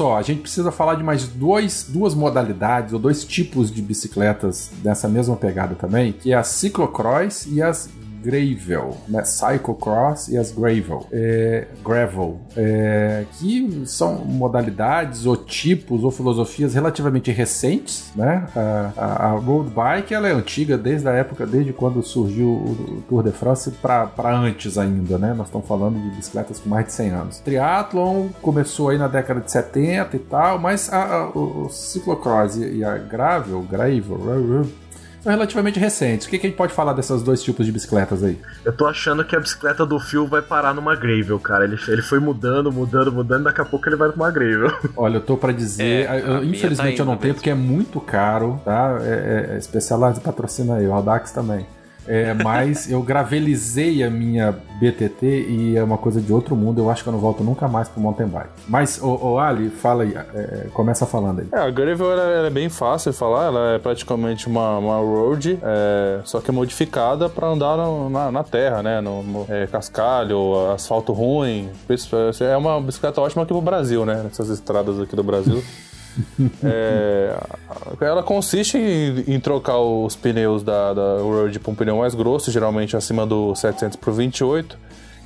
só, 0.00 0.16
a 0.16 0.22
gente 0.22 0.40
precisa 0.40 0.72
falar 0.72 0.94
de 0.94 1.02
mais 1.02 1.28
dois, 1.28 1.84
duas 1.86 2.14
modalidades 2.14 2.94
ou 2.94 2.98
dois 2.98 3.22
tipos 3.22 3.70
de 3.70 3.82
bicicletas 3.82 4.70
dessa 4.82 5.06
mesma 5.06 5.36
pegada 5.36 5.74
também, 5.74 6.10
que 6.10 6.32
é 6.32 6.36
a 6.36 6.42
ciclocross 6.42 7.46
e 7.46 7.60
as 7.60 7.86
gravel, 8.22 8.96
né? 9.08 9.24
Cyclocross 9.24 10.28
e 10.28 10.36
as 10.36 10.50
gravel, 10.52 11.06
é, 11.12 11.66
gravel, 11.84 12.38
é, 12.56 13.24
que 13.38 13.82
são 13.86 14.16
modalidades 14.24 15.26
ou 15.26 15.36
tipos 15.36 16.04
ou 16.04 16.10
filosofias 16.10 16.74
relativamente 16.74 17.30
recentes, 17.30 18.10
né? 18.14 18.46
A, 18.54 18.90
a- 18.96 19.26
a 19.26 19.30
road 19.32 19.70
bike 19.70 20.12
ela 20.14 20.28
é 20.28 20.32
antiga 20.32 20.76
desde 20.76 21.08
a 21.08 21.12
época, 21.12 21.46
desde 21.46 21.72
quando 21.72 22.02
surgiu 22.02 22.48
o, 22.48 23.02
Tour 23.08 23.22
de 23.22 23.30
France 23.32 23.70
para 23.82 24.10
antes 24.36 24.76
ainda, 24.78 25.18
né? 25.18 25.32
Nós 25.36 25.46
estamos 25.46 25.66
falando 25.66 25.98
de 26.00 26.16
bicicletas 26.16 26.58
com 26.60 26.68
mais 26.68 26.86
de 26.86 26.92
100 26.92 27.10
anos. 27.10 27.38
Triathlon 27.40 28.28
começou 28.42 28.88
aí 28.90 28.98
na 28.98 29.08
década 29.08 29.40
de 29.40 29.50
70 29.50 30.16
e 30.16 30.18
tal, 30.20 30.58
mas 30.58 30.92
a- 30.92 31.04
a- 31.04 31.28
o, 31.30 31.66
o 31.66 31.68
ciclocross 31.70 32.56
e 32.56 32.84
a 32.84 32.96
gravel, 32.98 33.62
gravel, 33.62 34.18
são 35.22 35.30
relativamente 35.32 35.78
recentes. 35.78 36.26
O 36.26 36.30
que, 36.30 36.38
que 36.38 36.46
a 36.46 36.50
gente 36.50 36.56
pode 36.58 36.72
falar 36.72 36.92
desses 36.92 37.22
dois 37.22 37.42
tipos 37.42 37.64
de 37.66 37.72
bicicletas 37.72 38.22
aí? 38.24 38.38
Eu 38.64 38.72
tô 38.72 38.86
achando 38.86 39.24
que 39.24 39.36
a 39.36 39.40
bicicleta 39.40 39.84
do 39.86 39.98
Phil 40.00 40.26
vai 40.26 40.42
parar 40.42 40.74
numa 40.74 40.94
Gravel, 40.96 41.38
cara. 41.38 41.64
Ele, 41.64 41.76
ele 41.88 42.02
foi 42.02 42.18
mudando, 42.18 42.72
mudando, 42.72 43.12
mudando, 43.12 43.44
daqui 43.44 43.60
a 43.60 43.64
pouco 43.64 43.88
ele 43.88 43.96
vai 43.96 44.08
pra 44.08 44.16
uma 44.16 44.30
Gravel. 44.30 44.72
Olha, 44.96 45.16
eu 45.16 45.20
tô 45.20 45.36
pra 45.36 45.52
dizer, 45.52 45.82
É, 46.08 46.20
eu- 46.26 46.44
infelizmente 46.44 46.96
tá 46.96 47.02
eu 47.02 47.06
não 47.06 47.16
tenho 47.16 47.28
mesmo. 47.32 47.34
porque 47.36 47.50
é 47.50 47.54
muito 47.54 48.00
caro, 48.00 48.60
tá? 48.64 48.98
É, 49.02 49.50
é, 49.52 49.56
é 49.56 49.60
Specialized 49.60 50.22
patrocina 50.22 50.76
aí, 50.76 50.86
o 50.86 50.92
Audax 50.92 51.30
também. 51.32 51.66
É, 52.12 52.34
mas 52.34 52.90
eu 52.90 53.00
gravelizei 53.02 54.02
a 54.02 54.10
minha 54.10 54.50
BTT 54.80 55.46
e 55.48 55.76
é 55.76 55.84
uma 55.84 55.96
coisa 55.96 56.20
de 56.20 56.32
outro 56.32 56.56
mundo. 56.56 56.80
Eu 56.80 56.90
acho 56.90 57.04
que 57.04 57.08
eu 57.08 57.12
não 57.12 57.20
volto 57.20 57.44
nunca 57.44 57.68
mais 57.68 57.88
pro 57.88 58.00
mountain 58.00 58.26
bike. 58.26 58.48
Mas, 58.66 59.00
ô, 59.00 59.14
ô 59.34 59.38
Ali, 59.38 59.70
fala 59.70 60.02
aí, 60.02 60.12
é, 60.34 60.66
começa 60.74 61.06
falando 61.06 61.38
aí. 61.40 61.46
É, 61.52 61.58
a 61.58 61.70
Gravel 61.70 62.10
ela, 62.10 62.22
ela 62.22 62.46
é 62.48 62.50
bem 62.50 62.68
fácil 62.68 63.12
de 63.12 63.16
falar, 63.16 63.44
ela 63.46 63.74
é 63.74 63.78
praticamente 63.78 64.48
uma, 64.48 64.78
uma 64.78 64.96
road, 64.96 65.56
é, 65.62 66.20
só 66.24 66.40
que 66.40 66.50
modificada 66.50 67.28
para 67.28 67.46
andar 67.46 67.76
no- 67.76 68.10
na, 68.10 68.32
na 68.32 68.42
terra, 68.42 68.82
né? 68.82 69.00
No, 69.00 69.22
no, 69.22 69.46
é, 69.48 69.68
cascalho, 69.68 70.72
asfalto 70.72 71.12
ruim. 71.12 71.68
É 72.40 72.56
uma 72.56 72.80
bicicleta 72.80 73.20
ótima 73.20 73.44
aqui 73.44 73.52
pro 73.52 73.60
Brasil, 73.62 74.04
né? 74.04 74.22
Nessas 74.24 74.48
estradas 74.48 74.98
aqui 74.98 75.14
do 75.14 75.22
Brasil. 75.22 75.62
É, 76.62 77.36
ela 78.00 78.22
consiste 78.22 78.76
em, 78.76 79.34
em 79.34 79.40
trocar 79.40 79.78
os 79.78 80.16
pneus 80.16 80.62
da, 80.62 80.92
da 80.92 81.18
Road 81.20 81.58
para 81.58 81.70
um 81.70 81.74
pneu 81.74 81.98
mais 81.98 82.14
grosso, 82.14 82.50
geralmente 82.50 82.96
acima 82.96 83.26
do 83.26 83.54
700 83.54 83.96
por 83.96 84.12
28. 84.12 84.78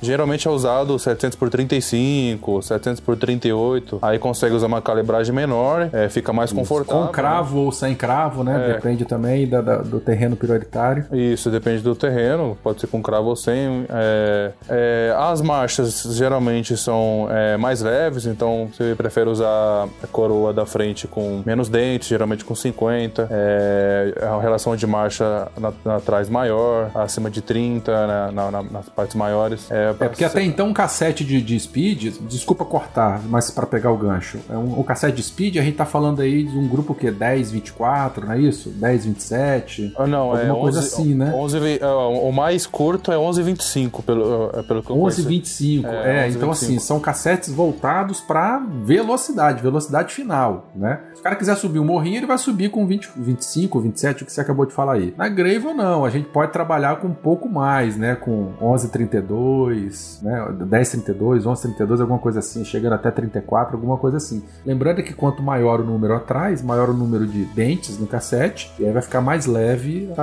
Geralmente 0.05 0.47
é 0.47 0.51
usado 0.51 0.97
700 0.97 1.37
por 1.37 1.49
35, 1.49 2.61
700 2.61 2.99
por 2.99 3.15
38. 3.17 3.99
Aí 4.01 4.19
consegue 4.19 4.55
usar 4.55 4.67
uma 4.67 4.81
calibragem 4.81 5.33
menor, 5.33 5.89
é, 5.91 6.07
fica 6.09 6.31
mais 6.31 6.51
confortável. 6.51 7.07
Com 7.07 7.11
cravo 7.11 7.59
ou 7.59 7.71
sem 7.71 7.95
cravo, 7.95 8.43
né? 8.43 8.69
É. 8.69 8.73
Depende 8.75 9.05
também 9.05 9.47
da- 9.47 9.61
da- 9.61 9.77
do 9.77 9.99
terreno 9.99 10.35
prioritário. 10.35 11.05
Isso, 11.11 11.49
depende 11.49 11.81
do 11.81 11.95
terreno, 11.95 12.57
pode 12.63 12.79
ser 12.81 12.87
com 12.87 13.01
cravo 13.01 13.29
ou 13.29 13.35
sem. 13.35 13.85
É, 13.89 14.51
é, 14.69 15.15
as 15.17 15.41
marchas 15.41 16.03
geralmente 16.11 16.75
são 16.77 17.27
é, 17.31 17.57
mais 17.57 17.81
leves, 17.81 18.25
então 18.25 18.69
você 18.71 18.93
prefere 18.95 19.29
usar 19.29 19.87
a 20.03 20.07
coroa 20.11 20.53
da 20.53 20.65
frente 20.65 21.07
com 21.07 21.41
menos 21.45 21.69
dentes, 21.69 22.07
geralmente 22.07 22.43
com 22.45 22.53
50. 22.55 23.27
É, 23.31 24.13
a 24.21 24.39
relação 24.39 24.75
de 24.75 24.85
marcha 24.87 25.47
na, 25.57 25.73
na 25.83 25.99
trás 25.99 26.29
maior, 26.29 26.89
acima 26.93 27.29
de 27.29 27.41
30, 27.41 27.91
na- 28.07 28.31
na- 28.31 28.51
na- 28.51 28.63
nas 28.63 28.89
partes 28.89 29.15
maiores. 29.15 29.69
É, 29.71 29.93
É 29.99 30.07
porque 30.07 30.23
até 30.25 30.43
então 30.43 30.67
um 30.67 30.73
cassete 30.73 31.23
de, 31.23 31.41
de 31.41 31.59
speed, 31.59 32.15
desculpa 32.27 32.65
cortar, 32.65 33.21
mas 33.29 33.49
pra 33.51 33.65
pegar 33.65 33.91
o 33.91 33.97
gancho, 33.97 34.39
é 34.49 34.57
um, 34.57 34.79
o 34.79 34.83
cassete 34.83 35.15
de 35.17 35.23
speed 35.23 35.57
a 35.57 35.61
gente 35.61 35.75
tá 35.77 35.85
falando 35.85 36.21
aí 36.21 36.43
de 36.43 36.57
um 36.57 36.67
grupo 36.67 36.93
que 36.93 37.07
é 37.07 37.11
10, 37.11 37.51
24, 37.51 38.25
não 38.25 38.33
é 38.33 38.39
isso? 38.39 38.69
10, 38.69 39.05
27. 39.05 39.93
Ah, 39.97 40.07
não, 40.07 40.35
é 40.37 40.41
Alguma 40.41 40.59
coisa 40.61 40.79
11, 40.79 40.87
assim, 40.87 41.13
né? 41.15 41.31
11, 41.35 41.59
vi- 41.59 41.79
é, 41.81 41.85
o 41.87 42.31
mais 42.31 42.65
curto 42.65 43.11
é 43.11 43.15
11,25, 43.15 44.03
pelo, 44.03 44.49
é, 44.53 44.63
pelo 44.63 44.81
que 44.83 44.89
eu 44.89 44.95
11, 44.95 45.23
conheço. 45.23 45.27
25. 45.29 45.87
É, 45.87 46.23
É, 46.23 46.27
11, 46.27 46.37
então 46.37 46.49
25. 46.49 46.51
assim, 46.51 46.79
são 46.79 46.99
cassetes 46.99 47.49
voltados 47.53 48.19
pra 48.21 48.59
velocidade, 48.83 49.61
velocidade 49.61 50.13
final, 50.13 50.69
né? 50.75 50.99
Se 51.13 51.19
o 51.19 51.23
cara 51.23 51.35
quiser 51.35 51.55
subir 51.55 51.79
um 51.79 51.85
morrinho, 51.85 52.17
ele 52.17 52.25
vai 52.25 52.37
subir 52.37 52.69
com 52.69 52.85
20, 52.85 53.09
25, 53.15 53.79
27, 53.79 54.23
o 54.23 54.25
que 54.25 54.31
você 54.31 54.41
acabou 54.41 54.65
de 54.65 54.73
falar 54.73 54.93
aí. 54.93 55.13
Na 55.17 55.27
Gravel 55.27 55.73
não, 55.73 56.05
a 56.05 56.09
gente 56.09 56.27
pode 56.29 56.51
trabalhar 56.51 56.97
com 56.97 57.07
um 57.07 57.13
pouco 57.13 57.49
mais, 57.49 57.97
né? 57.97 58.15
Com 58.15 58.53
11,32, 59.75 60.21
né? 60.21 60.45
10,32, 60.65 61.43
11,32, 61.43 62.01
alguma 62.01 62.19
coisa 62.19 62.39
assim, 62.39 62.63
chegando 62.65 62.93
até 62.93 63.11
34, 63.11 63.75
alguma 63.75 63.97
coisa 63.97 64.17
assim. 64.17 64.43
Lembrando 64.65 65.03
que 65.03 65.13
quanto 65.13 65.41
maior 65.43 65.79
o 65.79 65.83
número 65.83 66.15
atrás, 66.15 66.61
maior 66.61 66.89
o 66.89 66.93
número 66.93 67.25
de 67.27 67.45
dentes 67.45 67.97
no 67.99 68.07
cassete, 68.07 68.71
e 68.79 68.85
aí 68.85 68.91
vai 68.91 69.01
ficar 69.01 69.21
mais 69.21 69.45
leve 69.45 70.09
a, 70.17 70.21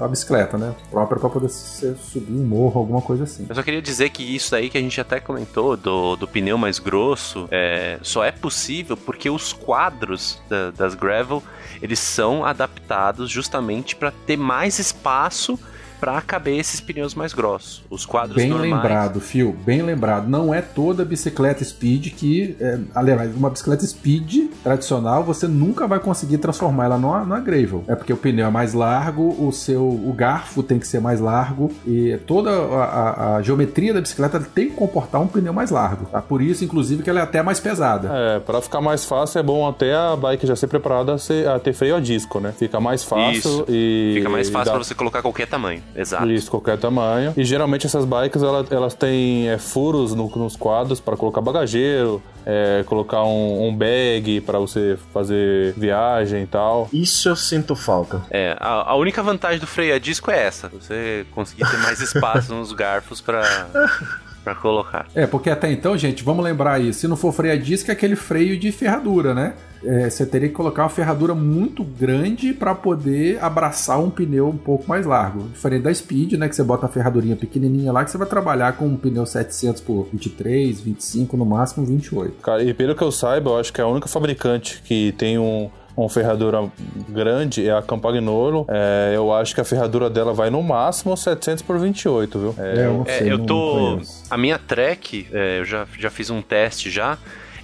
a, 0.00 0.04
a 0.04 0.08
bicicleta, 0.08 0.56
né? 0.56 0.74
Própria 0.90 1.18
pra 1.18 1.28
poder 1.28 1.48
você 1.48 1.94
subir 1.96 2.32
um 2.32 2.44
morro, 2.44 2.80
alguma 2.80 3.00
coisa 3.02 3.24
assim. 3.24 3.46
Eu 3.48 3.54
só 3.54 3.62
queria 3.62 3.82
dizer 3.82 4.10
que 4.10 4.22
isso 4.22 4.54
aí 4.54 4.70
que 4.70 4.78
a 4.78 4.80
gente 4.80 5.00
até 5.00 5.20
comentou, 5.20 5.76
do, 5.76 6.16
do 6.16 6.26
pneu 6.28 6.58
mais 6.58 6.78
grosso, 6.78 7.48
é, 7.50 7.98
só 8.02 8.24
é 8.24 8.32
possível 8.32 8.96
porque 8.96 9.28
os 9.30 9.52
quadros 9.52 10.40
da- 10.48 10.70
das 10.70 10.94
gravel, 10.94 11.42
eles 11.82 11.98
são 11.98 12.44
adaptados 12.44 13.30
justamente 13.30 13.94
para 13.96 14.10
ter 14.10 14.36
mais 14.36 14.78
espaço 14.78 15.58
para 16.00 16.20
caber 16.20 16.58
esses 16.58 16.80
pneus 16.80 17.14
mais 17.14 17.32
grossos. 17.32 17.82
Os 17.90 18.04
quadros 18.06 18.36
Bem 18.36 18.48
normais... 18.50 18.72
lembrado, 18.72 19.20
Phil, 19.20 19.56
bem 19.64 19.82
lembrado. 19.82 20.28
Não 20.28 20.52
é 20.54 20.60
toda 20.60 21.04
bicicleta 21.04 21.64
speed 21.64 22.12
que. 22.14 22.56
É, 22.60 22.78
aliás, 22.94 23.34
uma 23.34 23.50
bicicleta 23.50 23.84
speed 23.86 24.50
tradicional 24.62 25.24
você 25.24 25.46
nunca 25.48 25.86
vai 25.86 25.98
conseguir 25.98 26.38
transformar 26.38 26.84
ela 26.86 26.98
numa, 26.98 27.20
numa 27.20 27.40
gravel. 27.40 27.84
É 27.88 27.94
porque 27.94 28.12
o 28.12 28.16
pneu 28.16 28.46
é 28.46 28.50
mais 28.50 28.74
largo, 28.74 29.34
o 29.44 29.52
seu 29.52 29.82
o 29.86 30.12
garfo 30.16 30.62
tem 30.62 30.78
que 30.78 30.86
ser 30.86 31.00
mais 31.00 31.20
largo 31.20 31.70
e 31.86 32.18
toda 32.26 32.50
a, 32.50 32.84
a- 32.84 33.36
a 33.36 33.42
geometria 33.42 33.92
da 33.94 34.00
bicicleta 34.00 34.38
tem 34.40 34.68
que 34.70 34.74
comportar 34.76 35.20
um 35.20 35.26
pneu 35.26 35.52
mais 35.52 35.70
largo. 35.70 36.06
Tá? 36.06 36.20
Por 36.20 36.40
isso, 36.42 36.64
inclusive, 36.64 37.02
que 37.02 37.10
ela 37.10 37.20
é 37.20 37.22
até 37.22 37.42
mais 37.42 37.58
pesada. 37.60 38.08
É, 38.12 38.40
pra 38.40 38.60
ficar 38.60 38.80
mais 38.80 39.04
fácil 39.04 39.38
é 39.38 39.42
bom 39.42 39.66
até 39.68 39.94
a 39.94 40.14
bike 40.16 40.46
já 40.46 40.54
ser 40.56 40.66
preparada 40.66 41.14
a, 41.14 41.18
ser- 41.18 41.48
a 41.48 41.58
ter 41.58 41.72
freio 41.72 41.96
a 41.96 42.00
disco, 42.00 42.40
né? 42.40 42.52
Fica 42.56 42.78
mais 42.80 43.02
fácil 43.04 43.32
Isso. 43.38 43.64
e. 43.68 44.12
Fica 44.16 44.28
mais 44.28 44.48
fácil 44.48 44.66
dá- 44.66 44.72
para 44.72 44.84
você 44.84 44.94
colocar 44.94 45.22
qualquer 45.22 45.46
tamanho. 45.46 45.82
Exato. 45.94 46.30
Isso, 46.30 46.50
qualquer 46.50 46.76
tamanho. 46.78 47.32
E 47.36 47.44
geralmente 47.44 47.86
essas 47.86 48.04
bikes 48.04 48.42
elas, 48.42 48.70
elas 48.70 48.94
têm 48.94 49.48
é, 49.48 49.56
furos 49.58 50.14
no- 50.14 50.28
nos 50.36 50.54
quadros 50.56 51.00
para 51.00 51.16
colocar 51.16 51.40
bagageiro, 51.40 52.22
é, 52.44 52.84
colocar 52.86 53.22
um, 53.24 53.68
um 53.68 53.74
bag 53.74 54.40
para 54.42 54.58
você 54.58 54.98
fazer 55.12 55.72
viagem 55.74 56.42
e 56.42 56.46
tal. 56.46 56.88
Isso 56.92 57.28
eu 57.28 57.36
sinto 57.36 57.74
falta. 57.74 58.22
É, 58.30 58.56
a, 58.60 58.90
a 58.90 58.94
única 58.96 59.22
vantagem 59.22 59.58
do 59.58 59.66
freio 59.66 59.94
a 59.94 59.98
disco 59.98 60.30
é 60.30 60.46
essa. 60.46 60.68
Você 60.68 61.24
conseguir 61.32 61.64
ter 61.70 61.78
mais 61.78 62.00
espaço 62.00 62.52
nos 62.54 62.72
garfos 62.72 63.20
para 63.20 63.42
para 64.44 64.54
colocar. 64.54 65.06
É, 65.12 65.26
porque 65.26 65.50
até 65.50 65.72
então, 65.72 65.98
gente, 65.98 66.22
vamos 66.22 66.44
lembrar 66.44 66.74
aí, 66.74 66.94
se 66.94 67.08
não 67.08 67.16
for 67.16 67.32
freio 67.32 67.54
a 67.54 67.56
disco, 67.56 67.90
é 67.90 67.94
aquele 67.94 68.14
freio 68.14 68.56
de 68.56 68.70
ferradura, 68.70 69.34
né? 69.34 69.54
É, 69.86 70.10
você 70.10 70.26
teria 70.26 70.48
que 70.48 70.54
colocar 70.54 70.82
uma 70.82 70.88
ferradura 70.88 71.34
muito 71.34 71.84
grande 71.84 72.52
para 72.52 72.74
poder 72.74 73.42
abraçar 73.42 74.00
um 74.00 74.10
pneu 74.10 74.48
um 74.48 74.56
pouco 74.56 74.88
mais 74.88 75.06
largo. 75.06 75.44
Diferente 75.48 75.82
da 75.82 75.94
Speed, 75.94 76.32
né? 76.34 76.48
Que 76.48 76.56
você 76.56 76.62
bota 76.62 76.86
uma 76.86 76.92
ferradurinha 76.92 77.36
pequenininha 77.36 77.92
lá, 77.92 78.04
que 78.04 78.10
você 78.10 78.18
vai 78.18 78.26
trabalhar 78.28 78.72
com 78.76 78.86
um 78.86 78.96
pneu 78.96 79.24
700 79.24 79.80
por 79.80 80.08
23, 80.12 80.80
25, 80.80 81.36
no 81.36 81.46
máximo 81.46 81.86
28. 81.86 82.42
Cara, 82.42 82.62
e 82.62 82.74
pelo 82.74 82.94
que 82.94 83.02
eu 83.02 83.12
saiba, 83.12 83.50
eu 83.50 83.58
acho 83.58 83.72
que 83.72 83.80
a 83.80 83.86
única 83.86 84.08
fabricante 84.08 84.82
que 84.84 85.12
tem 85.16 85.38
um. 85.38 85.70
Uma 85.96 86.10
ferradura 86.10 86.62
grande 87.08 87.66
é 87.66 87.72
a 87.72 87.80
Campagnolo. 87.80 88.66
É, 88.68 89.14
eu 89.16 89.32
acho 89.32 89.54
que 89.54 89.62
a 89.62 89.64
ferradura 89.64 90.10
dela 90.10 90.34
vai 90.34 90.50
no 90.50 90.62
máximo 90.62 91.16
700 91.16 91.62
por 91.62 91.78
28, 91.78 92.38
viu? 92.38 92.54
É, 92.58 92.84
eu 92.86 92.92
não 92.92 93.02
É, 93.06 93.18
sei, 93.18 93.32
eu 93.32 93.38
tô. 93.38 93.98
A 94.28 94.36
minha 94.36 94.58
track, 94.58 95.26
é, 95.32 95.60
eu 95.60 95.64
já, 95.64 95.86
já 95.98 96.10
fiz 96.10 96.28
um 96.28 96.42
teste 96.42 96.90
já. 96.90 97.16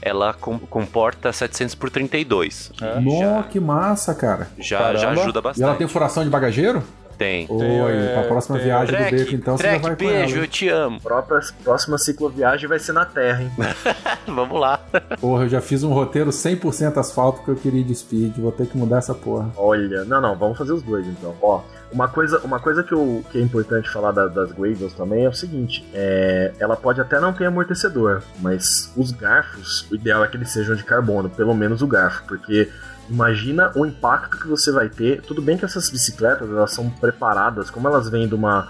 Ela 0.03 0.35
com- 0.35 0.59
comporta 0.59 1.33
700 1.33 1.75
por 1.77 1.89
32. 1.89 2.73
É? 2.83 3.01
Nó, 3.01 3.43
que 3.45 3.61
massa, 3.61 4.15
cara. 4.15 4.49
Já, 4.59 4.79
Caramba. 4.79 4.99
já 4.99 5.11
ajuda 5.11 5.23
E 5.23 5.31
ela 5.31 5.43
bastante. 5.43 5.79
tem 5.79 5.87
furação 5.89 6.25
de 6.25 6.31
bagageiro? 6.31 6.83
Tem. 7.17 7.47
Oi, 7.49 7.63
é, 7.95 8.15
pra 8.15 8.23
próxima 8.25 8.57
tem- 8.57 8.67
viagem 8.67 8.87
do 8.95 8.99
Trek, 8.99 9.15
Beco, 9.17 9.35
então 9.37 9.57
você 9.57 9.63
já 9.63 9.69
Trek, 9.69 9.83
vai 9.83 9.91
com 9.93 9.97
beijo, 10.05 10.35
ela. 10.37 10.45
eu 10.45 10.49
te 10.49 10.69
amo. 10.69 11.01
Própria, 11.01 11.41
próxima 11.63 11.97
cicloviagem 11.99 12.69
vai 12.69 12.81
ser 12.81 12.93
na 12.93 13.05
Terra, 13.05 13.43
hein? 13.43 13.51
Vamos 14.27 14.59
lá. 14.59 14.81
Porra, 15.21 15.45
eu 15.45 15.49
já 15.49 15.61
fiz 15.61 15.85
um 15.85 15.93
roteiro 15.93 16.31
100% 16.31 16.97
asfalto 16.99 17.39
porque 17.39 17.51
eu 17.53 17.57
queria 17.57 17.85
de 17.85 17.95
speed. 17.95 18.37
Vou 18.39 18.51
ter 18.51 18.67
que 18.67 18.77
mudar 18.77 18.99
essa 18.99 19.15
porra. 19.15 19.51
Olha, 19.57 20.05
não, 20.05 20.21
não, 20.21 20.35
vamos 20.37 20.59
fazer 20.59 20.73
os 20.73 20.83
dois 20.83 21.07
então. 21.07 21.33
Ó, 21.41 21.61
uma 21.93 22.09
coisa, 22.09 22.39
uma 22.41 22.59
coisa 22.59 22.83
que, 22.83 22.93
eu, 22.93 23.25
que 23.31 23.39
é 23.39 23.41
importante 23.41 23.89
falar 23.91 24.13
da- 24.13 24.27
das 24.29 24.51
Gravels 24.53 24.95
também 24.95 25.25
é 25.25 25.29
o 25.29 25.33
seguinte: 25.35 25.85
é, 25.93 26.53
ela 26.59 26.77
pode 26.77 27.01
até 27.01 27.21
não 27.21 27.33
ter 27.33 27.45
amortecedor, 27.47 28.23
mas 28.41 28.93
os 28.97 29.13
garfos, 29.13 29.87
o 29.91 29.95
ideal 29.95 30.25
é 30.25 30.29
que 30.29 30.37
eles 30.37 30.51
sejam 30.51 30.75
de 30.75 30.85
carbono, 30.85 31.29
pelo 31.31 31.55
menos 31.55 31.83
o 31.83 31.87
garfo, 31.87 32.25
porque 32.27 32.71
imagina 33.09 33.71
o 33.75 33.85
impacto 33.85 34.39
que 34.39 34.49
você 34.49 34.71
vai 34.73 34.89
ter. 34.89 35.23
Tudo 35.23 35.43
bem 35.43 35.57
que 35.57 35.65
essas 35.65 35.91
bicicletas 35.91 36.49
elas 36.49 36.73
são 36.73 36.89
preparadas, 36.91 37.71
como 37.71 37.87
elas 37.89 38.09
vêm 38.09 38.27
de 38.29 38.35
uma 38.35 38.69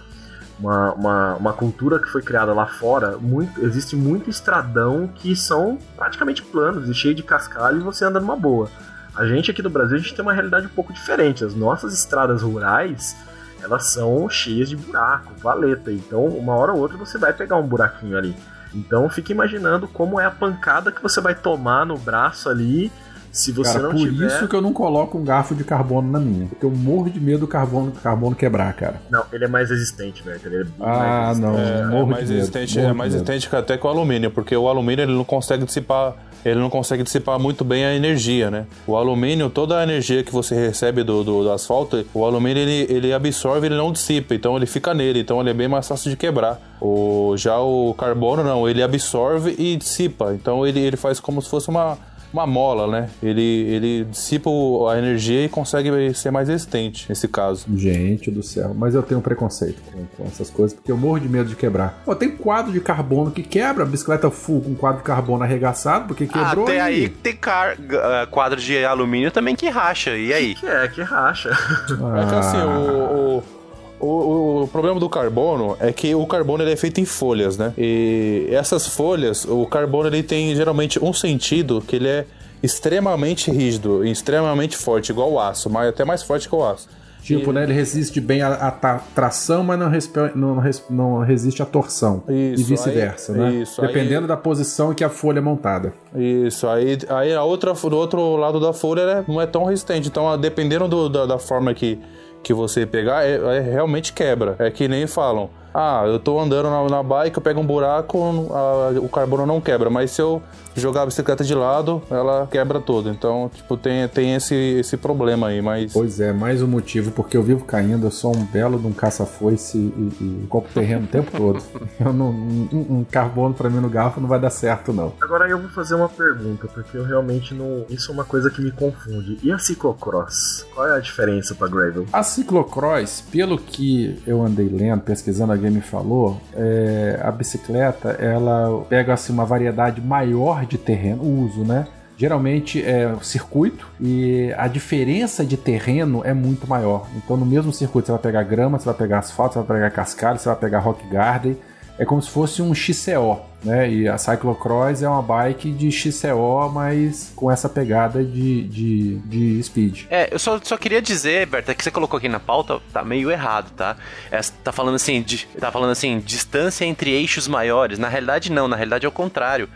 uma, 0.59 0.93
uma, 0.93 1.35
uma 1.35 1.53
cultura 1.53 1.99
que 1.99 2.09
foi 2.09 2.23
criada 2.23 2.53
lá 2.53 2.67
fora, 2.67 3.17
muito, 3.19 3.65
existe 3.65 3.97
muito 3.97 4.31
estradão 4.31 5.09
que 5.09 5.35
são 5.35 5.77
praticamente 5.97 6.41
planos 6.43 6.89
e 6.89 6.95
cheio 6.95 7.15
de 7.15 7.23
cascalho 7.23 7.79
e 7.79 7.83
você 7.83 8.05
anda 8.05 8.21
numa 8.21 8.37
boa. 8.37 8.69
A 9.15 9.27
gente 9.27 9.51
aqui 9.51 9.61
do 9.61 9.69
Brasil, 9.71 9.97
a 9.97 10.01
gente 10.01 10.15
tem 10.15 10.23
uma 10.23 10.33
realidade 10.33 10.67
um 10.67 10.71
pouco 10.71 10.93
diferente. 10.93 11.45
As 11.45 11.55
nossas 11.55 11.93
estradas 11.93 12.43
rurais, 12.43 13.15
elas 13.63 13.87
são 13.93 14.29
cheias 14.29 14.69
de 14.69 14.77
buraco, 14.77 15.33
valeta. 15.43 15.93
Então, 15.93 16.25
uma 16.27 16.55
hora 16.55 16.73
ou 16.73 16.79
outra 16.81 16.97
você 16.97 17.19
vai 17.19 17.33
pegar 17.33 17.57
um 17.57 17.67
buraquinho 17.67 18.17
ali. 18.17 18.35
Então, 18.75 19.09
fique 19.11 19.33
imaginando 19.33 19.87
como 19.87 20.19
é 20.19 20.25
a 20.25 20.31
pancada 20.31 20.91
que 20.91 21.03
você 21.03 21.21
vai 21.21 21.35
tomar 21.35 21.85
no 21.85 21.99
braço 21.99 22.49
ali 22.49 22.91
se 23.31 23.51
você 23.51 23.73
cara, 23.73 23.85
não 23.85 23.91
por 23.93 23.99
tiver... 23.99 24.27
isso 24.27 24.47
que 24.47 24.55
eu 24.55 24.61
não 24.61 24.75
coloco 24.75 25.17
um 25.17 25.25
garfo 25.25 25.55
de 25.55 25.65
carbono 25.65 26.11
na 26.11 26.21
minha. 26.21 26.47
Porque 26.49 26.67
eu 26.67 26.71
morro 26.71 27.09
de 27.09 27.19
medo 27.19 27.41
do 27.41 27.47
carbono, 27.47 27.91
carbono 27.93 28.37
quebrar, 28.37 28.73
cara. 28.75 29.01
Não, 29.11 29.25
ele 29.33 29.45
é 29.45 29.49
mais 29.49 29.71
resistente, 29.71 30.23
velho. 30.23 30.41
Ele 30.45 30.57
é 30.57 30.65
bem 30.65 30.73
Ah, 30.81 30.85
mais 30.87 31.39
resistente. 31.39 31.41
não. 31.41 31.59
É, 31.59 31.87
morro 31.87 32.03
é 32.03 32.11
mais 32.13 32.27
de 32.27 32.35
medo, 32.35 32.39
resistente, 32.41 32.75
morro 32.77 32.89
é 32.89 32.93
de 32.93 32.99
mais 32.99 33.13
medo. 33.15 33.21
resistente 33.27 33.49
que 33.51 33.57
até 33.57 33.79
que 33.79 33.87
o 33.87 33.89
alumínio, 33.91 34.31
porque 34.31 34.55
o 34.55 34.69
alumínio 34.69 35.03
ele 35.05 35.15
não 35.15 35.25
consegue 35.25 35.65
dissipar 35.65 36.15
ele 36.45 36.61
não 36.61 36.71
consegue 36.71 37.03
dissipar 37.03 37.39
muito 37.39 37.65
bem 37.65 37.85
a 37.85 37.95
energia, 37.95 38.51
né? 38.51 38.67
O 38.87 38.97
alumínio, 38.97 39.49
toda 39.51 39.79
a 39.79 39.83
energia 39.83 40.23
que 40.23 40.33
você 40.33 40.55
recebe 40.55 41.03
do, 41.03 41.23
do, 41.23 41.45
do 41.45 41.53
asfalto, 41.53 42.05
o 42.13 42.25
alumínio 42.25 42.63
ele, 42.63 42.87
ele 42.93 43.13
absorve, 43.13 43.67
ele 43.67 43.77
não 43.77 43.93
dissipa, 43.93 44.35
então 44.35 44.57
ele 44.57 44.67
fica 44.67 44.93
nele, 44.93 45.21
então 45.21 45.41
ele 45.41 45.51
é 45.51 45.55
bem 45.55 45.69
mais 45.69 45.87
fácil 45.87 46.11
de 46.11 46.17
quebrar. 46.17 46.61
O, 46.81 47.35
já 47.37 47.59
o 47.61 47.95
carbono 47.95 48.43
não, 48.43 48.69
ele 48.69 48.83
absorve 48.83 49.55
e 49.59 49.77
dissipa, 49.77 50.35
então 50.35 50.67
ele, 50.67 50.81
ele 50.81 50.97
faz 50.97 51.21
como 51.21 51.41
se 51.41 51.49
fosse 51.49 51.69
uma 51.69 51.97
uma 52.33 52.47
mola, 52.47 52.87
né? 52.87 53.11
Ele, 53.23 53.43
ele 53.43 54.05
dissipa 54.05 54.51
a 54.91 54.99
energia 54.99 55.45
e 55.45 55.49
consegue 55.49 56.15
ser 56.15 56.31
mais 56.31 56.49
resistente 56.49 57.07
nesse 57.09 57.29
caso. 57.29 57.67
Gente 57.77 58.31
do 58.31 58.43
céu, 58.43 58.75
mas 58.75 58.95
eu 58.95 59.03
tenho 59.03 59.21
um 59.21 59.23
preconceito 59.23 59.81
com, 59.93 60.05
com, 60.17 60.25
essas 60.25 60.51
coisas, 60.51 60.75
porque 60.75 60.91
eu 60.91 60.97
morro 60.97 61.21
de 61.21 61.29
medo 61.29 61.49
de 61.49 61.57
quebrar. 61.57 62.03
Pô, 62.05 62.15
tem 62.15 62.31
quadro 62.31 62.73
de 62.73 62.81
carbono 62.81 63.31
que 63.31 63.43
quebra, 63.43 63.85
bicicleta 63.85 64.31
full 64.31 64.63
com 64.63 64.75
quadro 64.75 64.99
de 64.99 65.05
carbono 65.05 65.45
arregaçado, 65.45 66.07
porque 66.07 66.27
quebrou. 66.27 66.65
Até 66.65 66.81
aí, 66.81 67.03
aí 67.03 67.09
tem 67.09 67.37
car 67.37 67.77
uh, 67.79 68.27
quadro 68.31 68.61
de 68.61 68.85
alumínio 68.85 69.31
também 69.31 69.55
que 69.55 69.69
racha, 69.69 70.17
e 70.17 70.33
aí? 70.33 70.55
Que 70.55 70.67
é, 70.67 70.89
que 70.89 71.03
racha. 71.03 71.51
Ah. 71.53 72.23
É 72.23 72.27
que 72.27 72.35
assim, 72.35 72.59
o, 72.59 73.39
o 73.39 73.62
o, 74.03 74.63
o, 74.65 74.69
problema 74.69 74.99
do 74.99 75.09
carbono 75.09 75.77
é 75.79 75.93
que 75.93 76.15
o 76.15 76.27
carbono 76.27 76.65
ele 76.65 76.73
é 76.73 76.77
feito 76.77 77.01
em 77.01 77.05
folhas, 77.05 77.57
né? 77.57 77.73
E 77.79 78.49
essas 78.51 78.87
folhas, 78.89 79.45
o 79.45 79.65
carbono 79.67 80.09
ele 80.09 80.23
tem 80.23 80.55
geralmente 80.57 81.03
um 81.03 81.13
sentido 81.13 81.83
que 81.87 81.97
ele 81.97 82.09
é 82.09 82.27
extremamente 82.63 83.51
rígido 83.51 84.05
e 84.05 84.11
extremamente 84.11 84.77
forte, 84.77 85.11
igual 85.11 85.33
o 85.33 85.41
aço, 85.41 85.71
mas 85.71 85.89
até 85.89 86.05
mais 86.05 86.23
forte 86.23 86.49
que 86.49 86.55
o 86.55 86.65
aço. 86.65 86.89
Tipo, 87.23 87.51
e... 87.51 87.55
né? 87.55 87.63
Ele 87.63 87.73
resiste 87.73 88.21
bem 88.21 88.43
à, 88.43 89.01
tração, 89.15 89.63
mas 89.63 89.79
não, 89.79 89.91
não, 90.35 90.63
não, 90.91 91.19
resiste 91.21 91.63
à 91.63 91.65
torção. 91.65 92.25
Isso, 92.29 92.63
e 92.63 92.65
vice-versa, 92.65 93.33
né? 93.33 93.55
Isso, 93.55 93.81
Dependendo 93.81 94.23
aí... 94.23 94.27
da 94.27 94.37
posição 94.37 94.91
em 94.91 94.95
que 94.95 95.05
a 95.05 95.09
folha 95.09 95.39
é 95.39 95.43
montada. 95.43 95.95
Isso, 96.15 96.67
aí, 96.67 96.99
aí 97.09 97.33
a 97.33 97.45
outra, 97.45 97.73
do 97.73 97.97
outro 97.97 98.37
lado 98.37 98.59
da 98.59 98.73
folha 98.73 99.07
né, 99.07 99.25
não 99.29 99.41
é 99.41 99.47
tão 99.47 99.65
resistente. 99.65 100.09
Então, 100.09 100.37
dependendo 100.37 100.89
do, 100.89 101.09
da, 101.09 101.27
da 101.27 101.39
forma 101.39 101.73
que 101.73 102.01
que 102.43 102.53
você 102.53 102.85
pegar, 102.85 103.25
é, 103.25 103.37
é, 103.37 103.61
realmente 103.61 104.13
quebra. 104.13 104.57
É 104.59 104.71
que 104.71 104.89
nem 104.89 105.07
falam. 105.07 105.49
Ah, 105.75 106.03
eu 106.07 106.19
tô 106.19 106.39
andando 106.39 106.69
na, 106.69 106.89
na 106.89 107.03
bike, 107.03 107.37
eu 107.37 107.43
pego 107.43 107.61
um 107.61 107.67
buraco, 107.67 108.49
a, 108.53 108.91
o 109.01 109.09
carbono 109.09 109.47
não 109.47 109.61
quebra. 109.61 109.89
Mas 109.89 110.11
se 110.11 110.21
eu 110.21 110.43
jogar 110.77 111.03
a 111.03 111.07
bicicleta 111.07 111.45
de 111.45 111.55
lado, 111.55 112.03
ela 112.11 112.47
quebra 112.51 112.81
toda. 112.81 113.11
Então, 113.11 113.51
tipo, 113.55 113.77
tem, 113.77 114.07
tem 114.09 114.35
esse, 114.35 114.55
esse 114.55 114.97
problema 114.97 115.49
aí, 115.49 115.61
mas... 115.61 115.93
Pois 115.93 116.21
é, 116.21 116.33
mais 116.33 116.63
um 116.63 116.67
motivo, 116.67 117.11
porque 117.11 117.37
eu 117.37 117.43
vivo 117.43 117.65
caindo, 117.65 118.07
eu 118.07 118.11
sou 118.11 118.37
um 118.37 118.45
belo 118.45 118.79
de 118.79 118.87
um 118.87 118.93
caça-foice 118.93 119.79
e, 119.79 120.13
e 120.21 120.47
compro 120.49 120.71
terreno 120.73 121.05
o 121.05 121.09
tempo 121.09 121.31
todo. 121.37 121.63
Eu 122.01 122.13
não, 122.13 122.31
um, 122.31 122.69
um 122.73 123.05
carbono 123.05 123.55
para 123.55 123.71
mim 123.71 123.79
no 123.79 123.89
garfo 123.89 124.21
não 124.21 124.29
vai 124.29 124.41
dar 124.41 124.51
certo, 124.51 124.93
não. 124.93 125.13
Agora 125.21 125.49
eu 125.49 125.59
vou 125.59 125.69
fazer 125.71 125.95
uma 125.95 126.09
pergunta, 126.09 126.67
porque 126.67 126.97
eu 126.97 127.05
realmente 127.05 127.55
não... 127.55 127.85
Isso 127.89 128.11
é 128.11 128.15
uma 128.15 128.25
coisa 128.25 128.51
que 128.51 128.61
me 128.61 128.73
confunde. 128.73 129.39
E 129.43 129.53
a 129.53 129.59
ciclocross? 129.59 130.67
Qual 130.75 130.89
é 130.89 130.97
a 130.97 131.01
diferença 131.01 131.55
para 131.55 131.69
gravel? 131.69 132.07
A 132.13 132.23
ciclocross, 132.23 133.23
pelo 133.31 133.57
que 133.59 134.21
eu 134.27 134.43
andei 134.45 134.69
lendo, 134.69 135.03
pesquisando, 135.03 135.53
alguém 135.53 135.71
me 135.71 135.81
falou, 135.81 136.41
é, 136.55 137.21
a 137.23 137.31
bicicleta, 137.31 138.11
ela 138.11 138.85
pega 138.89 139.15
assim 139.15 139.33
uma 139.33 139.45
variedade 139.45 140.01
maior 140.01 140.62
de 140.67 140.79
terreno, 140.79 141.23
o 141.23 141.45
uso, 141.45 141.65
né? 141.65 141.87
Geralmente 142.17 142.81
é 142.81 143.13
circuito 143.23 143.87
e 144.01 144.53
a 144.57 144.69
diferença 144.69 145.45
de 145.45 145.57
terreno 145.57 146.23
é 146.25 146.33
muito 146.33 146.69
maior. 146.69 147.09
Então, 147.17 147.37
no 147.37 147.47
mesmo 147.47 147.73
circuito, 147.73 148.07
você 148.07 148.13
vai 148.13 148.21
pegar 148.21 148.43
grama, 148.45 148.79
você 148.79 148.85
vai 148.85 148.95
pegar 148.95 149.19
asfalto, 149.19 149.55
você 149.55 149.61
vai 149.61 149.79
pegar 149.79 149.91
cascalho, 149.91 150.39
você 150.39 150.49
vai 150.49 150.57
pegar 150.57 150.79
rock 150.79 151.05
garden. 151.09 151.57
É 151.99 152.05
como 152.05 152.23
se 152.23 152.31
fosse 152.31 152.63
um 152.63 152.75
XCO, 152.75 153.41
né? 153.63 153.91
E 153.91 154.09
a 154.09 154.17
Cyclocross 154.17 155.03
é 155.03 155.09
uma 155.09 155.23
bike 155.23 155.71
de 155.71 155.91
XCO, 155.91 156.71
mas 156.73 157.33
com 157.37 157.51
essa 157.51 157.69
pegada 157.69 158.25
de, 158.25 158.63
de, 158.65 159.17
de 159.19 159.63
speed. 159.63 160.05
É, 160.09 160.33
eu 160.33 160.39
só, 160.39 160.59
só 160.63 160.77
queria 160.77 161.03
dizer, 161.03 161.47
Berta, 161.47 161.75
que 161.75 161.83
você 161.83 161.91
colocou 161.91 162.17
aqui 162.19 162.29
na 162.29 162.41
pauta, 162.41 162.81
tá 162.93 163.05
meio 163.05 163.31
errado, 163.31 163.71
tá? 163.77 163.97
É, 164.31 164.41
tá 164.65 164.73
falando 164.73 164.95
assim, 164.95 165.23
de, 165.23 165.47
tá 165.59 165.71
falando 165.71 165.91
assim, 165.91 166.19
distância 166.21 166.85
entre 166.85 167.11
eixos 167.11 167.47
maiores. 167.47 167.99
Na 167.99 168.09
realidade, 168.09 168.51
não, 168.51 168.67
na 168.67 168.77
realidade 168.77 169.05
é 169.05 169.09
o 169.09 169.13
contrário 169.13 169.69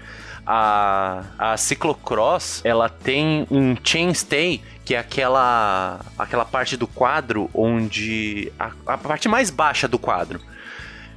a, 0.46 1.24
a 1.38 1.56
ciclocross, 1.56 2.60
ela 2.64 2.88
tem 2.88 3.46
um 3.50 3.76
chainstay 3.82 4.62
que 4.84 4.94
é 4.94 4.98
aquela 4.98 6.00
aquela 6.16 6.44
parte 6.44 6.76
do 6.76 6.86
quadro 6.86 7.50
onde 7.52 8.52
a, 8.58 8.70
a 8.86 8.96
parte 8.96 9.28
mais 9.28 9.50
baixa 9.50 9.88
do 9.88 9.98
quadro. 9.98 10.40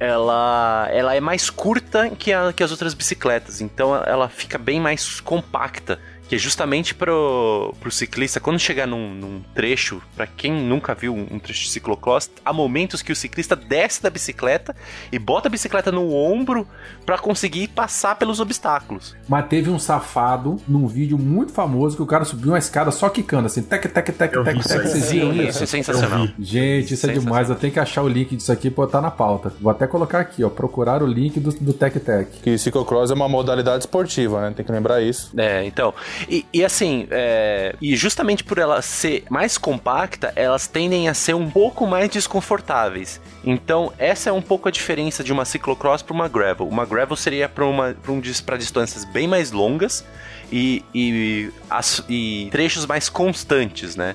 Ela, 0.00 0.88
ela 0.90 1.14
é 1.14 1.20
mais 1.20 1.50
curta 1.50 2.08
que, 2.08 2.32
a, 2.32 2.54
que 2.54 2.62
as 2.62 2.70
outras 2.70 2.94
bicicletas, 2.94 3.60
então 3.60 3.94
ela 3.94 4.30
fica 4.30 4.56
bem 4.56 4.80
mais 4.80 5.20
compacta 5.20 6.00
que 6.30 6.36
é 6.36 6.38
justamente 6.38 6.94
pro, 6.94 7.74
pro 7.80 7.90
ciclista, 7.90 8.38
quando 8.38 8.56
chegar 8.56 8.86
num, 8.86 9.12
num 9.12 9.42
trecho, 9.52 10.00
para 10.14 10.28
quem 10.28 10.52
nunca 10.52 10.94
viu 10.94 11.12
um 11.12 11.40
trecho 11.40 11.64
de 11.64 11.70
ciclocross, 11.70 12.30
há 12.44 12.52
momentos 12.52 13.02
que 13.02 13.10
o 13.10 13.16
ciclista 13.16 13.56
desce 13.56 14.00
da 14.00 14.08
bicicleta 14.08 14.76
e 15.10 15.18
bota 15.18 15.48
a 15.48 15.50
bicicleta 15.50 15.90
no 15.90 16.14
ombro 16.14 16.68
para 17.04 17.18
conseguir 17.18 17.66
passar 17.66 18.14
pelos 18.14 18.38
obstáculos. 18.38 19.16
Mas 19.28 19.48
teve 19.48 19.70
um 19.70 19.78
safado 19.80 20.60
num 20.68 20.86
vídeo 20.86 21.18
muito 21.18 21.52
famoso 21.52 21.96
que 21.96 22.02
o 22.02 22.06
cara 22.06 22.24
subiu 22.24 22.52
uma 22.52 22.58
escada 22.58 22.92
só 22.92 23.08
quicando, 23.08 23.46
assim, 23.46 23.62
tec, 23.62 23.88
tec, 23.88 23.92
tec, 23.92 24.16
tec, 24.16 24.44
tec. 24.44 24.62
Vocês 24.62 25.10
viram 25.10 25.32
isso? 25.32 25.64
É 25.64 25.66
sensacional. 25.66 26.28
Gente, 26.38 26.94
isso 26.94 27.10
é 27.10 27.12
demais. 27.12 27.50
Eu 27.50 27.56
tenho 27.56 27.72
que 27.72 27.80
achar 27.80 28.02
o 28.02 28.08
link 28.08 28.36
disso 28.36 28.52
aqui 28.52 28.68
e 28.68 28.70
botar 28.70 29.00
na 29.00 29.10
pauta. 29.10 29.52
Vou 29.60 29.72
até 29.72 29.84
colocar 29.84 30.20
aqui, 30.20 30.44
ó, 30.44 30.48
procurar 30.48 31.02
o 31.02 31.06
link 31.08 31.40
do, 31.40 31.50
do 31.54 31.72
Tec 31.72 31.98
Tec. 31.98 32.28
Que 32.40 32.56
ciclocross 32.56 33.10
é 33.10 33.14
uma 33.14 33.28
modalidade 33.28 33.82
esportiva, 33.82 34.42
né? 34.42 34.52
Tem 34.54 34.64
que 34.64 34.70
lembrar 34.70 35.02
isso. 35.02 35.32
É, 35.36 35.64
então. 35.64 35.92
E, 36.28 36.44
e 36.52 36.64
assim, 36.64 37.06
é, 37.10 37.74
e 37.80 37.96
justamente 37.96 38.44
por 38.44 38.58
ela 38.58 38.82
ser 38.82 39.24
mais 39.30 39.56
compacta, 39.56 40.32
elas 40.36 40.66
tendem 40.66 41.08
a 41.08 41.14
ser 41.14 41.34
um 41.34 41.50
pouco 41.50 41.86
mais 41.86 42.08
desconfortáveis. 42.08 43.20
Então, 43.44 43.92
essa 43.98 44.30
é 44.30 44.32
um 44.32 44.42
pouco 44.42 44.68
a 44.68 44.70
diferença 44.70 45.24
de 45.24 45.32
uma 45.32 45.44
ciclocross 45.44 46.02
para 46.02 46.14
uma 46.14 46.28
gravel. 46.28 46.68
Uma 46.68 46.84
gravel 46.84 47.16
seria 47.16 47.48
para 47.48 47.64
um, 47.64 48.20
distâncias 48.20 49.04
bem 49.04 49.26
mais 49.26 49.50
longas 49.50 50.04
e, 50.52 50.84
e, 50.94 51.50
as, 51.68 52.02
e 52.08 52.48
trechos 52.50 52.86
mais 52.86 53.08
constantes, 53.08 53.96
né? 53.96 54.14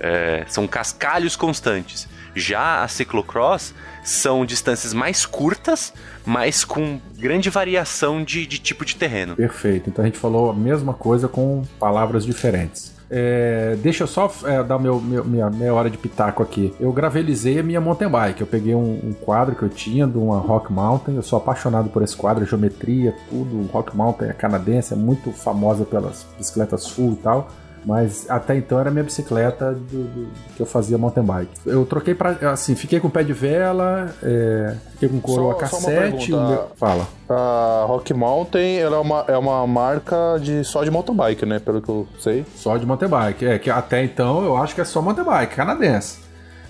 É, 0.00 0.44
são 0.48 0.66
cascalhos 0.66 1.36
constantes. 1.36 2.08
Já 2.34 2.82
a 2.82 2.88
ciclocross 2.88 3.72
são 4.04 4.44
distâncias 4.44 4.92
mais 4.92 5.26
curtas, 5.26 5.92
mas 6.24 6.64
com 6.64 7.00
grande 7.18 7.50
variação 7.50 8.22
de, 8.22 8.46
de 8.46 8.58
tipo 8.58 8.84
de 8.84 8.94
terreno. 8.94 9.34
Perfeito. 9.34 9.88
Então 9.90 10.04
a 10.04 10.06
gente 10.06 10.18
falou 10.18 10.50
a 10.50 10.54
mesma 10.54 10.94
coisa 10.94 11.26
com 11.26 11.64
palavras 11.80 12.24
diferentes. 12.24 12.94
É, 13.10 13.76
deixa 13.82 14.04
eu 14.04 14.08
só 14.08 14.32
é, 14.44 14.62
dar 14.62 14.78
meu, 14.78 15.00
meu, 15.00 15.24
minha 15.24 15.72
hora 15.72 15.88
de 15.88 15.96
pitaco 15.96 16.42
aqui. 16.42 16.74
Eu 16.80 16.92
gravelizei 16.92 17.58
a 17.58 17.62
minha 17.62 17.80
mountain 17.80 18.08
bike. 18.08 18.40
Eu 18.40 18.46
peguei 18.46 18.74
um, 18.74 19.00
um, 19.04 19.12
quadro 19.12 19.54
que 19.54 19.62
eu 19.62 19.68
tinha 19.68 20.06
de 20.06 20.18
uma 20.18 20.38
Rock 20.38 20.72
Mountain. 20.72 21.16
Eu 21.16 21.22
sou 21.22 21.36
apaixonado 21.36 21.90
por 21.90 22.02
esse 22.02 22.16
quadro, 22.16 22.44
geometria, 22.44 23.14
tudo. 23.30 23.68
Rock 23.72 23.96
Mountain 23.96 24.28
é 24.28 24.32
canadense, 24.32 24.94
é 24.94 24.96
muito 24.96 25.30
famosa 25.32 25.84
pelas 25.84 26.26
bicicletas 26.36 26.88
full 26.88 27.12
e 27.12 27.16
tal. 27.16 27.50
Mas 27.84 28.28
até 28.30 28.56
então 28.56 28.80
era 28.80 28.90
minha 28.90 29.04
bicicleta 29.04 29.72
do, 29.72 30.04
do, 30.04 30.28
que 30.56 30.62
eu 30.62 30.66
fazia 30.66 30.96
mountain 30.96 31.22
bike. 31.22 31.52
Eu 31.66 31.84
troquei 31.84 32.14
para 32.14 32.30
assim, 32.50 32.74
fiquei 32.74 32.98
com 32.98 33.10
pé 33.10 33.22
de 33.22 33.32
vela, 33.32 34.14
é, 34.22 34.74
fiquei 34.92 35.08
com 35.08 35.20
coroa 35.20 35.52
só, 35.52 35.58
cassete. 35.58 36.30
Só 36.30 36.48
meu... 36.48 36.68
Fala. 36.76 37.06
A 37.28 37.84
Rock 37.86 38.12
Mountain 38.12 38.78
ela 38.78 38.96
é, 38.96 39.00
uma, 39.00 39.24
é 39.28 39.36
uma 39.36 39.66
marca 39.66 40.38
de 40.40 40.64
só 40.64 40.84
de 40.84 40.90
mountain 40.90 41.14
bike, 41.14 41.46
né? 41.46 41.58
Pelo 41.58 41.80
que 41.80 41.88
eu 41.88 42.06
sei. 42.18 42.44
Só 42.56 42.76
de 42.76 42.86
mountain 42.86 43.08
bike. 43.08 43.46
É, 43.46 43.58
que 43.58 43.70
até 43.70 44.02
então 44.02 44.44
eu 44.44 44.56
acho 44.56 44.74
que 44.74 44.80
é 44.80 44.84
só 44.84 45.02
mountain 45.02 45.24
bike, 45.24 45.54
canadense. 45.54 46.23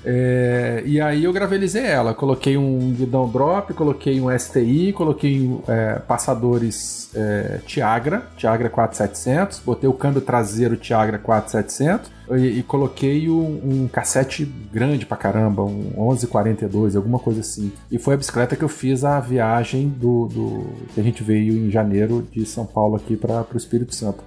É, 0.04 0.82
e 0.84 1.00
aí 1.00 1.24
eu 1.24 1.32
gravelizei 1.32 1.84
ela, 1.84 2.12
coloquei 2.12 2.56
um 2.58 2.92
guidão 2.92 3.28
drop, 3.28 3.72
coloquei 3.72 4.20
um 4.20 4.38
STI, 4.38 4.92
coloquei 4.92 5.50
é, 5.66 5.98
passadores 6.00 7.10
é, 7.14 7.60
Tiagra, 7.66 8.26
Tiagra 8.36 8.68
4700, 8.68 9.60
botei 9.64 9.88
o 9.88 9.94
câmbio 9.94 10.20
traseiro 10.20 10.76
Tiagra 10.76 11.18
4700 11.18 12.10
e, 12.32 12.58
e 12.58 12.62
coloquei 12.62 13.30
um, 13.30 13.60
um, 13.84 13.88
cassete 13.88 14.44
grande 14.44 15.06
pra 15.06 15.16
caramba, 15.16 15.62
um 15.62 15.92
1142, 15.96 16.96
alguma 16.96 17.18
coisa 17.18 17.40
assim. 17.40 17.72
E 17.90 17.98
foi 17.98 18.14
a 18.14 18.16
bicicleta 18.16 18.56
que 18.56 18.64
eu 18.64 18.68
fiz 18.68 19.04
a 19.04 19.18
viagem 19.20 19.88
do, 19.88 20.26
do 20.26 20.66
que 20.94 21.00
a 21.00 21.02
gente 21.02 21.22
veio 21.22 21.54
em 21.54 21.70
janeiro 21.70 22.26
de 22.30 22.44
São 22.44 22.66
Paulo 22.66 22.96
aqui 22.96 23.16
para 23.16 23.46
o 23.52 23.56
Espírito 23.56 23.94
Santo. 23.94 24.22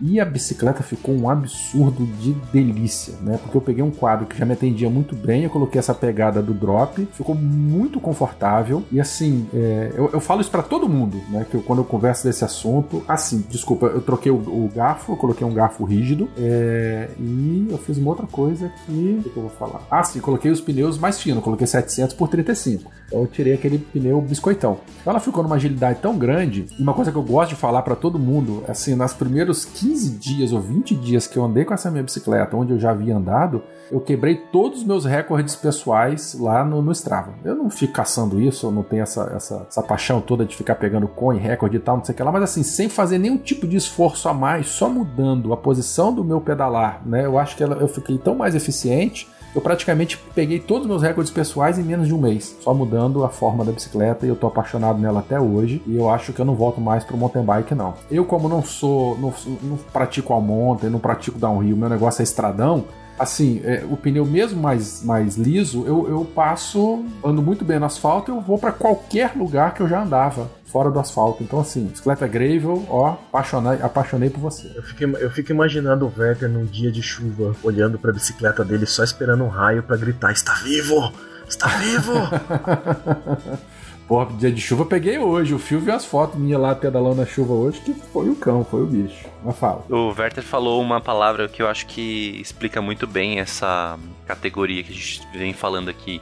E 0.00 0.18
a 0.18 0.24
bicicleta 0.24 0.82
ficou 0.82 1.14
um 1.14 1.28
absurdo 1.28 2.06
de 2.20 2.32
delícia, 2.52 3.14
né? 3.20 3.38
Porque 3.42 3.56
eu 3.56 3.60
peguei 3.60 3.82
um 3.82 3.90
quadro 3.90 4.26
que 4.26 4.36
já 4.36 4.44
me 4.44 4.52
atendia 4.52 4.88
muito 4.88 5.14
bem, 5.14 5.44
eu 5.44 5.50
coloquei 5.50 5.78
essa 5.78 5.94
pegada 5.94 6.42
do 6.42 6.54
drop, 6.54 7.06
ficou 7.12 7.34
muito 7.34 8.00
confortável. 8.00 8.82
E 8.90 9.00
assim, 9.00 9.46
é, 9.52 9.92
eu, 9.94 10.10
eu, 10.12 10.20
falo 10.20 10.40
isso 10.40 10.50
para 10.50 10.62
todo 10.62 10.88
mundo, 10.88 11.20
né? 11.28 11.46
Que 11.50 11.56
eu, 11.56 11.62
quando 11.62 11.80
eu 11.80 11.84
converso 11.84 12.24
desse 12.24 12.44
assunto, 12.44 13.04
assim, 13.06 13.44
desculpa, 13.48 13.86
eu 13.86 14.00
troquei 14.00 14.32
o, 14.32 14.36
o 14.36 14.70
garfo, 14.74 15.12
eu 15.12 15.16
coloquei 15.16 15.46
um 15.46 15.52
garfo 15.52 15.84
rígido 15.84 16.28
é, 16.38 17.10
e 17.18 17.68
eu 17.70 17.78
fiz 17.78 17.98
uma 17.98 18.10
outra 18.10 18.26
coisa 18.26 18.70
que. 18.86 19.20
Que 19.22 19.36
eu 19.36 19.42
vou 19.42 19.50
falar? 19.50 19.82
Ah, 19.90 20.02
sim, 20.02 20.20
coloquei 20.20 20.50
os 20.50 20.60
pneus 20.60 20.98
mais 20.98 21.20
finos, 21.20 21.42
coloquei 21.44 21.66
700 21.66 22.14
por 22.14 22.28
35. 22.28 22.90
Eu 23.12 23.26
tirei 23.26 23.54
aquele 23.54 23.78
pneu 23.78 24.20
biscoitão. 24.20 24.78
Ela 25.04 25.18
ficou 25.18 25.42
numa 25.42 25.56
agilidade 25.56 26.00
tão 26.00 26.16
grande. 26.16 26.66
E 26.78 26.82
uma 26.82 26.94
coisa 26.94 27.10
que 27.10 27.18
eu 27.18 27.22
gosto 27.22 27.50
de 27.50 27.56
falar 27.56 27.82
para 27.82 27.96
todo 27.96 28.18
mundo, 28.18 28.62
assim, 28.68 28.94
nas 28.94 29.12
primeiros 29.12 29.64
15 29.64 30.10
dias 30.18 30.52
ou 30.52 30.60
20 30.60 30.94
dias 30.94 31.26
que 31.26 31.36
eu 31.36 31.44
andei 31.44 31.64
com 31.64 31.74
essa 31.74 31.90
minha 31.90 32.02
bicicleta, 32.02 32.56
onde 32.56 32.72
eu 32.72 32.78
já 32.78 32.90
havia 32.90 33.16
andado, 33.16 33.62
eu 33.90 34.00
quebrei 34.00 34.36
todos 34.36 34.80
os 34.80 34.84
meus 34.84 35.04
recordes 35.04 35.56
pessoais 35.56 36.34
lá 36.38 36.64
no, 36.64 36.80
no 36.80 36.92
Strava. 36.92 37.34
Eu 37.44 37.56
não 37.56 37.68
fico 37.68 37.92
caçando 37.92 38.40
isso, 38.40 38.66
eu 38.66 38.70
não 38.70 38.82
tenho 38.82 39.02
essa, 39.02 39.32
essa, 39.34 39.66
essa 39.68 39.82
paixão 39.82 40.20
toda 40.20 40.44
de 40.44 40.54
ficar 40.54 40.76
pegando 40.76 41.08
coin, 41.08 41.38
recorde 41.38 41.76
e 41.76 41.80
tal, 41.80 41.96
não 41.96 42.04
sei 42.04 42.12
o 42.12 42.16
que 42.16 42.22
lá, 42.22 42.30
mas 42.30 42.44
assim, 42.44 42.62
sem 42.62 42.88
fazer 42.88 43.18
nenhum 43.18 43.36
tipo 43.36 43.66
de 43.66 43.76
esforço 43.76 44.28
a 44.28 44.34
mais, 44.34 44.68
só 44.68 44.88
mudando 44.88 45.52
a 45.52 45.56
posição 45.56 46.12
do 46.12 46.22
meu 46.22 46.40
pedalar, 46.40 47.02
né? 47.04 47.26
Eu 47.26 47.38
acho 47.38 47.56
que 47.56 47.62
ela, 47.62 47.76
eu 47.76 47.88
fiquei 47.88 48.16
tão 48.16 48.36
mais 48.36 48.54
eficiente 48.54 49.28
eu 49.54 49.60
praticamente 49.60 50.16
peguei 50.34 50.58
todos 50.58 50.82
os 50.82 50.88
meus 50.88 51.02
recordes 51.02 51.32
pessoais 51.32 51.78
em 51.78 51.82
menos 51.82 52.06
de 52.06 52.14
um 52.14 52.18
mês, 52.18 52.56
só 52.60 52.72
mudando 52.72 53.24
a 53.24 53.28
forma 53.28 53.64
da 53.64 53.72
bicicleta 53.72 54.24
e 54.24 54.28
eu 54.28 54.36
tô 54.36 54.46
apaixonado 54.46 54.98
nela 54.98 55.20
até 55.20 55.40
hoje 55.40 55.82
e 55.86 55.96
eu 55.96 56.08
acho 56.08 56.32
que 56.32 56.40
eu 56.40 56.44
não 56.44 56.54
volto 56.54 56.80
mais 56.80 57.04
pro 57.04 57.16
mountain 57.16 57.42
bike 57.42 57.74
não. 57.74 57.94
Eu 58.10 58.24
como 58.24 58.48
não 58.48 58.62
sou, 58.62 59.16
não, 59.18 59.32
não 59.62 59.76
pratico 59.92 60.32
all 60.32 60.40
mountain, 60.40 60.88
não 60.88 60.98
pratico 60.98 61.38
downhill, 61.38 61.76
meu 61.76 61.88
negócio 61.88 62.22
é 62.22 62.24
estradão, 62.24 62.84
assim, 63.20 63.60
é, 63.64 63.84
o 63.88 63.96
pneu 63.98 64.24
mesmo 64.24 64.60
mais, 64.60 65.02
mais 65.04 65.36
liso, 65.36 65.84
eu, 65.86 66.08
eu 66.08 66.24
passo, 66.24 67.04
ando 67.22 67.42
muito 67.42 67.66
bem 67.66 67.78
no 67.78 67.84
asfalto, 67.84 68.30
eu 68.32 68.40
vou 68.40 68.58
para 68.58 68.72
qualquer 68.72 69.36
lugar 69.36 69.74
que 69.74 69.82
eu 69.82 69.88
já 69.88 70.02
andava 70.02 70.50
fora 70.64 70.90
do 70.90 70.98
asfalto. 70.98 71.42
Então, 71.42 71.60
assim, 71.60 71.84
bicicleta 71.86 72.26
Gravel, 72.26 72.86
ó, 72.88 73.10
apaixonei, 73.28 73.82
apaixonei 73.82 74.30
por 74.30 74.40
você. 74.40 74.72
Eu 74.74 74.82
fico, 74.82 75.04
eu 75.18 75.30
fico 75.30 75.52
imaginando 75.52 76.06
o 76.06 76.20
Werther 76.20 76.48
num 76.48 76.64
dia 76.64 76.90
de 76.90 77.02
chuva, 77.02 77.54
olhando 77.62 77.98
pra 77.98 78.10
bicicleta 78.10 78.64
dele, 78.64 78.86
só 78.86 79.04
esperando 79.04 79.44
um 79.44 79.48
raio 79.48 79.82
para 79.82 79.96
gritar: 79.96 80.32
Está 80.32 80.54
vivo! 80.54 81.12
Está 81.46 81.66
vivo! 81.66 82.12
Porra, 84.10 84.26
dia 84.36 84.50
de 84.50 84.60
chuva 84.60 84.82
eu 84.82 84.86
peguei 84.86 85.20
hoje. 85.20 85.54
O 85.54 85.58
Fio 85.60 85.78
viu 85.78 85.94
as 85.94 86.04
fotos 86.04 86.36
minha 86.36 86.58
lá 86.58 86.74
pedalando 86.74 87.14
na 87.14 87.24
chuva 87.24 87.52
hoje, 87.54 87.80
que 87.80 87.94
foi 87.94 88.28
o 88.28 88.34
cão, 88.34 88.64
foi 88.64 88.82
o 88.82 88.86
bicho. 88.86 89.28
Mas 89.44 89.56
fala. 89.56 89.84
O 89.88 90.08
Werther 90.08 90.42
falou 90.42 90.82
uma 90.82 91.00
palavra 91.00 91.48
que 91.48 91.62
eu 91.62 91.68
acho 91.68 91.86
que 91.86 92.36
explica 92.40 92.82
muito 92.82 93.06
bem 93.06 93.38
essa 93.38 93.96
categoria 94.26 94.82
que 94.82 94.90
a 94.90 94.94
gente 94.96 95.20
vem 95.32 95.52
falando 95.52 95.88
aqui 95.88 96.20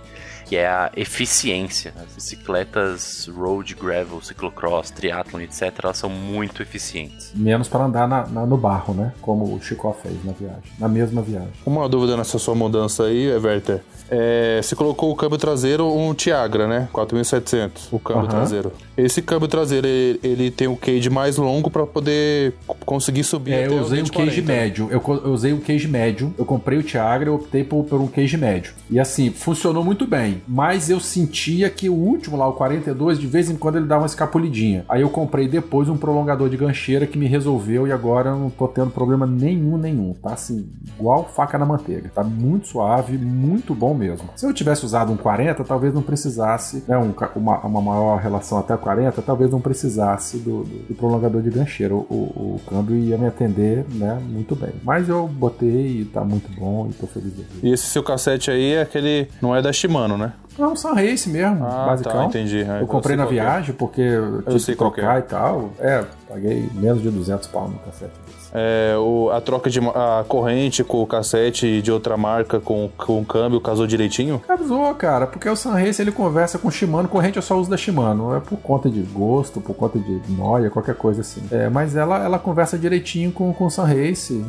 que 0.49 0.57
é 0.57 0.67
a 0.67 0.91
eficiência. 0.97 1.93
As 1.97 2.15
bicicletas 2.15 3.27
road, 3.27 3.75
gravel, 3.75 4.21
ciclocross, 4.23 4.91
triathlon, 4.91 5.41
etc., 5.41 5.75
elas 5.83 5.99
são 5.99 6.09
muito 6.09 6.63
eficientes. 6.63 7.33
Menos 7.35 7.69
para 7.69 7.85
andar 7.85 8.09
na, 8.09 8.27
na, 8.27 8.47
no 8.47 8.57
barro, 8.57 8.95
né? 8.95 9.13
Como 9.21 9.55
o 9.55 9.61
Chico 9.61 9.95
fez 10.03 10.25
na 10.25 10.33
viagem, 10.33 10.73
na 10.79 10.89
mesma 10.89 11.21
viagem. 11.21 11.53
Uma 11.67 11.89
dúvida 11.89 12.17
nessa 12.17 12.39
sua 12.39 12.55
mudança 12.55 13.05
aí, 13.05 13.31
Werther. 13.37 13.83
É, 14.11 14.61
você 14.63 14.75
colocou 14.75 15.11
o 15.11 15.17
câmbio 15.17 15.39
traseiro 15.39 15.87
um 15.87 16.15
Tiagra, 16.15 16.67
né? 16.67 16.89
4700, 16.93 17.89
o 17.93 17.99
câmbio 17.99 18.23
uhum. 18.23 18.29
traseiro. 18.29 18.73
Esse 18.97 19.23
câmbio 19.23 19.47
traseiro, 19.49 19.87
ele, 19.87 20.21
ele 20.23 20.51
tem 20.51 20.67
o 20.67 20.77
cage 20.77 21.09
mais 21.11 21.37
longo 21.37 21.71
para 21.71 21.87
poder 21.87 22.55
conseguir 22.85 23.23
subir 23.25 23.53
é, 23.53 23.67
eu 23.67 23.81
usei 23.81 24.01
o, 24.01 24.05
um 24.05 24.09
cage 24.09 24.43
médio. 24.43 24.89
Eu, 24.91 25.03
eu, 25.25 25.33
usei 25.33 25.53
o 25.53 25.61
cage 25.61 25.87
médio. 25.87 26.35
Eu 26.37 26.45
comprei 26.45 26.79
o 26.79 26.83
Tiagra, 26.83 27.29
eu 27.29 27.35
optei 27.35 27.63
por, 27.63 27.85
por 27.85 28.01
um 28.01 28.07
cage 28.07 28.37
médio. 28.37 28.73
E 28.91 28.99
assim, 28.99 29.31
funcionou 29.31 29.85
muito 29.85 30.07
bem. 30.07 30.43
Mas 30.49 30.91
eu 30.91 30.99
sentia 30.99 31.69
que 31.71 31.89
o 31.89 31.95
último 31.95 32.37
lá, 32.37 32.49
o 32.49 32.55
42, 32.55 33.19
de 33.19 33.27
vez 33.27 33.51
em 33.51 33.57
quando 33.57 33.77
ele 33.77 33.87
dava 33.87 34.03
uma 34.03 34.07
escapulidinha. 34.07 34.85
Aí 34.89 35.03
eu 35.03 35.11
comprei 35.11 35.47
depois 35.47 35.89
um 35.89 35.97
prolongador 35.97 36.49
de 36.49 36.57
gancheira 36.57 37.07
que 37.07 37.19
me 37.19 37.27
resolveu 37.27 37.87
e 37.87 37.93
agora 37.93 38.31
eu 38.31 38.39
não 38.39 38.51
tô 38.51 38.67
tendo 38.67 38.91
problema 38.91 39.27
nenhum, 39.27 39.77
nenhum. 39.77 40.15
Tá 40.15 40.33
assim, 40.33 40.69
igual 40.99 41.31
faca 41.35 41.59
na 41.59 41.67
manteiga. 41.67 42.11
Tá 42.15 42.25
muito 42.25 42.69
suave, 42.69 43.17
muito 43.17 43.75
bom 43.75 43.95
mesmo. 43.99 44.29
Se 44.37 44.47
eu 44.47 44.53
tivesse 44.55 44.85
usado 44.85 45.13
um 45.13 45.17
40, 45.17 45.65
talvez 45.65 45.93
não 45.93 46.03
precisasse, 46.03 46.85
né, 46.87 46.97
um, 46.97 47.13
uma, 47.37 47.59
uma 47.59 47.83
maior 47.83 48.19
relação 48.19 48.59
até 48.59 48.77
40, 48.77 49.21
talvez 49.23 49.51
não 49.51 49.61
precisasse 49.61 50.39
do, 50.39 50.65
do, 50.65 50.89
do 50.89 50.95
prolongador 50.95 51.43
de 51.43 51.51
gancheira. 51.51 51.95
O, 51.95 51.99
o, 51.99 52.57
o, 52.57 52.61
câmbio 52.69 52.97
ia 52.97 53.19
me 53.19 53.27
atender, 53.27 53.85
né, 53.91 54.19
muito 54.23 54.55
bem. 54.55 54.73
Mas 54.83 55.09
eu 55.09 55.27
botei 55.27 56.01
e 56.01 56.05
tá 56.05 56.23
muito 56.23 56.49
bom 56.59 56.89
e 56.89 56.93
tô 56.95 57.07
feliz. 57.07 57.33
E 57.63 57.73
esse 57.73 57.87
seu 57.87 58.03
cassete 58.03 58.51
aí 58.51 58.75
é 58.75 58.83
aquele, 58.83 59.29
não 59.43 59.55
é 59.55 59.61
da 59.61 59.73
Shimano, 59.73 60.17
né? 60.17 60.33
É 60.59 60.67
um 60.67 60.75
Sunrace 60.75 61.29
mesmo, 61.29 61.65
ah, 61.65 61.71
tá, 61.71 61.87
basicão. 61.87 62.13
Tá, 62.13 62.25
entendi. 62.25 62.63
É, 62.63 62.83
eu 62.83 62.87
comprei 62.87 63.17
na 63.17 63.25
é. 63.25 63.29
viagem 63.29 63.75
porque 63.75 64.01
eu 64.01 64.43
tive 64.43 64.65
que 64.65 64.77
trocar 64.77 65.17
é. 65.17 65.19
e 65.21 65.23
tal. 65.23 65.71
É, 65.79 66.05
paguei 66.29 66.69
menos 66.75 67.01
de 67.01 67.11
200 67.11 67.47
pau 67.49 67.69
no 67.69 67.79
cassete 67.79 68.28
é, 68.55 68.97
o, 68.99 69.31
a 69.31 69.41
troca 69.41 69.69
de 69.69 69.79
a 69.81 70.25
corrente 70.27 70.83
com 70.83 71.03
o 71.03 71.07
cassete 71.07 71.83
de 71.83 71.93
outra 71.93 72.17
marca 72.17 72.61
com, 72.61 72.91
com 72.97 73.21
o 73.21 73.25
câmbio 73.25 73.61
casou 73.61 73.87
direitinho? 73.87 74.41
Casou, 74.47 74.95
cara, 74.95 75.27
porque 75.27 75.49
o 75.49 75.57
Sunrace 75.57 76.01
ele 76.01 76.13
conversa 76.13 76.59
com 76.59 76.69
o 76.69 76.71
Shimano, 76.71 77.09
corrente 77.09 77.37
eu 77.37 77.43
só 77.43 77.59
uso 77.59 77.71
da 77.71 77.77
Shimano, 77.77 78.35
é 78.37 78.41
por 78.41 78.59
conta 78.59 78.89
de 78.89 79.01
gosto, 79.01 79.61
por 79.61 79.75
conta 79.75 79.99
de 79.99 80.21
noia, 80.33 80.71
qualquer 80.71 80.95
coisa 80.95 81.21
assim. 81.21 81.43
É, 81.51 81.69
mas 81.69 81.97
ela, 81.97 82.25
ela 82.25 82.39
conversa 82.39 82.79
direitinho 82.79 83.33
com, 83.33 83.53
com 83.53 83.67
o 83.67 83.71
Sunrace. 83.71 84.45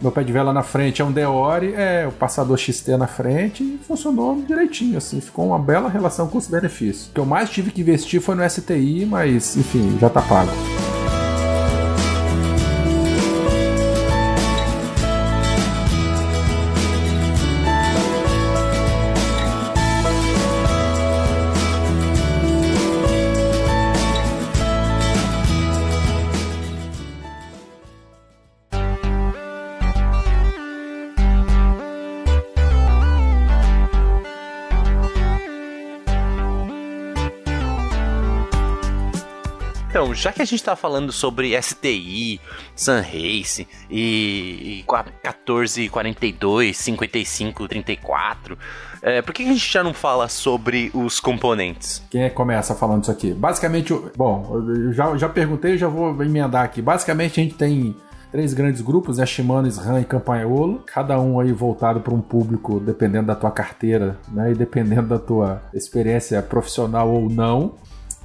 Meu 0.00 0.12
pé 0.12 0.22
de 0.22 0.32
vela 0.32 0.52
na 0.52 0.62
frente 0.62 1.02
é 1.02 1.04
um 1.04 1.12
Deore, 1.12 1.74
é 1.74 2.06
o 2.06 2.12
passador 2.12 2.56
XT 2.56 2.96
na 2.96 3.06
frente 3.06 3.62
e 3.62 3.78
funcionou 3.86 4.42
direitinho, 4.42 4.98
assim, 4.98 5.20
ficou 5.20 5.46
uma 5.46 5.58
bela 5.58 5.88
relação 5.88 6.26
custo-benefício. 6.28 7.10
O 7.10 7.14
que 7.14 7.20
eu 7.20 7.26
mais 7.26 7.50
tive 7.50 7.70
que 7.70 7.80
investir 7.80 8.20
foi 8.20 8.34
no 8.34 8.48
STI, 8.48 9.06
mas 9.06 9.56
enfim, 9.56 9.96
já 10.00 10.08
tá 10.08 10.22
pago. 10.22 10.50
Já 40.16 40.32
que 40.32 40.42
a 40.42 40.44
gente 40.44 40.62
tá 40.62 40.74
falando 40.74 41.12
sobre 41.12 41.60
STI, 41.60 42.40
Sunrace 42.74 43.68
e, 43.90 44.80
e 44.80 44.84
14, 45.22 45.88
42, 45.88 46.76
55, 46.76 47.68
34, 47.68 48.58
é, 49.02 49.22
por 49.22 49.32
que 49.34 49.42
a 49.42 49.46
gente 49.46 49.70
já 49.72 49.84
não 49.84 49.94
fala 49.94 50.28
sobre 50.28 50.90
os 50.94 51.20
componentes? 51.20 52.02
Quem 52.10 52.22
é 52.22 52.30
que 52.30 52.34
começa 52.34 52.74
falando 52.74 53.02
isso 53.02 53.12
aqui? 53.12 53.32
Basicamente, 53.32 53.94
bom, 54.16 54.64
eu 54.68 54.92
já, 54.92 55.16
já 55.16 55.28
perguntei, 55.28 55.78
já 55.78 55.86
vou 55.86 56.10
emendar 56.22 56.64
aqui. 56.64 56.80
Basicamente, 56.80 57.38
a 57.38 57.42
gente 57.44 57.54
tem 57.54 57.94
três 58.32 58.52
grandes 58.52 58.80
grupos, 58.80 59.18
né? 59.18 59.26
Shimano, 59.26 59.68
SRAM 59.68 60.00
e 60.00 60.04
Campanholo, 60.04 60.82
cada 60.86 61.20
um 61.20 61.38
aí 61.38 61.52
voltado 61.52 62.00
para 62.00 62.12
um 62.12 62.20
público 62.20 62.80
dependendo 62.80 63.26
da 63.26 63.34
tua 63.34 63.50
carteira, 63.50 64.18
né? 64.28 64.52
E 64.52 64.54
dependendo 64.54 65.08
da 65.08 65.18
tua 65.18 65.62
experiência 65.72 66.42
profissional 66.42 67.08
ou 67.08 67.28
não. 67.28 67.74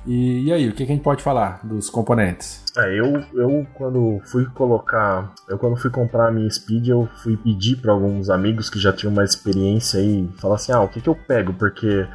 E, 0.06 0.46
e 0.46 0.54
aí, 0.54 0.68
o 0.68 0.72
que, 0.72 0.86
que, 0.86 0.92
a 0.92 0.96
gente 0.96 1.04
pode 1.04 1.22
falar 1.22 1.60
dos 1.64 1.90
componentes? 1.90 2.64
É, 2.76 3.00
eu, 3.00 3.24
eu 3.34 3.68
quando 3.76 4.20
fui 4.26 4.46
colocar, 4.46 5.32
eu 5.48 5.58
quando 5.58 5.76
fui 5.76 5.92
comprar 5.92 6.30
a 6.30 6.32
minha 6.32 6.50
Speed, 6.50 6.88
eu 6.88 7.08
fui 7.22 7.38
pedir 7.38 7.78
para 7.78 7.92
alguns 7.92 8.30
amigos 8.30 8.70
que 8.70 8.80
já 8.80 8.92
tinham 8.92 9.14
mais 9.14 9.32
experiência 9.32 10.00
aí, 10.00 10.28
falar 10.40 10.56
assim, 10.56 10.72
ah, 10.72 10.82
o 10.82 10.88
que, 10.88 11.02
que 11.02 11.10
eu 11.10 11.16
pego? 11.16 11.54
Porque 11.54 12.08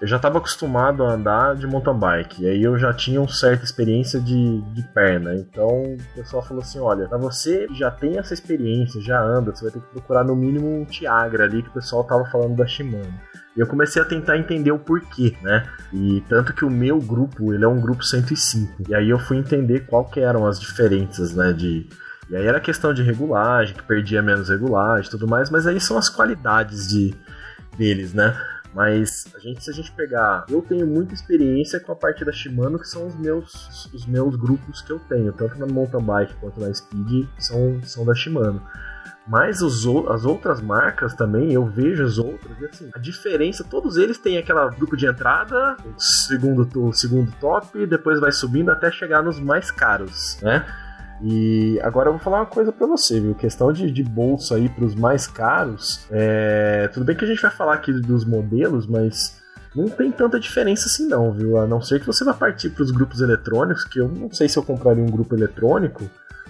eu 0.00 0.06
já 0.06 0.16
estava 0.16 0.38
acostumado 0.38 1.04
a 1.04 1.12
andar 1.12 1.56
de 1.56 1.66
mountain 1.66 1.98
bike, 1.98 2.42
e 2.42 2.46
aí 2.46 2.62
eu 2.62 2.78
já 2.78 2.92
tinha 2.92 3.20
uma 3.20 3.28
certa 3.28 3.64
experiência 3.64 4.20
de, 4.20 4.60
de 4.72 4.82
perna. 4.94 5.34
Então 5.34 5.68
o 5.68 5.96
pessoal 6.14 6.42
falou 6.42 6.62
assim: 6.62 6.78
olha, 6.78 7.08
pra 7.08 7.18
você 7.18 7.66
já 7.72 7.90
tem 7.90 8.18
essa 8.18 8.34
experiência, 8.34 9.00
já 9.00 9.20
anda, 9.22 9.54
você 9.54 9.64
vai 9.64 9.72
ter 9.72 9.80
que 9.80 9.86
procurar 9.86 10.24
no 10.24 10.36
mínimo 10.36 10.68
um 10.68 10.84
Tiagra 10.84 11.44
ali 11.44 11.62
que 11.62 11.68
o 11.68 11.72
pessoal 11.72 12.04
tava 12.04 12.24
falando 12.26 12.56
da 12.56 12.66
Shimano. 12.66 13.14
E 13.56 13.60
eu 13.60 13.66
comecei 13.66 14.02
a 14.02 14.04
tentar 14.04 14.36
entender 14.36 14.70
o 14.70 14.78
porquê, 14.78 15.36
né? 15.42 15.66
E 15.92 16.22
tanto 16.28 16.52
que 16.52 16.64
o 16.64 16.70
meu 16.70 17.00
grupo, 17.00 17.54
ele 17.54 17.64
é 17.64 17.68
um 17.68 17.80
grupo 17.80 18.04
105. 18.04 18.84
E 18.88 18.94
aí 18.94 19.08
eu 19.08 19.18
fui 19.18 19.38
entender 19.38 19.86
qual 19.86 20.04
que 20.04 20.20
eram 20.20 20.46
as 20.46 20.60
diferenças, 20.60 21.34
né, 21.34 21.52
de 21.52 21.88
e 22.28 22.34
aí 22.34 22.44
era 22.44 22.58
questão 22.58 22.92
de 22.92 23.02
regulagem, 23.02 23.74
que 23.74 23.84
perdia 23.84 24.20
menos 24.20 24.48
regulagem 24.48 25.06
e 25.06 25.10
tudo 25.10 25.28
mais, 25.28 25.48
mas 25.48 25.64
aí 25.64 25.80
são 25.80 25.96
as 25.96 26.08
qualidades 26.08 26.88
de 26.88 27.14
deles, 27.78 28.12
né? 28.12 28.36
Mas 28.74 29.26
a 29.34 29.38
gente, 29.38 29.62
se 29.62 29.70
a 29.70 29.72
gente 29.72 29.92
pegar, 29.92 30.44
eu 30.50 30.60
tenho 30.60 30.86
muita 30.86 31.14
experiência 31.14 31.80
com 31.80 31.92
a 31.92 31.96
parte 31.96 32.24
da 32.24 32.32
Shimano, 32.32 32.78
que 32.78 32.88
são 32.88 33.06
os 33.06 33.14
meus, 33.14 33.90
os 33.94 34.04
meus 34.06 34.36
grupos 34.36 34.82
que 34.82 34.90
eu 34.90 34.98
tenho, 34.98 35.32
tanto 35.32 35.56
na 35.58 35.66
mountain 35.66 36.02
bike 36.02 36.34
quanto 36.40 36.60
na 36.60 36.72
speed, 36.74 37.26
são, 37.38 37.80
são 37.84 38.04
da 38.04 38.14
Shimano. 38.14 38.60
Mas 39.26 39.60
os, 39.60 39.84
as 40.08 40.24
outras 40.24 40.60
marcas 40.60 41.12
também, 41.12 41.52
eu 41.52 41.66
vejo 41.66 42.04
as 42.04 42.16
outras, 42.16 42.56
e 42.60 42.64
assim, 42.64 42.90
a 42.94 42.98
diferença, 42.98 43.64
todos 43.64 43.96
eles 43.96 44.18
têm 44.18 44.38
aquela 44.38 44.68
grupo 44.68 44.96
de 44.96 45.04
entrada, 45.04 45.76
o 45.84 46.00
segundo, 46.00 46.68
o 46.80 46.92
segundo 46.92 47.32
top, 47.40 47.84
depois 47.86 48.20
vai 48.20 48.30
subindo 48.30 48.70
até 48.70 48.90
chegar 48.90 49.22
nos 49.22 49.40
mais 49.40 49.70
caros, 49.70 50.38
né? 50.40 50.64
E 51.22 51.80
agora 51.82 52.08
eu 52.08 52.12
vou 52.12 52.20
falar 52.20 52.38
uma 52.40 52.46
coisa 52.46 52.70
para 52.70 52.86
você, 52.86 53.18
viu? 53.20 53.34
Questão 53.34 53.72
de, 53.72 53.90
de 53.90 54.02
bolsa 54.02 54.56
aí 54.56 54.68
para 54.68 54.84
os 54.84 54.94
mais 54.94 55.26
caros. 55.26 56.06
É... 56.10 56.88
Tudo 56.92 57.06
bem 57.06 57.16
que 57.16 57.24
a 57.24 57.28
gente 57.28 57.40
vai 57.40 57.50
falar 57.50 57.74
aqui 57.74 57.92
dos 57.92 58.24
modelos, 58.24 58.86
mas 58.86 59.42
não 59.74 59.88
tem 59.88 60.12
tanta 60.12 60.38
diferença 60.38 60.86
assim 60.86 61.06
não, 61.08 61.32
viu? 61.32 61.58
A 61.58 61.66
não 61.66 61.80
ser 61.80 62.00
que 62.00 62.06
você 62.06 62.24
vá 62.24 62.34
partir 62.34 62.70
para 62.70 62.82
os 62.82 62.90
grupos 62.90 63.20
eletrônicos, 63.20 63.84
que 63.84 63.98
eu 63.98 64.08
não 64.08 64.30
sei 64.30 64.48
se 64.48 64.58
eu 64.58 64.62
compraria 64.62 65.02
um 65.02 65.10
grupo 65.10 65.34
eletrônico. 65.34 66.08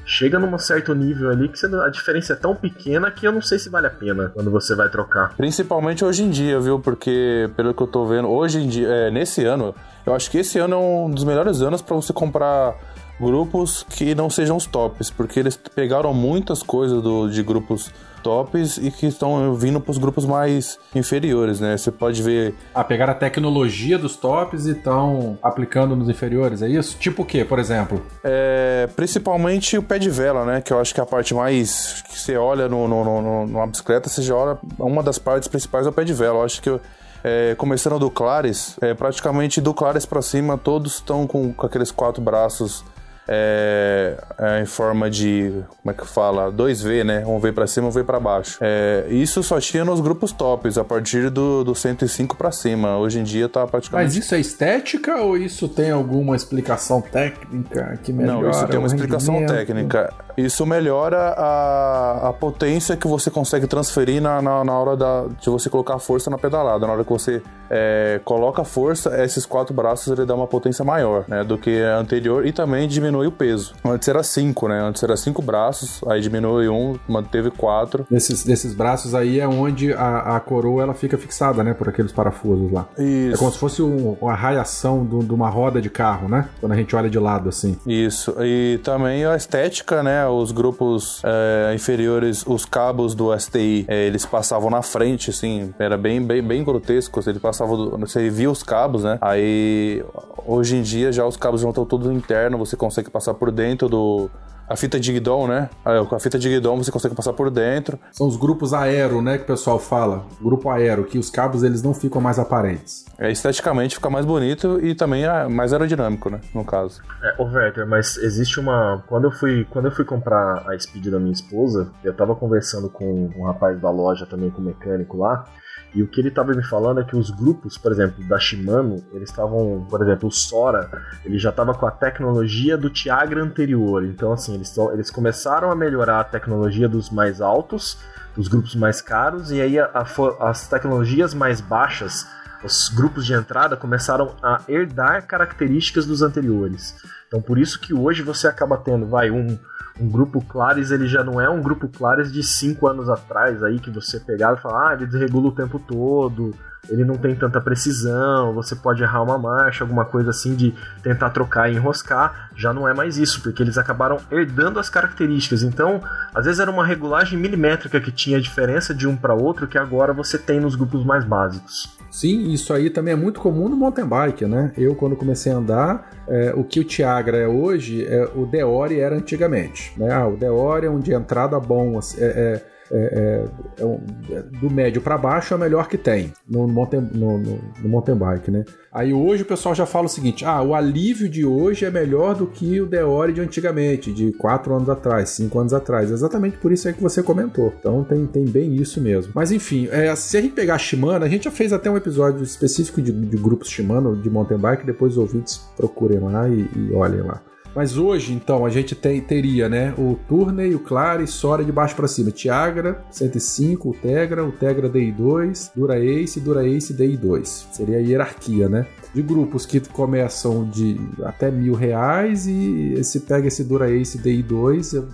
Chega 0.08 0.38
num 0.38 0.56
certo 0.56 0.94
nível 0.94 1.30
ali 1.30 1.48
que 1.48 1.58
a 1.66 1.88
diferença 1.88 2.34
é 2.34 2.36
tão 2.36 2.54
pequena 2.54 3.10
que 3.10 3.26
eu 3.26 3.32
não 3.32 3.42
sei 3.42 3.58
se 3.58 3.68
vale 3.68 3.88
a 3.88 3.90
pena 3.90 4.30
quando 4.32 4.52
você 4.52 4.72
vai 4.76 4.88
trocar. 4.88 5.34
Principalmente 5.36 6.04
hoje 6.04 6.22
em 6.22 6.30
dia, 6.30 6.60
viu? 6.60 6.78
Porque, 6.78 7.50
pelo 7.56 7.74
que 7.74 7.82
eu 7.82 7.88
tô 7.88 8.06
vendo, 8.06 8.28
hoje 8.28 8.60
em 8.60 8.68
dia, 8.68 8.86
é, 8.86 9.10
nesse 9.10 9.44
ano, 9.44 9.74
eu 10.06 10.14
acho 10.14 10.30
que 10.30 10.38
esse 10.38 10.60
ano 10.60 10.74
é 10.74 10.78
um 10.78 11.10
dos 11.10 11.24
melhores 11.24 11.60
anos 11.60 11.82
para 11.82 11.96
você 11.96 12.12
comprar 12.12 12.76
grupos 13.20 13.84
que 13.88 14.14
não 14.14 14.30
sejam 14.30 14.56
os 14.56 14.66
tops, 14.66 15.10
porque 15.10 15.40
eles 15.40 15.56
pegaram 15.56 16.14
muitas 16.14 16.62
coisas 16.62 17.02
do, 17.02 17.28
de 17.28 17.42
grupos 17.42 17.90
tops 18.26 18.76
e 18.78 18.90
que 18.90 19.06
estão 19.06 19.54
vindo 19.54 19.80
para 19.80 19.92
os 19.92 19.98
grupos 19.98 20.26
mais 20.26 20.80
inferiores, 20.92 21.60
né? 21.60 21.76
Você 21.76 21.92
pode 21.92 22.20
ver. 22.20 22.54
Ah, 22.74 22.82
pegaram 22.82 23.12
a 23.12 23.16
tecnologia 23.16 23.96
dos 23.96 24.16
tops 24.16 24.66
e 24.66 24.72
estão 24.72 25.38
aplicando 25.40 25.94
nos 25.94 26.08
inferiores, 26.08 26.60
é 26.60 26.68
isso? 26.68 26.96
Tipo 26.98 27.22
o 27.22 27.24
quê, 27.24 27.44
por 27.44 27.60
exemplo? 27.60 28.02
É, 28.24 28.88
principalmente 28.96 29.78
o 29.78 29.82
pé 29.82 30.00
de 30.00 30.10
vela, 30.10 30.44
né? 30.44 30.60
Que 30.60 30.72
eu 30.72 30.80
acho 30.80 30.92
que 30.92 30.98
é 30.98 31.04
a 31.04 31.06
parte 31.06 31.32
mais. 31.32 32.02
que 32.08 32.18
você 32.18 32.36
olha 32.36 32.68
no, 32.68 32.88
no, 32.88 33.04
no, 33.04 33.46
numa 33.46 33.66
bicicleta, 33.68 34.08
você 34.08 34.22
já 34.22 34.34
olha. 34.34 34.58
Uma 34.76 35.04
das 35.04 35.18
partes 35.18 35.48
principais 35.48 35.86
é 35.86 35.90
o 35.90 35.92
pé 35.92 36.02
de 36.02 36.12
vela. 36.12 36.40
Eu 36.40 36.44
acho 36.44 36.60
que. 36.60 36.80
É, 37.28 37.56
começando 37.56 37.98
do 37.98 38.08
Clares, 38.08 38.76
é, 38.80 38.94
praticamente 38.94 39.60
do 39.60 39.74
Clares 39.74 40.06
para 40.06 40.22
cima, 40.22 40.56
todos 40.56 40.94
estão 40.94 41.26
com, 41.26 41.52
com 41.52 41.66
aqueles 41.66 41.90
quatro 41.90 42.22
braços 42.22 42.84
é, 43.28 44.16
é, 44.38 44.60
em 44.62 44.66
forma 44.66 45.10
de, 45.10 45.64
como 45.82 45.90
é 45.90 45.94
que 45.94 46.06
fala? 46.06 46.52
2V, 46.52 47.04
né? 47.04 47.24
Um 47.26 47.38
V 47.38 47.52
para 47.52 47.66
cima, 47.66 47.88
um 47.88 47.90
V 47.90 48.04
para 48.04 48.20
baixo. 48.20 48.58
É, 48.60 49.06
isso 49.10 49.42
só 49.42 49.60
tinha 49.60 49.84
nos 49.84 50.00
grupos 50.00 50.32
tops, 50.32 50.78
a 50.78 50.84
partir 50.84 51.30
do, 51.30 51.64
do 51.64 51.74
105 51.74 52.36
para 52.36 52.52
cima. 52.52 52.96
Hoje 52.96 53.20
em 53.20 53.24
dia 53.24 53.48
tá 53.48 53.66
praticamente. 53.66 54.06
Mas 54.06 54.16
isso 54.16 54.34
é 54.34 54.40
estética 54.40 55.16
ou 55.16 55.36
isso 55.36 55.68
tem 55.68 55.90
alguma 55.90 56.36
explicação 56.36 57.00
técnica 57.00 57.98
que 58.02 58.12
melhora? 58.12 58.40
Não, 58.40 58.50
isso 58.50 58.66
tem 58.68 58.78
uma 58.78 58.86
explicação 58.86 59.44
técnica. 59.46 60.12
Isso 60.36 60.66
melhora 60.66 61.34
a, 61.36 62.28
a 62.28 62.32
potência 62.32 62.96
que 62.96 63.06
você 63.06 63.30
consegue 63.30 63.66
transferir 63.66 64.20
na, 64.20 64.40
na, 64.42 64.64
na 64.64 64.72
hora 64.78 64.96
da, 64.96 65.26
de 65.40 65.48
você 65.48 65.70
colocar 65.70 65.98
força 65.98 66.30
na 66.30 66.38
pedalada. 66.38 66.86
Na 66.86 66.92
hora 66.92 67.04
que 67.04 67.12
você 67.12 67.42
é, 67.70 68.20
coloca 68.24 68.62
força, 68.62 69.22
esses 69.24 69.46
quatro 69.46 69.74
braços 69.74 70.12
ele 70.12 70.26
dá 70.26 70.34
uma 70.34 70.46
potência 70.46 70.84
maior 70.84 71.24
né, 71.26 71.42
do 71.42 71.56
que 71.56 71.82
a 71.82 71.98
anterior 71.98 72.46
e 72.46 72.52
também 72.52 72.86
diminui 72.86 73.15
o 73.24 73.30
peso. 73.30 73.74
Antes 73.84 74.08
era 74.08 74.22
cinco, 74.22 74.68
né? 74.68 74.80
Antes 74.80 75.02
era 75.02 75.16
cinco 75.16 75.40
braços, 75.40 76.00
aí 76.08 76.20
diminui 76.20 76.68
um, 76.68 76.98
manteve 77.08 77.50
quatro. 77.50 78.04
Desses, 78.10 78.42
desses 78.44 78.74
braços 78.74 79.14
aí 79.14 79.38
é 79.38 79.46
onde 79.46 79.92
a, 79.92 80.36
a 80.36 80.40
coroa 80.40 80.82
ela 80.82 80.94
fica 80.94 81.16
fixada, 81.16 81.62
né? 81.62 81.72
Por 81.72 81.88
aqueles 81.88 82.10
parafusos 82.10 82.72
lá. 82.72 82.86
Isso. 82.98 83.34
É 83.34 83.38
como 83.38 83.52
se 83.52 83.58
fosse 83.58 83.82
um, 83.82 84.16
uma 84.20 84.34
raiação 84.34 85.06
de 85.06 85.32
uma 85.32 85.48
roda 85.48 85.80
de 85.80 85.88
carro, 85.88 86.28
né? 86.28 86.48
Quando 86.60 86.72
a 86.72 86.76
gente 86.76 86.94
olha 86.96 87.08
de 87.08 87.18
lado 87.18 87.48
assim. 87.48 87.78
Isso. 87.86 88.34
E 88.40 88.80
também 88.82 89.24
a 89.24 89.36
estética, 89.36 90.02
né? 90.02 90.26
Os 90.26 90.50
grupos 90.50 91.22
é, 91.24 91.72
inferiores, 91.74 92.44
os 92.46 92.64
cabos 92.64 93.14
do 93.14 93.36
STI, 93.38 93.84
é, 93.88 94.06
eles 94.06 94.26
passavam 94.26 94.70
na 94.70 94.82
frente, 94.82 95.30
assim, 95.30 95.72
era 95.78 95.96
bem, 95.96 96.20
bem, 96.20 96.42
bem 96.42 96.64
grotesco. 96.64 97.20
Ele 97.26 97.38
passava, 97.38 97.74
você 97.98 98.28
via 98.30 98.50
os 98.50 98.62
cabos, 98.62 99.04
né? 99.04 99.18
Aí 99.20 100.04
hoje 100.46 100.76
em 100.76 100.82
dia 100.82 101.10
já 101.12 101.26
os 101.26 101.36
cabos 101.36 101.60
já 101.60 101.68
estão 101.68 101.84
todos 101.84 102.10
interno, 102.10 102.56
você 102.56 102.76
consegue 102.76 103.05
passar 103.10 103.34
por 103.34 103.50
dentro 103.50 103.88
do 103.88 104.30
a 104.68 104.76
fita 104.76 104.98
de 104.98 105.12
guidão, 105.12 105.46
né? 105.46 105.70
Com 106.08 106.16
a 106.16 106.18
fita 106.20 106.38
de 106.38 106.48
guidão 106.48 106.76
você 106.76 106.90
consegue 106.90 107.14
passar 107.14 107.32
por 107.32 107.50
dentro. 107.50 107.98
São 108.10 108.26
os 108.26 108.36
grupos 108.36 108.74
aero, 108.74 109.22
né? 109.22 109.38
Que 109.38 109.44
o 109.44 109.46
pessoal 109.46 109.78
fala. 109.78 110.26
Grupo 110.40 110.68
aero, 110.68 111.04
que 111.04 111.18
os 111.18 111.30
cabos 111.30 111.62
eles 111.62 111.82
não 111.82 111.94
ficam 111.94 112.20
mais 112.20 112.38
aparentes. 112.38 113.04
É, 113.18 113.30
esteticamente 113.30 113.94
fica 113.94 114.10
mais 114.10 114.26
bonito 114.26 114.84
e 114.84 114.94
também 114.94 115.24
é 115.24 115.48
mais 115.48 115.72
aerodinâmico, 115.72 116.28
né? 116.28 116.40
No 116.52 116.64
caso. 116.64 117.00
É, 117.22 117.40
ô 117.40 117.44
Werther, 117.44 117.86
mas 117.86 118.16
existe 118.16 118.58
uma. 118.58 119.02
Quando 119.06 119.24
eu 119.24 119.32
fui, 119.32 119.64
quando 119.70 119.86
eu 119.86 119.92
fui 119.92 120.04
comprar 120.04 120.68
a 120.68 120.78
Speed 120.78 121.06
da 121.06 121.18
minha 121.18 121.32
esposa, 121.32 121.90
eu 122.02 122.14
tava 122.14 122.34
conversando 122.34 122.90
com 122.90 123.30
um 123.36 123.44
rapaz 123.44 123.80
da 123.80 123.90
loja 123.90 124.26
também, 124.26 124.50
com 124.50 124.60
o 124.60 124.64
mecânico 124.64 125.16
lá. 125.16 125.44
E 125.94 126.02
o 126.02 126.06
que 126.06 126.20
ele 126.20 126.28
estava 126.28 126.52
me 126.52 126.62
falando 126.62 127.00
é 127.00 127.04
que 127.04 127.16
os 127.16 127.30
grupos, 127.30 127.78
por 127.78 127.90
exemplo, 127.90 128.22
da 128.28 128.38
Shimano, 128.38 129.02
eles 129.12 129.30
estavam, 129.30 129.86
por 129.88 130.02
exemplo, 130.02 130.28
o 130.28 130.32
Sora, 130.32 130.90
ele 131.24 131.38
já 131.38 131.50
estava 131.50 131.72
com 131.74 131.86
a 131.86 131.90
tecnologia 131.90 132.76
do 132.76 132.90
Tiagra 132.90 133.42
anterior. 133.42 134.04
Então, 134.04 134.32
assim, 134.32 134.54
eles, 134.54 134.76
eles 134.92 135.10
começaram 135.10 135.70
a 135.70 135.76
melhorar 135.76 136.20
a 136.20 136.24
tecnologia 136.24 136.88
dos 136.88 137.08
mais 137.08 137.40
altos, 137.40 137.98
dos 138.34 138.48
grupos 138.48 138.74
mais 138.74 139.00
caros, 139.00 139.50
e 139.50 139.60
aí 139.60 139.78
a, 139.78 139.86
a, 139.86 140.50
as 140.50 140.68
tecnologias 140.68 141.32
mais 141.32 141.60
baixas, 141.60 142.26
os 142.66 142.88
grupos 142.88 143.24
de 143.24 143.32
entrada, 143.32 143.76
começaram 143.76 144.36
a 144.42 144.60
herdar 144.68 145.26
características 145.26 146.04
dos 146.04 146.20
anteriores. 146.20 146.94
Então, 147.26 147.40
por 147.40 147.58
isso 147.58 147.80
que 147.80 147.94
hoje 147.94 148.22
você 148.22 148.46
acaba 148.46 148.76
tendo, 148.76 149.06
vai, 149.06 149.30
um 149.30 149.58
um 149.98 150.08
grupo 150.08 150.42
Clares 150.42 150.90
ele 150.90 151.06
já 151.06 151.24
não 151.24 151.40
é 151.40 151.48
um 151.48 151.62
grupo 151.62 151.88
Clares 151.88 152.32
de 152.32 152.42
5 152.42 152.86
anos 152.86 153.08
atrás 153.08 153.62
aí 153.62 153.78
que 153.78 153.90
você 153.90 154.20
pegava 154.20 154.58
e 154.58 154.62
fala, 154.62 154.90
ah, 154.90 154.94
ele 154.94 155.06
desregula 155.06 155.48
o 155.48 155.54
tempo 155.54 155.78
todo, 155.78 156.54
ele 156.88 157.04
não 157.04 157.16
tem 157.16 157.34
tanta 157.34 157.60
precisão, 157.60 158.52
você 158.54 158.74
pode 158.74 159.02
errar 159.02 159.22
uma 159.22 159.38
marcha, 159.38 159.84
alguma 159.84 160.04
coisa 160.04 160.30
assim 160.30 160.54
de 160.54 160.74
tentar 161.02 161.30
trocar 161.30 161.70
e 161.70 161.76
enroscar, 161.76 162.50
já 162.56 162.72
não 162.72 162.88
é 162.88 162.94
mais 162.94 163.18
isso, 163.18 163.42
porque 163.42 163.62
eles 163.62 163.78
acabaram 163.78 164.18
herdando 164.30 164.78
as 164.78 164.88
características. 164.88 165.62
Então, 165.62 166.00
às 166.34 166.44
vezes 166.44 166.60
era 166.60 166.70
uma 166.70 166.86
regulagem 166.86 167.38
milimétrica 167.38 168.00
que 168.00 168.10
tinha 168.10 168.40
diferença 168.40 168.94
de 168.94 169.06
um 169.06 169.16
para 169.16 169.34
outro 169.34 169.66
que 169.66 169.78
agora 169.78 170.12
você 170.12 170.38
tem 170.38 170.60
nos 170.60 170.74
grupos 170.74 171.04
mais 171.04 171.24
básicos. 171.24 171.96
Sim, 172.10 172.50
isso 172.50 172.72
aí 172.72 172.88
também 172.88 173.12
é 173.12 173.16
muito 173.16 173.40
comum 173.40 173.68
no 173.68 173.76
mountain 173.76 174.06
bike, 174.06 174.46
né? 174.46 174.72
Eu, 174.78 174.94
quando 174.94 175.16
comecei 175.16 175.52
a 175.52 175.56
andar, 175.56 176.10
é, 176.26 176.54
o 176.56 176.64
que 176.64 176.80
o 176.80 176.84
Tiagra 176.84 177.36
é 177.36 177.46
hoje, 177.46 178.06
é, 178.06 178.30
o 178.34 178.46
Deore 178.46 178.98
era 178.98 179.14
antigamente. 179.14 179.92
Né? 179.98 180.10
Ah, 180.10 180.26
o 180.26 180.36
Deore 180.36 180.86
é 180.86 180.90
um 180.90 180.98
de 180.98 181.12
entrada 181.12 181.60
bom, 181.60 181.98
é, 182.16 182.24
é 182.24 182.46
é, 182.46 182.62
é, 182.90 183.44
é 183.78 183.84
um, 183.84 184.00
é, 184.30 184.42
do 184.42 184.70
médio 184.70 185.00
para 185.00 185.18
baixo 185.18 185.52
é 185.52 185.56
o 185.56 185.60
melhor 185.60 185.88
que 185.88 185.98
tem 185.98 186.32
no, 186.48 186.66
mountain, 186.68 187.00
no, 187.12 187.38
no, 187.38 187.60
no, 187.82 187.88
mountain 187.88 188.16
bike, 188.16 188.50
né? 188.50 188.64
Aí 188.92 189.12
hoje 189.12 189.42
o 189.42 189.46
pessoal 189.46 189.74
já 189.74 189.86
fala 189.86 190.06
o 190.06 190.08
seguinte: 190.08 190.44
ah, 190.44 190.62
o 190.62 190.74
alívio 190.74 191.28
de 191.28 191.44
hoje 191.44 191.84
é 191.84 191.90
melhor 191.90 192.34
do 192.34 192.46
que 192.46 192.80
o 192.80 192.86
Deore 192.86 193.32
de 193.32 193.40
antigamente, 193.40 194.12
de 194.12 194.32
4 194.32 194.74
anos 194.74 194.88
atrás, 194.88 195.30
5 195.30 195.58
anos 195.58 195.74
atrás. 195.74 196.10
Exatamente 196.10 196.56
por 196.58 196.72
isso 196.72 196.88
é 196.88 196.92
que 196.92 197.02
você 197.02 197.22
comentou. 197.22 197.72
Então 197.78 198.04
tem, 198.04 198.26
tem 198.26 198.44
bem 198.44 198.74
isso 198.74 199.00
mesmo. 199.00 199.32
Mas 199.34 199.50
enfim, 199.50 199.88
é, 199.90 200.14
se 200.14 200.36
a 200.36 200.40
gente 200.40 200.54
pegar 200.54 200.74
a 200.74 200.78
Shimano, 200.78 201.24
a 201.24 201.28
gente 201.28 201.44
já 201.44 201.50
fez 201.50 201.72
até 201.72 201.90
um 201.90 201.96
episódio 201.96 202.42
específico 202.42 203.02
de, 203.02 203.12
de 203.12 203.36
grupos 203.36 203.68
Shimano 203.68 204.16
de 204.16 204.30
mountain 204.30 204.58
bike, 204.58 204.86
depois 204.86 205.12
os 205.12 205.18
ouvintes 205.18 205.60
procurem 205.76 206.18
lá 206.18 206.48
e, 206.48 206.68
e 206.76 206.92
olhem 206.92 207.22
lá. 207.22 207.42
Mas 207.76 207.98
hoje, 207.98 208.32
então, 208.32 208.64
a 208.64 208.70
gente 208.70 208.94
tem, 208.94 209.20
teria, 209.20 209.68
né, 209.68 209.92
o 209.98 210.18
Tourney, 210.26 210.74
o 210.74 210.78
Clare, 210.78 211.26
Sora 211.26 211.62
de 211.62 211.70
baixo 211.70 211.94
para 211.94 212.08
cima, 212.08 212.30
Tiagra, 212.30 213.04
105, 213.10 213.90
o 213.90 213.92
Tegra, 213.92 214.42
o 214.42 214.50
Tegra 214.50 214.88
DI2, 214.88 215.72
Dura 215.76 216.02
Ace, 216.02 216.40
Dura 216.40 216.66
Ace 216.66 216.94
DI2. 216.94 217.44
Seria 217.72 217.98
a 217.98 218.00
hierarquia, 218.00 218.66
né? 218.66 218.86
De 219.12 219.20
grupos 219.20 219.66
que 219.66 219.78
começam 219.80 220.64
de 220.64 220.98
até 221.22 221.50
mil 221.50 221.74
reais 221.74 222.46
e 222.46 223.04
se 223.04 223.20
pega 223.20 223.48
esse 223.48 223.62
Dura 223.62 223.90
Ace 223.90 224.18
DI2, 224.18 225.04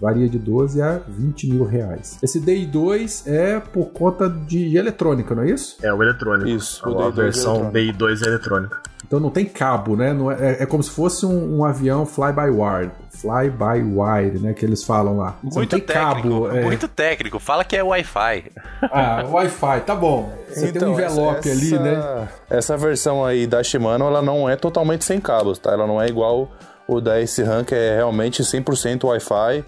varia 0.00 0.28
de 0.28 0.40
12 0.40 0.82
a 0.82 1.00
20 1.06 1.50
mil 1.50 1.64
reais. 1.64 2.18
Esse 2.20 2.40
DI2 2.40 3.28
é 3.28 3.60
por 3.60 3.90
conta 3.90 4.28
de 4.28 4.76
eletrônica, 4.76 5.36
não 5.36 5.44
é 5.44 5.50
isso? 5.50 5.76
É 5.80 5.94
o 5.94 6.02
eletrônico. 6.02 6.48
Isso, 6.48 6.84
a, 6.84 7.06
a 7.06 7.10
versão 7.10 7.68
é 7.68 7.70
DI2 7.70 8.24
é 8.24 8.28
eletrônica. 8.28 8.82
Então 9.12 9.20
não 9.20 9.28
tem 9.28 9.44
cabo, 9.44 9.94
né? 9.94 10.16
É, 10.40 10.46
é, 10.46 10.62
é, 10.62 10.66
como 10.66 10.82
se 10.82 10.88
fosse 10.88 11.26
um, 11.26 11.58
um 11.58 11.64
avião 11.66 12.06
fly-by-wire. 12.06 12.90
Fly-by-wire, 13.10 14.38
né? 14.38 14.54
Que 14.54 14.64
eles 14.64 14.82
falam 14.84 15.18
lá. 15.18 15.36
Muito 15.42 15.58
não 15.58 15.66
tem 15.66 15.80
técnico, 15.80 16.44
cabo. 16.44 16.50
É... 16.50 16.62
Muito 16.62 16.88
técnico. 16.88 17.38
Fala 17.38 17.62
que 17.62 17.76
é 17.76 17.82
Wi-Fi. 17.82 18.44
Ah, 18.80 19.22
Wi-Fi, 19.30 19.80
tá 19.82 19.94
bom. 19.94 20.32
Você 20.48 20.68
então, 20.68 20.80
tem 20.80 20.88
um 20.88 20.92
envelope 20.94 21.46
essa, 21.46 21.50
ali, 21.50 21.78
né? 21.78 22.28
Essa 22.48 22.74
versão 22.78 23.22
aí 23.22 23.46
da 23.46 23.62
Shimano, 23.62 24.06
ela 24.06 24.22
não 24.22 24.48
é 24.48 24.56
totalmente 24.56 25.04
sem 25.04 25.20
cabos, 25.20 25.58
tá? 25.58 25.72
Ela 25.72 25.86
não 25.86 26.00
é 26.00 26.06
igual 26.06 26.50
o 26.88 26.98
da 26.98 27.16
que 27.66 27.74
é 27.74 27.96
realmente 27.96 28.42
100% 28.42 29.04
Wi-Fi. 29.04 29.62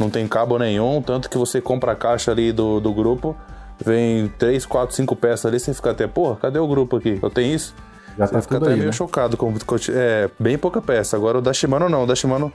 Não 0.00 0.08
tem 0.08 0.26
cabo 0.26 0.58
nenhum, 0.58 1.02
tanto 1.02 1.28
que 1.28 1.36
você 1.36 1.60
compra 1.60 1.92
a 1.92 1.96
caixa 1.96 2.30
ali 2.30 2.50
do, 2.50 2.80
do 2.80 2.94
grupo 2.94 3.36
vem 3.78 4.28
3, 4.38 4.64
4, 4.64 4.96
5 4.96 5.16
peças 5.16 5.44
ali, 5.44 5.60
você 5.60 5.74
fica 5.74 5.90
até, 5.90 6.06
porra, 6.06 6.36
cadê 6.36 6.58
o 6.58 6.66
grupo 6.66 6.96
aqui? 6.96 7.18
Eu 7.22 7.28
tenho 7.28 7.54
isso? 7.54 7.74
Já 8.18 8.26
tá 8.26 8.40
tudo 8.40 8.56
até 8.56 8.70
aí, 8.70 8.76
meio 8.76 8.86
né? 8.86 8.92
chocado 8.92 9.36
com 9.36 9.52
é 9.90 10.30
bem 10.38 10.56
pouca 10.56 10.80
peça. 10.80 11.16
Agora 11.16 11.38
o 11.38 11.42
da 11.42 11.52
Shimano 11.52 11.88
não, 11.88 12.04
o 12.04 12.06
da 12.06 12.14
Shimano 12.14 12.52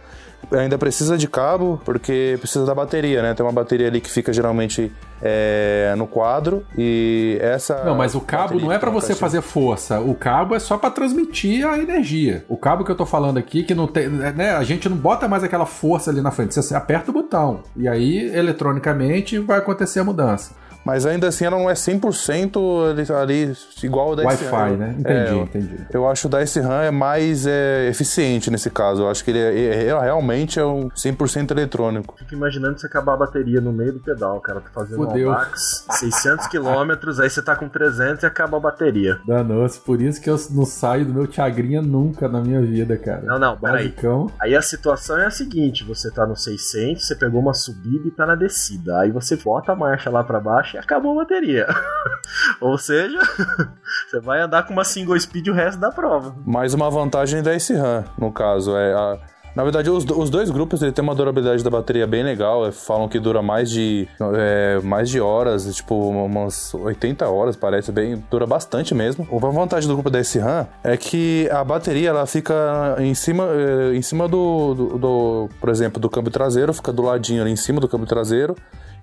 ainda 0.52 0.78
precisa 0.78 1.18
de 1.18 1.28
cabo 1.28 1.80
porque 1.86 2.36
precisa 2.40 2.66
da 2.66 2.74
bateria, 2.74 3.22
né? 3.22 3.34
Tem 3.34 3.46
uma 3.46 3.52
bateria 3.52 3.88
ali 3.88 4.02
que 4.02 4.10
fica 4.10 4.34
geralmente 4.34 4.92
é, 5.22 5.94
no 5.96 6.08
quadro 6.08 6.66
e 6.76 7.38
essa 7.40 7.84
Não, 7.84 7.96
mas 7.96 8.16
o 8.16 8.22
cabo 8.22 8.60
não 8.60 8.72
é 8.72 8.80
tem 8.80 8.90
uma 8.90 9.00
você 9.00 9.14
fazer 9.14 9.42
força. 9.42 10.00
O 10.00 10.16
cabo 10.16 10.56
é 10.56 10.60
só 10.60 10.78
pra 10.78 10.90
transmitir 10.90 11.66
a 11.68 11.78
energia. 11.78 12.44
O 12.50 12.58
cabo 12.58 12.84
que 12.84 12.92
eu 12.92 12.96
tô 12.96 13.06
falando 13.06 13.38
aqui, 13.38 13.64
que 13.64 13.76
não 13.76 13.88
tem. 13.88 14.10
Né, 14.10 14.52
a 14.52 14.64
gente 14.64 14.90
não 14.90 14.98
bota 14.98 15.28
mais 15.28 15.44
aquela 15.44 15.66
força 15.66 16.10
ali 16.10 16.22
na 16.22 16.32
frente. 16.32 16.56
Você 16.56 16.74
aperta 16.74 17.12
o 17.12 17.14
botão. 17.14 17.62
E 17.78 17.88
aí, 17.88 18.18
eletronicamente, 18.36 19.38
vai 19.38 19.60
acontecer 19.60 20.00
a 20.00 20.04
mudança. 20.04 20.56
Mas 20.86 21.06
ainda 21.06 21.28
assim 21.28 21.46
ela 21.46 21.58
não 21.58 21.70
é 21.70 21.74
100% 21.74 22.92
ali, 22.92 23.12
ali 23.48 23.58
igual 23.84 24.12
o 24.12 24.16
da 24.16 24.24
Wi-Fi, 24.24 24.46
SRAM. 24.46 24.78
né? 24.78 24.96
Entendi, 24.98 25.10
É, 25.20 25.32
eu- 25.32 25.44
entendi. 25.44 25.78
Eu 25.94 26.10
acho 26.10 26.22
que 26.22 26.28
o 26.28 26.30
da 26.30 26.42
SRAM 26.42 26.82
é 26.84 26.92
mais 26.92 27.46
é, 27.46 27.88
eficiente 27.90 28.50
nesse 28.50 28.70
caso. 28.70 29.04
Eu 29.04 29.10
acho 29.10 29.24
que 29.24 29.32
ele, 29.32 29.40
é, 29.40 29.54
ele 29.54 30.00
realmente 30.00 30.60
é 30.60 30.66
um 30.66 30.90
100% 30.90 31.52
eletrônico. 31.52 32.16
Fico 32.18 32.34
imaginando 32.34 32.80
você 32.80 32.88
acabar 32.88 33.14
a 33.14 33.18
bateria 33.18 33.62
no 33.62 33.72
meio 33.72 33.94
do 33.94 34.00
pedal, 34.00 34.40
cara. 34.42 34.60
Tá 34.62 34.70
fazendo 34.74 34.98
Fudeu. 35.06 35.30
um 35.30 35.34
Aldax, 35.34 35.86
600 35.92 36.48
quilômetros, 36.48 37.20
aí 37.20 37.30
você 37.30 37.42
tá 37.42 37.56
com 37.56 37.70
300 37.70 38.24
e 38.24 38.26
acaba 38.26 38.58
a 38.58 38.60
bateria. 38.60 39.20
Danou-se. 39.28 39.80
Por 39.80 40.02
isso 40.02 40.22
que 40.22 40.30
eu 40.30 40.38
não 40.52 40.66
saio 40.66 41.06
do 41.06 41.14
meu 41.14 41.28
Tiagrinha 41.28 41.82
nunca 41.82 42.28
na 42.28 42.42
minha 42.42 42.62
vida, 42.62 42.98
cara. 42.98 43.22
Não, 43.24 43.38
não, 43.40 43.58
peraí. 43.58 43.94
Aí 44.40 44.56
a 44.56 44.62
situação 44.62 45.18
é 45.20 45.26
a 45.28 45.32
seguinte: 45.32 45.84
você 45.84 46.10
tá 46.12 46.26
no 46.26 46.36
600, 46.36 47.06
você 47.06 47.16
pegou 47.16 47.40
uma 47.42 47.54
subida 47.54 48.08
e 48.08 48.12
tá 48.12 48.26
na 48.26 48.36
descida. 48.36 49.00
Aí 49.00 49.12
você 49.12 49.36
bota 49.36 49.72
a 49.72 49.76
marcha 49.76 50.10
lá 50.10 50.24
pra 50.24 50.40
baixo 50.40 50.71
e 50.76 50.80
acabou 50.80 51.14
a 51.14 51.24
bateria. 51.24 51.68
Ou 52.62 52.78
seja, 52.78 53.20
você 54.10 54.20
vai 54.20 54.42
andar 54.42 54.64
com 54.64 54.74
uma 54.74 54.84
single 54.84 55.20
speed 55.20 55.48
o 55.48 55.54
resto 55.54 55.80
da 55.80 55.92
prova. 55.92 56.36
Mais 56.46 56.74
uma 56.74 56.90
vantagem 56.90 57.42
da 57.42 57.54
SRAM, 57.56 58.06
no 58.18 58.32
caso. 58.32 58.76
É 58.76 58.94
a- 58.94 59.18
na 59.54 59.64
verdade, 59.64 59.90
os, 59.90 60.06
os 60.06 60.30
dois 60.30 60.50
grupos 60.50 60.80
tem 60.80 61.04
uma 61.04 61.14
durabilidade 61.14 61.62
da 61.62 61.70
bateria 61.70 62.08
bem 62.08 62.24
legal. 62.24 62.66
é, 62.66 62.72
Falam 62.72 63.10
que 63.10 63.20
dura 63.20 63.42
mais 63.42 63.70
de, 63.70 64.08
é, 64.38 64.80
mais 64.82 65.10
de 65.10 65.20
horas, 65.20 65.76
tipo 65.76 65.94
umas 66.10 66.74
80 66.74 67.28
horas, 67.28 67.58
parece 67.58 67.92
bem. 67.92 68.24
Dura 68.32 68.48
bastante 68.48 68.96
mesmo. 68.96 69.28
Uma 69.30 69.52
vantagem 69.52 69.90
do 69.90 69.94
grupo 69.96 70.10
da 70.10 70.22
SRAM 70.22 70.68
é 70.86 70.96
que 70.96 71.50
a 71.52 71.66
bateria 71.66 72.08
ela 72.12 72.26
fica 72.26 72.96
em 73.00 73.14
cima, 73.14 73.44
é, 73.52 73.94
em 73.94 74.02
cima 74.02 74.26
do, 74.26 74.74
do, 74.74 74.98
do, 74.98 75.50
por 75.60 75.68
exemplo, 75.70 76.00
do 76.00 76.10
câmbio 76.10 76.32
traseiro, 76.32 76.74
fica 76.74 76.94
do 76.94 77.02
ladinho 77.02 77.42
ali 77.42 77.52
em 77.52 77.58
cima 77.58 77.82
do 77.82 77.90
câmbio 77.90 78.08
traseiro. 78.08 78.56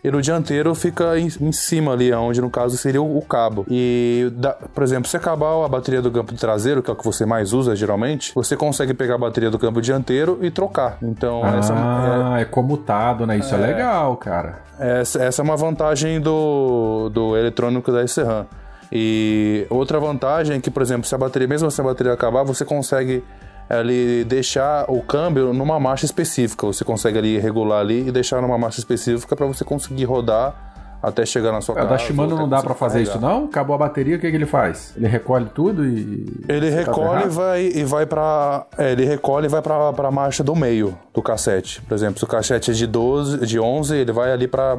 E 0.02 0.10
no 0.12 0.22
dianteiro 0.22 0.74
fica 0.76 1.18
em, 1.18 1.26
em 1.40 1.50
cima 1.52 1.92
ali, 1.92 2.12
onde 2.12 2.40
no 2.40 2.48
caso 2.48 2.76
seria 2.76 3.02
o, 3.02 3.18
o 3.18 3.22
cabo. 3.22 3.66
E, 3.68 4.30
dá- 4.36 4.52
por 4.72 4.82
exemplo, 4.84 5.08
se 5.08 5.16
acabar 5.16 5.64
a 5.64 5.68
bateria 5.68 6.00
do 6.00 6.10
campo 6.10 6.32
traseiro, 6.34 6.82
que 6.82 6.88
é 6.88 6.92
o 6.92 6.96
que 6.96 7.04
você 7.04 7.26
mais 7.26 7.52
usa 7.52 7.74
geralmente, 7.74 8.30
você 8.34 8.56
consegue 8.56 8.94
pegar 8.94 9.16
a 9.16 9.18
bateria 9.18 9.50
do 9.50 9.58
campo 9.58 9.80
dianteiro 9.82 10.38
e 10.40 10.50
trocar. 10.52 10.98
Então, 11.02 11.44
essa, 11.44 11.74
Ah, 11.74 12.40
é, 12.40 12.44
comutado, 12.44 13.26
né? 13.26 13.38
Isso 13.38 13.54
é, 13.54 13.58
legal, 13.58 14.16
cara. 14.16 14.60
é, 14.78 15.00
essa, 15.00 15.22
essa 15.22 15.42
é 15.42 15.44
uma 15.44 15.56
vantagem 15.56 16.20
do, 16.20 17.08
do 17.12 17.36
eletrônico 17.36 17.90
da 17.90 18.04
SRAM. 18.04 18.46
E 18.92 19.66
outra 19.68 19.98
vantagem 20.00 20.56
é 20.56 20.60
que, 20.60 20.70
por 20.70 20.80
exemplo, 20.80 21.06
se 21.06 21.14
a 21.14 21.18
bateria, 21.18 21.46
mesmo 21.48 21.70
se 21.70 21.80
a 21.80 21.84
bateria 21.84 22.12
acabar, 22.12 22.42
você 22.44 22.64
consegue 22.64 23.22
ali 23.68 24.24
deixar 24.24 24.84
o 24.88 25.02
câmbio 25.02 25.52
numa 25.52 25.78
marcha 25.78 26.04
específica. 26.06 26.66
Você 26.66 26.84
consegue 26.84 27.18
ali 27.18 27.38
regular 27.38 27.80
ali 27.80 28.08
e 28.08 28.12
deixar 28.12 28.40
numa 28.40 28.56
marcha 28.58 28.78
específica 28.80 29.34
para 29.36 29.46
você 29.46 29.64
conseguir 29.64 30.04
rodar 30.04 30.64
até 31.00 31.24
chegar 31.24 31.52
na 31.52 31.60
sua 31.60 31.74
O 31.74 31.76
casa. 31.76 31.90
da 31.90 31.98
Shimano 31.98 32.32
ou 32.32 32.40
não 32.40 32.48
dá 32.48 32.60
pra 32.60 32.74
fazer 32.74 32.94
carregar. 33.04 33.12
isso, 33.12 33.20
não? 33.20 33.44
Acabou 33.44 33.72
a 33.76 33.78
bateria, 33.78 34.16
o 34.16 34.18
que, 34.18 34.28
que 34.28 34.36
ele 34.36 34.46
faz? 34.46 34.94
Ele 34.96 35.06
recolhe 35.06 35.46
tudo 35.54 35.84
e. 35.86 36.26
Ele 36.48 36.70
Tá 36.72 36.76
recolhe 36.76 37.08
e 37.08 37.12
errado? 37.20 37.30
vai, 37.30 37.62
e 37.66 37.84
vai 37.84 38.04
pra. 38.04 38.66
é, 38.76 38.90
ele 38.90 39.04
recolhe 39.04 39.46
e 39.46 39.48
vai 39.48 39.62
pra 39.62 40.10
marcha 40.10 40.42
do 40.42 40.56
meio 40.56 40.98
do 41.14 41.22
cassete. 41.22 41.80
Por 41.82 41.94
exemplo, 41.94 42.18
se 42.18 42.24
o 42.24 42.26
cassete 42.26 42.72
é 42.72 42.74
de 42.74 42.84
12, 42.84 43.46
de 43.46 43.60
11, 43.60 43.94
ele 43.94 44.10
vai 44.10 44.32
ali 44.32 44.48
pra- 44.48 44.76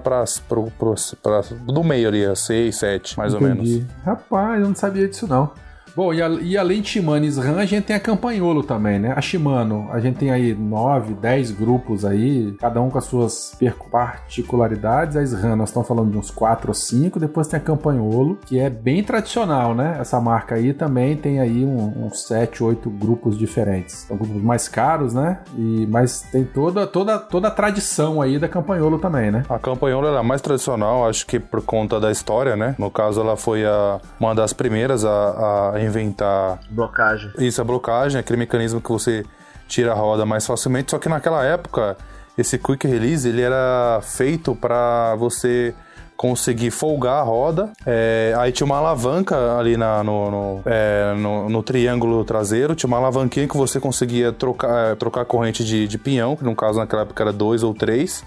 do 1.65 1.83
meio 1.85 2.09
ali, 2.09 2.25
a 2.25 2.35
6, 2.35 2.75
7, 2.75 3.17
mais 3.17 3.33
ou 3.33 3.39
Entendi. 3.39 3.75
menos. 3.75 3.85
Rapaz, 4.05 4.59
eu 4.61 4.67
não 4.67 4.75
sabia 4.75 5.07
disso 5.07 5.25
não. 5.25 5.51
Bom, 5.95 6.13
e, 6.13 6.21
a- 6.21 6.29
e 6.29 6.57
além 6.57 6.81
de 6.81 6.87
Shimano 6.89 7.25
e 7.25 7.27
SRAM, 7.29 7.57
a 7.59 7.65
gente 7.65 7.85
tem 7.85 7.95
a 7.95 7.99
Campanholo 7.99 8.63
também, 8.63 8.99
né? 8.99 9.13
A 9.15 9.21
Shimano, 9.21 9.87
a 9.91 9.99
gente 9.99 10.17
tem 10.17 10.31
aí 10.31 10.53
9, 10.53 11.13
10 11.13 11.51
grupos 11.51 12.05
aí, 12.05 12.53
cada 12.59 12.81
um 12.81 12.89
com 12.89 12.97
as 12.97 13.05
suas 13.05 13.55
particularidades. 13.91 15.15
A 15.15 15.23
SRAM, 15.23 15.55
nós 15.55 15.69
estamos 15.69 15.87
falando 15.87 16.11
de 16.11 16.17
uns 16.17 16.31
4 16.31 16.69
ou 16.69 16.73
5. 16.73 17.19
Depois 17.19 17.47
tem 17.47 17.57
a 17.59 17.61
Campanholo, 17.63 18.37
que 18.45 18.59
é 18.59 18.69
bem 18.69 19.03
tradicional, 19.03 19.73
né? 19.73 19.97
Essa 19.99 20.19
marca 20.21 20.55
aí 20.55 20.73
também 20.73 21.15
tem 21.17 21.39
aí 21.39 21.65
um- 21.65 22.05
uns 22.05 22.23
7, 22.27 22.63
8 22.63 22.89
grupos 22.89 23.37
diferentes. 23.37 24.05
São 24.07 24.17
grupos 24.17 24.41
mais 24.41 24.67
caros, 24.67 25.13
né? 25.13 25.39
E, 25.57 25.87
mas 25.89 26.21
tem 26.31 26.43
toda, 26.43 26.85
toda, 26.87 27.17
toda 27.17 27.47
a 27.47 27.51
tradição 27.51 28.21
aí 28.21 28.37
da 28.39 28.47
Campanholo 28.47 28.99
também, 28.99 29.31
né? 29.31 29.43
A 29.49 29.59
campanhola 29.59 30.07
ela 30.09 30.17
é 30.17 30.19
a 30.19 30.23
mais 30.23 30.41
tradicional, 30.41 31.07
acho 31.07 31.25
que 31.25 31.39
por 31.39 31.61
conta 31.61 31.99
da 31.99 32.11
história, 32.11 32.55
né? 32.55 32.75
No 32.77 32.89
caso, 32.91 33.21
ela 33.21 33.35
foi 33.35 33.65
a, 33.65 33.99
uma 34.19 34.33
das 34.35 34.53
primeiras 34.53 35.03
a, 35.05 35.71
a 35.73 35.78
inventar 35.83 36.59
Blocagem. 36.69 37.31
Isso, 37.37 37.61
a 37.61 37.63
blocagem, 37.63 38.19
aquele 38.19 38.37
mecanismo 38.39 38.79
que 38.81 38.89
você 38.91 39.25
tira 39.67 39.91
a 39.91 39.95
roda 39.95 40.25
mais 40.25 40.45
facilmente. 40.45 40.91
Só 40.91 40.97
que 40.99 41.07
naquela 41.09 41.43
época, 41.43 41.95
esse 42.37 42.57
quick 42.57 42.87
release 42.87 43.27
ele 43.27 43.41
era 43.41 43.99
feito 44.01 44.55
para 44.55 45.15
você 45.15 45.73
conseguir 46.17 46.69
folgar 46.71 47.19
a 47.19 47.23
roda. 47.23 47.71
É, 47.85 48.33
aí 48.37 48.51
tinha 48.51 48.65
uma 48.65 48.77
alavanca 48.77 49.57
ali 49.57 49.77
na- 49.77 50.03
no, 50.03 50.29
no, 50.29 50.61
é, 50.65 51.13
no- 51.15 51.47
no 51.49 51.63
triângulo 51.63 52.25
traseiro, 52.25 52.75
tinha 52.75 52.87
uma 52.89 52.97
alavanquinha 52.97 53.47
que 53.47 53.55
você 53.55 53.79
conseguia 53.79 54.33
trocar, 54.33 54.91
é, 54.91 54.95
trocar 54.95 55.21
a 55.21 55.25
corrente 55.25 55.63
de, 55.63 55.87
de 55.87 55.97
pinhão, 55.97 56.35
que 56.35 56.43
no 56.43 56.53
caso 56.55 56.77
naquela 56.77 57.03
época 57.03 57.23
era 57.23 57.31
dois 57.31 57.63
ou 57.63 57.73
três. 57.73 58.21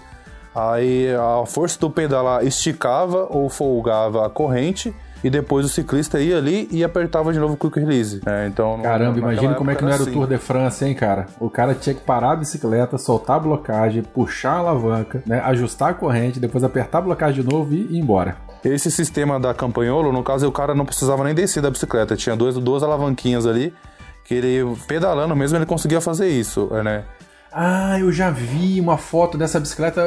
Aí 0.55 1.07
a 1.13 1.45
força 1.45 1.79
do 1.79 1.89
pedalar 1.89 2.43
esticava 2.45 3.27
ou 3.29 3.47
folgava 3.49 4.25
a 4.25 4.29
corrente. 4.29 4.95
E 5.23 5.29
depois 5.29 5.65
o 5.65 5.69
ciclista 5.69 6.19
ia 6.19 6.37
ali 6.37 6.67
e 6.69 6.83
apertava 6.83 7.31
de 7.31 7.39
novo 7.39 7.53
o 7.53 7.57
quick 7.57 7.79
release. 7.79 8.19
É, 8.25 8.45
então, 8.45 8.81
Caramba, 8.81 9.17
imagina 9.17 9.53
como 9.53 9.71
é 9.71 9.75
que 9.75 9.81
não 9.81 9.89
era 9.89 9.99
o 9.99 10.03
assim. 10.03 10.11
Tour 10.11 10.27
de 10.27 10.37
France, 10.37 10.83
hein, 10.83 10.93
cara? 10.93 11.27
O 11.39 11.49
cara 11.49 11.73
tinha 11.73 11.95
que 11.95 12.01
parar 12.01 12.31
a 12.31 12.35
bicicleta, 12.35 12.97
soltar 12.97 13.37
a 13.37 13.39
blocagem, 13.39 14.03
puxar 14.03 14.53
a 14.53 14.57
alavanca, 14.57 15.23
né? 15.25 15.39
Ajustar 15.45 15.91
a 15.91 15.93
corrente, 15.93 16.39
depois 16.39 16.63
apertar 16.63 16.97
a 16.97 17.01
blocagem 17.01 17.41
de 17.41 17.49
novo 17.49 17.73
e 17.73 17.95
ir 17.95 17.99
embora. 17.99 18.35
Esse 18.65 18.91
sistema 18.91 19.39
da 19.39 19.53
campanholo, 19.53 20.11
no 20.11 20.23
caso, 20.23 20.47
o 20.47 20.51
cara 20.51 20.75
não 20.75 20.85
precisava 20.85 21.23
nem 21.23 21.33
descer 21.33 21.61
da 21.61 21.69
bicicleta. 21.69 22.15
Tinha 22.15 22.35
duas, 22.35 22.55
duas 22.55 22.83
alavanquinhas 22.83 23.45
ali, 23.45 23.73
que 24.25 24.33
ele, 24.33 24.75
pedalando 24.87 25.35
mesmo, 25.35 25.57
ele 25.57 25.65
conseguia 25.65 26.01
fazer 26.01 26.27
isso, 26.27 26.67
né? 26.83 27.03
Ah, 27.55 27.99
eu 27.99 28.11
já 28.11 28.31
vi 28.31 28.81
uma 28.81 28.97
foto 28.97 29.37
dessa 29.37 29.59
bicicleta 29.59 30.01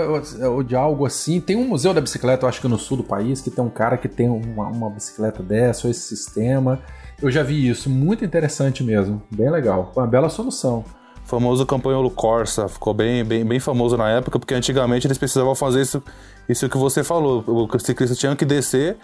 ou 0.51 0.64
de 0.64 0.74
algo 0.74 1.06
assim. 1.06 1.40
Tem 1.40 1.55
um 1.55 1.68
museu 1.68 1.94
da 1.94 2.01
bicicleta, 2.01 2.44
eu 2.44 2.48
acho 2.48 2.60
que 2.60 2.66
no 2.66 2.77
sul 2.77 2.97
do 2.97 3.05
país, 3.05 3.40
que 3.40 3.51
tem 3.52 3.62
um 3.62 3.70
cara 3.70 3.97
que 3.97 4.09
tem 4.09 4.28
uma, 4.28 4.66
uma 4.66 4.90
bicicleta 4.90 5.44
dessa, 5.44 5.86
ou 5.86 5.90
esse 5.90 6.01
sistema. 6.01 6.81
Eu 7.23 7.31
já 7.31 7.44
vi 7.44 7.68
isso, 7.68 7.89
muito 7.89 8.24
interessante 8.24 8.82
mesmo. 8.82 9.23
Bem 9.31 9.48
legal. 9.48 9.93
Uma 9.97 10.09
bela 10.09 10.28
solução. 10.28 10.85
Famoso 11.24 11.64
campanholo 11.64 12.10
Corsa, 12.10 12.68
ficou 12.68 12.93
bem, 12.93 13.24
bem, 13.24 13.44
bem 13.44 13.60
famoso 13.60 13.97
na 13.97 14.09
época, 14.10 14.39
porque 14.40 14.55
antigamente 14.55 15.06
eles 15.06 15.18
precisavam 15.18 15.55
fazer 15.55 15.82
isso, 15.82 16.02
isso 16.48 16.68
que 16.68 16.77
você 16.77 17.05
falou. 17.05 17.44
O 17.47 17.78
ciclista 17.78 18.16
tinha 18.16 18.35
que 18.35 18.44
descer, 18.44 18.97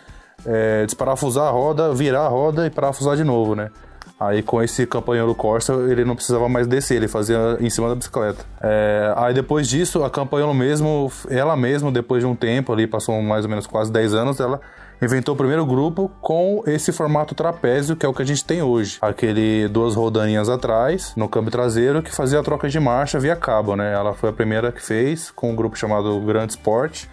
é, 0.45 0.85
desparafusar 0.85 1.47
a 1.47 1.51
roda, 1.51 1.95
virar 1.95 2.27
a 2.27 2.29
roda 2.29 2.67
e 2.67 2.71
parafusar 2.71 3.17
de 3.17 3.23
novo, 3.23 3.55
né? 3.55 3.71
Aí 4.27 4.43
com 4.43 4.63
esse 4.63 4.87
campanholo 4.87 5.35
Corsa 5.35 5.73
ele 5.89 6.05
não 6.05 6.15
precisava 6.15 6.49
mais 6.49 6.67
descer, 6.67 6.97
ele 6.97 7.09
fazia 7.09 7.57
em 7.61 7.69
cima 7.69 7.89
da 7.89 7.95
bicicleta. 7.95 8.45
É, 8.61 9.13
aí 9.17 9.35
depois 9.35 9.69
disso, 9.69 10.05
a 10.05 10.11
campanholo 10.11 10.55
mesmo, 10.55 11.11
ela 11.29 11.57
mesma, 11.57 11.91
depois 11.91 12.23
de 12.23 12.27
um 12.27 12.35
tempo 12.35 12.73
ali, 12.73 12.87
passou 12.87 13.21
mais 13.21 13.45
ou 13.45 13.51
menos 13.51 13.67
quase 13.67 13.91
10 13.91 14.15
anos, 14.15 14.41
ela 14.41 14.61
inventou 15.01 15.35
o 15.35 15.37
primeiro 15.37 15.67
grupo 15.67 16.11
com 16.21 16.63
esse 16.67 16.93
formato 16.93 17.35
trapézio, 17.35 17.97
que 17.97 18.07
é 18.07 18.09
o 18.09 18.15
que 18.15 18.23
a 18.23 18.25
gente 18.25 18.45
tem 18.45 18.63
hoje. 18.63 18.99
Aquele 19.03 19.67
duas 19.67 19.97
rodaninhas 19.97 20.49
atrás, 20.49 21.13
no 21.17 21.29
câmbio 21.29 21.51
traseiro, 21.51 22.01
que 22.03 22.15
fazia 22.15 22.39
a 22.39 22.43
troca 22.43 22.69
de 22.69 22.79
marcha 22.79 23.19
via 23.19 23.35
cabo, 23.35 23.75
né? 23.75 23.93
Ela 23.93 24.15
foi 24.15 24.31
a 24.31 24.33
primeira 24.33 24.71
que 24.71 24.81
fez, 24.81 25.33
com 25.33 25.51
um 25.51 25.57
grupo 25.57 25.77
chamado 25.77 26.21
Grande 26.21 26.53
Sport. 26.53 27.07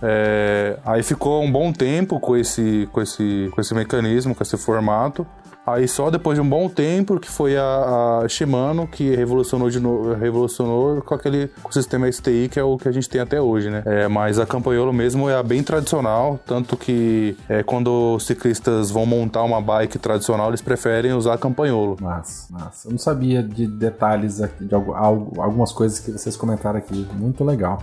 É, 0.00 0.78
aí 0.84 1.02
ficou 1.02 1.42
um 1.42 1.50
bom 1.50 1.72
tempo 1.72 2.20
com 2.20 2.36
esse, 2.36 2.88
com, 2.92 3.00
esse, 3.00 3.48
com 3.52 3.60
esse 3.60 3.74
mecanismo, 3.74 4.34
com 4.34 4.42
esse 4.42 4.56
formato. 4.56 5.26
Aí 5.66 5.86
só 5.86 6.10
depois 6.10 6.36
de 6.36 6.42
um 6.42 6.48
bom 6.48 6.68
tempo 6.68 7.20
que 7.20 7.28
foi 7.30 7.56
a, 7.56 8.20
a 8.24 8.28
Shimano 8.28 8.86
que 8.86 9.14
revolucionou 9.14 9.70
de 9.70 9.78
novo, 9.78 10.12
revolucionou 10.14 11.00
com 11.02 11.14
aquele 11.14 11.48
com 11.62 11.68
o 11.68 11.72
sistema 11.72 12.10
STI 12.10 12.48
que 12.50 12.58
é 12.58 12.64
o 12.64 12.76
que 12.76 12.88
a 12.88 12.92
gente 12.92 13.08
tem 13.08 13.20
até 13.20 13.40
hoje, 13.40 13.70
né? 13.70 13.82
É, 13.86 14.08
mas 14.08 14.38
a 14.40 14.46
Campanholo 14.46 14.92
mesmo 14.92 15.30
é 15.30 15.40
bem 15.42 15.62
tradicional, 15.62 16.38
tanto 16.44 16.76
que 16.76 17.36
é, 17.48 17.62
quando 17.62 18.16
os 18.16 18.26
ciclistas 18.26 18.90
vão 18.90 19.06
montar 19.06 19.42
uma 19.44 19.60
bike 19.60 19.98
tradicional, 19.98 20.48
eles 20.48 20.60
preferem 20.60 21.12
usar 21.12 21.34
a 21.34 21.38
Campanholo. 21.38 21.96
Massa, 22.00 22.52
massa. 22.52 22.88
Eu 22.88 22.92
não 22.92 22.98
sabia 22.98 23.40
de 23.42 23.66
detalhes 23.66 24.40
aqui, 24.40 24.64
de 24.64 24.74
algo- 24.74 24.94
algumas 25.40 25.70
coisas 25.70 26.00
que 26.00 26.10
vocês 26.10 26.36
comentaram 26.36 26.78
aqui. 26.78 27.06
Muito 27.14 27.44
legal. 27.44 27.82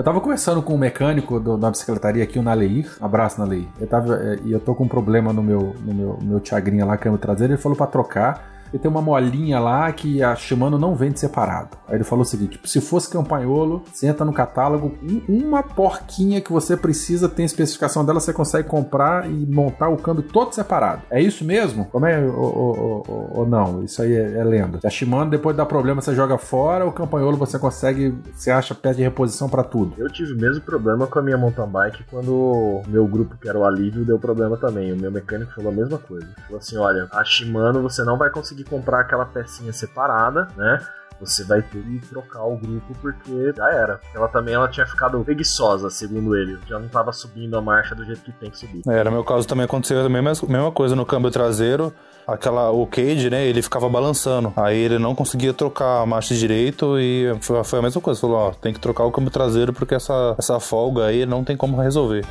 Eu 0.00 0.04
tava 0.04 0.18
conversando 0.18 0.62
com 0.62 0.76
um 0.76 0.78
mecânico 0.78 1.38
do, 1.38 1.58
da 1.58 1.70
bicicletaria 1.70 2.24
aqui, 2.24 2.38
o 2.38 2.42
Naleir. 2.42 2.90
Abraço, 3.02 3.38
Naleir. 3.38 3.66
Eu 3.78 3.86
tava, 3.86 4.14
é, 4.16 4.38
e 4.46 4.50
eu 4.50 4.58
tô 4.58 4.74
com 4.74 4.84
um 4.84 4.88
problema 4.88 5.30
no 5.30 5.42
meu, 5.42 5.76
no 5.84 5.92
meu, 5.92 6.18
meu 6.22 6.40
Tiagrinha 6.40 6.86
lá, 6.86 6.96
câmbio 6.96 7.18
traseiro. 7.18 7.52
Ele 7.52 7.60
falou 7.60 7.76
pra 7.76 7.86
trocar 7.86 8.59
e 8.72 8.78
tem 8.78 8.90
uma 8.90 9.02
molinha 9.02 9.58
lá 9.58 9.90
que 9.92 10.22
a 10.22 10.34
Shimano 10.34 10.78
não 10.78 10.94
vende 10.94 11.18
separado. 11.18 11.76
Aí 11.88 11.96
ele 11.96 12.04
falou 12.04 12.22
o 12.22 12.26
seguinte: 12.26 12.52
tipo, 12.52 12.68
se 12.68 12.80
fosse 12.80 13.10
campanholo, 13.10 13.82
você 13.92 14.06
entra 14.06 14.24
no 14.24 14.32
catálogo, 14.32 14.96
uma 15.28 15.62
porquinha 15.62 16.40
que 16.40 16.52
você 16.52 16.76
precisa, 16.76 17.28
tem 17.28 17.44
a 17.44 17.46
especificação 17.46 18.04
dela, 18.04 18.20
você 18.20 18.32
consegue 18.32 18.68
comprar 18.68 19.30
e 19.30 19.46
montar 19.46 19.88
o 19.88 19.96
câmbio 19.96 20.22
todo 20.22 20.54
separado. 20.54 21.02
É 21.10 21.20
isso 21.20 21.44
mesmo? 21.44 21.86
Como 21.86 22.06
é? 22.06 22.20
Ou, 22.20 23.46
não? 23.48 23.82
Isso 23.82 24.02
aí 24.02 24.14
é, 24.14 24.38
é 24.38 24.44
lenda. 24.44 24.78
A 24.84 24.90
Shimano, 24.90 25.30
depois 25.30 25.56
dá 25.56 25.66
problema, 25.66 26.00
você 26.00 26.14
joga 26.14 26.38
fora, 26.38 26.86
o 26.86 26.92
campanholo 26.92 27.36
você 27.36 27.58
consegue, 27.58 28.14
você 28.34 28.50
acha 28.50 28.74
peça 28.74 28.96
de 28.96 29.02
reposição 29.02 29.48
para 29.48 29.62
tudo. 29.62 29.94
Eu 29.98 30.08
tive 30.08 30.32
o 30.32 30.36
mesmo 30.36 30.62
problema 30.62 31.06
com 31.06 31.18
a 31.18 31.22
minha 31.22 31.36
mountain 31.36 31.68
bike 31.68 32.04
quando 32.10 32.82
meu 32.88 33.06
grupo, 33.06 33.36
que 33.36 33.48
era 33.48 33.58
o 33.58 33.64
Alívio, 33.64 34.04
deu 34.04 34.18
problema 34.18 34.56
também. 34.56 34.92
O 34.92 34.96
meu 34.96 35.10
mecânico 35.10 35.52
falou 35.54 35.72
a 35.72 35.74
mesma 35.74 35.98
coisa. 35.98 36.28
Falou 36.46 36.58
assim: 36.58 36.76
olha, 36.76 37.08
a 37.12 37.24
Shimano 37.24 37.82
você 37.82 38.02
não 38.04 38.16
vai 38.16 38.30
conseguir 38.30 38.59
comprar 38.64 39.00
aquela 39.00 39.26
pecinha 39.26 39.72
separada, 39.72 40.48
né? 40.56 40.78
Você 41.20 41.44
vai 41.44 41.60
ter 41.60 41.82
que 41.82 41.98
trocar 42.08 42.44
o 42.44 42.56
grupo 42.56 42.94
porque 43.00 43.52
já 43.54 43.70
era. 43.70 44.00
Ela 44.14 44.26
também 44.26 44.54
ela 44.54 44.68
tinha 44.68 44.86
ficado 44.86 45.22
preguiçosa, 45.22 45.90
segundo 45.90 46.34
ele. 46.34 46.58
Já 46.66 46.78
não 46.78 46.86
estava 46.86 47.12
subindo 47.12 47.58
a 47.58 47.60
marcha 47.60 47.94
do 47.94 48.04
jeito 48.04 48.22
que 48.22 48.32
tem 48.32 48.50
que 48.50 48.58
subir. 48.58 48.82
É, 48.88 49.04
no 49.04 49.12
meu 49.12 49.22
caso 49.22 49.46
também 49.46 49.66
aconteceu 49.66 50.00
a 50.00 50.08
mesma, 50.08 50.32
mesma 50.48 50.72
coisa 50.72 50.96
no 50.96 51.04
câmbio 51.04 51.30
traseiro. 51.30 51.92
Aquela, 52.26 52.70
o 52.70 52.86
cage, 52.86 53.28
né, 53.28 53.44
ele 53.44 53.60
ficava 53.60 53.88
balançando. 53.88 54.52
Aí 54.56 54.78
ele 54.78 54.98
não 54.98 55.14
conseguia 55.14 55.52
trocar 55.52 56.00
a 56.00 56.06
marcha 56.06 56.34
direito 56.34 56.98
e 56.98 57.36
foi, 57.42 57.62
foi 57.64 57.78
a 57.80 57.82
mesma 57.82 58.00
coisa. 58.00 58.18
Falou, 58.18 58.36
ó, 58.36 58.50
tem 58.52 58.72
que 58.72 58.80
trocar 58.80 59.04
o 59.04 59.12
câmbio 59.12 59.30
traseiro 59.30 59.74
porque 59.74 59.94
essa, 59.94 60.34
essa 60.38 60.58
folga 60.58 61.04
aí 61.04 61.26
não 61.26 61.44
tem 61.44 61.54
como 61.54 61.78
resolver. 61.78 62.24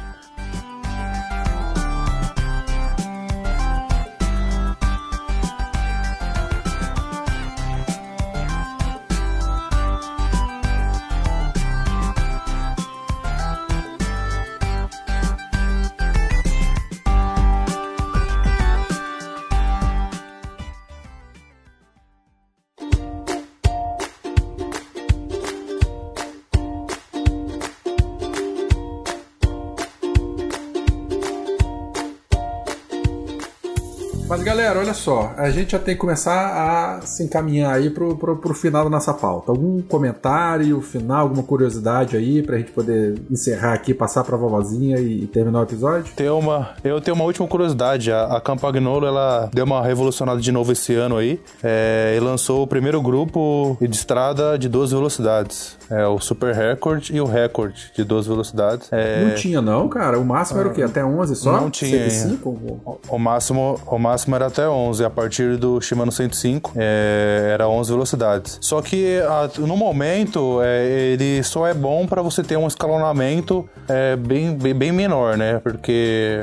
A 35.39 35.49
gente 35.49 35.71
já 35.71 35.79
tem 35.79 35.95
que 35.95 36.01
começar 36.01 36.99
a 36.99 37.01
se 37.01 37.23
encaminhar 37.23 37.73
aí 37.73 37.89
pro, 37.89 38.15
pro, 38.17 38.35
pro 38.35 38.53
final 38.53 38.83
da 38.83 38.89
nossa 38.89 39.13
pauta. 39.13 39.51
Algum 39.51 39.81
comentário 39.81 40.81
final, 40.81 41.21
alguma 41.21 41.43
curiosidade 41.43 42.17
aí 42.17 42.43
pra 42.43 42.57
gente 42.57 42.71
poder 42.71 43.19
encerrar 43.31 43.73
aqui, 43.73 43.93
passar 43.93 44.23
pra 44.23 44.35
vovozinha 44.35 44.99
e, 44.99 45.23
e 45.23 45.27
terminar 45.27 45.61
o 45.61 45.63
episódio? 45.63 46.13
Tem 46.13 46.29
uma, 46.29 46.71
eu 46.83 46.99
tenho 46.99 47.15
uma 47.15 47.23
última 47.23 47.47
curiosidade. 47.47 48.11
A, 48.11 48.25
a 48.37 48.41
Campagnolo, 48.41 49.07
ela 49.07 49.49
deu 49.53 49.63
uma 49.63 49.81
revolucionada 49.81 50.41
de 50.41 50.51
novo 50.51 50.73
esse 50.73 50.93
ano 50.93 51.17
aí 51.17 51.39
é, 51.63 52.15
e 52.17 52.19
lançou 52.19 52.63
o 52.63 52.67
primeiro 52.67 53.01
grupo 53.01 53.77
de 53.79 53.95
estrada 53.95 54.57
de 54.59 54.67
12 54.67 54.93
velocidades. 54.93 55.77
É 55.89 56.05
o 56.05 56.19
Super 56.19 56.53
Record 56.53 57.09
e 57.09 57.21
o 57.21 57.25
Record 57.25 57.75
de 57.95 58.03
12 58.03 58.27
velocidades. 58.27 58.89
É... 58.91 59.25
Não 59.25 59.35
tinha 59.35 59.61
não, 59.61 59.87
cara. 59.87 60.19
O 60.19 60.25
máximo 60.25 60.59
era 60.59 60.69
o 60.69 60.73
quê? 60.73 60.83
Até 60.83 61.03
11 61.03 61.35
só? 61.35 61.53
Não 61.53 61.69
tinha. 61.69 62.09
105? 62.09 62.49
O, 62.49 62.99
o 63.07 63.17
máximo, 63.17 63.79
o 63.87 63.97
máximo 63.97 64.35
era 64.35 64.47
até 64.47 64.67
11. 64.67 65.03
A 65.03 65.09
partir 65.09 65.28
do 65.57 65.79
Shimano 65.81 66.11
105 66.11 66.73
é, 66.75 67.51
era 67.53 67.67
11 67.67 67.91
velocidades. 67.91 68.57
Só 68.61 68.81
que 68.81 69.19
a, 69.19 69.49
no 69.59 69.77
momento 69.77 70.59
é, 70.61 71.13
ele 71.13 71.43
só 71.43 71.67
é 71.67 71.73
bom 71.73 72.05
para 72.05 72.21
você 72.21 72.43
ter 72.43 72.57
um 72.57 72.67
escalonamento 72.67 73.67
é, 73.87 74.15
bem, 74.15 74.55
bem, 74.55 74.73
bem, 74.73 74.91
menor, 74.91 75.37
né? 75.37 75.59
Porque 75.63 76.39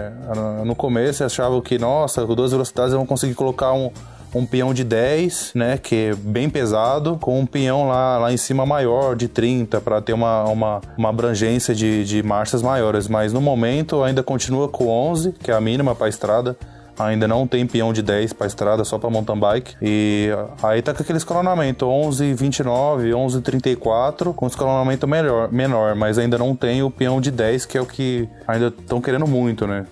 no 0.65 0.75
começo 0.75 1.23
eu 1.23 1.27
achava 1.27 1.61
que, 1.61 1.79
nossa, 1.79 2.25
com 2.25 2.35
12 2.35 2.53
velocidades 2.53 2.93
eu 2.93 2.99
vou 2.99 3.07
conseguir 3.07 3.35
colocar 3.35 3.73
um 3.73 3.91
um 4.37 4.45
peão 4.45 4.75
de 4.75 4.85
10, 4.85 5.53
né, 5.55 5.79
que 5.79 6.11
é 6.11 6.15
bem 6.15 6.51
pesado, 6.51 7.17
com 7.17 7.41
um 7.41 7.47
peão 7.47 7.89
lá, 7.89 8.19
lá 8.19 8.33
em 8.33 8.37
cima 8.37 8.67
maior, 8.67 9.17
de 9.17 9.29
30, 9.29 9.81
para 9.81 10.01
ter 10.03 10.13
uma, 10.13 10.45
uma, 10.45 10.81
uma 10.97 11.09
abrangência 11.09 11.75
de, 11.75 12.05
de 12.05 12.23
marchas 12.23 12.61
maiores. 12.61 13.09
Mas 13.09 13.33
no 13.33 13.41
momento 13.41 14.03
ainda 14.03 14.23
continua 14.23 14.69
com 14.69 14.89
11, 14.89 15.33
que 15.33 15.51
é 15.51 15.55
a 15.55 15.61
mínima 15.61 15.95
para 15.95 16.09
estrada. 16.09 16.57
Ainda 16.98 17.28
não 17.28 17.47
tem 17.47 17.66
peão 17.66 17.93
de 17.93 18.02
10 18.02 18.32
para 18.32 18.47
estrada, 18.47 18.85
só 18.85 18.98
para 18.98 19.10
mountain 19.10 19.39
bike. 19.39 19.77
E 19.82 20.31
aí 20.62 20.81
tá 20.81 20.94
com 20.94 21.02
aquele 21.02 21.18
escalonamento 21.18 21.86
11, 21.86 22.35
29, 22.35 23.14
11, 23.14 23.40
34, 23.43 24.32
com 24.32 24.47
escalonamento 24.47 25.06
melhor, 25.06 25.52
menor, 25.52 25.94
mas 25.94 26.18
ainda 26.18 26.39
não 26.39 26.55
tem 26.55 26.82
o 26.82 26.90
peão 26.90 27.20
de 27.20 27.31
10, 27.31 27.66
que 27.66 27.77
é 27.77 27.81
o 27.81 27.86
que 27.86 28.28
ainda 28.47 28.68
estão 28.68 29.01
querendo 29.01 29.27
muito, 29.27 29.66
né? 29.66 29.85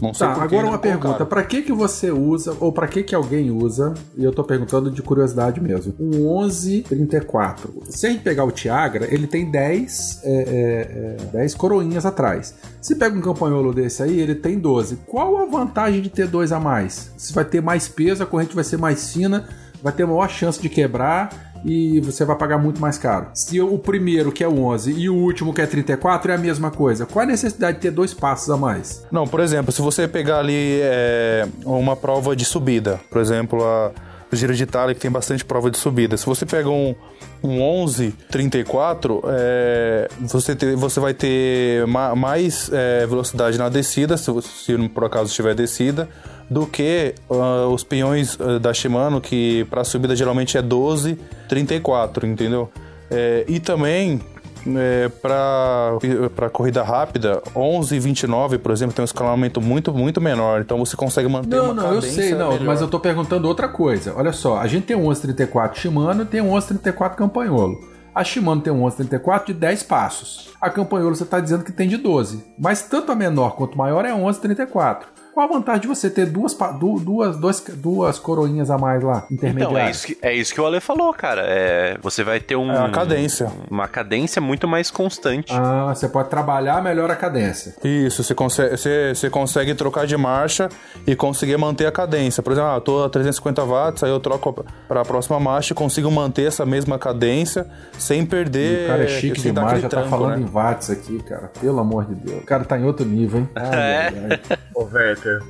Não 0.00 0.14
sei 0.14 0.26
tá, 0.26 0.42
agora 0.42 0.66
uma 0.66 0.78
pergunta. 0.78 1.26
Para 1.26 1.42
que 1.42 1.62
que 1.62 1.72
você 1.72 2.10
usa, 2.10 2.56
ou 2.58 2.72
para 2.72 2.88
que 2.88 3.02
que 3.02 3.14
alguém 3.14 3.50
usa, 3.50 3.94
e 4.16 4.24
eu 4.24 4.32
tô 4.32 4.42
perguntando 4.42 4.90
de 4.90 5.02
curiosidade 5.02 5.60
mesmo, 5.60 5.94
um 5.98 6.44
1134. 6.44 7.82
Se 7.88 8.06
a 8.06 8.10
gente 8.10 8.22
pegar 8.22 8.44
o 8.44 8.50
Tiagra, 8.50 9.06
ele 9.12 9.26
tem 9.26 9.50
10, 9.50 10.20
é, 10.24 10.30
é, 10.30 11.16
é, 11.22 11.26
10 11.32 11.54
coroinhas 11.54 12.06
atrás. 12.06 12.54
Se 12.80 12.94
pega 12.94 13.16
um 13.16 13.20
campanholo 13.20 13.74
desse 13.74 14.02
aí, 14.02 14.18
ele 14.18 14.34
tem 14.34 14.58
12. 14.58 14.96
Qual 15.06 15.36
a 15.36 15.44
vantagem 15.44 16.00
de 16.00 16.08
ter 16.08 16.26
dois 16.26 16.52
a 16.52 16.58
mais? 16.58 17.12
Se 17.16 17.32
vai 17.32 17.44
ter 17.44 17.60
mais 17.60 17.88
peso, 17.88 18.22
a 18.22 18.26
corrente 18.26 18.54
vai 18.54 18.64
ser 18.64 18.78
mais 18.78 19.12
fina, 19.12 19.48
vai 19.82 19.92
ter 19.92 20.06
maior 20.06 20.28
chance 20.28 20.60
de 20.60 20.68
quebrar 20.68 21.49
e 21.64 22.00
você 22.00 22.24
vai 22.24 22.36
pagar 22.36 22.58
muito 22.58 22.80
mais 22.80 22.98
caro. 22.98 23.28
Se 23.34 23.60
o 23.60 23.78
primeiro, 23.78 24.32
que 24.32 24.42
é 24.42 24.48
o 24.48 24.64
11, 24.64 24.92
e 24.92 25.08
o 25.08 25.14
último, 25.14 25.52
que 25.52 25.60
é 25.60 25.66
34, 25.66 26.32
é 26.32 26.34
a 26.34 26.38
mesma 26.38 26.70
coisa, 26.70 27.06
qual 27.06 27.22
a 27.22 27.26
necessidade 27.26 27.76
de 27.76 27.82
ter 27.82 27.90
dois 27.90 28.14
passos 28.14 28.50
a 28.50 28.56
mais? 28.56 29.06
Não, 29.10 29.26
por 29.26 29.40
exemplo, 29.40 29.72
se 29.72 29.82
você 29.82 30.08
pegar 30.08 30.38
ali 30.38 30.80
é, 30.82 31.46
uma 31.64 31.96
prova 31.96 32.34
de 32.34 32.44
subida, 32.44 33.00
por 33.10 33.20
exemplo, 33.20 33.64
a 33.64 33.92
o 34.32 34.36
Giro 34.36 34.54
de 34.54 34.62
Itália, 34.62 34.94
que 34.94 35.00
tem 35.00 35.10
bastante 35.10 35.44
prova 35.44 35.70
de 35.70 35.76
subida. 35.76 36.16
Se 36.16 36.24
você 36.24 36.46
pega 36.46 36.68
um, 36.68 36.94
um 37.42 37.60
11 37.60 38.14
34, 38.30 39.22
é, 39.26 40.08
você, 40.20 40.54
você 40.76 41.00
vai 41.00 41.12
ter 41.12 41.86
ma, 41.86 42.14
mais 42.14 42.70
é, 42.72 43.06
velocidade 43.06 43.58
na 43.58 43.68
descida, 43.68 44.16
se, 44.16 44.30
se 44.42 44.88
por 44.88 45.04
acaso 45.04 45.34
tiver 45.34 45.54
descida, 45.54 46.08
do 46.50 46.66
que 46.66 47.14
uh, 47.28 47.72
os 47.72 47.84
peões 47.84 48.34
uh, 48.34 48.58
da 48.58 48.74
Shimano, 48.74 49.20
que 49.20 49.64
para 49.70 49.84
subida 49.84 50.16
geralmente 50.16 50.58
é 50.58 50.62
12, 50.62 51.16
34, 51.48 52.26
entendeu? 52.26 52.70
É, 53.08 53.44
e 53.48 53.58
também 53.58 54.20
é, 54.66 55.08
para 55.08 56.50
corrida 56.50 56.82
rápida, 56.82 57.42
11 57.54 57.94
e 57.94 58.00
29, 58.00 58.58
por 58.58 58.72
exemplo, 58.72 58.94
tem 58.94 59.02
um 59.02 59.04
escalonamento 59.04 59.60
muito, 59.60 59.92
muito 59.92 60.20
menor. 60.20 60.60
Então 60.60 60.78
você 60.78 60.96
consegue 60.96 61.28
manter 61.28 61.56
não, 61.56 61.66
uma 61.66 61.74
Não, 61.74 61.82
não, 61.84 61.94
eu 61.94 62.02
sei, 62.02 62.32
não, 62.32 62.52
melhor. 62.52 62.66
mas 62.66 62.80
eu 62.80 62.88
tô 62.88 63.00
perguntando 63.00 63.48
outra 63.48 63.68
coisa. 63.68 64.14
Olha 64.16 64.32
só, 64.32 64.58
a 64.58 64.66
gente 64.66 64.86
tem 64.86 64.96
um 64.96 65.02
1134 65.02 65.80
Shimano 65.80 66.22
e 66.22 66.26
tem 66.26 66.40
um 66.40 66.52
1134 66.52 67.16
Campanholo. 67.16 67.88
A 68.14 68.24
Shimano 68.24 68.60
tem 68.60 68.72
um 68.72 68.78
1134 68.78 69.54
de 69.54 69.60
10 69.60 69.82
passos. 69.84 70.50
A 70.60 70.68
Campanholo 70.68 71.14
você 71.14 71.22
está 71.22 71.40
dizendo 71.40 71.64
que 71.64 71.72
tem 71.72 71.88
de 71.88 71.96
12. 71.96 72.44
Mas 72.58 72.82
tanto 72.82 73.12
a 73.12 73.14
menor 73.14 73.56
quanto 73.56 73.74
a 73.74 73.76
maior 73.76 74.04
é 74.04 74.12
1134. 74.12 75.19
Qual 75.32 75.46
a 75.46 75.52
vantagem 75.52 75.82
de 75.82 75.86
você 75.86 76.10
ter 76.10 76.26
duas, 76.26 76.56
duas, 76.78 77.36
duas, 77.36 77.60
duas 77.74 78.18
coroinhas 78.18 78.70
a 78.70 78.76
mais 78.76 79.02
lá, 79.02 79.26
intermediárias? 79.30 79.70
Então, 79.70 79.78
é 79.78 79.90
isso 79.90 80.06
que, 80.06 80.18
é 80.22 80.34
isso 80.34 80.54
que 80.54 80.60
o 80.60 80.66
Ale 80.66 80.80
falou, 80.80 81.12
cara. 81.14 81.42
É, 81.46 81.96
você 82.02 82.24
vai 82.24 82.40
ter 82.40 82.56
um, 82.56 82.70
é 82.70 82.78
uma 82.78 82.90
cadência. 82.90 83.50
Uma 83.70 83.88
cadência 83.88 84.42
muito 84.42 84.66
mais 84.66 84.90
constante. 84.90 85.52
Ah, 85.52 85.92
você 85.94 86.08
pode 86.08 86.28
trabalhar 86.28 86.82
melhor 86.82 87.10
a 87.10 87.16
cadência. 87.16 87.74
Isso, 87.84 88.24
você 88.24 88.34
consegue, 88.34 88.76
você, 88.76 89.14
você 89.14 89.30
consegue 89.30 89.74
trocar 89.74 90.06
de 90.06 90.16
marcha 90.16 90.68
e 91.06 91.14
conseguir 91.14 91.56
manter 91.56 91.86
a 91.86 91.92
cadência. 91.92 92.42
Por 92.42 92.52
exemplo, 92.52 92.70
ah, 92.70 92.76
eu 92.76 92.80
tô 92.80 93.04
a 93.04 93.08
350 93.08 93.64
watts, 93.64 94.02
aí 94.02 94.10
eu 94.10 94.20
troco 94.20 94.64
para 94.88 95.00
a 95.00 95.04
próxima 95.04 95.38
marcha 95.38 95.72
e 95.72 95.76
consigo 95.76 96.10
manter 96.10 96.48
essa 96.48 96.66
mesma 96.66 96.98
cadência 96.98 97.66
sem 97.98 98.26
perder. 98.26 98.82
E 98.82 98.84
o 98.84 98.88
cara 98.88 99.04
é 99.04 99.08
chique 99.08 99.40
demais, 99.40 99.80
já 99.80 99.88
tá 99.88 99.96
tranco, 99.96 100.08
falando 100.10 100.36
né? 100.36 100.42
em 100.42 100.46
watts 100.46 100.90
aqui, 100.90 101.22
cara. 101.22 101.50
Pelo 101.60 101.78
amor 101.78 102.04
de 102.06 102.14
Deus. 102.14 102.42
O 102.42 102.46
cara 102.46 102.64
tá 102.64 102.78
em 102.78 102.84
outro 102.84 103.06
nível, 103.06 103.40
hein? 103.40 103.48
Ai, 103.54 103.66
é. 103.78 104.12
Ai, 104.30 104.40
ai. 104.50 104.58
Ô, 104.74 104.84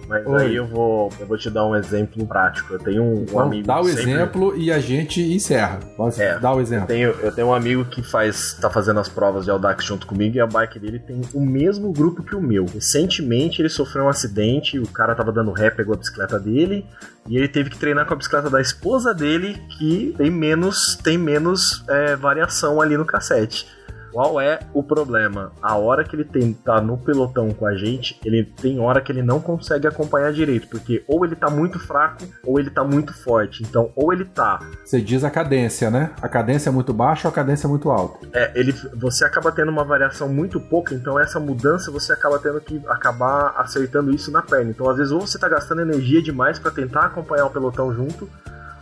Mas 0.09 0.27
Oi. 0.27 0.43
aí 0.43 0.57
eu 0.57 0.67
vou, 0.67 1.11
eu 1.19 1.27
vou 1.27 1.37
te 1.37 1.51
dar 1.51 1.67
um 1.67 1.75
exemplo 1.75 2.27
prático. 2.27 2.75
Eu 2.75 2.79
tenho 2.79 3.03
um, 3.03 3.27
um 3.33 3.41
amigo. 3.41 3.67
Dá 3.67 3.81
o 3.81 3.85
sempre... 3.85 4.03
exemplo 4.03 4.57
e 4.57 4.73
a 4.73 4.79
gente 4.79 5.21
encerra. 5.21 5.81
Pode 5.97 6.21
é, 6.21 6.39
dar 6.39 6.55
o 6.55 6.61
exemplo. 6.61 6.85
Eu 6.85 6.87
tenho, 6.87 7.11
eu 7.23 7.33
tenho 7.33 7.47
um 7.49 7.55
amigo 7.55 7.85
que 7.85 8.03
faz, 8.03 8.55
tá 8.55 8.71
fazendo 8.71 9.01
as 9.01 9.09
provas 9.09 9.45
de 9.45 9.51
Audax 9.51 9.85
junto 9.85 10.07
comigo 10.07 10.37
e 10.37 10.41
a 10.41 10.47
bike 10.47 10.79
dele 10.79 10.99
tem 10.99 11.21
o 11.35 11.41
mesmo 11.41 11.93
grupo 11.93 12.23
que 12.23 12.35
o 12.35 12.41
meu. 12.41 12.67
Recentemente 12.67 13.61
ele 13.63 13.69
sofreu 13.69 14.05
um 14.05 14.09
acidente, 14.09 14.79
o 14.79 14.87
cara 14.89 15.15
tava 15.15 15.33
dando 15.33 15.53
ré, 15.53 15.71
pegou 15.71 15.95
a 15.95 15.99
bicicleta 15.99 16.39
dele 16.39 16.85
e 17.27 17.37
ele 17.37 17.49
teve 17.49 17.71
que 17.71 17.79
treinar 17.79 18.07
com 18.07 18.15
a 18.15 18.17
bicicleta 18.17 18.51
da 18.51 18.61
esposa 18.61 19.15
dele, 19.15 19.61
que 19.79 20.15
tem 20.17 20.31
menos, 20.31 20.97
tem 20.97 21.19
menos 21.19 21.85
é, 21.89 22.17
variação 22.17 22.81
ali 22.81 22.97
no 22.97 23.05
cassete. 23.05 23.67
Qual 24.13 24.41
é 24.41 24.61
o 24.75 24.83
problema? 24.83 25.53
A 25.63 25.77
hora 25.77 26.05
que 26.05 26.17
ele 26.17 26.25
tem, 26.25 26.53
tá 26.53 26.81
no 26.81 26.99
pelotão 26.99 27.51
com 27.51 27.67
a 27.67 27.75
gente, 27.75 28.19
ele 28.25 28.45
tem 28.45 28.81
hora 28.81 29.01
que 29.01 29.13
ele 29.13 29.23
não 29.23 29.41
consegue 29.41 29.87
acompanhar 29.87 30.33
direito, 30.33 30.69
porque 30.69 31.05
ou 31.07 31.25
ele 31.25 31.37
tá 31.37 31.49
muito 31.49 31.79
fraco 31.79 32.25
ou 32.45 32.59
ele 32.59 32.71
tá 32.71 32.85
muito 32.85 33.13
forte. 33.13 33.63
Então, 33.63 33.91
ou 33.95 34.13
ele 34.13 34.25
tá. 34.25 34.61
Você 34.85 35.01
diz 35.01 35.25
a 35.25 35.31
cadência, 35.31 35.91
né? 35.91 36.11
A 36.21 36.29
cadência 36.29 36.71
é 36.71 36.73
muito 36.73 36.93
baixa 36.93 37.29
ou 37.29 37.33
a 37.33 37.35
cadência 37.35 37.67
é 37.67 37.71
muito 37.71 37.91
alta? 37.91 38.27
É, 38.33 38.53
ele, 38.55 38.73
você 38.95 39.25
acaba 39.25 39.53
tendo 39.53 39.71
uma 39.71 39.85
variação 39.85 40.29
muito 40.29 40.61
pouca, 40.61 40.95
então 40.95 41.19
essa 41.19 41.39
mudança 41.39 41.91
você 41.91 42.13
acaba 42.13 42.39
tendo 42.39 42.61
que 42.61 42.81
acabar 42.89 43.55
acertando 43.57 44.15
isso 44.15 44.31
na 44.31 44.43
perna. 44.43 44.71
Então, 44.71 44.89
às 44.89 44.97
vezes, 44.97 45.13
ou 45.13 45.21
você 45.21 45.39
tá 45.39 45.49
gastando 45.49 45.83
energia 45.83 46.23
demais 46.23 46.59
para 46.59 46.71
tentar 46.71 47.07
acompanhar 47.07 47.47
o 47.47 47.51
pelotão 47.51 47.95
junto, 47.95 48.29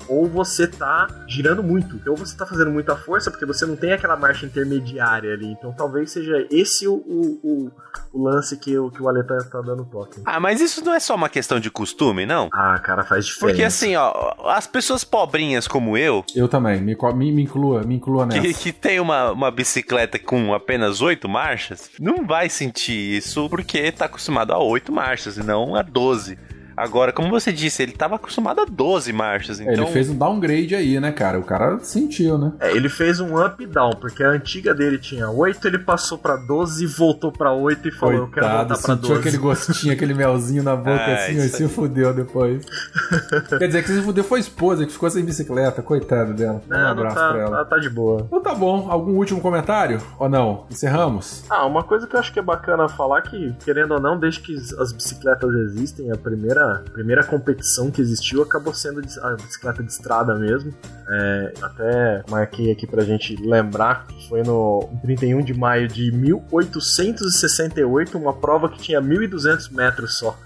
ou 0.08 0.26
você 0.26 0.66
tá 0.66 1.06
girando 1.26 1.62
muito, 1.62 2.00
ou 2.08 2.16
você 2.16 2.36
tá 2.36 2.46
fazendo 2.46 2.70
muita 2.70 2.96
força 2.96 3.30
porque 3.30 3.44
você 3.44 3.66
não 3.66 3.76
tem 3.76 3.92
aquela 3.92 4.16
marcha 4.16 4.46
intermediária 4.46 5.32
ali. 5.32 5.46
Então 5.46 5.72
talvez 5.72 6.10
seja 6.10 6.46
esse 6.50 6.86
o, 6.88 6.94
o, 6.94 7.40
o, 7.42 7.72
o 8.12 8.24
lance 8.24 8.56
que, 8.56 8.76
o, 8.78 8.90
que 8.90 9.02
o 9.02 9.08
Ale 9.08 9.22
tá, 9.22 9.36
tá 9.38 9.60
dando 9.60 9.84
toque. 9.84 10.20
Ah, 10.24 10.40
mas 10.40 10.60
isso 10.60 10.84
não 10.84 10.94
é 10.94 11.00
só 11.00 11.14
uma 11.14 11.28
questão 11.28 11.60
de 11.60 11.70
costume, 11.70 12.24
não? 12.24 12.48
Ah, 12.52 12.78
cara, 12.78 13.04
faz 13.04 13.26
diferença. 13.26 13.46
Porque 13.46 13.64
assim, 13.64 13.96
ó, 13.96 14.34
as 14.50 14.66
pessoas 14.66 15.04
pobrinhas 15.04 15.68
como 15.68 15.96
eu. 15.96 16.24
Eu 16.34 16.48
também, 16.48 16.80
me, 16.80 16.96
me, 17.14 17.32
me 17.32 17.42
inclua, 17.42 17.82
me 17.82 17.96
inclua 17.96 18.26
nessa. 18.26 18.40
Que, 18.40 18.54
que 18.54 18.72
tem 18.72 19.00
uma, 19.00 19.32
uma 19.32 19.50
bicicleta 19.50 20.18
com 20.18 20.54
apenas 20.54 21.00
oito 21.00 21.28
marchas, 21.28 21.90
não 22.00 22.26
vai 22.26 22.48
sentir 22.48 23.16
isso 23.16 23.48
porque 23.48 23.92
tá 23.92 24.06
acostumado 24.06 24.52
a 24.52 24.58
oito 24.58 24.92
marchas 24.92 25.36
e 25.36 25.42
não 25.42 25.74
a 25.74 25.82
doze. 25.82 26.38
Agora, 26.78 27.12
como 27.12 27.28
você 27.28 27.52
disse, 27.52 27.82
ele 27.82 27.92
estava 27.92 28.14
acostumado 28.14 28.60
a 28.60 28.64
12 28.64 29.12
marchas, 29.12 29.58
então... 29.58 29.72
É, 29.72 29.76
ele 29.76 29.86
fez 29.86 30.08
um 30.08 30.16
downgrade 30.16 30.74
aí, 30.76 31.00
né, 31.00 31.10
cara? 31.10 31.38
O 31.38 31.42
cara 31.42 31.78
sentiu, 31.80 32.38
né? 32.38 32.52
É, 32.60 32.70
ele 32.70 32.88
fez 32.88 33.18
um 33.18 33.44
up 33.44 33.60
e 33.60 33.66
down, 33.66 33.90
porque 34.00 34.22
a 34.22 34.28
antiga 34.28 34.72
dele 34.72 34.96
tinha 34.96 35.28
8, 35.28 35.66
ele 35.66 35.78
passou 35.78 36.16
pra 36.16 36.36
12 36.36 36.84
e 36.84 36.86
voltou 36.86 37.32
pra 37.32 37.52
8 37.52 37.88
e 37.88 37.90
falou, 37.90 38.28
Coitado, 38.28 38.28
eu 38.28 38.32
quero 38.32 38.46
voltar 38.46 38.78
pra 38.78 38.94
12. 38.94 39.00
sentiu 39.00 39.16
aquele 39.16 39.38
gostinho, 39.38 39.92
aquele 39.92 40.14
melzinho 40.14 40.62
na 40.62 40.76
boca 40.76 40.90
ah, 41.04 41.14
assim, 41.14 41.38
e 41.38 41.48
se 41.48 41.68
fudeu 41.68 42.14
depois. 42.14 42.64
Quer 43.58 43.66
dizer, 43.66 43.82
que 43.82 43.88
se 43.88 44.02
fudeu 44.02 44.22
foi 44.22 44.38
a 44.38 44.42
esposa 44.42 44.86
que 44.86 44.92
ficou 44.92 45.10
sem 45.10 45.24
bicicleta, 45.24 45.82
coitado 45.82 46.32
dela. 46.32 46.62
Não, 46.68 46.78
um 46.78 46.86
abraço 46.86 47.16
tá, 47.16 47.28
pra 47.32 47.40
ela. 47.40 47.56
Ela 47.56 47.64
tá 47.64 47.78
de 47.78 47.90
boa. 47.90 48.22
Então 48.26 48.40
tá 48.40 48.54
bom, 48.54 48.88
algum 48.88 49.16
último 49.16 49.40
comentário? 49.40 50.00
Ou 50.18 50.28
não? 50.28 50.66
Encerramos? 50.70 51.44
Ah, 51.50 51.66
uma 51.66 51.82
coisa 51.82 52.06
que 52.06 52.14
eu 52.14 52.20
acho 52.20 52.32
que 52.32 52.38
é 52.38 52.42
bacana 52.42 52.88
falar 52.88 53.22
que, 53.22 53.52
querendo 53.64 53.94
ou 53.94 54.00
não, 54.00 54.18
desde 54.18 54.40
que 54.40 54.54
as 54.54 54.92
bicicletas 54.92 55.52
existem, 55.54 56.12
a 56.12 56.16
primeira 56.16 56.67
primeira 56.92 57.24
competição 57.24 57.90
que 57.90 58.00
existiu 58.00 58.42
acabou 58.42 58.72
sendo 58.74 59.00
a 59.22 59.34
bicicleta 59.34 59.82
de 59.82 59.90
estrada 59.90 60.34
mesmo. 60.34 60.72
É, 61.08 61.54
até 61.62 62.22
marquei 62.28 62.70
aqui 62.70 62.86
pra 62.86 63.02
gente 63.04 63.34
lembrar 63.36 64.06
que 64.06 64.28
foi 64.28 64.42
no 64.42 64.86
31 65.02 65.42
de 65.42 65.54
maio 65.54 65.88
de 65.88 66.12
1868, 66.12 68.18
uma 68.18 68.34
prova 68.34 68.68
que 68.68 68.78
tinha 68.78 69.00
1.200 69.00 69.72
metros 69.72 70.18
só. 70.18 70.38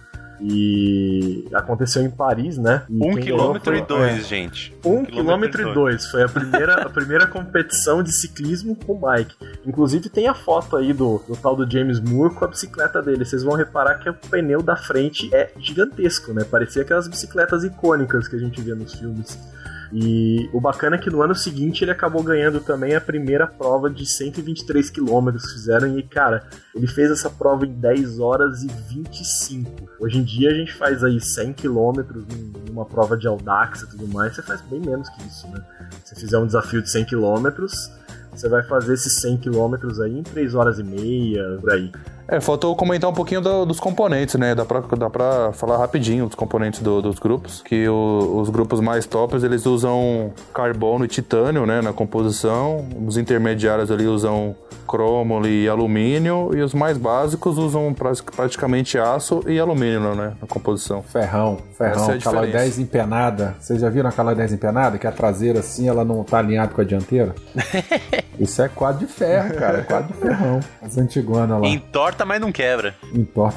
E 0.43 1.47
aconteceu 1.52 2.02
em 2.02 2.10
Paris, 2.10 2.59
né? 2.59 2.85
E 2.89 2.97
um 2.97 3.14
quilômetro 3.14 3.73
foi, 3.73 3.82
e 3.82 3.86
dois, 3.86 4.12
é, 4.12 4.20
gente. 4.20 4.77
Um, 4.85 4.98
um 4.98 5.05
quilômetro 5.05 5.69
e 5.69 5.73
dois. 5.73 6.06
Foi 6.06 6.24
a 6.24 6.28
primeira, 6.28 6.74
a 6.74 6.90
primeira 6.90 7.27
competição 7.27 8.02
de 8.02 8.10
ciclismo 8.10 8.74
com 8.74 8.94
bike. 8.94 9.35
Inclusive 9.64 10.09
tem 10.09 10.27
a 10.27 10.35
foto 10.35 10.77
aí 10.77 10.93
do, 10.93 11.23
do 11.28 11.36
tal 11.36 11.55
do 11.55 11.70
James 11.70 12.01
Moore 12.01 12.35
com 12.35 12.44
a 12.44 12.48
bicicleta 12.48 13.01
dele. 13.01 13.24
Vocês 13.24 13.44
vão 13.44 13.55
reparar 13.55 14.01
que 14.01 14.10
o 14.10 14.14
pneu 14.14 14.62
da 14.62 14.77
frente 14.77 15.32
é 15.32 15.52
gigantesco, 15.59 16.32
né? 16.32 16.44
Parecia 16.44 16.82
aquelas 16.82 17.06
bicicletas 17.06 17.62
icônicas 17.62 18.27
que 18.27 18.35
a 18.35 18.39
gente 18.39 18.60
vê 18.60 18.74
nos 18.74 18.94
filmes. 18.94 19.39
E 19.93 20.48
o 20.55 20.60
bacana 20.60 20.97
é 20.97 20.98
que 20.98 21.10
no 21.10 21.20
ano 21.20 21.35
seguinte 21.35 21.85
ele 21.85 21.90
acabou 21.90 22.23
ganhando 22.23 22.60
também 22.60 22.94
a 22.94 23.01
primeira 23.01 23.47
prova 23.47 23.90
de 23.90 24.06
123 24.06 24.89
quilômetros 24.89 25.52
fizeram. 25.52 25.98
E, 25.98 26.02
cara, 26.02 26.44
ele 26.74 26.86
fez 26.86 27.10
essa 27.10 27.28
prova 27.28 27.66
em 27.66 27.73
10 27.73 28.19
horas 28.19 28.62
e 28.62 28.69
25. 28.69 29.90
Hoje 30.01 30.19
em 30.19 30.23
dia 30.23 30.51
a 30.51 30.55
gente 30.55 30.73
faz 30.73 31.05
aí 31.05 31.20
100 31.20 31.52
quilômetros 31.52 32.24
numa 32.66 32.86
prova 32.86 33.19
de 33.19 33.28
Audax 33.28 33.82
e 33.82 33.90
tudo 33.90 34.09
mais. 34.09 34.35
Você 34.35 34.43
faz 34.43 34.62
bem 34.62 34.81
menos 34.81 35.10
que 35.10 35.27
isso, 35.27 35.47
né? 35.48 35.62
Se 36.05 36.14
fizer 36.14 36.39
um 36.39 36.47
desafio 36.47 36.81
de 36.81 36.89
100 36.89 37.05
quilômetros, 37.05 37.90
você 38.35 38.48
vai 38.48 38.62
fazer 38.62 38.94
esses 38.94 39.20
100 39.20 39.36
quilômetros 39.39 40.01
aí 40.01 40.19
em 40.19 40.23
3 40.23 40.55
horas 40.55 40.78
e 40.78 40.82
meia, 40.82 41.59
por 41.60 41.70
aí. 41.70 41.93
É, 42.32 42.40
faltou 42.40 42.74
comentar 42.74 43.10
um 43.10 43.12
pouquinho 43.12 43.42
do, 43.42 43.66
dos 43.66 43.78
componentes, 43.78 44.36
né? 44.36 44.54
Dá 44.54 44.64
pra, 44.64 44.80
dá 44.80 45.10
pra 45.10 45.52
falar 45.52 45.76
rapidinho 45.76 46.24
dos 46.24 46.34
componentes 46.34 46.80
do, 46.80 47.02
dos 47.02 47.18
grupos. 47.18 47.60
Que 47.60 47.86
o, 47.86 48.40
os 48.40 48.48
grupos 48.48 48.80
mais 48.80 49.04
tops, 49.04 49.44
eles 49.44 49.66
usam 49.66 50.32
carbono 50.54 51.04
e 51.04 51.09
titânio, 51.09 51.66
né? 51.66 51.82
Na 51.82 51.92
composição. 51.92 52.86
Os 53.06 53.18
intermediários 53.18 53.90
ali 53.90 54.06
usam 54.06 54.56
cromo 54.88 55.46
e 55.46 55.68
alumínio. 55.68 56.50
E 56.54 56.62
os 56.62 56.72
mais 56.72 56.96
básicos 56.96 57.59
usam 57.59 57.94
praticamente 58.34 58.98
aço 58.98 59.42
e 59.46 59.60
alumínio, 59.60 60.14
né? 60.14 60.32
Na 60.40 60.48
composição. 60.48 61.02
Ferrão, 61.02 61.59
ferrão. 61.76 62.12
É 62.12 62.14
aquela 62.14 62.46
10 62.46 62.78
empenada. 62.78 63.56
Vocês 63.60 63.78
já 63.78 63.90
viram 63.90 64.09
aquela 64.09 64.34
10 64.34 64.54
empenada? 64.54 64.96
Que 64.96 65.06
a 65.06 65.12
traseira, 65.12 65.60
assim, 65.60 65.86
ela 65.86 66.02
não 66.02 66.24
tá 66.24 66.38
alinhada 66.38 66.72
com 66.72 66.80
a 66.80 66.84
dianteira? 66.84 67.34
Isso 68.40 68.62
é 68.62 68.68
quadro 68.68 69.06
de 69.06 69.12
ferro, 69.12 69.54
cara. 69.54 69.78
É 69.80 69.82
quadro 69.82 70.14
de 70.14 70.18
ferrão. 70.18 70.60
As 70.80 70.96
antigonas 70.96 71.60
lá. 71.60 71.68
Entorta, 71.68 72.22
mas 72.24 72.40
não 72.40 72.53
quebra. 72.53 72.94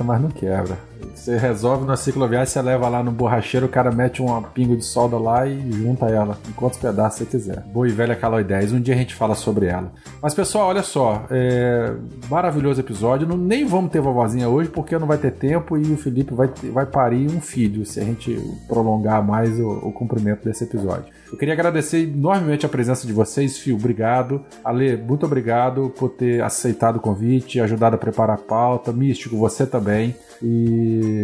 Mas 0.04 0.22
não 0.22 0.30
quebra. 0.30 0.78
Você 1.26 1.38
resolve 1.38 1.86
na 1.86 1.98
cicloviagem, 1.98 2.46
você 2.46 2.62
leva 2.62 2.88
lá 2.88 3.02
no 3.02 3.10
borracheiro, 3.10 3.66
o 3.66 3.70
cara 3.70 3.92
mete 3.92 4.22
um 4.22 4.44
pingo 4.44 4.78
de 4.78 4.86
solda 4.86 5.18
lá 5.18 5.48
e 5.48 5.72
junta 5.72 6.06
ela 6.06 6.38
em 6.48 6.52
quantos 6.52 6.78
pedaços 6.78 7.18
você 7.18 7.26
quiser. 7.26 7.62
Boa 7.62 7.88
e 7.88 7.92
velha 7.92 8.16
Caloi 8.16 8.44
10. 8.44 8.74
Um 8.74 8.80
dia 8.80 8.94
a 8.94 8.98
gente 8.98 9.16
fala 9.16 9.34
sobre 9.34 9.66
ela. 9.66 9.92
Mas 10.22 10.36
pessoal, 10.36 10.68
olha 10.68 10.84
só. 10.84 11.26
É... 11.32 11.96
Maravilhoso 12.30 12.80
episódio. 12.80 13.28
Não, 13.28 13.38
nem 13.38 13.66
vamos 13.66 13.90
ter 13.90 14.00
vovozinha 14.02 14.48
hoje 14.48 14.70
porque 14.70 15.00
não 15.00 15.08
vai 15.08 15.18
ter 15.18 15.32
tempo 15.32 15.76
e 15.76 15.94
o 15.94 15.98
Felipe 15.98 16.32
vai, 16.32 16.48
vai 16.72 16.86
parir 16.86 17.28
um 17.32 17.42
filho 17.42 17.84
se 17.88 18.00
a 18.00 18.04
gente 18.04 18.40
prolongar 18.68 19.26
mais 19.26 19.60
o, 19.60 19.68
o 19.68 19.92
cumprimento 19.92 20.46
desse 20.46 20.64
episódio. 20.64 21.12
Eu 21.32 21.40
queria 21.40 21.56
agradecer 21.56 22.04
enormemente 22.04 22.68
a 22.68 22.70
presença 22.70 23.08
de 23.08 23.12
vocês, 23.12 23.58
Fio. 23.58 23.76
Obrigado. 23.76 24.46
Ale, 24.64 24.96
muito 24.96 25.26
obrigado 25.26 25.92
por 25.98 26.10
ter 26.10 26.44
aceitado 26.44 26.98
o 26.98 27.00
convite, 27.00 27.60
ajudado 27.60 27.96
a 27.96 27.98
preparar 27.98 28.36
a 28.36 28.40
pauta. 28.40 28.94
Místico, 28.94 29.36
você 29.36 29.66
também. 29.66 30.16
E 30.42 31.15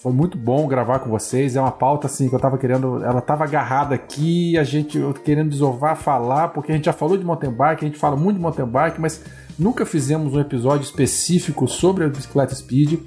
foi 0.00 0.12
muito 0.12 0.36
bom 0.36 0.66
gravar 0.66 1.00
com 1.00 1.10
vocês. 1.10 1.56
É 1.56 1.60
uma 1.60 1.70
pauta 1.70 2.06
assim 2.06 2.28
que 2.28 2.34
eu 2.34 2.38
tava 2.38 2.58
querendo. 2.58 3.02
Ela 3.04 3.20
tava 3.20 3.44
agarrada 3.44 3.94
aqui, 3.94 4.56
a 4.58 4.64
gente 4.64 5.00
querendo 5.24 5.50
desovar, 5.50 5.96
falar, 5.96 6.48
porque 6.48 6.72
a 6.72 6.74
gente 6.74 6.84
já 6.84 6.92
falou 6.92 7.16
de 7.16 7.24
mountain 7.24 7.50
bike, 7.50 7.84
a 7.84 7.88
gente 7.88 7.98
fala 7.98 8.16
muito 8.16 8.36
de 8.36 8.42
mountain 8.42 8.66
bike, 8.66 9.00
mas 9.00 9.22
nunca 9.58 9.84
fizemos 9.86 10.34
um 10.34 10.40
episódio 10.40 10.84
específico 10.84 11.66
sobre 11.66 12.04
a 12.04 12.08
bicicleta 12.08 12.54
speed. 12.54 13.00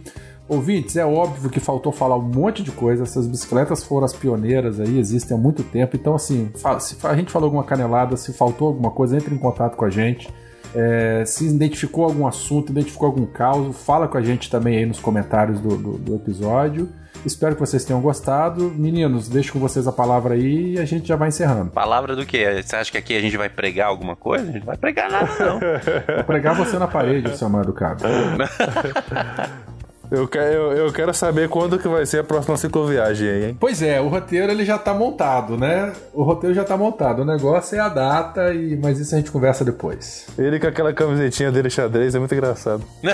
Ouvintes, 0.47 0.95
é 0.95 1.05
óbvio 1.05 1.47
que 1.49 1.59
faltou 1.59 1.91
falar 1.91 2.17
um 2.17 2.23
monte 2.23 2.63
de 2.63 2.71
coisa. 2.71 3.03
Essas 3.03 3.27
bicicletas 3.27 3.83
foram 3.83 4.05
as 4.05 4.13
pioneiras 4.13 4.79
aí, 4.79 4.97
existem 4.97 5.37
há 5.37 5.39
muito 5.39 5.63
tempo. 5.63 5.95
Então, 5.95 6.15
assim, 6.15 6.49
se 6.79 6.97
a 7.05 7.15
gente 7.15 7.31
falou 7.31 7.45
alguma 7.45 7.63
canelada, 7.63 8.17
se 8.17 8.33
faltou 8.33 8.69
alguma 8.69 8.89
coisa, 8.89 9.15
entre 9.15 9.33
em 9.33 9.37
contato 9.37 9.75
com 9.75 9.85
a 9.85 9.89
gente. 9.91 10.27
É, 10.75 11.23
se 11.25 11.45
identificou 11.47 12.05
algum 12.05 12.27
assunto, 12.27 12.71
identificou 12.71 13.07
algum 13.07 13.25
caos, 13.25 13.75
fala 13.83 14.07
com 14.07 14.17
a 14.17 14.21
gente 14.21 14.49
também 14.49 14.77
aí 14.77 14.85
nos 14.85 14.99
comentários 14.99 15.59
do, 15.59 15.77
do, 15.77 15.97
do 15.97 16.15
episódio. 16.15 16.89
Espero 17.25 17.53
que 17.53 17.59
vocês 17.59 17.83
tenham 17.83 18.01
gostado. 18.01 18.71
Meninos, 18.71 19.27
deixo 19.27 19.53
com 19.53 19.59
vocês 19.59 19.87
a 19.87 19.91
palavra 19.91 20.35
aí 20.35 20.75
e 20.75 20.79
a 20.79 20.85
gente 20.85 21.07
já 21.07 21.15
vai 21.15 21.29
encerrando. 21.29 21.71
Palavra 21.71 22.15
do 22.15 22.25
quê? 22.25 22.61
Você 22.63 22.75
acha 22.75 22.91
que 22.91 22.97
aqui 22.97 23.17
a 23.17 23.21
gente 23.21 23.35
vai 23.35 23.49
pregar 23.49 23.87
alguma 23.87 24.15
coisa? 24.15 24.43
A 24.43 24.47
gente 24.47 24.59
não 24.59 24.67
vai 24.67 24.77
pregar 24.77 25.11
nada, 25.11 25.31
não. 25.39 25.59
Vou 25.59 26.23
pregar 26.25 26.55
você 26.55 26.77
na 26.77 26.87
parede, 26.87 27.35
seu 27.37 27.47
amado 27.47 27.73
cabo. 27.73 28.03
Eu, 30.11 30.27
eu, 30.33 30.71
eu 30.71 30.93
quero 30.93 31.13
saber 31.13 31.47
quando 31.49 31.77
que 31.77 31.87
vai 31.87 32.05
ser 32.05 32.19
a 32.19 32.23
próxima 32.23 32.57
cicloviagem 32.57 33.29
aí, 33.29 33.45
hein? 33.45 33.57
Pois 33.59 33.81
é, 33.81 34.01
o 34.01 34.07
roteiro 34.07 34.51
ele 34.51 34.65
já 34.65 34.77
tá 34.77 34.93
montado, 34.93 35.55
né? 35.57 35.93
O 36.13 36.23
roteiro 36.23 36.55
já 36.55 36.63
tá 36.63 36.75
montado. 36.75 37.21
O 37.21 37.25
negócio 37.25 37.75
é 37.77 37.79
a 37.79 37.89
data, 37.89 38.53
e 38.53 38.75
mas 38.75 38.99
isso 38.99 39.13
a 39.13 39.17
gente 39.19 39.31
conversa 39.31 39.63
depois. 39.63 40.25
Ele 40.37 40.59
com 40.59 40.67
aquela 40.67 40.93
camisetinha 40.93 41.51
dele 41.51 41.69
xadrez 41.69 42.15
é 42.15 42.19
muito 42.19 42.33
engraçado. 42.33 42.83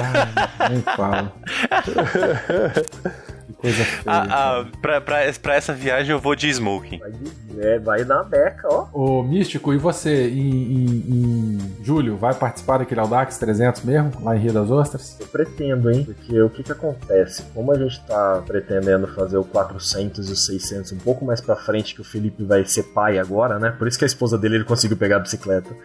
Ah, 0.57 0.69
nem 0.69 0.81
fala. 0.81 1.33
Coisa 3.65 3.83
feia. 3.83 4.03
Ah, 4.05 4.27
ah, 4.29 4.65
pra, 4.79 5.01
pra, 5.01 5.33
pra, 5.41 5.55
essa 5.55 5.73
viagem 5.73 6.11
eu 6.11 6.19
vou 6.19 6.35
de 6.35 6.47
smoking. 6.49 6.99
Vai, 6.99 7.11
de, 7.11 7.59
é, 7.59 7.79
vai 7.79 8.03
na 8.03 8.21
beca, 8.23 8.67
ó. 8.69 8.87
Ô, 8.93 9.23
Místico, 9.23 9.73
e 9.73 9.77
você, 9.77 10.29
em, 10.29 10.73
em, 10.73 11.03
em, 11.07 11.57
julho, 11.83 12.15
vai 12.15 12.35
participar 12.35 12.77
daquele 12.77 12.99
Audax 12.99 13.39
300 13.39 13.83
mesmo, 13.83 14.11
lá 14.21 14.35
em 14.35 14.39
Rio 14.39 14.53
das 14.53 14.69
Ostras? 14.69 15.17
Eu 15.19 15.25
pretendo, 15.25 15.91
hein? 15.91 16.03
Porque 16.05 16.39
o 16.39 16.49
que 16.49 16.61
que 16.61 16.71
acontece? 16.71 17.43
Como 17.55 17.71
a 17.71 17.79
gente 17.79 17.99
tá 18.05 18.43
pretendendo 18.45 19.07
fazer 19.07 19.37
o 19.37 19.43
400 19.43 20.29
e 20.29 20.33
o 20.33 20.35
600 20.35 20.91
um 20.91 20.97
pouco 20.97 21.25
mais 21.25 21.41
pra 21.41 21.55
frente, 21.55 21.95
que 21.95 22.01
o 22.01 22.05
Felipe 22.05 22.43
vai 22.43 22.63
ser 22.65 22.83
pai 22.83 23.17
agora, 23.17 23.57
né? 23.57 23.71
Por 23.71 23.87
isso 23.87 23.97
que 23.97 24.05
a 24.05 24.07
esposa 24.07 24.37
dele 24.37 24.55
ele 24.55 24.63
conseguiu 24.63 24.95
pegar 24.95 25.17
a 25.17 25.19
bicicleta. 25.19 25.75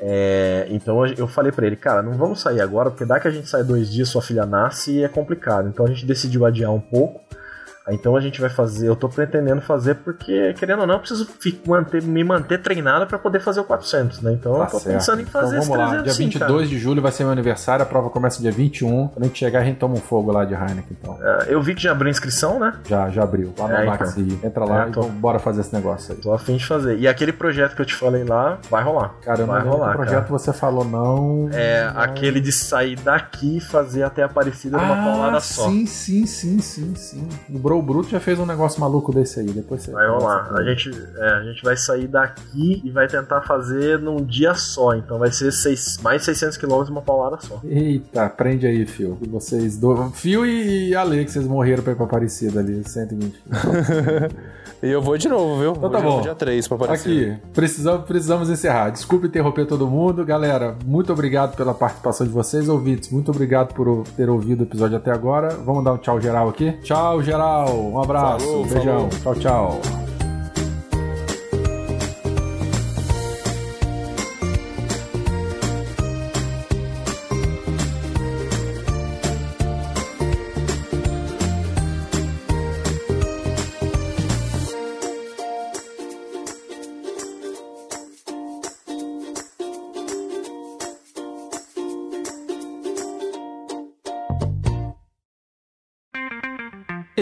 É, 0.00 0.66
então 0.70 1.06
eu 1.06 1.26
falei 1.26 1.52
para 1.52 1.66
ele, 1.66 1.76
cara, 1.76 2.02
não 2.02 2.12
vamos 2.12 2.40
sair 2.40 2.60
agora, 2.60 2.90
porque 2.90 3.04
dá 3.04 3.20
que 3.20 3.28
a 3.28 3.30
gente 3.30 3.48
sai 3.48 3.62
dois 3.62 3.90
dias, 3.90 4.08
sua 4.08 4.20
filha 4.20 4.44
nasce 4.44 4.98
e 4.98 5.04
é 5.04 5.08
complicado. 5.08 5.68
Então 5.68 5.86
a 5.86 5.88
gente 5.88 6.04
decidiu 6.04 6.44
adiar 6.44 6.72
um 6.72 6.80
pouco. 6.80 7.23
Então 7.90 8.16
a 8.16 8.20
gente 8.20 8.40
vai 8.40 8.48
fazer, 8.48 8.88
eu 8.88 8.96
tô 8.96 9.08
pretendendo 9.08 9.60
fazer 9.60 9.96
porque, 9.96 10.54
querendo 10.54 10.80
ou 10.80 10.86
não, 10.86 10.94
eu 10.94 11.00
preciso 11.00 11.28
manter, 11.66 12.02
me 12.02 12.24
manter 12.24 12.58
treinado 12.62 13.06
pra 13.06 13.18
poder 13.18 13.40
fazer 13.40 13.60
o 13.60 13.64
400, 13.64 14.22
né? 14.22 14.32
Então 14.32 14.54
Tá 14.54 14.64
eu 14.64 14.66
tô 14.70 14.78
certo. 14.78 14.94
pensando 14.94 15.20
em 15.22 15.24
fazer 15.26 15.46
então, 15.48 15.58
esse 15.58 15.68
vamos 15.68 15.78
lá. 15.84 15.88
300 15.90 16.04
Dia 16.04 16.12
sim, 16.14 16.24
22 16.24 16.48
cara. 16.50 16.66
de 16.68 16.78
julho 16.78 17.02
vai 17.02 17.12
ser 17.12 17.24
meu 17.24 17.32
aniversário, 17.32 17.82
a 17.82 17.86
prova 17.86 18.08
começa 18.08 18.40
dia 18.40 18.50
21. 18.52 19.08
Quando 19.08 19.22
a 19.24 19.26
gente 19.26 19.38
chegar, 19.38 19.60
a 19.60 19.64
gente 19.64 19.76
toma 19.78 19.94
um 19.94 19.98
fogo 20.00 20.32
lá 20.32 20.44
de 20.44 20.54
Heineken, 20.54 20.96
então. 20.98 21.18
É, 21.22 21.46
eu 21.48 21.60
vi 21.60 21.74
que 21.74 21.82
já 21.82 21.92
abriu 21.92 22.10
inscrição, 22.10 22.58
né? 22.58 22.72
Já, 22.88 23.10
já 23.10 23.22
abriu. 23.22 23.52
Lá 23.58 23.68
no 23.68 23.74
É, 23.74 23.84
Max 23.84 24.16
então. 24.16 24.38
Entra 24.48 24.64
lá 24.64 24.86
É, 24.86 24.88
e 24.88 24.92
tô- 24.92 25.02
vamos- 25.02 25.16
bora 25.16 25.38
fazer 25.38 25.60
esse 25.60 25.74
negócio 25.74 26.14
aí. 26.14 26.20
Tô 26.20 26.32
a 26.32 26.38
fim 26.38 26.56
de 26.56 26.66
fazer. 26.66 26.98
E 26.98 27.06
aquele 27.06 27.32
projeto 27.32 27.74
que 27.76 27.82
eu 27.82 27.86
te 27.86 27.94
falei 27.94 28.24
lá, 28.24 28.58
vai 28.70 28.82
rolar. 28.82 29.14
Cara, 29.22 29.44
vai 29.44 29.62
rolar, 29.62 29.90
que 29.90 29.96
projeto 29.98 30.16
cara. 30.26 30.28
você 30.38 30.52
falou, 30.52 30.84
não. 30.86 31.48
É 31.52 31.84
Não. 31.92 32.00
aquele 32.00 32.40
de 32.40 32.50
sair 32.52 32.96
daqui 32.96 33.58
e 33.58 33.60
fazer 33.60 34.02
até 34.04 34.22
a 34.22 34.26
Aparecida 34.26 34.78
numa 34.78 34.96
paulada 34.96 35.38
só. 35.40 35.66
Ah, 35.66 35.68
Sim, 35.70 35.86
sim, 35.86 36.26
sim, 36.26 36.58
sim, 36.60 37.28
O 37.74 37.82
Bruto 37.82 38.08
já 38.08 38.20
fez 38.20 38.38
um 38.38 38.46
negócio 38.46 38.80
maluco 38.80 39.12
desse 39.12 39.40
aí. 39.40 39.46
Depois 39.46 39.82
você. 39.82 39.90
Vai 39.90 40.06
rolar. 40.08 40.52
A 40.54 40.62
gente, 40.64 40.90
é, 41.16 41.28
a 41.28 41.42
gente 41.42 41.62
vai 41.62 41.76
sair 41.76 42.06
daqui 42.06 42.80
e 42.84 42.90
vai 42.90 43.06
tentar 43.06 43.42
fazer 43.42 43.98
num 43.98 44.24
dia 44.24 44.54
só. 44.54 44.94
Então 44.94 45.18
vai 45.18 45.30
ser 45.30 45.52
seis, 45.52 45.98
mais 46.02 46.24
600 46.24 46.56
km 46.56 46.84
uma 46.88 47.02
paulada 47.02 47.38
só. 47.40 47.60
Eita, 47.64 48.28
prende 48.30 48.66
aí, 48.66 48.86
Fio. 48.86 49.18
E 49.20 49.28
vocês 49.28 49.76
do... 49.76 50.10
Fio 50.10 50.46
e 50.46 50.94
Ale, 50.94 51.24
que 51.24 51.30
vocês 51.30 51.46
morreram 51.46 51.82
pra 51.82 51.92
ir 51.92 51.96
pra 51.96 52.04
Aparecida 52.04 52.60
ali, 52.60 52.82
120. 52.86 53.42
E 54.84 54.90
eu 54.90 55.00
vou 55.00 55.16
de 55.16 55.30
novo, 55.30 55.58
viu? 55.58 55.72
Então 55.72 55.88
tá 55.88 55.96
de 55.96 56.04
novo 56.04 56.16
bom. 56.18 56.22
Dia 56.22 56.34
3 56.34 56.68
pra 56.68 56.76
aparecer. 56.76 57.32
Aqui, 57.32 57.42
precisamos, 57.54 58.04
precisamos 58.04 58.50
encerrar. 58.50 58.90
Desculpe 58.90 59.26
interromper 59.26 59.66
todo 59.66 59.86
mundo. 59.86 60.22
Galera, 60.26 60.76
muito 60.84 61.10
obrigado 61.10 61.56
pela 61.56 61.72
participação 61.72 62.26
de 62.26 62.32
vocês, 62.32 62.68
ouvintes. 62.68 63.08
Muito 63.08 63.30
obrigado 63.30 63.72
por 63.72 64.04
ter 64.14 64.28
ouvido 64.28 64.60
o 64.60 64.64
episódio 64.64 64.98
até 64.98 65.10
agora. 65.10 65.48
Vamos 65.64 65.82
dar 65.82 65.94
um 65.94 65.96
tchau 65.96 66.20
geral 66.20 66.50
aqui? 66.50 66.72
Tchau, 66.82 67.22
geral. 67.22 67.74
Um 67.74 67.98
abraço. 67.98 68.44
Falou, 68.44 68.66
beijão. 68.66 69.10
falou. 69.10 69.40
Tchau, 69.40 69.80
tchau. 69.80 70.13